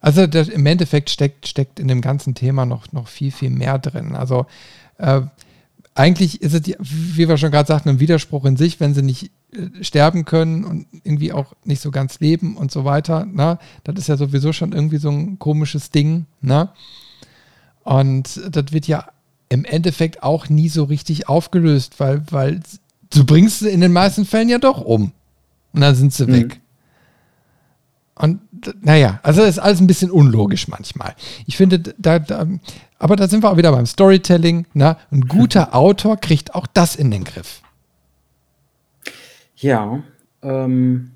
also 0.00 0.26
das, 0.26 0.48
im 0.48 0.64
Endeffekt 0.66 1.10
steckt, 1.10 1.48
steckt 1.48 1.80
in 1.80 1.88
dem 1.88 2.00
ganzen 2.00 2.34
Thema 2.34 2.66
noch, 2.66 2.92
noch 2.92 3.08
viel, 3.08 3.32
viel 3.32 3.50
mehr 3.50 3.78
drin. 3.78 4.14
Also 4.14 4.46
äh, 4.98 5.22
eigentlich 5.94 6.42
ist 6.42 6.54
es, 6.54 6.62
wie 6.78 7.28
wir 7.28 7.36
schon 7.38 7.50
gerade 7.50 7.66
sagten, 7.66 7.88
ein 7.88 8.00
Widerspruch 8.00 8.44
in 8.44 8.56
sich, 8.56 8.78
wenn 8.78 8.94
sie 8.94 9.02
nicht 9.02 9.32
äh, 9.52 9.82
sterben 9.82 10.24
können 10.24 10.64
und 10.64 10.86
irgendwie 11.02 11.32
auch 11.32 11.54
nicht 11.64 11.82
so 11.82 11.90
ganz 11.90 12.20
leben 12.20 12.56
und 12.56 12.70
so 12.70 12.84
weiter. 12.84 13.26
Ne? 13.26 13.58
Das 13.82 13.96
ist 13.96 14.08
ja 14.08 14.16
sowieso 14.16 14.52
schon 14.52 14.72
irgendwie 14.72 14.98
so 14.98 15.10
ein 15.10 15.38
komisches 15.38 15.90
Ding. 15.90 16.26
Ne? 16.40 16.68
Und 17.82 18.40
das 18.50 18.72
wird 18.72 18.86
ja 18.86 19.06
im 19.48 19.64
Endeffekt 19.64 20.22
auch 20.22 20.48
nie 20.48 20.68
so 20.68 20.84
richtig 20.84 21.28
aufgelöst, 21.28 21.98
weil, 21.98 22.22
weil 22.30 22.60
du 23.10 23.24
bringst 23.24 23.60
sie 23.60 23.70
in 23.70 23.80
den 23.80 23.92
meisten 23.92 24.24
Fällen 24.24 24.48
ja 24.48 24.58
doch 24.58 24.80
um. 24.80 25.12
Und 25.72 25.80
dann 25.80 25.94
sind 25.94 26.12
sie 26.12 26.26
mhm. 26.26 26.32
weg. 26.32 26.60
Und 28.18 28.40
naja, 28.80 29.20
also 29.22 29.42
ist 29.42 29.58
alles 29.58 29.80
ein 29.80 29.86
bisschen 29.86 30.10
unlogisch 30.10 30.68
manchmal. 30.68 31.14
Ich 31.46 31.56
finde, 31.56 31.78
da, 31.78 32.18
da, 32.18 32.46
aber 32.98 33.16
da 33.16 33.28
sind 33.28 33.42
wir 33.42 33.50
auch 33.50 33.56
wieder 33.56 33.72
beim 33.72 33.86
Storytelling. 33.86 34.66
Na? 34.74 34.92
Ne? 34.92 34.96
Ein 35.12 35.20
guter 35.22 35.74
Autor 35.74 36.16
kriegt 36.16 36.54
auch 36.54 36.66
das 36.66 36.96
in 36.96 37.10
den 37.10 37.24
Griff. 37.24 37.62
Ja, 39.56 40.02
ähm, 40.42 41.12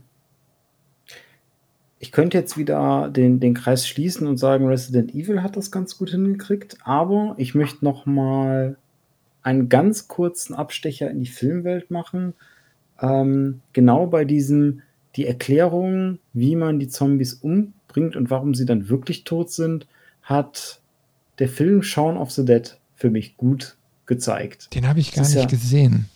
ich 1.98 2.10
könnte 2.10 2.36
jetzt 2.36 2.56
wieder 2.56 3.08
den, 3.08 3.38
den 3.38 3.54
Kreis 3.54 3.86
schließen 3.86 4.26
und 4.26 4.36
sagen, 4.36 4.66
Resident 4.66 5.14
Evil 5.14 5.42
hat 5.42 5.56
das 5.56 5.70
ganz 5.70 5.98
gut 5.98 6.10
hingekriegt, 6.10 6.78
aber 6.82 7.34
ich 7.38 7.54
möchte 7.54 7.84
noch 7.84 8.06
mal 8.06 8.76
einen 9.42 9.68
ganz 9.68 10.08
kurzen 10.08 10.54
Abstecher 10.54 11.10
in 11.10 11.20
die 11.20 11.26
Filmwelt 11.26 11.90
machen. 11.90 12.34
Ähm, 13.00 13.60
genau 13.72 14.06
bei 14.06 14.24
diesem 14.24 14.82
die 15.16 15.26
Erklärung, 15.26 16.18
wie 16.32 16.56
man 16.56 16.78
die 16.78 16.88
Zombies 16.88 17.34
umbringt 17.34 18.16
und 18.16 18.30
warum 18.30 18.54
sie 18.54 18.66
dann 18.66 18.88
wirklich 18.88 19.24
tot 19.24 19.50
sind, 19.50 19.86
hat 20.22 20.80
der 21.38 21.48
Film 21.48 21.82
Shaun 21.82 22.16
of 22.16 22.30
the 22.30 22.44
Dead 22.44 22.76
für 22.94 23.10
mich 23.10 23.36
gut 23.36 23.76
gezeigt. 24.06 24.74
Den 24.74 24.88
habe 24.88 25.00
ich 25.00 25.12
gar 25.12 25.22
nicht 25.22 25.34
ja, 25.34 25.44
gesehen. 25.46 26.06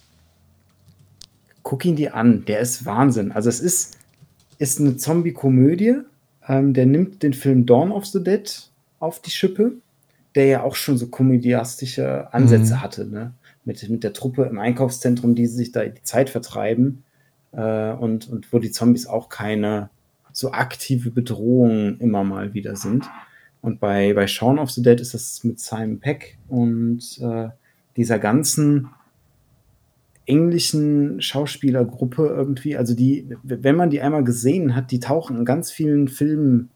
Guck 1.63 1.85
ihn 1.85 1.97
dir 1.97 2.15
an, 2.15 2.45
der 2.45 2.61
ist 2.61 2.87
Wahnsinn. 2.87 3.33
Also 3.33 3.49
es 3.49 3.61
ist, 3.61 3.99
ist 4.59 4.81
eine 4.81 4.97
Zombie-Komödie. 4.97 5.97
Ähm, 6.49 6.75
der 6.75 6.87
nimmt 6.87 7.23
den 7.23 7.35
Film 7.35 7.67
Dawn 7.67 7.91
of 7.91 8.07
the 8.07 8.23
Dead 8.23 8.71
auf 9.01 9.21
die 9.21 9.31
Schippe, 9.31 9.73
der 10.37 10.47
ja 10.47 10.63
auch 10.63 10.77
schon 10.77 10.97
so 10.97 11.09
komödiastische 11.09 12.33
Ansätze 12.33 12.75
mhm. 12.75 12.81
hatte, 12.83 13.05
ne? 13.07 13.33
Mit, 13.65 13.91
mit 13.91 14.05
der 14.05 14.13
Truppe 14.13 14.45
im 14.45 14.61
Einkaufszentrum, 14.61 15.35
die 15.35 15.47
sich 15.47 15.73
da 15.73 15.85
die 15.85 16.03
Zeit 16.05 16.31
vertreiben 16.31 17.03
äh, 17.57 17.93
und, 17.93 18.29
und 18.29 18.53
wo 18.53 18.59
die 18.59 18.71
Zombies 18.71 19.07
auch 19.07 19.29
keine 19.29 19.91
so 20.33 20.53
aktive 20.53 21.11
Bedrohung 21.11 21.99
immer 21.99 22.23
mal 22.23 22.55
wieder 22.55 22.77
sind. 22.77 23.09
Und 23.63 23.81
bei, 23.81 24.13
bei 24.13 24.27
Shaun 24.27 24.59
of 24.59 24.71
the 24.71 24.83
Dead 24.83 25.01
ist 25.01 25.15
das 25.15 25.43
mit 25.43 25.59
Simon 25.59 25.99
Peck 25.99 26.39
und 26.49 27.19
äh, 27.21 27.49
dieser 27.97 28.19
ganzen 28.19 28.91
englischen 30.27 31.21
Schauspielergruppe 31.23 32.27
irgendwie, 32.27 32.77
also 32.77 32.95
die, 32.95 33.29
wenn 33.43 33.77
man 33.77 33.91
die 33.91 34.01
einmal 34.01 34.25
gesehen 34.25 34.77
hat, 34.77 34.91
die 34.91 35.01
tauchen 35.01 35.39
in 35.39 35.45
ganz 35.45 35.71
vielen 35.71 36.09
Filmen 36.09 36.69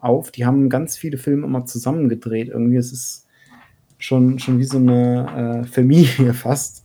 auf, 0.00 0.30
die 0.30 0.44
haben 0.44 0.68
ganz 0.68 0.96
viele 0.96 1.18
Filme 1.18 1.46
immer 1.46 1.66
zusammengedreht. 1.66 2.48
Irgendwie 2.48 2.76
es 2.76 2.92
ist 2.92 3.26
schon, 3.98 4.38
schon 4.38 4.58
wie 4.58 4.64
so 4.64 4.78
eine 4.78 5.62
äh, 5.62 5.66
Familie 5.66 6.34
fast. 6.34 6.84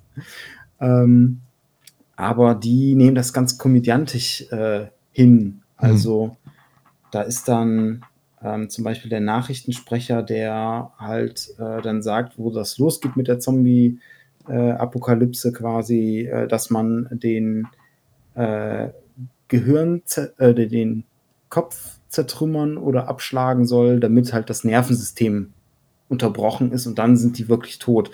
Ähm, 0.79 1.39
aber 2.15 2.55
die 2.55 2.95
nehmen 2.95 3.15
das 3.15 3.33
ganz 3.33 3.57
komödiantisch 3.57 4.49
äh, 4.51 4.87
hin. 5.11 5.61
Also 5.77 6.27
mhm. 6.27 6.31
da 7.11 7.21
ist 7.21 7.47
dann 7.47 8.03
ähm, 8.43 8.69
zum 8.69 8.83
Beispiel 8.83 9.09
der 9.09 9.21
Nachrichtensprecher, 9.21 10.21
der 10.21 10.91
halt 10.97 11.55
äh, 11.57 11.81
dann 11.81 12.01
sagt, 12.01 12.37
wo 12.37 12.51
das 12.51 12.77
losgeht 12.77 13.15
mit 13.15 13.27
der 13.27 13.39
Zombie-Apokalypse 13.39 15.53
quasi, 15.53 16.27
äh, 16.27 16.47
dass 16.47 16.69
man 16.69 17.07
den 17.11 17.67
äh, 18.35 18.89
Gehirn, 19.47 20.03
äh, 20.37 20.53
den 20.53 21.05
Kopf 21.49 21.97
zertrümmern 22.09 22.77
oder 22.77 23.07
abschlagen 23.07 23.65
soll, 23.65 23.99
damit 23.99 24.33
halt 24.33 24.49
das 24.49 24.63
Nervensystem 24.63 25.53
unterbrochen 26.09 26.71
ist 26.71 26.85
und 26.85 26.99
dann 26.99 27.17
sind 27.17 27.37
die 27.37 27.49
wirklich 27.49 27.79
tot. 27.79 28.11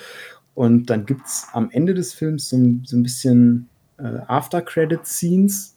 Und 0.56 0.90
dann 0.90 1.06
gibt 1.06 1.26
es 1.26 1.48
am 1.54 1.70
Ende 1.72 1.94
des 1.94 2.14
Films 2.14 2.50
so, 2.50 2.58
so 2.84 2.98
ein 2.98 3.04
bisschen 3.04 3.70
äh, 4.00 4.22
After-Credit-Scenes, 4.28 5.76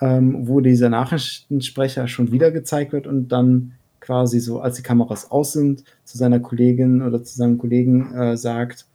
ähm, 0.00 0.48
wo 0.48 0.60
dieser 0.60 0.88
Nachrichtensprecher 0.88 2.08
schon 2.08 2.32
wieder 2.32 2.50
gezeigt 2.50 2.92
wird 2.92 3.06
und 3.06 3.28
dann 3.28 3.72
quasi 4.00 4.40
so, 4.40 4.60
als 4.60 4.76
die 4.76 4.82
Kameras 4.82 5.30
aus 5.30 5.52
sind, 5.52 5.84
zu 6.04 6.16
seiner 6.16 6.40
Kollegin 6.40 7.02
oder 7.02 7.22
zu 7.22 7.36
seinem 7.36 7.58
Kollegen 7.58 8.14
äh, 8.14 8.36
sagt, 8.36 8.86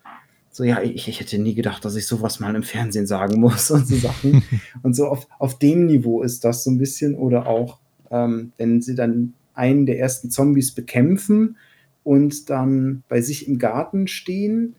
so, 0.55 0.63
ja, 0.63 0.81
ich, 0.81 1.09
ich 1.09 1.19
hätte 1.19 1.37
nie 1.37 1.53
gedacht, 1.53 1.83
dass 1.83 1.97
ich 1.97 2.07
sowas 2.07 2.39
mal 2.39 2.55
im 2.55 2.63
Fernsehen 2.63 3.07
sagen 3.07 3.41
muss 3.41 3.69
und 3.71 3.85
so 3.87 3.97
Sachen. 3.97 4.41
und 4.83 4.95
so 4.95 5.07
auf, 5.07 5.27
auf 5.37 5.59
dem 5.59 5.85
Niveau 5.85 6.23
ist 6.23 6.45
das 6.45 6.63
so 6.63 6.71
ein 6.71 6.77
bisschen. 6.77 7.15
Oder 7.15 7.45
auch, 7.45 7.79
ähm, 8.09 8.53
wenn 8.57 8.81
sie 8.81 8.95
dann 8.95 9.33
einen 9.53 9.85
der 9.85 9.99
ersten 9.99 10.31
Zombies 10.31 10.73
bekämpfen 10.73 11.57
und 12.05 12.49
dann 12.49 13.03
bei 13.09 13.19
sich 13.19 13.49
im 13.49 13.59
Garten 13.59 14.07
stehen 14.07 14.75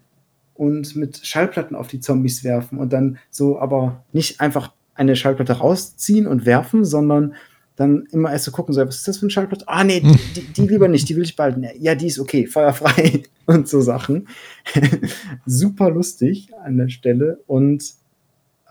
und 0.59 0.97
mit 0.97 1.24
Schallplatten 1.24 1.77
auf 1.77 1.89
die 1.89 2.01
Zombies 2.01 2.45
werfen 2.45 2.78
und 2.78 2.93
dann 2.93 3.19
so 3.31 3.59
aber 3.59 4.05
nicht 4.12 4.41
einfach 4.41 4.73
eine 4.95 5.16
Schallplatte 5.16 5.55
rausziehen 5.55 6.27
und 6.27 6.47
werfen, 6.47 6.85
sondern 6.85 7.35
dann 7.77 8.07
immer 8.11 8.33
erst 8.33 8.47
so 8.47 8.51
gucken, 8.51 8.74
so, 8.74 8.81
was 8.87 8.97
ist 8.97 9.09
das 9.09 9.19
für 9.19 9.27
eine 9.27 9.31
Schallplatte? 9.31 9.69
Ah, 9.69 9.85
nee, 9.85 10.01
die, 10.01 10.16
die, 10.35 10.41
die, 10.41 10.66
lieber 10.66 10.89
nicht, 10.89 11.09
die 11.09 11.16
will 11.16 11.24
ich 11.24 11.37
behalten. 11.37 11.66
Ja, 11.78 11.95
die 11.95 12.07
ist 12.07 12.19
okay, 12.19 12.47
feuerfrei 12.47 13.23
und 13.47 13.69
so 13.69 13.83
Sachen. 13.83 14.28
Super 15.47 15.91
lustig 15.91 16.49
an 16.65 16.78
der 16.78 16.89
Stelle 16.89 17.41
und 17.47 17.85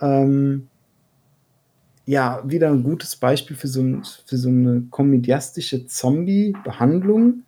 ähm, 0.01 0.67
ja, 2.07 2.43
wieder 2.45 2.69
ein 2.69 2.83
gutes 2.83 3.15
Beispiel 3.15 3.55
für 3.55 3.67
so, 3.67 3.81
ein, 3.81 4.03
für 4.25 4.37
so 4.37 4.49
eine 4.49 4.83
komödiastische 4.89 5.87
Zombie-Behandlung. 5.87 7.43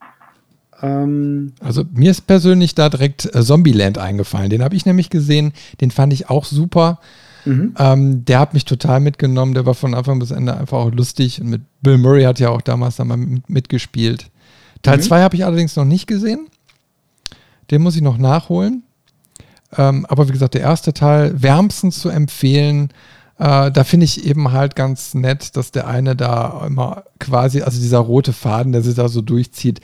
Ähm, 0.82 1.54
also 1.60 1.84
mir 1.92 2.12
ist 2.12 2.28
persönlich 2.28 2.76
da 2.76 2.90
direkt 2.90 3.34
äh, 3.34 3.44
Zombieland 3.44 3.98
eingefallen. 3.98 4.50
Den 4.50 4.64
habe 4.64 4.76
ich 4.76 4.86
nämlich 4.86 5.10
gesehen, 5.10 5.54
den 5.82 5.92
fand 5.92 6.14
ich 6.14 6.30
auch 6.30 6.46
super. 6.46 7.00
Mhm. 7.46 7.76
Ähm, 7.78 8.26
der 8.26 8.40
hat 8.40 8.54
mich 8.54 8.66
total 8.66 9.00
mitgenommen. 9.00 9.54
Der 9.54 9.66
war 9.66 9.74
von 9.74 9.94
Anfang 9.94 10.20
bis 10.20 10.32
Ende 10.32 10.56
einfach 10.56 10.78
auch 10.78 10.92
lustig. 10.92 11.42
Und 11.42 11.50
mit 11.50 11.62
Bill 11.82 11.98
Murray 11.98 12.24
hat 12.24 12.40
ja 12.40 12.50
auch 12.50 12.62
damals 12.62 12.98
dann 12.98 13.08
mal 13.08 13.20
mitgespielt. 13.48 14.30
Teil 14.82 15.02
2 15.02 15.18
mhm. 15.18 15.24
habe 15.24 15.36
ich 15.36 15.46
allerdings 15.46 15.76
noch 15.76 15.86
nicht 15.86 16.08
gesehen. 16.08 16.48
Den 17.72 17.82
muss 17.82 17.96
ich 17.96 18.02
noch 18.02 18.18
nachholen. 18.18 18.84
Ähm, 19.76 20.06
aber 20.08 20.28
wie 20.28 20.32
gesagt, 20.32 20.54
der 20.54 20.62
erste 20.62 20.94
Teil 20.94 21.42
wärmstens 21.42 22.00
zu 22.00 22.10
empfehlen. 22.10 22.90
Äh, 23.38 23.72
da 23.72 23.84
finde 23.84 24.06
ich 24.06 24.26
eben 24.26 24.52
halt 24.52 24.76
ganz 24.76 25.14
nett, 25.14 25.56
dass 25.58 25.72
der 25.72 25.88
eine 25.88 26.16
da 26.16 26.64
immer 26.66 27.04
quasi, 27.20 27.62
also 27.62 27.80
dieser 27.80 28.00
rote 28.00 28.34
Faden, 28.34 28.72
der 28.72 28.82
sich 28.82 28.96
da 28.96 29.10
so 29.10 29.22
durchzieht, 29.22 29.82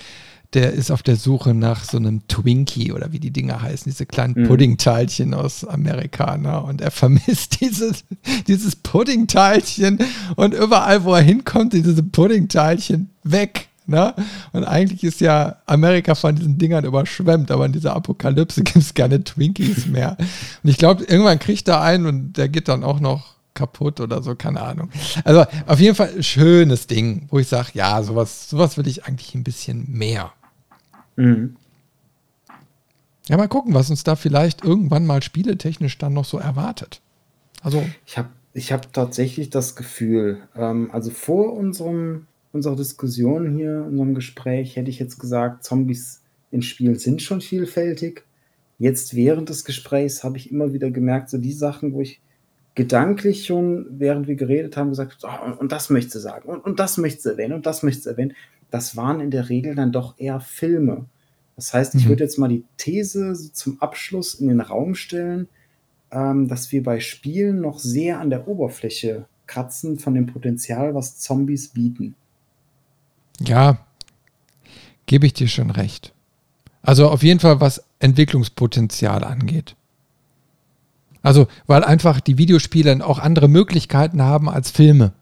der 0.53 0.73
ist 0.73 0.91
auf 0.91 1.03
der 1.03 1.15
Suche 1.15 1.53
nach 1.53 1.83
so 1.83 1.97
einem 1.97 2.27
Twinkie 2.27 2.91
oder 2.91 3.11
wie 3.11 3.19
die 3.19 3.31
Dinger 3.31 3.61
heißen, 3.61 3.91
diese 3.91 4.05
kleinen 4.05 4.35
mhm. 4.35 4.47
Puddingteilchen 4.47 5.33
aus 5.33 5.65
Amerika. 5.65 6.37
Ne? 6.37 6.61
Und 6.61 6.81
er 6.81 6.91
vermisst 7.03 7.61
dieses, 7.61 8.05
dieses 8.47 8.75
Puddingteilchen 8.75 9.99
und 10.35 10.53
überall, 10.53 11.03
wo 11.03 11.13
er 11.13 11.21
hinkommt, 11.21 11.73
diese 11.73 12.03
Puddingteilchen 12.03 13.09
weg. 13.23 13.67
Ne? 13.85 14.13
Und 14.53 14.63
eigentlich 14.63 15.03
ist 15.03 15.19
ja 15.21 15.57
Amerika 15.65 16.15
von 16.15 16.35
diesen 16.35 16.57
Dingern 16.57 16.85
überschwemmt, 16.85 17.51
aber 17.51 17.65
in 17.65 17.73
dieser 17.73 17.95
Apokalypse 17.95 18.63
gibt 18.63 18.77
es 18.77 18.93
keine 18.93 19.23
Twinkies 19.23 19.87
mehr. 19.87 20.15
Und 20.63 20.69
ich 20.69 20.77
glaube, 20.77 21.03
irgendwann 21.03 21.39
kriegt 21.39 21.67
er 21.67 21.81
einen 21.81 22.05
und 22.05 22.33
der 22.33 22.47
geht 22.47 22.67
dann 22.67 22.83
auch 22.83 22.99
noch 22.99 23.33
kaputt 23.53 23.99
oder 23.99 24.23
so, 24.23 24.35
keine 24.35 24.61
Ahnung. 24.61 24.89
Also 25.23 25.45
auf 25.67 25.79
jeden 25.79 25.95
Fall 25.95 26.11
ein 26.15 26.23
schönes 26.23 26.87
Ding, 26.87 27.27
wo 27.29 27.39
ich 27.39 27.47
sage, 27.47 27.69
ja, 27.73 28.01
sowas, 28.01 28.49
sowas 28.49 28.77
will 28.77 28.87
ich 28.87 29.05
eigentlich 29.05 29.35
ein 29.35 29.43
bisschen 29.43 29.85
mehr. 29.91 30.31
Mhm. 31.15 31.55
Ja, 33.27 33.37
mal 33.37 33.47
gucken, 33.47 33.73
was 33.73 33.89
uns 33.89 34.03
da 34.03 34.15
vielleicht 34.15 34.63
irgendwann 34.63 35.05
mal 35.05 35.23
spieletechnisch 35.23 35.97
dann 35.97 36.13
noch 36.13 36.25
so 36.25 36.37
erwartet. 36.37 37.01
Also. 37.61 37.83
Ich 38.05 38.17
habe 38.17 38.29
ich 38.53 38.71
hab 38.71 38.91
tatsächlich 38.93 39.49
das 39.49 39.75
Gefühl, 39.75 40.43
ähm, 40.55 40.89
also 40.91 41.09
vor 41.09 41.53
unserem, 41.53 42.27
unserer 42.51 42.75
Diskussion 42.75 43.55
hier, 43.55 43.85
unserem 43.87 44.13
Gespräch, 44.13 44.75
hätte 44.75 44.89
ich 44.89 44.99
jetzt 44.99 45.17
gesagt, 45.17 45.63
Zombies 45.63 46.21
in 46.51 46.61
Spielen 46.61 46.99
sind 46.99 47.21
schon 47.21 47.41
vielfältig. 47.41 48.23
Jetzt 48.77 49.15
während 49.15 49.49
des 49.49 49.65
Gesprächs 49.65 50.23
habe 50.23 50.37
ich 50.37 50.51
immer 50.51 50.73
wieder 50.73 50.91
gemerkt, 50.91 51.29
so 51.29 51.37
die 51.37 51.53
Sachen, 51.53 51.93
wo 51.93 52.01
ich 52.01 52.19
gedanklich 52.75 53.45
schon, 53.45 53.85
während 53.89 54.27
wir 54.27 54.35
geredet 54.35 54.77
haben, 54.77 54.89
gesagt, 54.89 55.23
oh, 55.23 55.59
und 55.59 55.71
das 55.71 55.89
möchte 55.89 56.11
sie 56.11 56.19
sagen, 56.19 56.49
und, 56.49 56.63
und 56.65 56.79
das 56.79 56.97
möchte 56.97 57.21
sie 57.21 57.29
erwähnen, 57.29 57.53
und 57.53 57.65
das 57.65 57.81
möchte 57.81 58.03
sie 58.03 58.09
erwähnen 58.09 58.33
das 58.73 58.97
waren 58.97 59.19
in 59.19 59.29
der 59.29 59.49
Regel 59.49 59.75
dann 59.75 59.91
doch 59.91 60.15
eher 60.17 60.39
Filme. 60.39 61.05
Das 61.55 61.75
heißt, 61.75 61.93
ich 61.93 62.05
mhm. 62.05 62.09
würde 62.09 62.23
jetzt 62.23 62.39
mal 62.39 62.47
die 62.47 62.63
These 62.77 63.53
zum 63.53 63.79
Abschluss 63.79 64.33
in 64.33 64.47
den 64.47 64.61
Raum 64.61 64.95
stellen, 64.95 65.47
ähm, 66.09 66.47
dass 66.47 66.71
wir 66.71 66.81
bei 66.81 66.99
Spielen 66.99 67.61
noch 67.61 67.77
sehr 67.77 68.19
an 68.19 68.31
der 68.31 68.47
Oberfläche 68.47 69.27
kratzen 69.45 69.99
von 69.99 70.15
dem 70.15 70.25
Potenzial, 70.25 70.95
was 70.95 71.19
Zombies 71.19 71.67
bieten. 71.67 72.15
Ja, 73.39 73.77
gebe 75.05 75.27
ich 75.27 75.33
dir 75.33 75.47
schon 75.47 75.69
recht. 75.69 76.11
Also 76.81 77.09
auf 77.09 77.21
jeden 77.21 77.39
Fall, 77.39 77.61
was 77.61 77.83
Entwicklungspotenzial 77.99 79.23
angeht. 79.23 79.75
Also, 81.21 81.45
weil 81.67 81.83
einfach 81.83 82.19
die 82.21 82.39
Videospiele 82.39 83.05
auch 83.05 83.19
andere 83.19 83.49
Möglichkeiten 83.49 84.23
haben 84.23 84.49
als 84.49 84.71
Filme. 84.71 85.13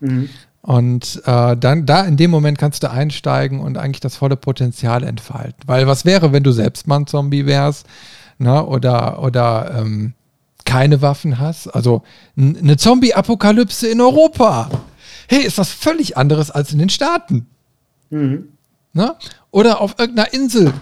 Mhm. 0.00 0.28
Und 0.62 1.20
äh, 1.26 1.56
dann 1.56 1.86
da 1.86 2.04
in 2.04 2.16
dem 2.16 2.30
Moment 2.30 2.56
kannst 2.56 2.84
du 2.84 2.90
einsteigen 2.90 3.60
und 3.60 3.76
eigentlich 3.76 4.00
das 4.00 4.14
volle 4.14 4.36
Potenzial 4.36 5.02
entfalten. 5.02 5.60
Weil 5.66 5.88
was 5.88 6.04
wäre, 6.04 6.32
wenn 6.32 6.44
du 6.44 6.52
selbst 6.52 6.86
mal 6.86 7.00
ein 7.00 7.06
Zombie 7.08 7.46
wärst, 7.46 7.84
ne? 8.38 8.64
oder, 8.64 9.20
oder 9.20 9.74
ähm, 9.76 10.14
keine 10.64 11.02
Waffen 11.02 11.40
hast? 11.40 11.66
Also 11.66 12.02
eine 12.36 12.76
Zombie-Apokalypse 12.76 13.88
in 13.88 14.00
Europa. 14.00 14.70
Hey, 15.28 15.42
ist 15.42 15.58
was 15.58 15.70
völlig 15.70 16.16
anderes 16.16 16.52
als 16.52 16.72
in 16.72 16.78
den 16.78 16.90
Staaten. 16.90 17.48
Mhm. 18.10 18.48
Ne? 18.92 19.16
Oder 19.50 19.80
auf 19.80 19.98
irgendeiner 19.98 20.32
Insel. 20.32 20.72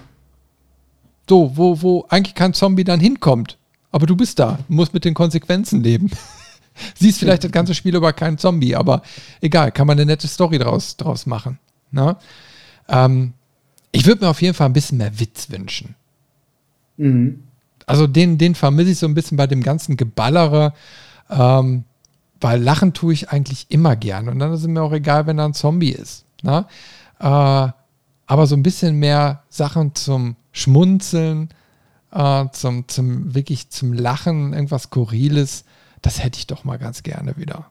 So, 1.26 1.56
wo, 1.56 1.80
wo 1.80 2.04
eigentlich 2.10 2.34
kein 2.34 2.52
Zombie 2.52 2.84
dann 2.84 3.00
hinkommt. 3.00 3.56
Aber 3.92 4.04
du 4.06 4.14
bist 4.14 4.38
da, 4.38 4.58
musst 4.68 4.92
mit 4.92 5.06
den 5.06 5.14
Konsequenzen 5.14 5.82
leben. 5.82 6.10
Siehst 6.94 7.18
vielleicht 7.18 7.44
das 7.44 7.52
ganze 7.52 7.74
Spiel 7.74 7.94
über 7.94 8.12
keinen 8.12 8.38
Zombie, 8.38 8.76
aber 8.76 9.02
egal, 9.40 9.72
kann 9.72 9.86
man 9.86 9.98
eine 9.98 10.06
nette 10.06 10.28
Story 10.28 10.58
draus, 10.58 10.96
draus 10.96 11.26
machen. 11.26 11.58
Ne? 11.90 12.16
Ähm, 12.88 13.32
ich 13.92 14.06
würde 14.06 14.24
mir 14.24 14.30
auf 14.30 14.42
jeden 14.42 14.54
Fall 14.54 14.66
ein 14.66 14.72
bisschen 14.72 14.98
mehr 14.98 15.18
Witz 15.18 15.50
wünschen. 15.50 15.94
Mhm. 16.96 17.42
Also 17.86 18.06
den, 18.06 18.38
den 18.38 18.54
vermisse 18.54 18.90
ich 18.92 18.98
so 18.98 19.06
ein 19.06 19.14
bisschen 19.14 19.36
bei 19.36 19.46
dem 19.46 19.62
ganzen 19.62 19.96
Geballere, 19.96 20.74
ähm, 21.28 21.84
weil 22.40 22.62
lachen 22.62 22.92
tue 22.92 23.12
ich 23.12 23.30
eigentlich 23.30 23.66
immer 23.68 23.96
gern. 23.96 24.28
Und 24.28 24.38
dann 24.38 24.52
ist 24.52 24.60
es 24.60 24.66
mir 24.68 24.82
auch 24.82 24.92
egal, 24.92 25.26
wenn 25.26 25.38
da 25.38 25.44
ein 25.44 25.54
Zombie 25.54 25.90
ist. 25.90 26.24
Ne? 26.42 26.66
Äh, 27.18 27.24
aber 27.24 28.46
so 28.46 28.54
ein 28.54 28.62
bisschen 28.62 28.96
mehr 28.98 29.42
Sachen 29.48 29.94
zum 29.96 30.36
Schmunzeln, 30.52 31.48
äh, 32.12 32.44
zum, 32.52 32.86
zum 32.86 33.34
wirklich 33.34 33.70
zum 33.70 33.92
Lachen, 33.92 34.52
irgendwas 34.52 34.84
Skurriles, 34.84 35.64
das 36.02 36.22
hätte 36.22 36.38
ich 36.38 36.46
doch 36.46 36.64
mal 36.64 36.78
ganz 36.78 37.02
gerne 37.02 37.36
wieder. 37.36 37.70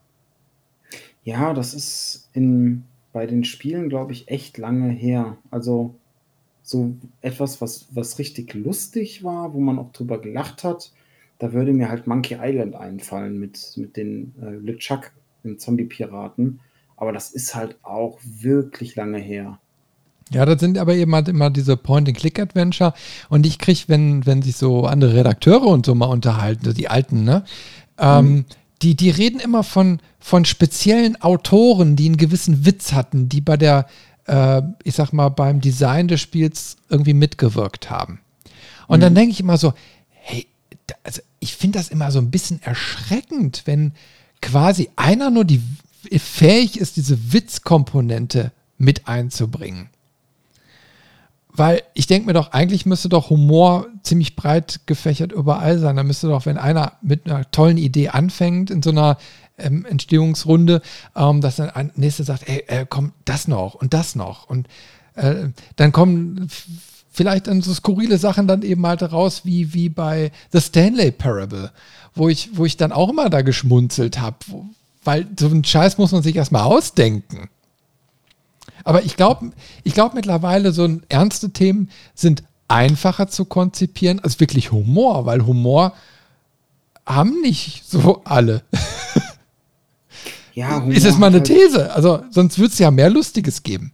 Ja, 1.23 1.53
das 1.53 1.73
ist 1.73 2.29
in, 2.33 2.83
bei 3.13 3.25
den 3.25 3.43
Spielen, 3.43 3.89
glaube 3.89 4.13
ich, 4.13 4.29
echt 4.29 4.57
lange 4.57 4.89
her. 4.89 5.37
Also 5.51 5.95
so 6.63 6.93
etwas, 7.21 7.61
was, 7.61 7.87
was 7.91 8.19
richtig 8.19 8.53
lustig 8.53 9.23
war, 9.23 9.53
wo 9.53 9.59
man 9.59 9.79
auch 9.79 9.91
drüber 9.91 10.19
gelacht 10.19 10.63
hat, 10.63 10.91
da 11.39 11.53
würde 11.53 11.73
mir 11.73 11.89
halt 11.89 12.05
Monkey 12.05 12.37
Island 12.39 12.75
einfallen 12.75 13.39
mit, 13.39 13.73
mit 13.75 13.97
den 13.97 14.33
äh, 14.41 14.55
LeChuck, 14.55 15.11
dem 15.43 15.57
Zombie-Piraten. 15.57 16.59
Aber 16.97 17.13
das 17.13 17.31
ist 17.31 17.55
halt 17.55 17.77
auch 17.81 18.19
wirklich 18.23 18.95
lange 18.95 19.19
her. 19.19 19.59
Ja, 20.31 20.45
das 20.45 20.59
sind 20.59 20.77
aber 20.77 20.93
eben 20.93 21.15
halt 21.15 21.27
immer 21.27 21.49
diese 21.49 21.75
Point-and-Click-Adventure. 21.75 22.93
Und 23.29 23.47
ich 23.47 23.57
kriege, 23.57 23.85
wenn, 23.87 24.25
wenn 24.27 24.43
sich 24.43 24.57
so 24.57 24.85
andere 24.85 25.15
Redakteure 25.15 25.65
und 25.65 25.85
so 25.85 25.95
mal 25.95 26.05
unterhalten, 26.05 26.73
die 26.75 26.87
alten, 26.87 27.23
ne, 27.23 27.45
ähm, 27.99 28.25
mhm. 28.25 28.45
die, 28.81 28.95
die 28.95 29.09
reden 29.09 29.39
immer 29.39 29.63
von, 29.63 29.99
von 30.19 30.45
speziellen 30.45 31.21
Autoren, 31.21 31.95
die 31.95 32.05
einen 32.05 32.17
gewissen 32.17 32.65
Witz 32.65 32.93
hatten, 32.93 33.29
die 33.29 33.41
bei 33.41 33.57
der, 33.57 33.87
äh, 34.25 34.61
ich 34.83 34.95
sag 34.95 35.11
mal, 35.13 35.29
beim 35.29 35.61
Design 35.61 36.07
des 36.07 36.21
Spiels 36.21 36.77
irgendwie 36.89 37.13
mitgewirkt 37.13 37.89
haben. 37.89 38.19
Und 38.87 38.99
mhm. 38.99 39.03
dann 39.03 39.15
denke 39.15 39.31
ich 39.31 39.39
immer 39.39 39.57
so, 39.57 39.73
hey, 40.09 40.47
also 41.03 41.21
ich 41.39 41.55
finde 41.55 41.79
das 41.79 41.89
immer 41.89 42.11
so 42.11 42.19
ein 42.19 42.31
bisschen 42.31 42.61
erschreckend, 42.61 43.63
wenn 43.65 43.93
quasi 44.41 44.89
einer 44.95 45.29
nur 45.29 45.45
die 45.45 45.61
fähig 46.17 46.79
ist, 46.79 46.97
diese 46.97 47.33
Witzkomponente 47.33 48.51
mit 48.77 49.07
einzubringen. 49.07 49.89
Weil 51.59 51.83
ich 51.93 52.07
denke 52.07 52.25
mir 52.25 52.33
doch, 52.33 52.53
eigentlich 52.53 52.85
müsste 52.85 53.09
doch 53.09 53.29
Humor 53.29 53.87
ziemlich 54.01 54.37
breit 54.37 54.79
gefächert 54.85 55.33
überall 55.33 55.77
sein. 55.77 55.97
Da 55.97 56.03
müsste 56.03 56.29
doch, 56.29 56.45
wenn 56.45 56.57
einer 56.57 56.93
mit 57.01 57.29
einer 57.29 57.51
tollen 57.51 57.77
Idee 57.77 58.07
anfängt 58.07 58.71
in 58.71 58.81
so 58.81 58.91
einer 58.91 59.17
ähm, 59.57 59.85
Entstehungsrunde, 59.85 60.81
ähm, 61.17 61.41
dass 61.41 61.57
dann 61.57 61.69
ein 61.69 61.91
nächster 61.95 62.23
sagt, 62.23 62.47
ey, 62.47 62.63
äh, 62.67 62.85
komm, 62.89 63.11
das 63.25 63.49
noch 63.49 63.73
und 63.75 63.93
das 63.93 64.15
noch. 64.15 64.49
Und 64.49 64.69
äh, 65.15 65.49
dann 65.75 65.91
kommen 65.91 66.47
vielleicht 67.11 67.47
dann 67.47 67.61
so 67.61 67.73
skurrile 67.73 68.19
Sachen 68.19 68.47
dann 68.47 68.61
eben 68.61 68.87
halt 68.87 69.03
raus, 69.03 69.41
wie, 69.43 69.73
wie 69.73 69.89
bei 69.89 70.31
The 70.53 70.61
Stanley 70.61 71.11
Parable, 71.11 71.73
wo 72.15 72.29
ich, 72.29 72.51
wo 72.53 72.63
ich 72.63 72.77
dann 72.77 72.93
auch 72.93 73.09
immer 73.09 73.29
da 73.29 73.41
geschmunzelt 73.41 74.21
habe, 74.21 74.37
weil 75.03 75.27
so 75.37 75.47
einen 75.47 75.65
Scheiß 75.65 75.97
muss 75.97 76.13
man 76.13 76.23
sich 76.23 76.37
erstmal 76.37 76.63
ausdenken. 76.63 77.49
Aber 78.89 79.03
ich 79.03 79.15
glaube, 79.15 79.51
ich 79.83 79.93
glaube 79.93 80.15
mittlerweile, 80.15 80.71
so 80.71 80.89
ernste 81.09 81.51
Themen 81.51 81.91
sind 82.15 82.41
einfacher 82.67 83.27
zu 83.27 83.45
konzipieren 83.45 84.19
als 84.19 84.39
wirklich 84.39 84.71
Humor, 84.71 85.27
weil 85.27 85.45
Humor 85.45 85.93
haben 87.05 87.39
nicht 87.41 87.83
so 87.87 88.21
alle. 88.23 88.63
Ja, 90.55 90.81
Humor 90.81 90.95
ist 90.95 91.05
es 91.05 91.19
mal 91.19 91.27
eine 91.27 91.37
halt 91.37 91.45
These? 91.45 91.93
Also, 91.93 92.23
sonst 92.31 92.57
würde 92.57 92.71
es 92.71 92.79
ja 92.79 92.89
mehr 92.89 93.11
Lustiges 93.11 93.61
geben. 93.61 93.93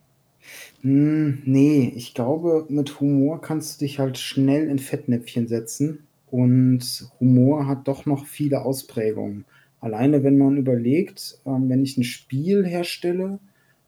Hm, 0.79 1.41
nee, 1.43 1.91
ich 1.93 2.13
glaube, 2.13 2.65
mit 2.69 3.01
Humor 3.01 3.41
kannst 3.41 3.81
du 3.81 3.85
dich 3.85 3.99
halt 3.99 4.17
schnell 4.17 4.69
in 4.69 4.79
Fettnäpfchen 4.79 5.49
setzen. 5.49 6.07
Und 6.31 7.09
Humor 7.19 7.67
hat 7.67 7.89
doch 7.89 8.05
noch 8.05 8.25
viele 8.25 8.61
Ausprägungen. 8.61 9.43
Alleine, 9.81 10.23
wenn 10.23 10.37
man 10.37 10.55
überlegt, 10.55 11.37
ähm, 11.45 11.67
wenn 11.67 11.83
ich 11.83 11.97
ein 11.97 12.05
Spiel 12.05 12.65
herstelle, 12.65 13.39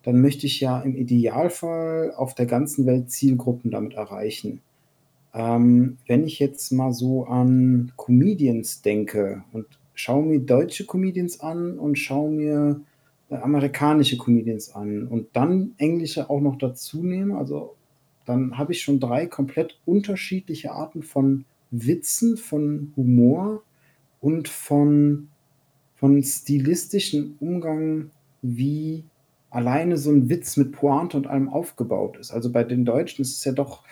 dann 0.08 0.22
möchte 0.22 0.46
ich 0.46 0.62
ja 0.62 0.80
im 0.80 0.96
Idealfall 0.96 2.14
auf 2.16 2.34
der 2.34 2.46
ganzen 2.46 2.86
Welt 2.86 3.12
Zielgruppen 3.12 3.72
damit 3.72 3.96
erreichen. 3.96 4.62
Ähm, 5.34 5.98
wenn 6.08 6.24
ich 6.24 6.40
jetzt 6.40 6.72
mal 6.72 6.94
so 6.94 7.26
an 7.26 7.92
Comedians 7.98 8.82
denke 8.82 9.44
und 9.52 9.66
schaue 9.96 10.26
mir 10.26 10.40
deutsche 10.40 10.86
Comedians 10.86 11.42
an 11.42 11.78
und 11.78 12.00
schaue 12.00 12.32
mir 12.32 12.80
äh, 13.30 13.36
amerikanische 13.36 14.18
Comedians 14.18 14.74
an 14.74 15.08
und 15.10 15.28
dann 15.34 15.74
englische 15.78 16.30
auch 16.30 16.40
noch 16.40 16.58
dazu 16.58 17.04
nehme, 17.04 17.38
also 17.38 17.76
dann 18.26 18.58
habe 18.58 18.72
ich 18.72 18.82
schon 18.82 19.02
drei 19.02 19.26
komplett 19.26 19.78
unterschiedliche 19.86 20.72
Arten 20.72 21.04
von 21.04 21.44
Witzen, 21.70 22.38
von 22.38 22.94
Humor 22.96 23.62
und 24.22 24.48
von, 24.48 25.28
von 25.98 26.24
stilistischen 26.24 27.36
Umgang, 27.42 28.12
wie 28.42 29.04
alleine 29.50 29.98
so 29.98 30.12
ein 30.12 30.30
Witz 30.30 30.58
mit 30.58 30.72
Pointe 30.72 31.18
und 31.18 31.28
allem 31.28 31.50
aufgebaut 31.50 32.18
ist. 32.18 32.32
Also 32.32 32.52
bei 32.52 32.64
den 32.64 32.86
Deutschen 32.86 33.22
ist 33.22 33.38
es 33.38 33.44
ja 33.44 33.52
doch 33.52 33.84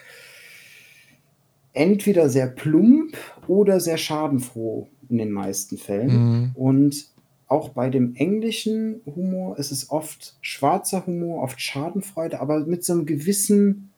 entweder 1.73 2.29
sehr 2.29 2.47
plump 2.47 3.17
oder 3.47 3.79
sehr 3.79 3.97
schadenfroh 3.97 4.87
in 5.09 5.17
den 5.17 5.31
meisten 5.31 5.77
Fällen. 5.77 6.07
Mhm. 6.09 6.51
Und 6.55 7.07
auch 7.47 7.69
bei 7.69 7.89
dem 7.89 8.15
englischen 8.15 9.01
Humor 9.05 9.59
ist 9.59 9.71
es 9.71 9.91
oft 9.91 10.35
schwarzer 10.41 11.05
Humor, 11.05 11.43
oft 11.43 11.61
Schadenfreude, 11.61 12.39
aber 12.39 12.65
mit 12.65 12.83
so 12.83 12.93
einem 12.93 13.05
gewissen 13.05 13.91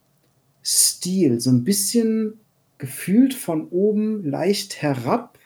Stil, 0.62 1.40
so 1.40 1.50
ein 1.50 1.64
bisschen 1.64 2.34
gefühlt 2.76 3.34
von 3.34 3.68
oben 3.68 4.24
leicht 4.24 4.82
herab 4.82 5.37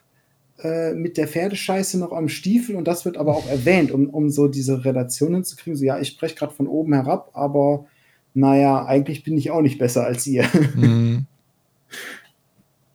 äh, 0.62 0.94
mit 0.94 1.16
der 1.16 1.28
Pferdescheiße 1.28 1.98
noch 1.98 2.12
am 2.12 2.28
Stiefel 2.28 2.76
und 2.76 2.86
das 2.86 3.04
wird 3.04 3.16
aber 3.16 3.36
auch 3.36 3.48
erwähnt, 3.48 3.90
um, 3.90 4.08
um 4.10 4.30
so 4.30 4.48
diese 4.48 4.84
Relation 4.84 5.34
hinzukriegen. 5.34 5.76
So, 5.76 5.84
ja, 5.84 5.98
ich 5.98 6.08
spreche 6.08 6.34
gerade 6.34 6.54
von 6.54 6.66
oben 6.66 6.92
herab, 6.94 7.30
aber 7.34 7.86
naja, 8.34 8.84
eigentlich 8.86 9.24
bin 9.24 9.36
ich 9.36 9.50
auch 9.50 9.62
nicht 9.62 9.78
besser 9.78 10.04
als 10.04 10.26
ihr. 10.26 10.44
Mhm. 10.74 11.26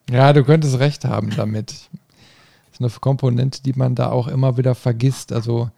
Ja, 0.09 0.31
du 0.31 0.45
könntest 0.45 0.79
recht 0.79 1.03
haben 1.03 1.31
damit. 1.35 1.71
Das 1.71 2.79
ist 2.79 2.81
eine 2.81 2.89
Komponente, 3.01 3.61
die 3.61 3.73
man 3.73 3.93
da 3.93 4.09
auch 4.09 4.29
immer 4.29 4.57
wieder 4.57 4.73
vergisst. 4.73 5.33
Also 5.33 5.69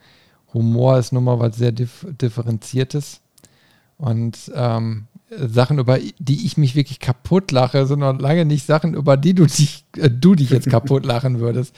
Humor 0.54 1.00
ist 1.00 1.12
nun 1.12 1.24
mal 1.24 1.40
was 1.40 1.56
sehr 1.56 1.72
dif 1.72 2.06
differenziertes. 2.22 3.22
Und 3.98 4.52
ähm, 4.54 5.08
Sachen, 5.30 5.78
über 5.78 6.00
die 6.18 6.46
ich 6.46 6.58
mich 6.58 6.76
wirklich 6.76 7.00
kaputt 7.00 7.52
lache, 7.52 7.86
noch 7.96 8.20
lange 8.20 8.46
nicht 8.46 8.66
Sachen, 8.66 8.94
über 8.94 9.18
die 9.18 9.34
du 9.34 9.46
dich, 9.46 9.86
äh, 9.98 10.10
du 10.10 10.36
dich 10.36 10.50
jetzt 10.50 10.70
kaputt 10.70 11.06
lachen 11.06 11.40
würdest. 11.40 11.76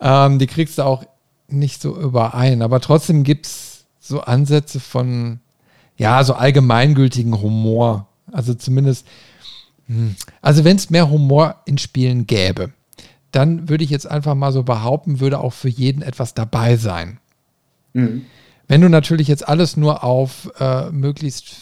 Ähm, 0.00 0.38
die 0.38 0.46
kriegst 0.46 0.78
du 0.78 0.82
auch 0.82 1.04
nicht 1.48 1.80
so 1.80 1.96
überein. 1.96 2.62
Aber 2.62 2.80
trotzdem 2.80 3.22
gibt 3.22 3.46
es 3.46 3.84
so 4.00 4.20
Ansätze 4.20 4.80
von, 4.80 5.40
ja, 5.96 6.24
so 6.24 6.34
allgemeingültigen 6.34 7.40
Humor. 7.40 8.08
Also 8.32 8.54
zumindest 8.54 9.06
hm. 9.88 10.14
Also 10.42 10.64
wenn 10.64 10.76
es 10.76 10.90
mehr 10.90 11.10
Humor 11.10 11.56
in 11.64 11.78
Spielen 11.78 12.26
gäbe, 12.26 12.70
dann 13.32 13.68
würde 13.68 13.84
ich 13.84 13.90
jetzt 13.90 14.06
einfach 14.06 14.34
mal 14.34 14.52
so 14.52 14.62
behaupten, 14.62 15.20
würde 15.20 15.40
auch 15.40 15.52
für 15.52 15.68
jeden 15.68 16.02
etwas 16.02 16.34
dabei 16.34 16.76
sein. 16.76 17.18
Mhm. 17.94 18.26
Wenn 18.68 18.82
du 18.82 18.88
natürlich 18.88 19.28
jetzt 19.28 19.48
alles 19.48 19.76
nur 19.76 20.04
auf 20.04 20.50
äh, 20.60 20.90
möglichst 20.90 21.56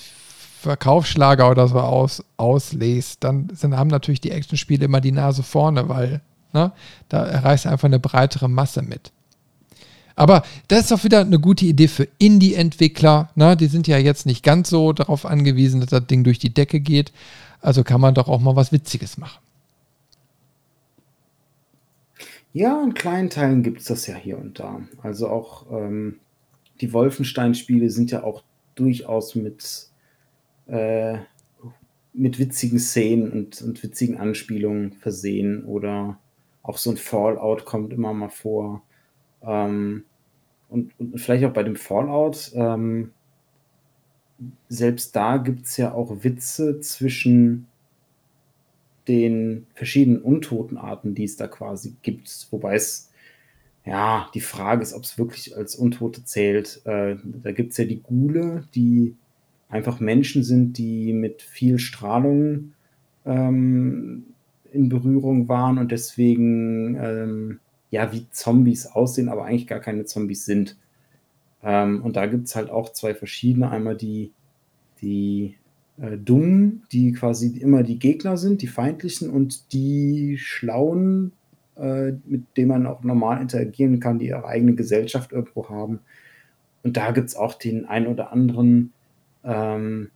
Verkaufsschlager 0.67 1.51
oder 1.51 1.69
so 1.69 1.79
aus, 1.79 2.25
auslässt, 2.37 3.25
dann 3.25 3.49
sind, 3.55 3.77
haben 3.77 3.89
natürlich 3.89 4.21
die 4.21 4.31
Actionspiele 4.31 4.85
immer 4.85 5.01
die 5.01 5.13
Nase 5.13 5.43
vorne, 5.43 5.89
weil 5.89 6.21
ne, 6.53 6.73
da 7.09 7.25
erreichst 7.25 7.65
du 7.65 7.71
einfach 7.71 7.87
eine 7.87 7.99
breitere 7.99 8.49
Masse 8.49 8.83
mit. 8.83 9.13
Aber 10.17 10.43
das 10.69 10.81
ist 10.81 10.91
doch 10.91 11.05
wieder 11.05 11.21
eine 11.21 11.39
gute 11.39 11.67
Idee 11.67 11.89
für 11.89 12.09
Indie-Entwickler. 12.19 13.31
Ne? 13.35 13.55
Die 13.57 13.67
sind 13.67 13.87
ja 13.87 13.99
jetzt 13.99 14.25
nicht 14.25 14.43
ganz 14.43 14.71
so 14.71 14.95
darauf 14.95 15.27
angewiesen, 15.27 15.81
dass 15.81 15.91
das 15.91 16.07
Ding 16.07 16.25
durch 16.25 16.39
die 16.39 16.55
Decke 16.55 16.81
geht. 16.81 17.13
Also 17.61 17.85
kann 17.85 18.01
man 18.01 18.15
doch 18.15 18.29
auch 18.29 18.41
mal 18.41 18.57
was 18.57 18.73
Witziges 18.73 19.19
machen. 19.19 19.39
Ja, 22.55 22.83
in 22.83 22.95
kleinen 22.95 23.29
Teilen 23.29 23.63
gibt 23.63 23.81
es 23.81 23.89
das 23.89 24.07
ja 24.07 24.15
hier 24.15 24.39
und 24.39 24.59
da. 24.59 24.81
Also 25.03 25.29
auch 25.29 25.71
ähm, 25.71 26.17
die 26.81 26.95
Wolfenstein-Spiele 26.95 27.91
sind 27.91 28.11
ja 28.11 28.25
auch 28.25 28.43
durchaus 28.75 29.35
mit, 29.35 29.89
äh, 30.67 31.19
mit 32.13 32.39
witzigen 32.39 32.79
Szenen 32.79 33.31
und, 33.31 33.63
und 33.63 33.83
witzigen 33.83 34.19
Anspielungen 34.19 34.93
versehen. 34.93 35.65
Oder 35.65 36.19
auch 36.63 36.79
so 36.79 36.91
ein 36.91 36.97
Fallout 36.97 37.65
kommt 37.65 37.93
immer 37.93 38.13
mal 38.13 38.31
vor. 38.31 38.83
Ähm, 39.43 40.05
und, 40.69 40.93
und, 40.99 41.21
vielleicht 41.21 41.45
auch 41.45 41.53
bei 41.53 41.63
dem 41.63 41.77
Fallout 41.77 42.53
ähm, 42.55 43.13
selbst 44.69 45.17
da 45.17 45.37
gibt 45.39 45.67
es 45.67 45.77
ja 45.77 45.93
auch 45.93 46.25
Witze 46.25 46.81
zwischen 46.81 47.67
den 49.09 49.67
verschiedenen 49.75 50.21
Untotenarten, 50.21 51.15
die 51.15 51.25
es 51.25 51.37
da 51.37 51.47
quasi 51.47 51.97
gibt. 52.03 52.49
Wobei 52.51 52.75
es, 52.75 53.11
ja, 53.85 54.29
die 54.35 54.41
Frage 54.41 54.83
ist, 54.83 54.95
ob 54.95 55.05
es 55.05 55.17
wirklich 55.17 55.57
als 55.57 55.77
Untote 55.77 56.25
zählt. 56.25 56.83
Äh, 56.85 57.17
da 57.25 57.53
gibt 57.53 57.73
es 57.73 57.79
ja 57.79 57.85
die 57.85 58.03
Gule, 58.03 58.65
die 58.75 59.15
einfach 59.69 60.01
Menschen 60.01 60.43
sind, 60.43 60.79
die 60.79 61.13
mit 61.13 61.43
viel 61.43 61.79
Strahlung 61.79 62.73
ähm, 63.25 64.25
in 64.73 64.89
Berührung 64.89 65.49
waren 65.49 65.79
und 65.79 65.91
deswegen 65.91 66.97
ähm, 67.01 67.61
ja 67.91 68.13
wie 68.13 68.27
Zombies 68.31 68.87
aussehen, 68.87 69.29
aber 69.29 69.45
eigentlich 69.45 69.67
gar 69.67 69.81
keine 69.81 70.05
Zombies 70.05 70.45
sind. 70.45 70.77
Ähm, 71.63 72.03
und 72.03 72.17
da 72.17 72.27
gibt 72.27 72.47
es 72.47 72.57
halt 72.57 72.71
auch 72.71 72.93
zwei 72.93 73.15
verschiedene. 73.15 73.71
Einmal 73.71 73.97
die, 73.97 74.33
die 75.01 75.57
äh, 75.99 76.17
Dummen, 76.17 76.83
die 76.93 77.13
quasi 77.13 77.59
immer 77.59 77.83
die 77.83 77.99
Gegner 77.99 78.37
sind, 78.37 78.63
die 78.63 78.67
feindlichen, 78.67 79.31
und 79.31 79.73
die 79.73 80.37
Schlauen, 80.39 81.33
äh, 81.77 82.13
mit 82.25 82.45
denen 82.57 82.69
man 82.69 82.87
auch 82.87 83.03
normal 83.03 83.41
interagieren 83.41 84.01
kann, 84.01 84.19
die 84.19 84.29
ihre 84.29 84.47
eigene 84.47 84.75
Gesellschaft 84.75 85.33
irgendwo 85.33 85.69
haben. 85.69 86.01
Und 86.83 86.97
da 86.97 87.11
gibt 87.11 87.29
es 87.29 87.37
auch 87.37 87.55
den 87.55 87.85
ein 87.85 88.07
oder 88.07 88.33
anderen 88.33 88.93
ähm, 89.47 90.11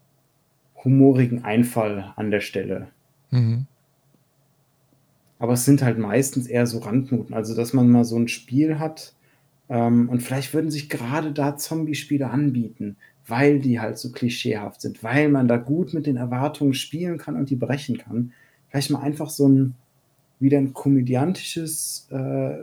humorigen 0.85 1.45
Einfall 1.45 2.13
an 2.17 2.31
der 2.31 2.41
Stelle. 2.41 2.89
Mhm. 3.31 3.67
Aber 5.39 5.55
es 5.55 5.65
sind 5.65 5.83
halt 5.83 5.99
meistens 5.99 6.47
eher 6.47 6.67
so 6.67 6.79
Randnoten. 6.79 7.35
Also, 7.35 7.57
dass 7.57 7.73
man 7.73 7.89
mal 7.89 8.05
so 8.05 8.19
ein 8.19 8.29
Spiel 8.29 8.79
hat, 8.79 9.15
ähm, 9.71 10.09
und 10.09 10.21
vielleicht 10.21 10.53
würden 10.53 10.71
sich 10.71 10.91
gerade 10.91 11.33
da 11.33 11.57
Zombie-Spiele 11.57 12.29
anbieten, 12.29 12.97
weil 13.27 13.61
die 13.61 13.81
halt 13.81 13.99
so 13.99 14.11
klischeehaft 14.11 14.81
sind, 14.81 15.03
weil 15.05 15.29
man 15.29 15.47
da 15.47 15.57
gut 15.57 15.95
mit 15.95 16.07
den 16.07 16.17
Erwartungen 16.17 16.75
spielen 16.75 17.19
kann 17.19 17.37
und 17.37 17.49
die 17.49 17.57
brechen 17.57 17.97
kann. 17.97 18.33
Vielleicht 18.69 18.91
mal 18.91 19.01
einfach 19.01 19.31
so 19.31 19.49
ein 19.49 19.75
wieder 20.41 20.59
ein 20.59 20.73
komödiantisches 20.73 22.09
äh, 22.11 22.55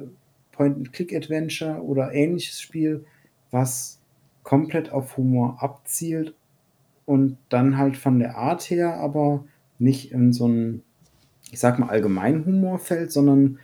Point-and-Click-Adventure 0.51 1.81
oder 1.81 2.11
ähnliches 2.13 2.59
Spiel, 2.59 3.05
was 3.51 3.99
komplett 4.43 4.91
auf 4.91 5.15
Humor 5.15 5.57
abzielt 5.61 6.33
und 7.07 7.37
dann 7.47 7.77
halt 7.77 7.95
von 7.95 8.19
der 8.19 8.37
Art 8.37 8.69
her 8.69 8.97
aber 8.97 9.45
nicht 9.79 10.11
in 10.11 10.33
so 10.33 10.45
ein, 10.47 10.83
ich 11.51 11.59
sag 11.59 11.79
mal, 11.79 11.87
allgemein 11.87 12.45
Humor 12.45 12.79
fällt, 12.79 13.13
sondern 13.13 13.59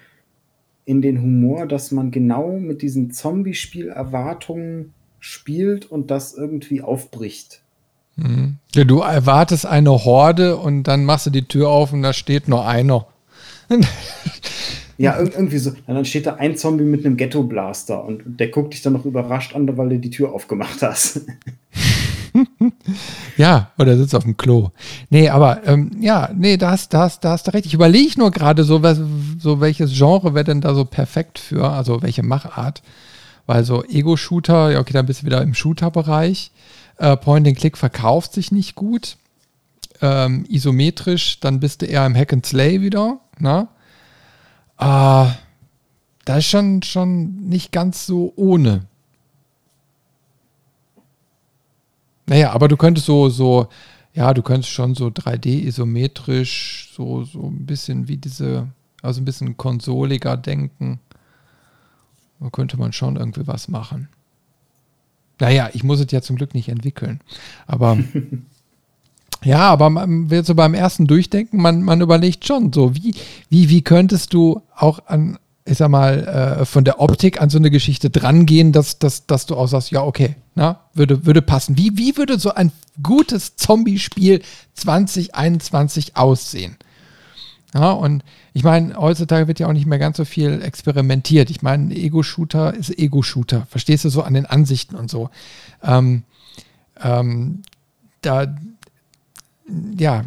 in 0.86 1.02
den 1.02 1.22
Humor, 1.22 1.68
dass 1.68 1.92
man 1.92 2.10
genau 2.10 2.58
mit 2.58 2.82
diesen 2.82 3.12
Zombie-Spiel-Erwartungen 3.12 4.94
spielt 5.20 5.86
und 5.86 6.10
das 6.10 6.34
irgendwie 6.34 6.82
aufbricht. 6.82 7.62
Mhm. 8.16 8.60
Ja, 8.76 8.86
du 8.86 9.00
erwartest 9.00 9.66
eine 9.66 9.92
Horde 9.92 10.56
und 10.56 10.84
dann 10.84 11.04
machst 11.04 11.26
du 11.26 11.30
die 11.30 11.46
Tür 11.46 11.68
auf 11.68 11.92
und 11.92 12.02
da 12.02 12.14
steht 12.14 12.48
nur 12.48 12.66
einer. 12.66 13.08
ja, 14.98 15.20
irgendwie 15.20 15.58
so. 15.58 15.74
dann 15.86 16.06
steht 16.06 16.28
da 16.28 16.36
ein 16.36 16.56
Zombie 16.56 16.86
mit 16.86 17.06
einem 17.06 17.18
Ghetto-Blaster 17.18 18.06
und 18.06 18.22
der 18.26 18.48
guckt 18.48 18.74
dich 18.74 18.84
dann 18.84 18.94
noch 18.94 19.04
überrascht 19.04 19.54
an, 19.54 19.78
weil 19.78 19.90
du 19.90 20.00
die 20.00 20.12
Tür 20.12 20.32
aufgemacht 20.32 20.82
hast. 20.82 21.26
ja, 23.38 23.72
oder 23.78 23.98
sitzt 23.98 24.16
auf 24.16 24.24
dem 24.24 24.38
Klo. 24.38 24.72
Nee, 25.10 25.30
aber 25.30 25.66
ähm, 25.68 25.92
ja, 26.00 26.30
nee, 26.36 26.58
da 26.58 26.72
hast, 26.72 26.94
da, 26.94 27.02
hast, 27.02 27.24
da 27.24 27.32
hast 27.32 27.48
du. 27.48 27.58
Ich 27.58 27.74
überlege 27.74 28.20
nur 28.20 28.32
gerade 28.32 28.64
so, 28.64 28.82
was, 28.82 29.00
so, 29.40 29.62
welches 29.62 29.94
Genre 29.94 30.34
wäre 30.34 30.44
denn 30.44 30.62
da 30.62 30.74
so 30.74 30.86
perfekt 30.86 31.40
für, 31.40 31.70
also 31.70 32.02
welche 32.02 32.24
Machart. 32.24 32.82
Weil 33.46 33.64
so 33.66 33.84
Ego-Shooter, 33.84 34.72
ja, 34.72 34.80
okay, 34.80 34.94
dann 34.94 35.06
bist 35.06 35.22
du 35.22 35.26
wieder 35.26 35.42
im 35.42 35.54
Shooter-Bereich. 35.54 36.52
Äh, 36.98 37.18
Point-and-Click 37.18 37.78
verkauft 37.78 38.34
sich 38.34 38.52
nicht 38.52 38.76
gut. 38.76 39.18
Ähm, 40.02 40.46
isometrisch, 40.48 41.40
dann 41.40 41.60
bist 41.60 41.82
du 41.82 41.86
eher 41.86 42.06
im 42.06 42.16
Hack 42.16 42.34
and 42.34 42.46
Slay 42.46 42.82
wieder. 42.82 43.20
Ne? 43.40 43.68
Äh, 44.80 45.26
das 46.26 46.38
ist 46.38 46.46
schon, 46.46 46.84
schon 46.84 47.50
nicht 47.50 47.72
ganz 47.72 48.06
so 48.06 48.34
ohne. 48.36 48.86
Naja, 52.26 52.52
aber 52.52 52.68
du 52.68 52.78
könntest 52.78 53.06
so, 53.06 53.30
so, 53.30 53.68
ja, 54.14 54.34
du 54.34 54.42
könntest 54.42 54.72
schon 54.72 54.96
so 54.96 55.08
3D-isometrisch, 55.08 56.94
so, 56.94 57.24
so 57.24 57.48
ein 57.48 57.66
bisschen 57.66 58.08
wie 58.08 58.18
diese, 58.18 58.68
also 59.02 59.22
ein 59.22 59.26
bisschen 59.26 59.58
konsoliger 59.58 60.38
denken. 60.38 61.00
Da 62.40 62.50
könnte 62.50 62.78
man 62.78 62.94
schon 62.94 63.16
irgendwie 63.16 63.48
was 63.48 63.68
machen. 63.68 64.10
Naja, 65.40 65.70
ich 65.74 65.84
muss 65.84 66.00
es 66.00 66.12
ja 66.12 66.22
zum 66.22 66.36
Glück 66.36 66.54
nicht 66.54 66.70
entwickeln. 66.70 67.20
Aber 67.68 67.98
ja, 69.44 69.60
aber 69.70 69.90
man 69.90 70.30
wird 70.30 70.46
so 70.46 70.56
beim 70.56 70.74
ersten 70.74 71.08
Durchdenken, 71.08 71.62
man, 71.62 71.84
man 71.84 72.02
überlegt 72.02 72.46
schon 72.46 72.72
so, 72.72 72.96
wie, 72.96 73.16
wie, 73.50 73.70
wie 73.70 73.82
könntest 73.82 74.34
du 74.34 74.62
auch 74.76 75.00
an, 75.08 75.38
ich 75.66 75.78
sag 75.78 75.90
mal, 75.90 76.60
äh, 76.62 76.66
von 76.66 76.84
der 76.84 77.00
Optik 77.00 77.42
an 77.42 77.50
so 77.50 77.58
eine 77.58 77.72
Geschichte 77.72 78.10
drangehen, 78.10 78.72
dass, 78.72 79.00
dass, 79.00 79.26
dass 79.26 79.46
du 79.46 79.56
auch 79.56 79.68
sagst, 79.68 79.92
ja, 79.92 80.04
okay, 80.04 80.36
na, 80.56 80.82
würde, 80.94 81.26
würde 81.26 81.42
passen. 81.42 81.78
Wie, 81.78 81.98
wie 81.98 82.18
würde 82.18 82.38
so 82.38 82.54
ein 82.54 82.72
gutes 83.02 83.56
Zombie-Spiel 83.56 84.42
2021 84.74 86.18
aussehen? 86.18 86.76
Ja, 87.74 87.92
und 87.92 88.24
ich 88.54 88.64
meine, 88.64 88.96
heutzutage 88.98 89.48
wird 89.48 89.60
ja 89.60 89.68
auch 89.68 89.74
nicht 89.74 89.88
mehr 89.88 89.98
ganz 89.98 90.18
so 90.18 90.26
viel 90.26 90.62
experimentiert. 90.62 91.50
Ich 91.50 91.64
meine, 91.64 91.96
Ego-Shooter 91.96 92.74
ist 92.74 92.98
Ego-Shooter. 93.00 93.66
Verstehst 93.68 94.06
du 94.06 94.10
so 94.10 94.22
an 94.22 94.36
den 94.36 94.46
Ansichten 94.46 94.96
und 94.96 95.10
so? 95.10 95.32
Ähm, 95.82 96.24
ähm, 97.02 97.64
da, 98.22 98.56
ja, 99.98 100.26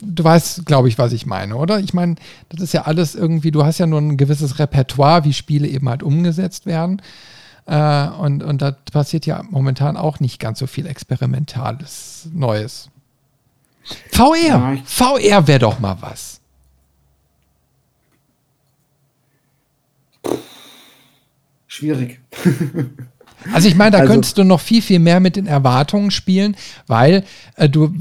du 0.00 0.24
weißt, 0.24 0.66
glaube 0.66 0.88
ich, 0.88 0.98
was 0.98 1.12
ich 1.12 1.26
meine, 1.26 1.56
oder? 1.56 1.80
Ich 1.80 1.94
meine, 1.94 2.16
das 2.48 2.60
ist 2.60 2.74
ja 2.74 2.82
alles 2.82 3.14
irgendwie, 3.14 3.50
du 3.50 3.64
hast 3.64 3.78
ja 3.78 3.86
nur 3.86 4.00
ein 4.00 4.16
gewisses 4.16 4.58
Repertoire, 4.58 5.24
wie 5.24 5.32
Spiele 5.32 5.68
eben 5.68 5.88
halt 5.88 6.02
umgesetzt 6.02 6.66
werden. 6.66 7.02
Äh, 7.66 8.08
und, 8.08 8.42
und 8.42 8.62
da 8.62 8.72
passiert 8.92 9.26
ja 9.26 9.42
momentan 9.50 9.96
auch 9.96 10.20
nicht 10.20 10.40
ganz 10.40 10.58
so 10.58 10.66
viel 10.66 10.86
Experimentales 10.86 12.28
Neues. 12.32 12.90
VR, 14.12 14.36
ja, 14.36 14.76
VR 14.84 15.46
wäre 15.46 15.58
doch 15.60 15.78
mal 15.80 15.96
was. 16.00 16.40
schwierig. 21.80 22.20
Also 23.54 23.68
ich 23.68 23.74
meine, 23.74 23.92
da 23.92 23.98
also, 24.00 24.12
könntest 24.12 24.36
du 24.36 24.44
noch 24.44 24.60
viel, 24.60 24.82
viel 24.82 24.98
mehr 24.98 25.18
mit 25.18 25.34
den 25.34 25.46
Erwartungen 25.46 26.10
spielen, 26.10 26.58
weil 26.86 27.24
äh, 27.56 27.70
du, 27.70 27.94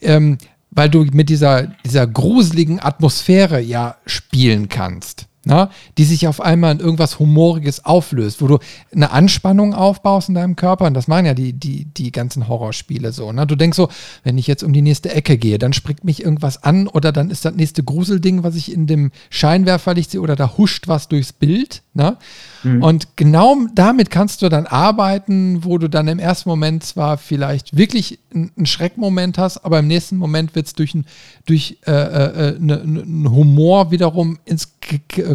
ähm, 0.00 0.38
weil 0.76 0.88
du 0.90 1.04
mit 1.12 1.28
dieser, 1.30 1.64
dieser 1.84 2.06
gruseligen 2.06 2.78
Atmosphäre 2.78 3.60
ja 3.60 3.96
spielen 4.06 4.68
kannst 4.68 5.26
na, 5.46 5.70
die 5.96 6.04
sich 6.04 6.26
auf 6.26 6.40
einmal 6.40 6.72
in 6.72 6.80
irgendwas 6.80 7.20
Humoriges 7.20 7.84
auflöst, 7.84 8.42
wo 8.42 8.48
du 8.48 8.58
eine 8.92 9.12
Anspannung 9.12 9.74
aufbaust 9.74 10.28
in 10.28 10.34
deinem 10.34 10.56
Körper. 10.56 10.86
Und 10.86 10.94
das 10.94 11.06
machen 11.06 11.24
ja 11.24 11.34
die, 11.34 11.52
die, 11.52 11.84
die 11.84 12.10
ganzen 12.10 12.48
Horrorspiele 12.48 13.12
so. 13.12 13.30
Ne? 13.30 13.46
Du 13.46 13.54
denkst 13.54 13.76
so, 13.76 13.88
wenn 14.24 14.38
ich 14.38 14.48
jetzt 14.48 14.64
um 14.64 14.72
die 14.72 14.82
nächste 14.82 15.14
Ecke 15.14 15.38
gehe, 15.38 15.58
dann 15.58 15.72
springt 15.72 16.02
mich 16.02 16.24
irgendwas 16.24 16.64
an 16.64 16.88
oder 16.88 17.12
dann 17.12 17.30
ist 17.30 17.44
das 17.44 17.54
nächste 17.54 17.84
Gruselding, 17.84 18.42
was 18.42 18.56
ich 18.56 18.72
in 18.72 18.88
dem 18.88 19.12
Scheinwerferlicht 19.30 20.10
sehe 20.10 20.20
oder 20.20 20.34
da 20.34 20.56
huscht 20.58 20.88
was 20.88 21.06
durchs 21.06 21.32
Bild. 21.32 21.82
Ne? 21.94 22.16
Mhm. 22.64 22.82
Und 22.82 23.16
genau 23.16 23.56
damit 23.72 24.10
kannst 24.10 24.42
du 24.42 24.48
dann 24.48 24.66
arbeiten, 24.66 25.64
wo 25.64 25.78
du 25.78 25.88
dann 25.88 26.08
im 26.08 26.18
ersten 26.18 26.48
Moment 26.48 26.82
zwar 26.82 27.18
vielleicht 27.18 27.76
wirklich 27.76 28.18
einen 28.34 28.66
Schreckmoment 28.66 29.38
hast, 29.38 29.58
aber 29.58 29.78
im 29.78 29.86
nächsten 29.86 30.16
Moment 30.16 30.56
wird 30.56 30.66
es 30.66 30.74
durch, 30.74 30.94
ein, 30.94 31.06
durch 31.46 31.78
äh, 31.86 31.92
äh, 31.92 32.58
ne, 32.58 32.82
ne, 32.84 33.30
Humor 33.30 33.92
wiederum 33.92 34.38
ins 34.44 34.72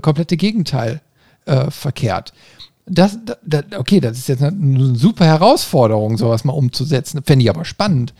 komplette 0.01 0.37
Gegenteil 0.37 1.01
äh, 1.45 1.71
verkehrt. 1.71 2.33
Das, 2.85 3.17
das, 3.45 3.63
okay, 3.77 3.99
das 3.99 4.17
ist 4.17 4.27
jetzt 4.27 4.43
eine 4.43 4.95
super 4.95 5.25
Herausforderung, 5.25 6.17
sowas 6.17 6.43
mal 6.43 6.53
umzusetzen. 6.53 7.23
Fände 7.23 7.43
ich 7.43 7.49
aber 7.49 7.63
spannend. 7.63 8.13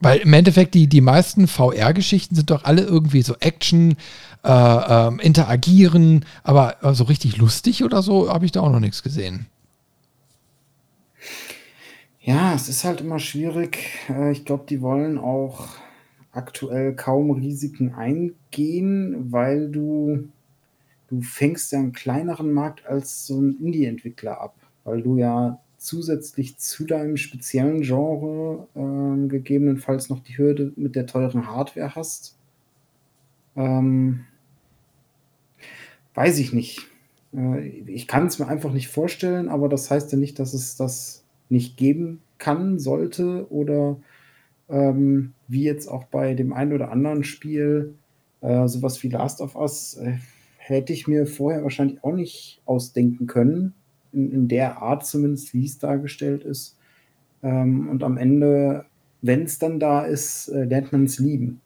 Weil 0.00 0.18
im 0.18 0.32
Endeffekt 0.34 0.74
die, 0.74 0.86
die 0.86 1.00
meisten 1.00 1.48
VR-Geschichten 1.48 2.34
sind 2.34 2.50
doch 2.50 2.64
alle 2.64 2.82
irgendwie 2.82 3.22
so 3.22 3.36
Action, 3.40 3.96
äh, 4.44 4.50
äh, 4.50 5.16
interagieren, 5.22 6.26
aber 6.42 6.76
so 6.82 6.88
also 6.88 7.04
richtig 7.04 7.38
lustig 7.38 7.82
oder 7.82 8.02
so 8.02 8.30
habe 8.30 8.44
ich 8.44 8.52
da 8.52 8.60
auch 8.60 8.70
noch 8.70 8.80
nichts 8.80 9.02
gesehen. 9.02 9.46
Ja, 12.20 12.54
es 12.54 12.68
ist 12.68 12.84
halt 12.84 13.00
immer 13.00 13.18
schwierig. 13.18 13.78
Äh, 14.10 14.32
ich 14.32 14.44
glaube, 14.44 14.64
die 14.68 14.82
wollen 14.82 15.18
auch 15.18 15.68
aktuell 16.34 16.94
kaum 16.94 17.30
Risiken 17.30 17.94
eingehen, 17.94 19.32
weil 19.32 19.70
du, 19.70 20.28
du 21.08 21.20
fängst 21.20 21.72
ja 21.72 21.78
einen 21.78 21.92
kleineren 21.92 22.52
Markt 22.52 22.86
als 22.86 23.26
so 23.26 23.40
ein 23.40 23.56
Indie-Entwickler 23.60 24.40
ab, 24.40 24.56
weil 24.84 25.02
du 25.02 25.16
ja 25.16 25.60
zusätzlich 25.78 26.56
zu 26.56 26.84
deinem 26.84 27.16
speziellen 27.16 27.82
Genre 27.82 28.66
äh, 28.74 29.28
gegebenenfalls 29.28 30.08
noch 30.08 30.20
die 30.20 30.38
Hürde 30.38 30.72
mit 30.76 30.96
der 30.96 31.06
teuren 31.06 31.46
Hardware 31.46 31.94
hast. 31.94 32.36
Ähm, 33.54 34.24
weiß 36.14 36.38
ich 36.38 36.52
nicht. 36.52 36.88
Äh, 37.34 37.68
ich 37.68 38.08
kann 38.08 38.26
es 38.26 38.38
mir 38.38 38.48
einfach 38.48 38.72
nicht 38.72 38.88
vorstellen, 38.88 39.48
aber 39.48 39.68
das 39.68 39.90
heißt 39.90 40.10
ja 40.12 40.18
nicht, 40.18 40.38
dass 40.38 40.54
es 40.54 40.76
das 40.76 41.24
nicht 41.50 41.76
geben 41.76 42.20
kann, 42.38 42.78
sollte 42.78 43.46
oder 43.50 43.98
ähm, 44.68 45.32
wie 45.48 45.64
jetzt 45.64 45.88
auch 45.88 46.04
bei 46.04 46.34
dem 46.34 46.52
einen 46.52 46.72
oder 46.72 46.90
anderen 46.90 47.24
Spiel, 47.24 47.94
äh, 48.40 48.66
sowas 48.68 49.02
wie 49.02 49.08
Last 49.08 49.40
of 49.40 49.56
Us, 49.56 49.94
äh, 49.94 50.14
hätte 50.56 50.92
ich 50.92 51.06
mir 51.06 51.26
vorher 51.26 51.62
wahrscheinlich 51.62 52.02
auch 52.02 52.14
nicht 52.14 52.60
ausdenken 52.64 53.26
können, 53.26 53.74
in, 54.12 54.32
in 54.32 54.48
der 54.48 54.80
Art 54.80 55.06
zumindest, 55.06 55.52
wie 55.54 55.66
es 55.66 55.78
dargestellt 55.78 56.44
ist. 56.44 56.76
Ähm, 57.42 57.88
und 57.88 58.02
am 58.02 58.16
Ende, 58.16 58.86
wenn 59.22 59.42
es 59.42 59.58
dann 59.58 59.78
da 59.78 60.04
ist, 60.04 60.48
äh, 60.48 60.64
lernt 60.64 60.92
man 60.92 61.04
es 61.04 61.18
lieben. 61.18 61.60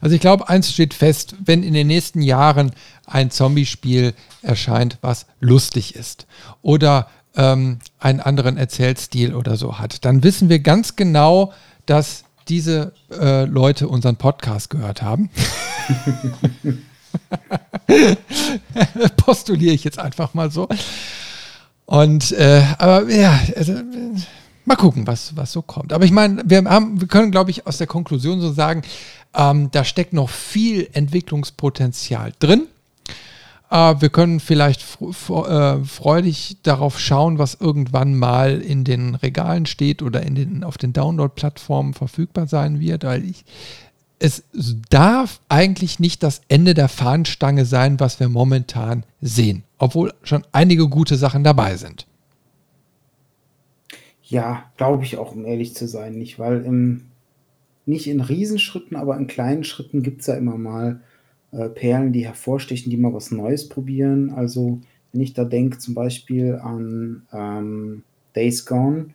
Also 0.00 0.14
ich 0.14 0.20
glaube, 0.20 0.48
eins 0.48 0.72
steht 0.72 0.94
fest, 0.94 1.34
wenn 1.44 1.64
in 1.64 1.74
den 1.74 1.88
nächsten 1.88 2.22
Jahren 2.22 2.72
ein 3.06 3.30
Zombie-Spiel 3.30 4.14
erscheint, 4.42 4.98
was 5.00 5.26
lustig 5.40 5.96
ist 5.96 6.26
oder 6.62 7.08
ähm, 7.36 7.78
einen 7.98 8.20
anderen 8.20 8.56
Erzählstil 8.56 9.34
oder 9.34 9.56
so 9.56 9.78
hat, 9.78 10.04
dann 10.04 10.22
wissen 10.22 10.48
wir 10.48 10.60
ganz 10.60 10.96
genau, 10.96 11.52
dass 11.86 12.24
diese 12.48 12.92
äh, 13.10 13.44
Leute 13.44 13.88
unseren 13.88 14.16
Podcast 14.16 14.70
gehört 14.70 15.02
haben. 15.02 15.30
Postuliere 19.16 19.74
ich 19.74 19.84
jetzt 19.84 19.98
einfach 19.98 20.34
mal 20.34 20.50
so. 20.50 20.68
Und 21.86 22.32
äh, 22.32 22.62
aber 22.78 23.10
ja, 23.10 23.38
also, 23.56 23.74
mal 24.64 24.76
gucken, 24.76 25.06
was, 25.06 25.36
was 25.36 25.52
so 25.52 25.62
kommt. 25.62 25.92
Aber 25.92 26.04
ich 26.04 26.10
meine, 26.10 26.42
wir 26.44 26.64
haben, 26.64 27.00
wir 27.00 27.08
können, 27.08 27.30
glaube 27.30 27.50
ich, 27.50 27.66
aus 27.66 27.78
der 27.78 27.86
Konklusion 27.86 28.40
so 28.40 28.52
sagen, 28.52 28.82
ähm, 29.34 29.70
da 29.70 29.84
steckt 29.84 30.12
noch 30.12 30.30
viel 30.30 30.88
Entwicklungspotenzial 30.92 32.32
drin. 32.38 32.66
Äh, 33.70 33.94
wir 34.00 34.08
können 34.08 34.40
vielleicht 34.40 34.82
äh, 35.00 35.84
freudig 35.84 36.58
darauf 36.62 36.98
schauen, 36.98 37.38
was 37.38 37.54
irgendwann 37.54 38.18
mal 38.18 38.60
in 38.60 38.84
den 38.84 39.14
Regalen 39.14 39.66
steht 39.66 40.02
oder 40.02 40.22
in 40.22 40.34
den, 40.34 40.64
auf 40.64 40.78
den 40.78 40.92
Download-Plattformen 40.92 41.94
verfügbar 41.94 42.46
sein 42.46 42.80
wird, 42.80 43.04
weil 43.04 43.24
ich, 43.24 43.44
es 44.18 44.44
darf 44.90 45.40
eigentlich 45.48 45.98
nicht 46.00 46.22
das 46.22 46.42
Ende 46.48 46.74
der 46.74 46.88
Fahnenstange 46.88 47.64
sein, 47.64 48.00
was 48.00 48.20
wir 48.20 48.28
momentan 48.28 49.04
sehen, 49.20 49.64
obwohl 49.78 50.14
schon 50.22 50.44
einige 50.52 50.88
gute 50.88 51.16
Sachen 51.16 51.44
dabei 51.44 51.76
sind. 51.76 52.06
Ja, 54.22 54.64
glaube 54.76 55.04
ich 55.04 55.18
auch, 55.18 55.32
um 55.32 55.44
ehrlich 55.44 55.74
zu 55.74 55.86
sein, 55.86 56.14
nicht, 56.14 56.38
weil 56.38 56.64
im, 56.64 57.06
nicht 57.84 58.06
in 58.06 58.20
Riesenschritten, 58.20 58.96
aber 58.96 59.16
in 59.18 59.26
kleinen 59.26 59.64
Schritten 59.64 60.02
gibt 60.02 60.22
es 60.22 60.26
ja 60.26 60.34
immer 60.34 60.56
mal 60.56 61.02
äh, 61.56 61.68
Perlen, 61.68 62.12
die 62.12 62.26
hervorstechen, 62.26 62.90
die 62.90 62.96
mal 62.96 63.14
was 63.14 63.30
Neues 63.30 63.68
probieren. 63.68 64.30
Also 64.30 64.80
wenn 65.12 65.20
ich 65.20 65.34
da 65.34 65.44
denke 65.44 65.78
zum 65.78 65.94
Beispiel 65.94 66.56
an 66.56 67.22
ähm, 67.32 68.02
Days 68.34 68.66
Gone, 68.66 69.14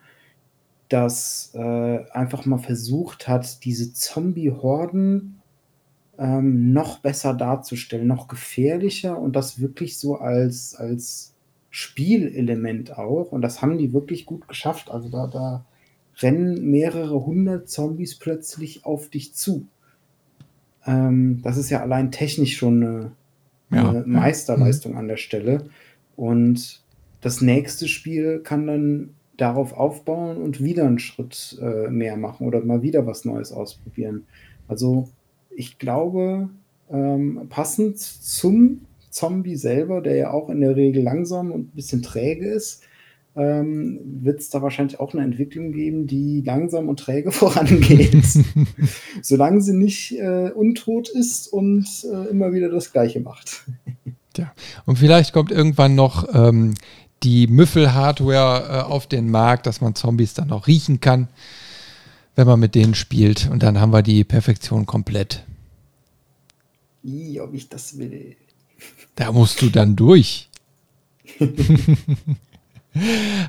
das 0.88 1.52
äh, 1.54 2.00
einfach 2.12 2.46
mal 2.46 2.58
versucht 2.58 3.28
hat, 3.28 3.64
diese 3.64 3.94
Zombie-Horden 3.94 5.40
ähm, 6.18 6.74
noch 6.74 7.00
besser 7.00 7.34
darzustellen, 7.34 8.08
noch 8.08 8.28
gefährlicher 8.28 9.18
und 9.20 9.36
das 9.36 9.60
wirklich 9.60 9.98
so 9.98 10.16
als, 10.16 10.76
als 10.76 11.34
Spielelement 11.70 12.98
auch. 12.98 13.32
Und 13.32 13.42
das 13.42 13.62
haben 13.62 13.78
die 13.78 13.94
wirklich 13.94 14.26
gut 14.26 14.48
geschafft. 14.48 14.90
Also 14.90 15.10
da, 15.10 15.28
da 15.28 15.66
rennen 16.20 16.70
mehrere 16.72 17.26
hundert 17.26 17.70
Zombies 17.70 18.18
plötzlich 18.18 18.86
auf 18.86 19.10
dich 19.10 19.34
zu. 19.36 19.68
Ähm, 20.90 21.42
das 21.44 21.58
ist 21.58 21.70
ja 21.70 21.82
allein 21.82 22.12
technisch 22.12 22.58
schon 22.58 22.84
eine, 22.84 23.12
ja, 23.72 23.90
eine 23.90 24.04
Meisterleistung 24.06 24.94
ja. 24.94 25.00
an 25.00 25.08
der 25.08 25.18
Stelle. 25.18 25.70
Und 26.16 26.82
das 27.22 27.42
nächste 27.42 27.88
Spiel 27.88 28.40
kann 28.40 28.66
dann 28.66 29.10
darauf 29.38 29.74
aufbauen 29.74 30.38
und 30.38 30.62
wieder 30.64 30.86
einen 30.86 31.00
Schritt 31.00 31.58
äh, 31.62 31.90
mehr 31.90 32.18
machen 32.18 32.48
oder 32.48 32.64
mal 32.66 32.82
wieder 32.82 33.06
was 33.06 33.24
Neues 33.24 33.52
ausprobieren. 33.52 34.26
Also 34.68 35.08
ich 35.56 35.78
glaube, 35.78 36.50
ähm, 36.90 37.48
passend 37.50 38.00
zum 38.00 38.82
Zombie 39.12 39.56
selber, 39.56 40.02
der 40.02 40.16
ja 40.16 40.32
auch 40.32 40.50
in 40.50 40.62
der 40.62 40.76
Regel 40.76 41.04
langsam 41.04 41.52
und 41.52 41.68
ein 41.68 41.76
bisschen 41.76 42.02
träge 42.02 42.48
ist, 42.48 42.84
ähm, 43.40 44.00
wird 44.22 44.42
es 44.42 44.50
da 44.50 44.62
wahrscheinlich 44.62 45.00
auch 45.00 45.14
eine 45.14 45.24
Entwicklung 45.24 45.72
geben, 45.72 46.08
die 46.08 46.42
langsam 46.46 46.90
und 46.90 47.00
träge 47.00 47.32
vorangeht. 47.34 48.28
Solange 49.22 49.62
sie 49.62 49.74
nicht 49.74 50.20
äh, 50.20 50.52
untot 50.52 51.08
ist 51.08 51.48
und 51.48 51.88
äh, 52.12 52.30
immer 52.30 52.52
wieder 52.52 52.70
das 52.70 52.92
Gleiche 52.92 53.22
macht. 53.22 53.64
Ja, 54.38 54.52
und 54.86 54.98
vielleicht 54.98 55.34
kommt 55.34 55.52
irgendwann 55.52 55.96
noch 55.96 56.28
ähm, 56.34 56.76
die 57.24 57.48
Müffel-Hardware 57.48 58.68
äh, 58.70 58.82
auf 58.84 59.08
den 59.08 59.32
Markt, 59.32 59.66
dass 59.66 59.82
man 59.82 59.96
Zombies 59.96 60.34
dann 60.34 60.52
auch 60.52 60.68
riechen 60.68 61.00
kann, 61.00 61.30
wenn 62.36 62.48
man 62.48 62.60
mit 62.60 62.76
denen 62.76 62.94
spielt. 62.94 63.50
Und 63.50 63.64
dann 63.64 63.80
haben 63.80 63.94
wir 63.94 64.04
die 64.04 64.24
Perfektion 64.24 64.86
komplett. 64.86 65.46
I, 67.06 67.40
ob 67.40 67.54
ich 67.54 67.70
das 67.70 67.98
will. 67.98 68.36
Da 69.16 69.32
musst 69.32 69.62
du 69.62 69.70
dann 69.70 69.96
durch. 69.96 70.50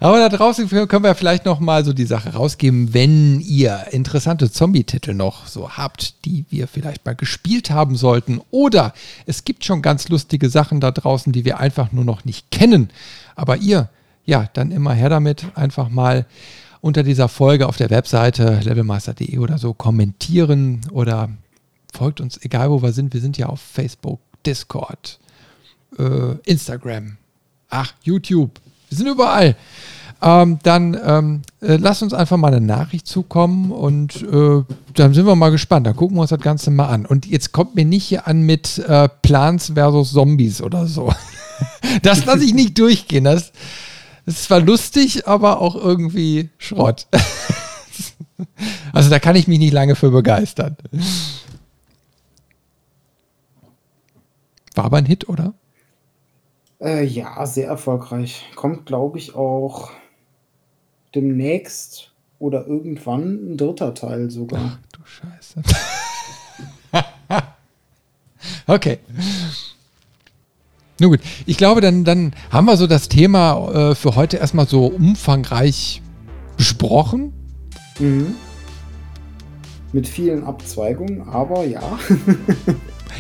Aber 0.01 0.19
da 0.19 0.29
draußen 0.29 0.69
können 0.69 1.05
wir 1.05 1.15
vielleicht 1.15 1.47
noch 1.47 1.61
mal 1.61 1.85
so 1.85 1.93
die 1.93 2.05
Sache 2.05 2.35
rausgeben, 2.35 2.93
wenn 2.93 3.41
ihr 3.41 3.87
interessante 3.91 4.51
Zombie-Titel 4.51 5.15
noch 5.15 5.47
so 5.47 5.71
habt, 5.71 6.25
die 6.27 6.45
wir 6.51 6.69
vielleicht 6.69 7.07
mal 7.07 7.15
gespielt 7.15 7.71
haben 7.71 7.97
sollten. 7.97 8.41
Oder 8.51 8.93
es 9.27 9.45
gibt 9.45 9.65
schon 9.65 9.81
ganz 9.81 10.09
lustige 10.09 10.51
Sachen 10.51 10.81
da 10.81 10.91
draußen, 10.91 11.33
die 11.33 11.45
wir 11.45 11.59
einfach 11.59 11.91
nur 11.93 12.05
noch 12.05 12.25
nicht 12.25 12.51
kennen. 12.51 12.91
Aber 13.35 13.57
ihr, 13.57 13.89
ja, 14.27 14.49
dann 14.53 14.73
immer 14.73 14.93
her 14.93 15.09
damit. 15.09 15.47
Einfach 15.55 15.89
mal 15.89 16.27
unter 16.83 17.03
dieser 17.03 17.29
Folge 17.29 17.67
auf 17.67 17.77
der 17.77 17.91
Webseite 17.91 18.61
levelmeister.de 18.63 19.39
oder 19.39 19.59
so 19.59 19.73
kommentieren 19.73 20.83
oder 20.93 21.31
folgt 21.93 22.21
uns, 22.21 22.39
egal 22.43 22.71
wo 22.71 22.83
wir 22.83 22.93
sind. 22.93 23.15
Wir 23.15 23.21
sind 23.21 23.39
ja 23.39 23.47
auf 23.47 23.61
Facebook, 23.61 24.21
Discord, 24.45 25.19
äh, 25.99 26.35
Instagram, 26.45 27.17
ach, 27.69 27.95
YouTube. 28.03 28.61
Wir 28.91 28.99
sind 28.99 29.07
überall. 29.07 29.57
Ähm, 30.23 30.59
dann 30.63 30.99
ähm, 31.03 31.43
äh, 31.63 31.77
lasst 31.77 32.03
uns 32.03 32.13
einfach 32.13 32.37
mal 32.37 32.49
eine 32.49 32.61
Nachricht 32.61 33.07
zukommen 33.07 33.73
und 33.73 34.23
äh, 34.23 34.63
dann 34.95 35.15
sind 35.15 35.25
wir 35.25 35.35
mal 35.35 35.51
gespannt. 35.51 35.87
Dann 35.87 35.97
gucken 35.97 36.17
wir 36.17 36.23
uns 36.23 36.31
das 36.31 36.41
Ganze 36.41 36.71
mal 36.71 36.89
an. 36.89 37.07
Und 37.07 37.25
jetzt 37.25 37.53
kommt 37.53 37.75
mir 37.75 37.87
nicht 37.87 38.05
hier 38.05 38.27
an 38.27 38.43
mit 38.43 38.79
äh, 38.79 39.09
Plants 39.23 39.73
versus 39.75 40.13
Zombies 40.13 40.61
oder 40.61 40.87
so. 40.87 41.15
das 42.03 42.27
lasse 42.27 42.45
ich 42.45 42.53
nicht 42.53 42.79
durchgehen. 42.79 43.25
Das, 43.25 43.53
das 44.27 44.35
ist 44.35 44.45
zwar 44.45 44.61
lustig, 44.61 45.27
aber 45.27 45.61
auch 45.61 45.75
irgendwie 45.75 46.51
Schrott. 46.59 47.07
also 48.93 49.09
da 49.09 49.19
kann 49.21 49.37
ich 49.37 49.49
mich 49.49 49.59
nicht 49.59 49.73
lange 49.73 49.95
für 49.95 50.11
begeistern. 50.11 50.77
War 54.75 54.85
aber 54.85 54.99
ein 54.99 55.07
Hit, 55.07 55.31
oder? 55.31 55.55
Äh, 56.81 57.05
ja, 57.05 57.45
sehr 57.47 57.69
erfolgreich. 57.69 58.47
Kommt, 58.57 58.87
glaube 58.87 59.19
ich, 59.19 59.35
auch 59.35 59.91
demnächst 61.15 62.13
oder 62.39 62.67
irgendwann 62.67 63.53
ein 63.53 63.57
dritter 63.57 63.95
Teil 63.95 64.31
sogar. 64.31 64.79
Ach 64.79 64.79
du 64.93 65.01
Scheiße. 65.05 65.63
okay. 68.67 68.99
Nun 70.99 71.11
gut, 71.11 71.21
ich 71.47 71.57
glaube, 71.57 71.81
dann, 71.81 72.05
dann 72.05 72.35
haben 72.51 72.67
wir 72.67 72.77
so 72.77 72.87
das 72.87 73.09
Thema 73.09 73.91
äh, 73.91 73.95
für 73.95 74.17
heute 74.17 74.39
erstmal 74.39 74.67
so 74.67 74.87
umfangreich 74.87 76.03
besprochen. 76.57 77.33
Mhm. 77.99 78.35
Mit 79.93 80.07
vielen 80.07 80.45
Abzweigungen, 80.45 81.29
aber 81.29 81.65
ja. 81.65 81.83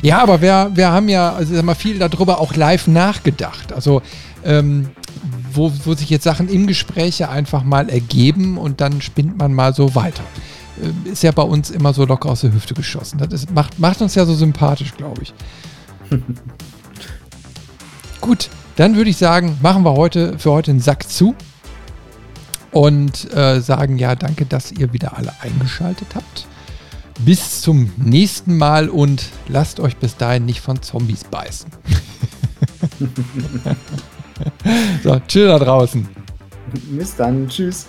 Ja, 0.02 0.22
aber 0.22 0.40
wir, 0.40 0.70
wir 0.74 0.90
haben 0.90 1.08
ja 1.08 1.32
also 1.32 1.54
sag 1.54 1.64
mal, 1.64 1.74
viel 1.74 1.98
darüber 1.98 2.40
auch 2.40 2.54
live 2.54 2.86
nachgedacht. 2.86 3.72
Also 3.72 4.02
ähm, 4.44 4.90
wo, 5.52 5.72
wo 5.84 5.94
sich 5.94 6.10
jetzt 6.10 6.24
Sachen 6.24 6.48
im 6.48 6.66
Gespräch 6.66 7.26
einfach 7.26 7.64
mal 7.64 7.88
ergeben 7.88 8.56
und 8.56 8.80
dann 8.80 9.00
spinnt 9.00 9.36
man 9.38 9.52
mal 9.52 9.74
so 9.74 9.94
weiter. 9.94 10.22
Äh, 10.80 11.10
ist 11.10 11.22
ja 11.22 11.32
bei 11.32 11.42
uns 11.42 11.70
immer 11.70 11.92
so 11.92 12.04
locker 12.04 12.30
aus 12.30 12.42
der 12.42 12.52
Hüfte 12.52 12.74
geschossen. 12.74 13.18
Das 13.18 13.32
ist, 13.32 13.50
macht, 13.52 13.78
macht 13.78 14.00
uns 14.00 14.14
ja 14.14 14.24
so 14.24 14.34
sympathisch, 14.34 14.94
glaube 14.96 15.22
ich. 15.22 15.34
Gut, 18.20 18.50
dann 18.76 18.96
würde 18.96 19.10
ich 19.10 19.16
sagen, 19.16 19.58
machen 19.62 19.84
wir 19.84 19.94
heute 19.94 20.38
für 20.38 20.50
heute 20.52 20.70
einen 20.70 20.80
Sack 20.80 21.08
zu 21.08 21.34
und 22.70 23.32
äh, 23.34 23.60
sagen 23.60 23.98
ja, 23.98 24.14
danke, 24.14 24.46
dass 24.46 24.72
ihr 24.72 24.92
wieder 24.92 25.16
alle 25.16 25.32
eingeschaltet 25.40 26.08
habt. 26.14 26.46
Bis 27.24 27.60
zum 27.60 27.92
nächsten 27.96 28.56
Mal 28.56 28.88
und 28.88 29.28
lasst 29.48 29.80
euch 29.80 29.96
bis 29.96 30.16
dahin 30.16 30.46
nicht 30.46 30.60
von 30.60 30.80
Zombies 30.80 31.24
beißen. 31.24 31.70
so, 35.02 35.20
chill 35.28 35.46
da 35.46 35.58
draußen. 35.58 36.08
Bis 36.90 37.16
dann. 37.16 37.48
Tschüss. 37.48 37.86